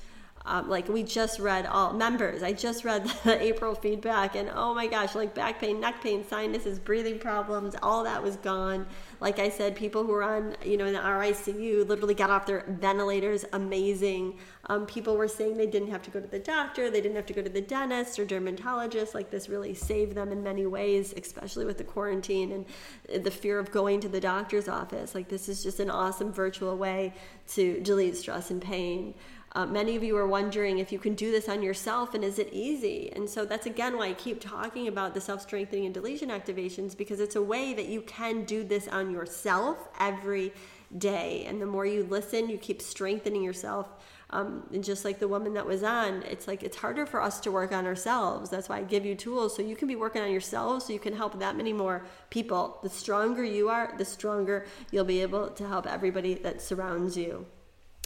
um, 0.47 0.69
like 0.69 0.89
we 0.89 1.03
just 1.03 1.39
read 1.39 1.67
all 1.67 1.93
members 1.93 2.43
i 2.43 2.53
just 2.53 2.85
read 2.85 3.05
the 3.25 3.43
april 3.43 3.75
feedback 3.75 4.35
and 4.37 4.51
oh 4.55 4.75
my 4.75 4.87
gosh 4.87 5.15
like 5.15 5.35
back 5.35 5.61
pain 5.61 5.81
neck 5.81 6.03
pain 6.03 6.27
sinuses 6.27 6.79
breathing 6.79 7.19
problems 7.19 7.75
all 7.83 8.05
that 8.05 8.23
was 8.23 8.37
gone. 8.37 8.87
Like 9.21 9.39
i 9.39 9.49
said 9.49 9.77
people 9.77 10.05
who 10.05 10.13
were 10.13 10.23
on 10.23 10.57
you 10.65 10.77
know 10.77 10.87
in 10.87 10.93
the 10.93 11.01
ricu 11.01 11.87
literally 11.87 12.15
got 12.15 12.31
off 12.31 12.47
their 12.47 12.65
ventilators 12.69 13.45
amazing. 13.53 14.39
Um, 14.69 14.85
people 14.85 15.17
were 15.17 15.29
saying 15.29 15.57
they 15.57 15.67
didn't 15.67 15.91
have 15.91 16.03
to 16.03 16.11
go 16.11 16.21
to 16.21 16.27
the 16.27 16.39
doctor 16.39 16.91
they 16.91 17.01
didn't 17.01 17.17
have 17.17 17.27
to 17.27 17.33
go 17.33 17.43
to 17.43 17.49
the 17.49 17.61
dentist 17.61 18.19
or 18.19 18.25
dermatologist. 18.25 19.15
Like 19.15 19.31
this 19.31 19.49
really 19.49 19.75
saved 19.75 20.15
them 20.15 20.33
in 20.33 20.43
many 20.43 20.67
ways 20.67 21.15
especially 21.17 21.65
with 21.65 21.79
the 21.79 21.85
quarantine 21.85 22.67
and 23.09 23.25
the 23.25 23.31
fear 23.31 23.59
of 23.59 23.71
going 23.71 24.01
to 24.01 24.09
the 24.09 24.21
doctor's 24.21 24.69
office. 24.69 25.15
Like 25.15 25.29
this 25.29 25.49
is 25.49 25.63
just 25.63 25.81
an 25.81 25.91
awesome 25.91 26.33
virtual 26.33 26.77
way 26.77 27.15
to 27.49 27.81
delete 27.81 28.17
stress 28.17 28.51
and 28.51 28.61
pain 28.61 29.15
uh, 29.57 29.65
many 29.65 29.97
of 29.97 30.05
you 30.05 30.15
are 30.19 30.27
wondering 30.27 30.81
if 30.81 30.93
you 30.93 30.99
can 30.99 31.15
do 31.15 31.31
this 31.31 31.49
on 31.49 31.63
yourself 31.63 32.13
and 32.13 32.23
is 32.23 32.39
it 32.39 32.51
easy? 32.53 33.11
And 33.17 33.29
so 33.29 33.47
that's 33.47 33.65
again 33.65 33.97
why 33.97 34.09
I 34.09 34.13
keep 34.13 34.39
talking 34.39 34.87
about 34.87 35.15
the 35.15 35.21
self 35.21 35.41
strengthening 35.41 35.87
and 35.87 35.95
deletion 35.95 36.29
activations 36.29 36.95
because 36.95 37.21
it's 37.21 37.37
a 37.37 37.43
way 37.43 37.73
that 37.73 37.87
you 37.87 38.03
can 38.03 38.45
do 38.45 38.63
this 38.63 38.87
on 38.87 39.11
yourself 39.11 39.89
every 39.99 40.53
day. 40.99 41.47
And 41.49 41.59
the 41.59 41.65
more 41.65 41.87
you 41.87 42.05
listen, 42.05 42.51
you 42.51 42.59
keep 42.59 42.83
strengthening 42.83 43.43
yourself. 43.43 43.89
Um, 44.29 44.69
and 44.75 44.85
just 44.85 45.07
like 45.07 45.21
the 45.21 45.29
woman 45.29 45.55
that 45.55 45.65
was 45.65 45.83
on, 45.83 46.23
it's 46.25 46.47
like 46.47 46.63
it's 46.63 46.77
harder 46.77 47.07
for 47.07 47.23
us 47.23 47.41
to 47.41 47.51
work 47.51 47.73
on 47.73 47.87
ourselves. 47.87 48.51
That's 48.51 48.69
why 48.69 48.81
I 48.81 48.83
give 48.83 49.07
you 49.07 49.15
tools 49.15 49.57
so 49.57 49.63
you 49.63 49.77
can 49.77 49.89
be 49.89 49.97
working 49.97 50.21
on 50.21 50.31
yourself 50.31 50.83
so 50.83 50.93
you 50.93 50.99
can 50.99 51.17
help 51.17 51.39
that 51.39 51.57
many 51.57 51.73
more 51.73 52.05
people. 52.29 52.79
The 52.83 52.91
stronger 52.91 53.43
you 53.43 53.71
are, 53.71 53.95
the 53.97 54.05
stronger 54.05 54.67
you'll 54.91 55.05
be 55.05 55.23
able 55.23 55.49
to 55.49 55.67
help 55.67 55.87
everybody 55.87 56.35
that 56.35 56.61
surrounds 56.61 57.17
you. 57.17 57.47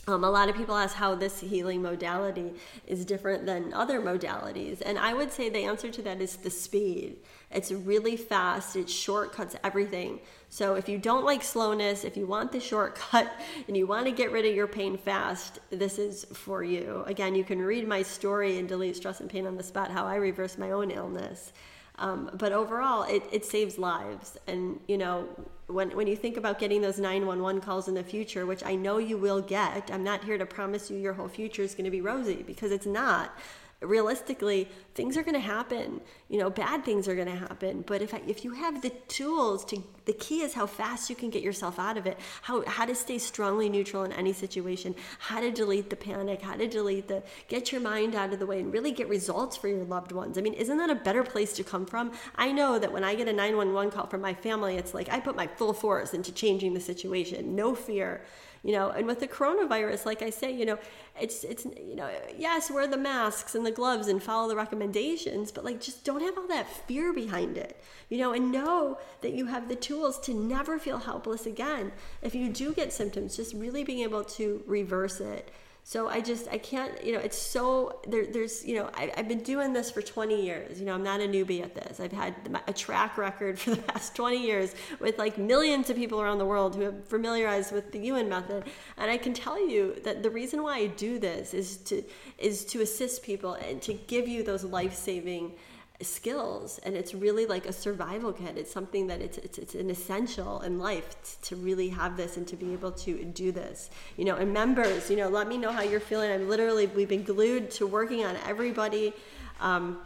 Um, 0.06 0.24
a 0.24 0.31
lot 0.31 0.48
of 0.48 0.56
people 0.56 0.77
ask 0.77 0.97
how 0.97 1.14
this 1.14 1.40
healing 1.40 1.82
modality 1.82 2.55
is 2.86 3.05
different 3.05 3.44
than 3.44 3.72
other 3.74 4.01
modalities. 4.01 4.81
And 4.85 4.98
I 4.98 5.12
would 5.12 5.31
say 5.31 5.51
the 5.51 5.59
answer 5.59 5.90
to 5.90 6.02
that 6.02 6.22
is 6.22 6.36
the 6.36 6.51
speed. 6.51 7.18
It's 7.51 7.70
really 7.70 8.16
fast, 8.16 8.77
it 8.77 8.89
shortcuts 8.89 9.56
everything. 9.62 10.20
So 10.48 10.74
if 10.74 10.89
you 10.89 10.98
don't 10.98 11.24
like 11.24 11.43
slowness, 11.43 12.05
if 12.05 12.16
you 12.16 12.27
want 12.27 12.51
the 12.51 12.60
shortcut 12.60 13.31
and 13.68 13.77
you 13.77 13.86
want 13.86 14.06
to 14.06 14.12
get 14.12 14.32
rid 14.32 14.47
of 14.47 14.55
your 14.55 14.66
pain 14.66 14.97
fast, 14.97 15.59
this 15.70 15.98
is 15.98 16.24
for 16.32 16.64
you. 16.64 17.05
Again, 17.06 17.35
you 17.35 17.44
can 17.44 17.60
read 17.60 17.86
my 17.86 18.02
story 18.02 18.59
and 18.59 18.68
delete 18.68 18.97
stress 18.97 19.20
and 19.20 19.28
pain 19.28 19.47
on 19.47 19.56
the 19.56 19.62
spot, 19.62 19.90
how 19.90 20.06
I 20.06 20.16
reversed 20.16 20.59
my 20.59 20.70
own 20.70 20.90
illness. 20.90 21.52
Um, 21.98 22.31
but 22.35 22.52
overall, 22.52 23.02
it, 23.02 23.22
it 23.31 23.44
saves 23.44 23.78
lives. 23.78 24.39
And, 24.47 24.81
you 24.89 24.97
know, 24.97 25.28
when, 25.73 25.91
when 25.97 26.07
you 26.07 26.17
think 26.17 26.37
about 26.37 26.59
getting 26.59 26.81
those 26.81 26.99
911 26.99 27.61
calls 27.61 27.89
in 27.89 27.95
the 27.95 28.03
future, 28.03 28.47
which 28.47 28.65
I 28.65 28.75
know 28.75 28.99
you 28.99 29.17
will 29.17 29.41
get, 29.41 29.91
I'm 29.93 30.05
not 30.05 30.25
here 30.25 30.39
to 30.39 30.47
promise 30.47 30.91
you 30.91 30.97
your 30.97 31.13
whole 31.13 31.29
future 31.29 31.63
is 31.63 31.75
going 31.75 31.85
to 31.85 31.91
be 31.91 32.01
rosy 32.01 32.43
because 32.43 32.73
it's 32.73 32.87
not 32.87 33.37
realistically 33.82 34.69
things 34.94 35.16
are 35.16 35.23
going 35.23 35.35
to 35.35 35.40
happen. 35.40 36.01
You 36.28 36.39
know 36.39 36.51
bad 36.51 36.85
things 36.85 37.09
are 37.09 37.15
going 37.15 37.28
to 37.28 37.35
happen. 37.35 37.82
But 37.86 38.02
if 38.02 38.12
I, 38.12 38.20
if 38.27 38.44
you 38.44 38.52
have 38.52 38.82
the 38.82 38.90
tools 39.09 39.65
to 39.66 39.82
the 40.05 40.12
key 40.12 40.43
is 40.43 40.55
how 40.55 40.66
fast 40.66 41.09
you 41.09 41.16
can 41.16 41.31
get 41.31 41.43
yourself 41.43 41.78
out 41.78 41.97
of 41.97 42.07
it. 42.07 42.19
How 42.43 42.62
how 42.66 42.85
to 42.85 42.94
stay 42.94 43.19
strongly 43.19 43.69
neutral 43.69 44.05
in 44.05 44.12
any 44.12 44.32
situation. 44.32 44.94
How 45.19 45.40
to 45.40 45.51
delete 45.51 45.89
the 45.89 45.97
panic. 45.97 46.43
How 46.43 46.57
to 46.57 46.66
delete 46.66 47.09
the 47.09 47.23
get 47.48 47.73
your 47.73 47.81
mind 47.81 48.15
out 48.15 48.32
of 48.32 48.39
the 48.39 48.47
way 48.47 48.61
and 48.61 48.73
really 48.73 48.93
get 48.93 49.09
results 49.09 49.57
for 49.57 49.69
your 49.69 49.85
loved 49.85 50.12
ones. 50.12 50.36
I 50.36 50.43
mean 50.43 50.55
isn't 50.55 50.77
that 50.77 50.90
a 50.90 50.94
better 50.94 51.23
place 51.23 51.52
to 51.55 51.65
come 51.65 51.86
from? 51.86 52.12
I 52.36 52.52
know 52.52 52.78
that 52.78 52.93
when 52.93 53.05
i 53.05 53.15
get 53.15 53.28
a 53.28 53.32
911 53.32 53.93
call 53.93 54.07
from 54.07 54.20
my 54.20 54.35
family 54.35 54.77
it's 54.77 54.94
like 54.94 55.09
i 55.09 55.20
put 55.20 55.36
my 55.36 55.47
full 55.47 55.73
force 55.73 56.15
into 56.15 56.32
changing 56.32 56.74
the 56.74 56.81
situation. 56.81 57.55
No 57.57 57.74
fear 57.74 58.23
you 58.62 58.73
know 58.73 58.91
and 58.91 59.07
with 59.07 59.20
the 59.20 59.28
coronavirus 59.28 60.05
like 60.05 60.23
i 60.23 60.31
say 60.31 60.53
you 60.53 60.66
know 60.66 60.78
it's 61.20 61.45
it's 61.45 61.65
you 61.65 61.97
know 61.97 62.11
yes 62.37 62.70
wear 62.70 62.87
the 62.87 62.97
masks 62.97 63.55
and 63.55 63.65
the 63.65 63.70
gloves 63.70 64.09
and 64.09 64.23
follow 64.23 64.49
the 64.49 64.57
recommendations 64.57 65.51
but 65.51 65.65
like 65.65 65.81
just 65.81 66.05
don't 66.05 66.20
have 66.20 66.37
all 66.37 66.49
that 66.49 66.69
fear 66.87 67.12
behind 67.12 67.57
it 67.57 67.82
you 68.09 68.19
know 68.19 68.32
and 68.32 68.53
know 68.53 68.99
that 69.20 69.32
you 69.32 69.47
have 69.47 69.69
the 69.69 69.77
tools 69.77 70.19
to 70.20 70.35
never 70.35 70.78
feel 70.78 70.99
helpless 70.99 71.47
again. 71.47 71.93
If 72.23 72.35
you 72.35 72.49
do 72.49 72.73
get 72.73 72.93
symptoms 72.93 73.37
just 73.37 73.55
really 73.55 73.85
being 73.85 74.01
able 74.01 74.24
to 74.24 74.62
reverse 74.66 75.20
it 75.20 75.51
so 75.91 76.07
I 76.07 76.21
just, 76.21 76.47
I 76.47 76.59
can't, 76.59 77.05
you 77.05 77.12
know, 77.12 77.19
it's 77.19 77.37
so, 77.37 77.99
there, 78.07 78.25
there's, 78.25 78.65
you 78.65 78.77
know, 78.77 78.91
I, 78.95 79.11
have 79.17 79.27
been 79.27 79.43
doing 79.43 79.73
this 79.73 79.91
for 79.91 80.01
20 80.01 80.41
years. 80.41 80.79
You 80.79 80.87
know, 80.87 80.95
I'm 80.95 81.03
not 81.03 81.19
a 81.19 81.25
newbie 81.25 81.65
at 81.65 81.75
this. 81.75 81.99
I've 81.99 82.12
had 82.12 82.37
a 82.69 82.73
track 82.73 83.19
record 83.19 83.59
for 83.59 83.71
the 83.71 83.83
past 83.83 84.15
20 84.15 84.41
years 84.41 84.73
with 85.01 85.19
like 85.19 85.37
millions 85.37 85.91
of 85.91 85.97
people 85.97 86.21
around 86.21 86.39
the 86.39 86.47
world 86.47 86.77
who 86.77 86.83
have 86.83 87.09
familiarized 87.09 87.73
with 87.73 87.91
the 87.91 87.99
Yuen 87.99 88.29
method. 88.29 88.67
And 88.99 89.11
I 89.11 89.19
can 89.19 89.35
tell 89.35 89.59
you 89.69 89.97
that 90.05 90.23
the 90.23 90.31
reason 90.31 90.62
why 90.62 90.77
I 90.77 90.87
do 90.87 91.19
this 91.19 91.55
is 91.55 91.79
to, 91.79 92.05
is 92.39 92.65
to 92.67 92.83
assist 92.83 93.25
people 93.25 93.55
and 93.55 93.83
to 93.83 93.95
give 93.95 94.29
you 94.29 94.45
those 94.45 94.62
life 94.62 94.95
saving 94.95 95.55
skills 96.02 96.78
and 96.85 96.97
it's 96.97 97.14
really 97.14 97.47
like 97.47 97.66
a 97.66 97.72
survival 97.72 98.32
kit. 98.32 98.56
It's 98.56 98.72
something 98.72 99.06
that 99.09 99.20
it's, 99.20 99.39
it's 99.39 99.59
it's 99.59 99.74
an 99.74 99.90
essential 99.90 100.60
in 100.60 100.78
life 100.78 101.39
to 101.43 101.56
really 101.56 101.89
have 101.90 102.16
this 102.16 102.36
and 102.36 102.47
to 102.48 102.56
be 102.56 102.72
able 102.72 102.93
to 102.93 103.24
do 103.24 103.52
this. 103.52 103.90
You 104.16 104.24
know 104.24 104.36
and 104.36 104.52
members 104.52 105.10
you 105.10 105.16
know 105.16 105.28
let 105.28 105.48
me 105.48 105.59
know 105.59 105.72
how 105.72 105.82
you're 105.82 106.01
feeling. 106.01 106.31
I'm 106.31 106.48
literally 106.48 106.86
we've 106.86 107.09
been 107.09 107.24
glued 107.24 107.70
to 107.72 107.86
working 107.86 108.24
on 108.24 108.36
everybody 108.47 109.12
um, 109.60 109.98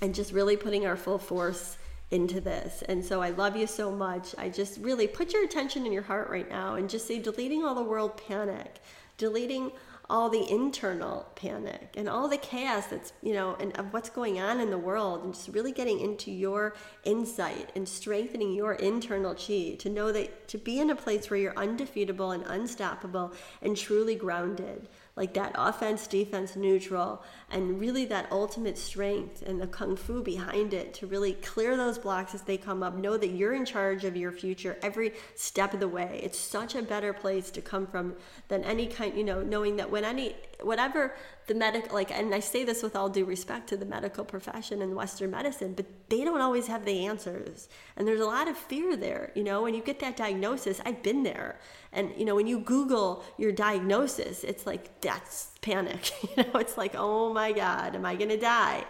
and 0.00 0.14
just 0.14 0.32
really 0.32 0.56
putting 0.56 0.86
our 0.86 0.96
full 0.96 1.18
force 1.18 1.78
into 2.10 2.40
this. 2.40 2.82
And 2.88 3.04
so 3.04 3.20
i 3.20 3.30
love 3.30 3.56
you 3.56 3.66
so 3.66 3.90
much. 3.90 4.34
I 4.38 4.48
just 4.48 4.78
really 4.80 5.06
put 5.06 5.32
your 5.32 5.44
attention 5.44 5.84
in 5.86 5.92
your 5.92 6.02
heart 6.02 6.30
right 6.30 6.48
now 6.48 6.76
and 6.76 6.88
just 6.88 7.06
say 7.06 7.18
deleting 7.18 7.64
all 7.64 7.74
the 7.74 7.82
world 7.82 8.16
panic 8.28 8.80
deleting 9.18 9.70
all 10.10 10.30
the 10.30 10.50
internal 10.50 11.26
panic 11.34 11.92
and 11.96 12.08
all 12.08 12.28
the 12.28 12.38
chaos 12.38 12.86
that's 12.86 13.12
you 13.22 13.34
know 13.34 13.54
and 13.60 13.78
of 13.78 13.92
what's 13.92 14.08
going 14.08 14.40
on 14.40 14.58
in 14.58 14.70
the 14.70 14.78
world 14.78 15.22
and 15.22 15.34
just 15.34 15.48
really 15.48 15.72
getting 15.72 16.00
into 16.00 16.30
your 16.30 16.74
insight 17.04 17.70
and 17.76 17.86
strengthening 17.86 18.52
your 18.54 18.72
internal 18.74 19.34
chi 19.34 19.74
to 19.78 19.90
know 19.90 20.10
that 20.10 20.48
to 20.48 20.56
be 20.56 20.80
in 20.80 20.88
a 20.90 20.96
place 20.96 21.28
where 21.28 21.38
you're 21.38 21.58
undefeatable 21.58 22.30
and 22.30 22.44
unstoppable 22.46 23.32
and 23.60 23.76
truly 23.76 24.14
grounded 24.14 24.88
like 25.18 25.34
that 25.34 25.52
offense, 25.56 26.06
defense, 26.06 26.54
neutral, 26.54 27.22
and 27.50 27.80
really 27.80 28.04
that 28.04 28.30
ultimate 28.30 28.78
strength 28.78 29.42
and 29.42 29.60
the 29.60 29.66
kung 29.66 29.96
fu 29.96 30.22
behind 30.22 30.72
it 30.72 30.94
to 30.94 31.08
really 31.08 31.32
clear 31.32 31.76
those 31.76 31.98
blocks 31.98 32.34
as 32.34 32.42
they 32.42 32.56
come 32.56 32.84
up. 32.84 32.94
Know 32.94 33.16
that 33.16 33.30
you're 33.30 33.52
in 33.52 33.64
charge 33.64 34.04
of 34.04 34.16
your 34.16 34.30
future 34.30 34.78
every 34.80 35.12
step 35.34 35.74
of 35.74 35.80
the 35.80 35.88
way. 35.88 36.20
It's 36.22 36.38
such 36.38 36.76
a 36.76 36.82
better 36.82 37.12
place 37.12 37.50
to 37.50 37.60
come 37.60 37.86
from 37.86 38.14
than 38.46 38.62
any 38.62 38.86
kind, 38.86 39.16
you 39.16 39.24
know, 39.24 39.42
knowing 39.42 39.76
that 39.76 39.90
when 39.90 40.04
any, 40.04 40.36
whatever 40.62 41.14
the 41.46 41.54
medical 41.54 41.94
like 41.94 42.10
and 42.10 42.34
i 42.34 42.40
say 42.40 42.64
this 42.64 42.82
with 42.82 42.96
all 42.96 43.08
due 43.08 43.24
respect 43.24 43.68
to 43.68 43.76
the 43.76 43.84
medical 43.84 44.24
profession 44.24 44.82
and 44.82 44.94
western 44.94 45.30
medicine 45.30 45.72
but 45.74 45.86
they 46.08 46.24
don't 46.24 46.40
always 46.40 46.66
have 46.66 46.84
the 46.84 47.06
answers. 47.06 47.68
And 47.96 48.08
there's 48.08 48.20
a 48.20 48.26
lot 48.26 48.48
of 48.48 48.56
fear 48.56 48.96
there 48.96 49.32
you 49.34 49.44
know 49.44 49.62
when 49.62 49.74
you 49.74 49.82
get 49.82 50.00
that 50.00 50.16
diagnosis 50.16 50.80
i've 50.84 51.02
been 51.02 51.22
there. 51.22 51.58
And 51.92 52.12
you 52.16 52.24
know 52.24 52.34
when 52.34 52.46
you 52.46 52.60
google 52.60 53.24
your 53.38 53.52
diagnosis 53.52 54.44
it's 54.44 54.66
like 54.66 55.00
that's 55.00 55.50
panic 55.60 56.10
you 56.36 56.42
know 56.42 56.58
it's 56.58 56.76
like 56.76 56.94
oh 56.96 57.32
my 57.32 57.52
god 57.52 57.94
am 57.94 58.04
i 58.04 58.14
going 58.14 58.30
to 58.30 58.36
die 58.38 58.84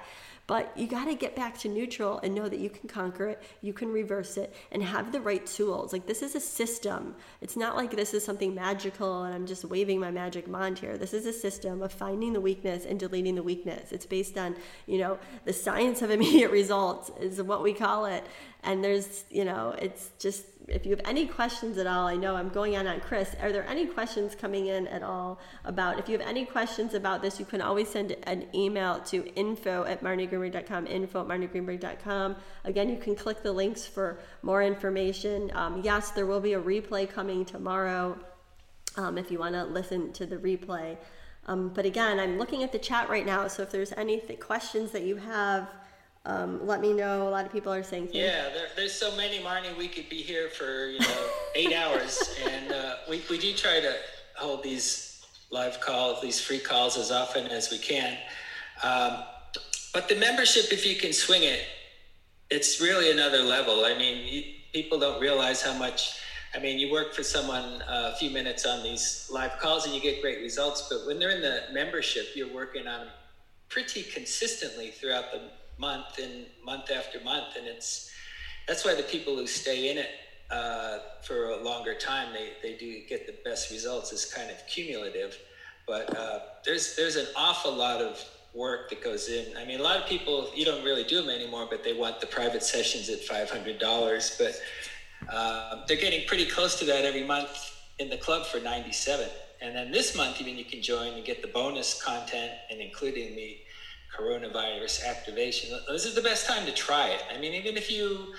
but 0.48 0.72
you 0.74 0.86
got 0.86 1.04
to 1.04 1.14
get 1.14 1.36
back 1.36 1.58
to 1.58 1.68
neutral 1.68 2.18
and 2.22 2.34
know 2.34 2.48
that 2.48 2.58
you 2.58 2.70
can 2.70 2.88
conquer 2.88 3.26
it, 3.26 3.42
you 3.60 3.74
can 3.74 3.92
reverse 3.92 4.38
it, 4.38 4.54
and 4.72 4.82
have 4.82 5.12
the 5.12 5.20
right 5.20 5.44
tools. 5.44 5.92
Like, 5.92 6.06
this 6.06 6.22
is 6.22 6.34
a 6.34 6.40
system. 6.40 7.14
It's 7.42 7.54
not 7.54 7.76
like 7.76 7.94
this 7.94 8.14
is 8.14 8.24
something 8.24 8.54
magical 8.54 9.24
and 9.24 9.34
I'm 9.34 9.46
just 9.46 9.66
waving 9.66 10.00
my 10.00 10.10
magic 10.10 10.48
wand 10.48 10.78
here. 10.78 10.96
This 10.96 11.12
is 11.12 11.26
a 11.26 11.34
system 11.34 11.82
of 11.82 11.92
finding 11.92 12.32
the 12.32 12.40
weakness 12.40 12.86
and 12.86 12.98
deleting 12.98 13.34
the 13.34 13.42
weakness. 13.42 13.92
It's 13.92 14.06
based 14.06 14.38
on, 14.38 14.56
you 14.86 14.96
know, 14.96 15.18
the 15.44 15.52
science 15.52 16.00
of 16.00 16.10
immediate 16.18 16.50
results, 16.50 17.10
is 17.20 17.42
what 17.42 17.62
we 17.62 17.74
call 17.74 18.06
it. 18.06 18.24
And 18.64 18.82
there's, 18.82 19.24
you 19.30 19.44
know, 19.44 19.74
it's 19.78 20.10
just 20.18 20.44
if 20.68 20.85
you 20.85 20.90
have 20.90 21.01
any 21.06 21.26
questions 21.26 21.78
at 21.78 21.86
all, 21.86 22.06
I 22.06 22.16
know 22.16 22.36
I'm 22.36 22.51
going 22.51 22.76
on 22.76 22.86
on 22.86 23.01
Chris. 23.01 23.35
Are 23.40 23.52
there 23.52 23.66
any 23.66 23.86
questions 23.86 24.35
coming 24.35 24.66
in 24.66 24.86
at 24.89 25.02
all 25.02 25.40
about? 25.64 25.98
If 25.98 26.09
you 26.09 26.18
have 26.18 26.26
any 26.26 26.44
questions 26.44 26.94
about 26.94 27.22
this, 27.22 27.39
you 27.39 27.47
can 27.47 27.62
always 27.62 27.89
send 27.89 28.16
an 28.24 28.47
email 28.55 29.01
to 29.01 29.26
info 29.35 29.85
at 29.85 30.02
marniegreenberg.com. 30.02 30.86
Info 30.86 31.22
at 31.22 31.28
marniegreenberg.com. 31.28 32.36
Again, 32.64 32.89
you 32.90 32.98
can 32.98 33.14
click 33.14 33.43
the 33.43 33.52
links 33.52 33.86
for 33.86 34.18
more 34.43 34.62
information. 34.62 35.51
Um, 35.55 35.80
yes, 35.82 36.10
there 36.10 36.26
will 36.26 36.40
be 36.40 36.52
a 36.52 36.60
replay 36.60 37.09
coming 37.09 37.44
tomorrow. 37.44 38.18
Um, 38.97 39.16
if 39.16 39.30
you 39.30 39.39
want 39.39 39.55
to 39.55 39.64
listen 39.64 40.12
to 40.14 40.26
the 40.26 40.36
replay. 40.36 40.97
Um, 41.47 41.70
but 41.70 41.86
again, 41.86 42.20
I'm 42.20 42.36
looking 42.36 42.62
at 42.62 42.72
the 42.72 42.78
chat 42.78 43.09
right 43.09 43.24
now, 43.24 43.48
so 43.48 43.62
if 43.62 43.70
there's 43.70 43.93
any 43.93 44.18
th- 44.20 44.39
questions 44.39 44.90
that 44.90 45.02
you 45.02 45.16
have 45.16 45.68
um, 46.28 46.66
let 46.66 46.82
me 46.82 46.92
know. 46.92 47.26
A 47.26 47.30
lot 47.30 47.46
of 47.46 47.52
people 47.52 47.72
are 47.72 47.82
saying 47.82 48.09
things. 48.09 48.16
Yeah, 48.16 48.50
there, 48.50 48.68
there's 48.76 48.92
so 48.92 49.16
many, 49.16 49.38
Marnie. 49.38 49.76
We 49.76 49.88
could 49.88 50.10
be 50.10 50.22
here 50.22 50.50
for 50.50 50.88
you 50.88 51.00
know 51.00 51.28
eight 51.55 51.72
hours, 51.72 52.36
and 52.44 52.70
uh, 52.70 52.94
we 53.09 53.22
we 53.30 53.38
do 53.38 53.55
try 53.55 53.80
to 53.80 53.96
hold 54.36 54.62
these 54.62 55.24
live 55.50 55.80
calls, 55.80 56.20
these 56.20 56.38
free 56.38 56.59
calls, 56.59 56.98
as 56.98 57.10
often 57.10 57.46
as 57.46 57.70
we 57.70 57.78
can. 57.78 58.18
Um, 58.82 59.24
but 59.94 60.09
the 60.09 60.16
membership, 60.16 60.70
if 60.70 60.86
you 60.86 60.96
can 60.96 61.14
swing 61.14 61.44
it, 61.44 61.64
it's 62.50 62.78
really 62.78 63.10
another 63.10 63.42
level. 63.42 63.86
I 63.86 63.96
mean, 63.96 64.26
you, 64.26 64.42
people 64.74 64.98
don't 64.98 65.20
realize 65.20 65.62
how 65.62 65.72
much. 65.72 66.20
I 66.55 66.59
mean, 66.59 66.78
you 66.78 66.90
work 66.90 67.14
for 67.14 67.22
someone 67.22 67.82
uh, 67.82 68.12
a 68.14 68.16
few 68.16 68.30
minutes 68.30 68.66
on 68.66 68.82
these 68.82 69.28
live 69.32 69.59
calls 69.60 69.84
and 69.84 69.94
you 69.94 70.00
get 70.00 70.22
great 70.22 70.40
results, 70.40 70.88
but 70.90 71.06
when 71.06 71.18
they're 71.18 71.30
in 71.30 71.42
the 71.42 71.64
membership, 71.72 72.28
you're 72.34 72.52
working 72.52 72.86
on 72.86 73.06
pretty 73.68 74.02
consistently 74.02 74.90
throughout 74.90 75.30
the 75.30 75.42
month 75.78 76.18
and 76.22 76.46
month 76.64 76.90
after 76.90 77.20
month, 77.20 77.56
and 77.56 77.66
it's 77.66 78.10
that's 78.66 78.84
why 78.84 78.94
the 78.94 79.02
people 79.05 79.36
who 79.36 79.46
stay 79.46 79.90
in 79.90 79.98
it 79.98 80.10
uh, 80.50 80.98
for 81.22 81.50
a 81.50 81.62
longer 81.62 81.94
time 81.94 82.32
they, 82.32 82.50
they 82.62 82.76
do 82.76 83.02
get 83.09 83.26
the 83.26 83.34
best 83.48 83.70
results. 83.70 84.12
It's 84.12 84.32
kind 84.32 84.50
of 84.50 84.56
cumulative, 84.66 85.38
but 85.86 86.14
uh, 86.16 86.40
there's 86.64 86.96
there's 86.96 87.16
an 87.16 87.26
awful 87.36 87.72
lot 87.74 88.00
of 88.00 88.22
work 88.55 88.90
that 88.90 89.02
goes 89.02 89.28
in. 89.28 89.56
I 89.56 89.64
mean, 89.64 89.78
a 89.78 89.82
lot 89.82 89.96
of 89.96 90.06
people 90.06 90.50
you 90.55 90.64
don't 90.64 90.84
really 90.84 91.05
do 91.05 91.20
them 91.20 91.30
anymore, 91.30 91.66
but 91.70 91.84
they 91.84 91.92
want 91.92 92.20
the 92.20 92.26
private 92.26 92.62
sessions 92.62 93.09
at 93.09 93.20
five 93.20 93.50
hundred 93.50 93.78
dollars, 93.78 94.36
but 94.38 94.60
um, 95.34 95.84
they're 95.86 95.96
getting 95.96 96.26
pretty 96.26 96.46
close 96.46 96.78
to 96.78 96.84
that 96.86 97.05
every 97.05 97.24
month 97.24 97.72
in 97.98 98.09
the 98.09 98.16
club 98.16 98.46
for 98.46 98.60
ninety 98.60 98.92
seven. 98.92 99.28
And 99.60 99.74
then 99.74 99.90
this 99.90 100.16
month, 100.16 100.40
even 100.40 100.56
you 100.56 100.64
can 100.64 100.82
join 100.82 101.14
and 101.14 101.24
get 101.24 101.42
the 101.42 101.48
bonus 101.48 102.00
content 102.00 102.52
and 102.70 102.80
including 102.80 103.34
the 103.34 103.59
coronavirus 104.19 105.07
activation. 105.07 105.78
This 105.89 106.05
is 106.05 106.15
the 106.15 106.23
best 106.23 106.47
time 106.47 106.66
to 106.66 106.73
try 106.73 107.09
it. 107.09 107.23
I 107.35 107.39
mean, 107.39 107.53
even 107.55 107.77
if 107.77 107.90
you 107.90 108.35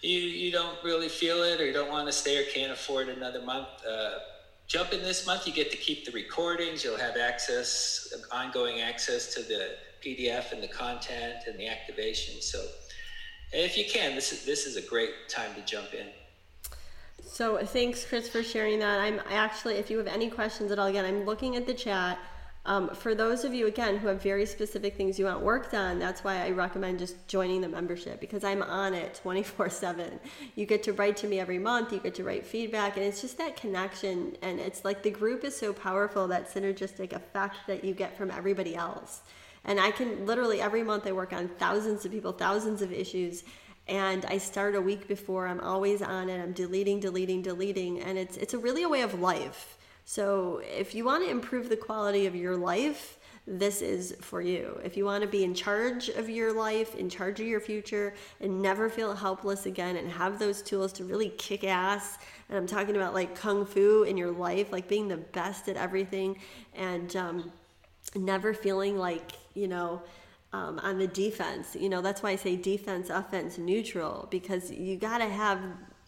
you 0.00 0.18
you 0.18 0.52
don't 0.52 0.76
really 0.84 1.08
feel 1.08 1.42
it 1.42 1.60
or 1.60 1.66
you 1.66 1.72
don't 1.72 1.90
want 1.90 2.06
to 2.06 2.12
stay 2.12 2.38
or 2.38 2.50
can't 2.50 2.72
afford 2.72 3.08
another 3.08 3.40
month, 3.42 3.68
uh, 3.88 4.18
jump 4.66 4.92
in 4.92 5.02
this 5.02 5.26
month. 5.26 5.46
You 5.46 5.52
get 5.52 5.70
to 5.70 5.76
keep 5.76 6.04
the 6.04 6.12
recordings. 6.12 6.84
You'll 6.84 6.98
have 6.98 7.16
access, 7.16 8.12
ongoing 8.30 8.80
access 8.80 9.32
to 9.34 9.42
the 9.42 9.76
PDF 10.04 10.52
and 10.52 10.62
the 10.62 10.68
content 10.68 11.44
and 11.46 11.58
the 11.58 11.68
activation. 11.68 12.42
So, 12.42 12.62
if 13.52 13.78
you 13.78 13.84
can, 13.86 14.14
this 14.14 14.32
is 14.32 14.44
this 14.44 14.66
is 14.66 14.76
a 14.76 14.82
great 14.82 15.28
time 15.28 15.54
to 15.54 15.62
jump 15.62 15.94
in. 15.94 16.08
So 17.26 17.58
thanks, 17.64 18.04
Chris, 18.04 18.28
for 18.28 18.42
sharing 18.42 18.78
that. 18.80 19.00
I'm 19.00 19.20
actually, 19.28 19.74
if 19.74 19.90
you 19.90 19.98
have 19.98 20.06
any 20.06 20.30
questions 20.30 20.70
at 20.70 20.78
all, 20.78 20.86
again, 20.86 21.04
I'm 21.04 21.24
looking 21.24 21.56
at 21.56 21.66
the 21.66 21.74
chat. 21.74 22.18
Um, 22.66 22.88
for 22.94 23.14
those 23.14 23.44
of 23.44 23.52
you, 23.52 23.66
again, 23.66 23.98
who 23.98 24.08
have 24.08 24.22
very 24.22 24.46
specific 24.46 24.96
things 24.96 25.18
you 25.18 25.26
want 25.26 25.42
worked 25.42 25.74
on, 25.74 25.98
that's 25.98 26.24
why 26.24 26.42
I 26.42 26.50
recommend 26.50 26.98
just 26.98 27.28
joining 27.28 27.60
the 27.60 27.68
membership 27.68 28.20
because 28.20 28.42
I'm 28.42 28.62
on 28.62 28.94
it 28.94 29.20
24 29.22 29.68
7. 29.68 30.18
You 30.54 30.64
get 30.64 30.82
to 30.84 30.94
write 30.94 31.18
to 31.18 31.26
me 31.26 31.40
every 31.40 31.58
month, 31.58 31.92
you 31.92 31.98
get 31.98 32.14
to 32.14 32.24
write 32.24 32.46
feedback, 32.46 32.96
and 32.96 33.04
it's 33.04 33.20
just 33.20 33.36
that 33.36 33.56
connection. 33.56 34.36
And 34.40 34.60
it's 34.60 34.82
like 34.82 35.02
the 35.02 35.10
group 35.10 35.44
is 35.44 35.54
so 35.54 35.74
powerful, 35.74 36.26
that 36.28 36.52
synergistic 36.52 37.12
effect 37.12 37.56
that 37.66 37.84
you 37.84 37.92
get 37.92 38.16
from 38.16 38.30
everybody 38.30 38.74
else. 38.74 39.20
And 39.66 39.78
I 39.78 39.90
can 39.90 40.24
literally 40.24 40.62
every 40.62 40.82
month 40.82 41.06
I 41.06 41.12
work 41.12 41.34
on 41.34 41.48
thousands 41.48 42.06
of 42.06 42.12
people, 42.12 42.32
thousands 42.32 42.80
of 42.80 42.92
issues. 42.92 43.44
And 43.88 44.24
I 44.24 44.38
start 44.38 44.74
a 44.74 44.80
week 44.80 45.06
before. 45.06 45.46
I'm 45.46 45.60
always 45.60 46.00
on 46.00 46.30
it. 46.30 46.40
I'm 46.40 46.52
deleting, 46.52 47.00
deleting, 47.00 47.42
deleting, 47.42 48.00
and 48.00 48.16
it's 48.16 48.38
it's 48.38 48.54
a 48.54 48.58
really 48.58 48.84
a 48.84 48.88
way 48.88 49.02
of 49.02 49.20
life 49.20 49.76
so, 50.04 50.60
if 50.64 50.94
you 50.94 51.04
want 51.04 51.24
to 51.24 51.30
improve 51.30 51.68
the 51.68 51.76
quality 51.76 52.26
of 52.26 52.34
your 52.34 52.56
life, 52.56 53.18
this 53.46 53.82
is 53.82 54.16
for 54.20 54.40
you. 54.40 54.78
If 54.84 54.96
you 54.96 55.04
want 55.04 55.22
to 55.22 55.28
be 55.28 55.44
in 55.44 55.54
charge 55.54 56.08
of 56.08 56.30
your 56.30 56.52
life, 56.52 56.94
in 56.94 57.10
charge 57.10 57.40
of 57.40 57.46
your 57.46 57.60
future, 57.60 58.14
and 58.40 58.62
never 58.62 58.88
feel 58.88 59.14
helpless 59.14 59.66
again, 59.66 59.96
and 59.96 60.10
have 60.10 60.38
those 60.38 60.62
tools 60.62 60.92
to 60.94 61.04
really 61.04 61.30
kick 61.30 61.64
ass, 61.64 62.18
and 62.48 62.58
I'm 62.58 62.66
talking 62.66 62.96
about 62.96 63.14
like 63.14 63.34
kung 63.34 63.64
fu 63.64 64.02
in 64.04 64.16
your 64.16 64.30
life, 64.30 64.72
like 64.72 64.88
being 64.88 65.08
the 65.08 65.16
best 65.16 65.68
at 65.68 65.76
everything, 65.76 66.38
and 66.74 67.14
um, 67.16 67.52
never 68.14 68.54
feeling 68.54 68.98
like, 68.98 69.32
you 69.54 69.68
know, 69.68 70.02
um, 70.52 70.78
on 70.80 70.98
the 70.98 71.06
defense. 71.06 71.76
You 71.78 71.88
know, 71.88 72.00
that's 72.00 72.22
why 72.22 72.30
I 72.30 72.36
say 72.36 72.56
defense, 72.56 73.10
offense, 73.10 73.58
neutral, 73.58 74.28
because 74.30 74.70
you 74.70 74.96
got 74.96 75.18
to 75.18 75.28
have 75.28 75.60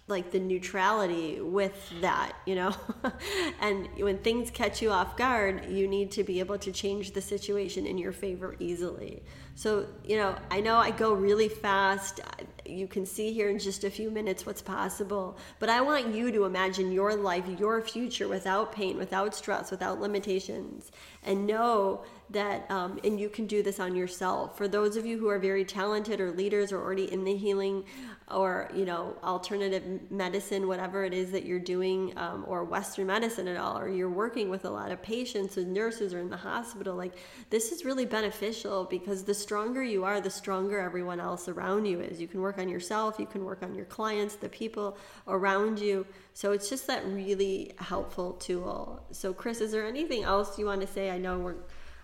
like 0.08 0.30
the 0.30 0.38
neutrality 0.38 1.40
with 1.40 1.92
that, 2.00 2.32
you 2.46 2.54
know? 2.54 2.72
and 3.60 3.88
when 3.98 4.18
things 4.18 4.50
catch 4.50 4.80
you 4.80 4.90
off 4.90 5.16
guard, 5.16 5.68
you 5.68 5.88
need 5.88 6.12
to 6.12 6.22
be 6.22 6.38
able 6.38 6.58
to 6.58 6.70
change 6.70 7.12
the 7.12 7.20
situation 7.20 7.86
in 7.86 7.98
your 7.98 8.12
favor 8.12 8.54
easily. 8.60 9.22
So, 9.56 9.86
you 10.04 10.18
know, 10.18 10.36
I 10.50 10.60
know 10.60 10.76
I 10.76 10.90
go 10.90 11.14
really 11.14 11.48
fast. 11.48 12.20
You 12.66 12.86
can 12.86 13.06
see 13.06 13.32
here 13.32 13.48
in 13.48 13.58
just 13.58 13.84
a 13.84 13.90
few 13.90 14.10
minutes 14.10 14.44
what's 14.44 14.60
possible, 14.60 15.38
but 15.58 15.70
I 15.70 15.80
want 15.80 16.14
you 16.14 16.30
to 16.30 16.44
imagine 16.44 16.92
your 16.92 17.16
life, 17.16 17.48
your 17.58 17.80
future 17.80 18.28
without 18.28 18.72
pain, 18.72 18.98
without 18.98 19.34
stress, 19.34 19.70
without 19.70 19.98
limitations, 19.98 20.92
and 21.22 21.46
know 21.46 22.04
that 22.30 22.70
um, 22.70 22.98
and 23.02 23.18
you 23.18 23.30
can 23.30 23.46
do 23.46 23.62
this 23.62 23.80
on 23.80 23.94
yourself. 23.94 24.58
For 24.58 24.68
those 24.68 24.96
of 24.96 25.06
you 25.06 25.16
who 25.18 25.28
are 25.28 25.38
very 25.38 25.64
talented 25.64 26.20
or 26.20 26.32
leaders 26.32 26.70
or 26.70 26.82
already 26.82 27.10
in 27.10 27.24
the 27.24 27.36
healing 27.36 27.84
or 28.28 28.68
you 28.74 28.84
know 28.84 29.14
alternative 29.22 29.84
medicine 30.10 30.66
whatever 30.66 31.04
it 31.04 31.14
is 31.14 31.30
that 31.30 31.44
you're 31.44 31.60
doing 31.60 32.12
um, 32.16 32.44
or 32.48 32.64
western 32.64 33.06
medicine 33.06 33.46
at 33.46 33.56
all 33.56 33.78
or 33.78 33.88
you're 33.88 34.10
working 34.10 34.48
with 34.48 34.64
a 34.64 34.70
lot 34.70 34.90
of 34.90 35.00
patients 35.00 35.56
and 35.56 35.72
nurses 35.72 36.12
or 36.12 36.18
in 36.18 36.28
the 36.28 36.36
hospital 36.36 36.96
like 36.96 37.12
this 37.50 37.70
is 37.70 37.84
really 37.84 38.04
beneficial 38.04 38.84
because 38.84 39.22
the 39.22 39.34
stronger 39.46 39.82
you 39.84 40.02
are 40.02 40.20
the 40.20 40.34
stronger 40.42 40.80
everyone 40.80 41.20
else 41.20 41.48
around 41.48 41.84
you 41.84 42.00
is 42.00 42.20
you 42.20 42.26
can 42.26 42.40
work 42.40 42.58
on 42.58 42.68
yourself 42.68 43.10
you 43.18 43.26
can 43.34 43.44
work 43.44 43.62
on 43.62 43.72
your 43.76 43.84
clients 43.84 44.34
the 44.34 44.48
people 44.48 44.96
around 45.28 45.78
you 45.78 46.04
so 46.34 46.50
it's 46.50 46.68
just 46.68 46.84
that 46.88 47.06
really 47.06 47.72
helpful 47.78 48.32
tool 48.46 49.00
so 49.12 49.32
chris 49.32 49.60
is 49.60 49.70
there 49.70 49.86
anything 49.86 50.24
else 50.24 50.58
you 50.58 50.66
want 50.66 50.80
to 50.80 50.86
say 50.86 51.10
i 51.10 51.18
know 51.18 51.38
we're 51.38 51.54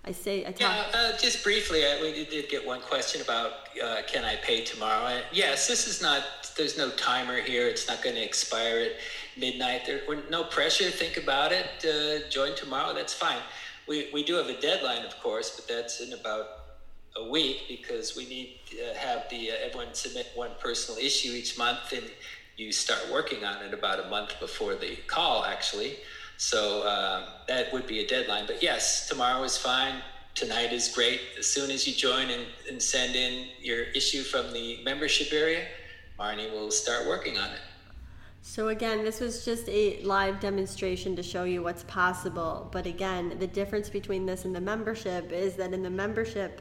I 0.05 0.11
say, 0.11 0.41
I 0.45 0.51
talk. 0.51 0.61
Yeah, 0.61 0.99
uh, 0.99 1.17
just 1.17 1.45
briefly, 1.45 1.87
I, 1.87 2.01
we 2.03 2.25
did 2.25 2.49
get 2.49 2.67
one 2.67 2.81
question 2.81 3.21
about 3.21 3.53
uh, 3.81 4.03
can 4.09 4.25
I 4.25 4.35
pay 4.35 4.65
tomorrow? 4.65 5.21
Yes, 5.33 5.69
this 5.69 5.87
is 5.87 6.03
not. 6.03 6.25
There's 6.57 6.77
no 6.77 6.91
timer 6.91 7.41
here. 7.41 7.69
It's 7.69 7.87
not 7.87 8.03
going 8.03 8.17
to 8.17 8.25
expire 8.25 8.79
at 8.79 8.93
midnight. 9.41 9.83
There, 9.87 10.01
no 10.29 10.43
pressure. 10.43 10.91
Think 10.91 11.19
about 11.19 11.53
it. 11.53 11.69
Uh, 11.85 12.29
join 12.31 12.57
tomorrow. 12.57 12.93
That's 12.93 13.15
fine. 13.15 13.43
We 13.87 14.11
we 14.13 14.25
do 14.25 14.35
have 14.35 14.49
a 14.49 14.61
deadline, 14.61 15.05
of 15.05 15.17
course, 15.21 15.55
but 15.55 15.69
that's 15.69 16.01
in 16.01 16.13
about 16.15 16.62
a 17.17 17.29
week 17.29 17.63
because 17.69 18.17
we 18.17 18.27
need 18.27 18.61
to 18.71 18.99
have 18.99 19.29
the 19.31 19.51
uh, 19.51 19.55
everyone 19.63 19.95
submit 19.95 20.29
one 20.35 20.51
personal 20.61 20.99
issue 21.01 21.31
each 21.31 21.59
month, 21.59 21.93
and 21.93 22.05
you 22.57 22.73
start 22.73 23.01
working 23.11 23.45
on 23.45 23.63
it 23.65 23.75
about 23.75 24.05
a 24.05 24.09
month 24.09 24.39
before 24.41 24.75
the 24.75 24.97
call, 25.07 25.45
actually. 25.45 25.97
So 26.39 26.87
um, 26.89 27.25
that 27.49 27.73
would 27.73 27.87
be 27.87 28.01
a 28.01 28.07
deadline. 28.07 28.47
But 28.47 28.63
yes, 28.63 29.09
tomorrow 29.09 29.43
is 29.45 29.57
fine. 29.57 30.03
Tonight 30.35 30.73
is 30.73 30.89
great. 30.89 31.21
As 31.39 31.47
soon 31.47 31.71
as 31.71 31.87
you 31.87 31.95
join 31.95 32.31
and, 32.31 32.47
and 32.69 32.83
send 32.83 33.15
in 33.15 33.49
your 33.61 33.83
issue 33.83 34.23
from 34.23 34.53
the 34.53 34.81
membership 34.83 35.33
area, 35.33 35.67
Marnie 36.19 36.51
will 36.51 36.71
start 36.71 37.07
working 37.07 37.37
on 37.37 37.51
it. 37.51 37.61
So, 38.45 38.69
again, 38.69 39.05
this 39.05 39.21
was 39.21 39.45
just 39.45 39.69
a 39.69 40.03
live 40.03 40.41
demonstration 40.41 41.15
to 41.15 41.23
show 41.23 41.45
you 41.45 41.63
what's 41.63 41.85
possible. 41.85 42.69
But 42.73 42.87
again, 42.87 43.39
the 43.39 43.47
difference 43.47 43.89
between 43.89 44.27
this 44.27 44.45
and 44.45 44.55
the 44.55 44.61
membership 44.61 45.31
is 45.31 45.55
that 45.57 45.73
in 45.73 45.83
the 45.83 45.91
membership, 45.91 46.61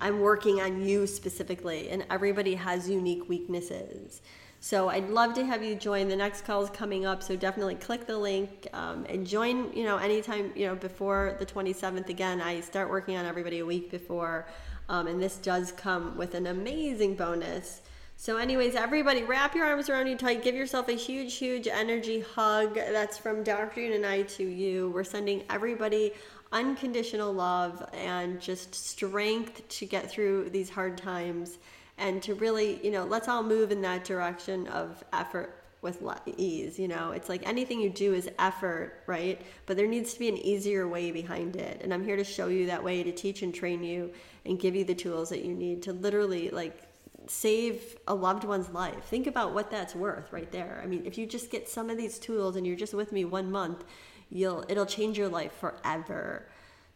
I'm 0.00 0.20
working 0.20 0.60
on 0.60 0.82
you 0.82 1.06
specifically, 1.06 1.88
and 1.90 2.04
everybody 2.10 2.54
has 2.54 2.88
unique 2.88 3.28
weaknesses. 3.28 4.22
So 4.60 4.88
I'd 4.88 5.10
love 5.10 5.34
to 5.34 5.44
have 5.44 5.62
you 5.62 5.74
join. 5.74 6.08
The 6.08 6.16
next 6.16 6.46
call 6.46 6.62
is 6.62 6.70
coming 6.70 7.04
up, 7.04 7.22
so 7.22 7.36
definitely 7.36 7.74
click 7.74 8.06
the 8.06 8.16
link 8.16 8.66
um, 8.72 9.04
and 9.08 9.26
join. 9.26 9.70
You 9.74 9.84
know, 9.84 9.98
anytime 9.98 10.52
you 10.54 10.66
know 10.66 10.74
before 10.74 11.36
the 11.38 11.44
27th. 11.44 12.08
Again, 12.08 12.40
I 12.40 12.60
start 12.60 12.88
working 12.88 13.16
on 13.16 13.26
everybody 13.26 13.58
a 13.58 13.66
week 13.66 13.90
before, 13.90 14.46
um, 14.88 15.06
and 15.06 15.22
this 15.22 15.36
does 15.36 15.70
come 15.72 16.16
with 16.16 16.34
an 16.34 16.46
amazing 16.46 17.14
bonus. 17.14 17.82
So, 18.16 18.36
anyways, 18.38 18.74
everybody, 18.74 19.22
wrap 19.22 19.54
your 19.54 19.66
arms 19.66 19.90
around 19.90 20.06
you 20.06 20.16
tight. 20.16 20.42
Give 20.42 20.54
yourself 20.54 20.88
a 20.88 20.92
huge, 20.92 21.34
huge 21.34 21.66
energy 21.66 22.20
hug. 22.20 22.74
That's 22.76 23.18
from 23.18 23.42
Dr. 23.42 23.82
Yuen 23.82 23.92
and 23.92 24.06
I 24.06 24.22
to 24.22 24.44
you. 24.44 24.90
We're 24.94 25.04
sending 25.04 25.42
everybody 25.50 26.12
unconditional 26.54 27.32
love 27.32 27.86
and 27.92 28.40
just 28.40 28.74
strength 28.74 29.68
to 29.68 29.84
get 29.84 30.10
through 30.10 30.48
these 30.50 30.70
hard 30.70 30.96
times 30.96 31.58
and 31.98 32.22
to 32.22 32.34
really, 32.34 32.82
you 32.84 32.90
know, 32.90 33.04
let's 33.04 33.28
all 33.28 33.42
move 33.42 33.70
in 33.72 33.82
that 33.82 34.04
direction 34.04 34.66
of 34.68 35.04
effort 35.12 35.60
with 35.82 36.00
ease. 36.38 36.78
You 36.78 36.88
know, 36.88 37.10
it's 37.10 37.28
like 37.28 37.46
anything 37.46 37.80
you 37.80 37.90
do 37.90 38.14
is 38.14 38.30
effort, 38.38 39.02
right? 39.06 39.40
But 39.66 39.76
there 39.76 39.86
needs 39.86 40.14
to 40.14 40.18
be 40.18 40.28
an 40.28 40.38
easier 40.38 40.88
way 40.88 41.10
behind 41.10 41.56
it. 41.56 41.82
And 41.82 41.92
I'm 41.92 42.04
here 42.04 42.16
to 42.16 42.24
show 42.24 42.48
you 42.48 42.66
that 42.66 42.82
way 42.82 43.02
to 43.02 43.12
teach 43.12 43.42
and 43.42 43.54
train 43.54 43.84
you 43.84 44.10
and 44.46 44.58
give 44.58 44.74
you 44.74 44.84
the 44.84 44.94
tools 44.94 45.28
that 45.28 45.44
you 45.44 45.52
need 45.52 45.82
to 45.82 45.92
literally 45.92 46.50
like 46.50 46.80
save 47.26 47.96
a 48.06 48.14
loved 48.14 48.44
one's 48.44 48.70
life. 48.70 49.04
Think 49.04 49.26
about 49.26 49.54
what 49.54 49.70
that's 49.70 49.94
worth 49.94 50.32
right 50.32 50.50
there. 50.50 50.80
I 50.82 50.86
mean, 50.86 51.04
if 51.04 51.18
you 51.18 51.26
just 51.26 51.50
get 51.50 51.68
some 51.68 51.90
of 51.90 51.96
these 51.96 52.18
tools 52.18 52.56
and 52.56 52.66
you're 52.66 52.76
just 52.76 52.94
with 52.94 53.12
me 53.12 53.24
one 53.24 53.50
month, 53.50 53.84
you'll 54.30 54.64
it'll 54.68 54.86
change 54.86 55.18
your 55.18 55.28
life 55.28 55.52
forever. 55.52 56.46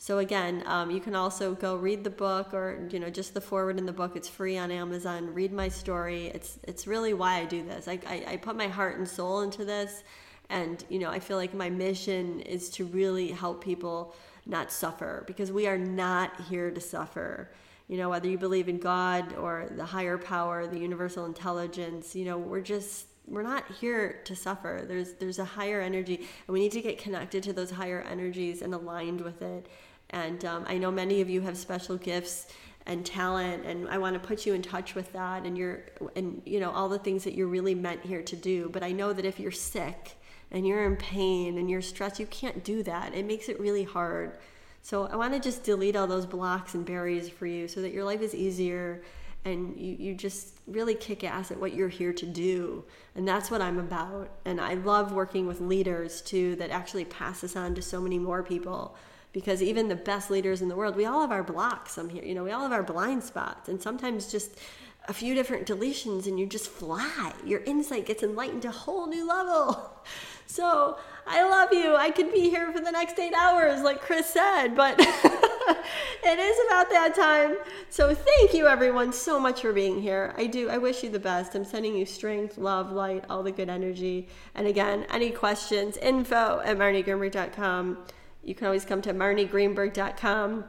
So 0.01 0.19
again, 0.19 0.63
um, 0.67 0.93
you 0.93 1.01
can 1.01 1.17
also 1.17 1.55
go 1.55 1.75
read 1.75 2.05
the 2.05 2.11
book 2.11 2.55
or 2.55 2.87
you 2.91 3.01
know 3.01 3.11
just 3.11 3.35
the 3.35 3.41
forward 3.41 3.79
in 3.79 3.87
the 3.87 3.93
book. 3.93 4.15
It's 4.15 4.29
free 4.29 4.57
on 4.57 4.71
Amazon. 4.71 5.35
Read 5.35 5.53
my 5.53 5.69
story. 5.69 6.29
It's 6.29 6.59
it's 6.63 6.87
really 6.87 7.15
why 7.15 7.41
I 7.41 7.45
do 7.45 7.65
this. 7.65 7.89
I, 7.89 7.99
I, 8.07 8.25
I 8.29 8.37
put 8.37 8.57
my 8.57 8.69
heart 8.69 8.97
and 8.99 9.09
soul 9.09 9.41
into 9.41 9.65
this, 9.65 10.05
and 10.51 10.85
you 10.89 11.01
know 11.01 11.11
I 11.11 11.19
feel 11.19 11.37
like 11.37 11.53
my 11.53 11.69
mission 11.69 12.41
is 12.41 12.71
to 12.71 12.85
really 12.85 13.33
help 13.33 13.63
people 13.63 14.15
not 14.47 14.71
suffer 14.71 15.25
because 15.27 15.51
we 15.51 15.67
are 15.67 15.79
not 15.79 16.41
here 16.43 16.71
to 16.71 16.81
suffer. 16.81 17.51
You 17.89 17.97
know 17.97 18.09
whether 18.09 18.29
you 18.29 18.39
believe 18.39 18.69
in 18.69 18.79
God 18.79 19.35
or 19.35 19.69
the 19.75 19.85
higher 19.85 20.17
power, 20.17 20.69
the 20.69 20.79
universal 20.79 21.25
intelligence. 21.27 22.15
You 22.15 22.25
know 22.25 22.39
we're 22.39 22.61
just 22.61 23.08
we're 23.31 23.43
not 23.43 23.65
here 23.81 24.21
to 24.25 24.35
suffer. 24.35 24.85
There's 24.87 25.15
there's 25.15 25.39
a 25.39 25.45
higher 25.45 25.81
energy, 25.81 26.17
and 26.17 26.49
we 26.49 26.61
need 26.61 26.73
to 26.73 26.81
get 26.81 26.99
connected 26.99 27.43
to 27.45 27.53
those 27.53 27.71
higher 27.71 28.03
energies 28.03 28.63
and 28.63 28.75
aligned 28.75 29.21
with 29.21 29.43
it. 29.43 29.67
And 30.11 30.45
um, 30.45 30.65
I 30.67 30.79
know 30.79 30.91
many 30.91 31.21
of 31.21 31.29
you 31.29 31.43
have 31.43 31.57
special 31.57 31.97
gifts 31.97 32.47
and 32.87 33.05
talent, 33.05 33.67
and 33.67 33.89
I 33.89 33.99
want 33.99 34.21
to 34.21 34.27
put 34.27 34.47
you 34.47 34.55
in 34.55 34.63
touch 34.63 34.95
with 34.95 35.13
that 35.13 35.45
and 35.45 35.57
you're 35.59 35.83
and 36.17 36.43
you 36.47 36.59
know 36.61 36.71
all 36.71 36.89
the 36.89 36.99
things 36.99 37.25
that 37.25 37.35
you're 37.35 37.47
really 37.47 37.75
meant 37.75 38.03
here 38.05 38.23
to 38.23 38.37
do. 38.37 38.71
But 38.71 38.83
I 38.83 38.93
know 38.93 39.13
that 39.13 39.25
if 39.25 39.39
you're 39.39 39.53
sick 39.53 40.13
and 40.51 40.67
you're 40.67 40.87
in 40.87 40.97
pain 40.97 41.59
and 41.59 41.71
you're 41.71 41.83
stressed, 41.83 42.19
you 42.19 42.27
can't 42.27 42.65
do 42.65 42.83
that. 42.85 43.15
It 43.15 43.27
makes 43.27 43.49
it 43.49 43.61
really 43.61 43.85
hard. 43.85 44.39
So 44.83 45.07
I 45.07 45.17
want 45.17 45.35
to 45.35 45.41
just 45.41 45.65
delete 45.65 45.97
all 45.97 46.07
those 46.07 46.25
blocks 46.25 46.75
and 46.75 46.87
barriers 46.87 47.29
for 47.29 47.47
you 47.47 47.69
so 47.69 47.83
that 47.83 47.93
your 47.93 48.05
life 48.05 48.23
is 48.23 48.35
easier 48.35 49.03
and 49.45 49.79
you, 49.79 49.97
you 49.99 50.15
just 50.15 50.55
really 50.67 50.95
kick 50.95 51.25
ass 51.25 51.51
at 51.51 51.59
what 51.59 51.75
you're 51.75 51.89
here 51.89 52.13
to 52.13 52.27
do. 52.27 52.85
And 53.15 53.27
that's 53.27 53.51
what 53.51 53.63
I'm 53.63 53.79
about. 53.79 54.31
And 54.45 54.61
I 54.61 54.75
love 54.75 55.13
working 55.13 55.47
with 55.47 55.61
leaders 55.61 56.21
too 56.21 56.57
that 56.57 56.71
actually 56.71 57.05
pass 57.05 57.41
this 57.41 57.57
on 57.57 57.75
to 57.75 57.83
so 57.83 58.01
many 58.01 58.19
more 58.19 58.43
people 58.43 58.97
because 59.33 59.63
even 59.63 59.89
the 59.89 59.97
best 59.97 60.31
leaders 60.31 60.63
in 60.63 60.69
the 60.69 60.77
world, 60.77 60.97
we 60.97 61.05
all 61.05 61.21
have 61.21 61.33
our 61.33 61.43
blocks. 61.43 61.93
Some 61.93 62.09
here, 62.09 62.25
you 62.25 62.35
know, 62.35 62.45
we 62.45 62.51
all 62.51 62.63
have 62.63 62.73
our 62.73 62.83
blind 62.83 63.23
spots, 63.23 63.69
and 63.69 63.81
sometimes 63.81 64.31
just 64.31 64.59
a 65.07 65.13
few 65.13 65.35
different 65.35 65.67
deletions, 65.67 66.27
and 66.27 66.39
you 66.39 66.47
just 66.47 66.69
fly. 66.69 67.33
Your 67.45 67.61
insight 67.61 68.07
gets 68.07 68.23
enlightened 68.23 68.63
to 68.63 68.69
a 68.69 68.73
whole 68.73 69.07
new 69.07 69.27
level. 69.27 69.93
So 70.51 70.97
I 71.29 71.49
love 71.49 71.73
you. 71.73 71.95
I 71.95 72.11
could 72.11 72.33
be 72.33 72.49
here 72.49 72.73
for 72.73 72.81
the 72.81 72.91
next 72.91 73.19
eight 73.19 73.35
hours, 73.35 73.83
like 73.83 74.01
Chris 74.01 74.27
said, 74.27 74.75
but 74.75 74.99
it 74.99 76.39
is 76.39 76.67
about 76.67 76.89
that 76.91 77.15
time. 77.15 77.57
So 77.91 78.15
thank 78.15 78.55
you, 78.55 78.67
everyone, 78.67 79.13
so 79.13 79.39
much 79.39 79.61
for 79.61 79.73
being 79.73 80.01
here. 80.01 80.35
I 80.37 80.47
do. 80.47 80.71
I 80.71 80.79
wish 80.79 81.03
you 81.03 81.11
the 81.11 81.19
best. 81.19 81.55
I'm 81.55 81.65
sending 81.65 81.95
you 81.95 82.07
strength, 82.07 82.57
love, 82.57 82.93
light, 82.93 83.25
all 83.29 83.43
the 83.43 83.53
good 83.53 83.69
energy. 83.69 84.29
And 84.55 84.67
again, 84.67 85.07
any 85.11 85.31
questions, 85.31 85.97
info 85.99 86.63
at 86.65 86.79
marniegreenberg.com. 86.79 87.99
You 88.43 88.55
can 88.55 88.67
always 88.67 88.85
come 88.85 89.03
to 89.03 89.13
marniegreenberg.com 89.13 90.65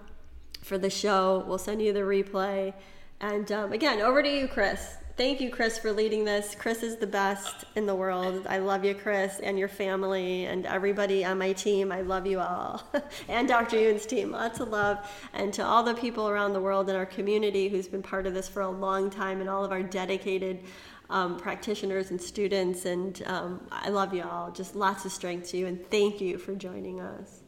for 0.61 0.77
the 0.77 0.89
show. 0.89 1.45
We'll 1.47 1.57
send 1.57 1.81
you 1.81 1.93
the 1.93 2.01
replay. 2.01 2.73
And 3.21 3.51
um, 3.51 3.71
again, 3.71 4.01
over 4.01 4.21
to 4.21 4.29
you, 4.29 4.47
Chris. 4.47 4.98
Thank 5.19 5.41
you, 5.41 5.49
Chris, 5.49 5.77
for 5.77 5.91
leading 5.91 6.23
this. 6.23 6.55
Chris 6.57 6.81
is 6.81 6.95
the 6.95 7.05
best 7.05 7.65
in 7.75 7.85
the 7.85 7.93
world. 7.93 8.47
I 8.47 8.59
love 8.59 8.85
you, 8.85 8.95
Chris, 8.95 9.41
and 9.41 9.59
your 9.59 9.67
family, 9.67 10.45
and 10.45 10.65
everybody 10.65 11.25
on 11.25 11.37
my 11.39 11.51
team. 11.51 11.91
I 11.91 11.99
love 11.99 12.25
you 12.25 12.39
all. 12.39 12.81
and 13.27 13.45
Dr. 13.45 13.77
Yuen's 13.77 14.05
team. 14.05 14.31
Lots 14.31 14.61
of 14.61 14.69
love. 14.69 15.05
And 15.33 15.53
to 15.55 15.65
all 15.65 15.83
the 15.83 15.93
people 15.93 16.29
around 16.29 16.53
the 16.53 16.61
world 16.61 16.89
in 16.89 16.95
our 16.95 17.05
community 17.05 17.67
who's 17.67 17.85
been 17.85 18.01
part 18.01 18.27
of 18.27 18.33
this 18.33 18.47
for 18.47 18.61
a 18.61 18.69
long 18.69 19.09
time, 19.09 19.41
and 19.41 19.49
all 19.49 19.65
of 19.65 19.73
our 19.73 19.83
dedicated 19.83 20.61
um, 21.09 21.35
practitioners 21.37 22.11
and 22.11 22.21
students. 22.21 22.85
And 22.85 23.21
um, 23.25 23.67
I 23.73 23.89
love 23.89 24.13
you 24.13 24.23
all. 24.23 24.51
Just 24.51 24.73
lots 24.73 25.03
of 25.03 25.11
strength 25.11 25.49
to 25.49 25.57
you, 25.57 25.67
and 25.67 25.85
thank 25.91 26.21
you 26.21 26.37
for 26.37 26.55
joining 26.55 27.01
us. 27.01 27.38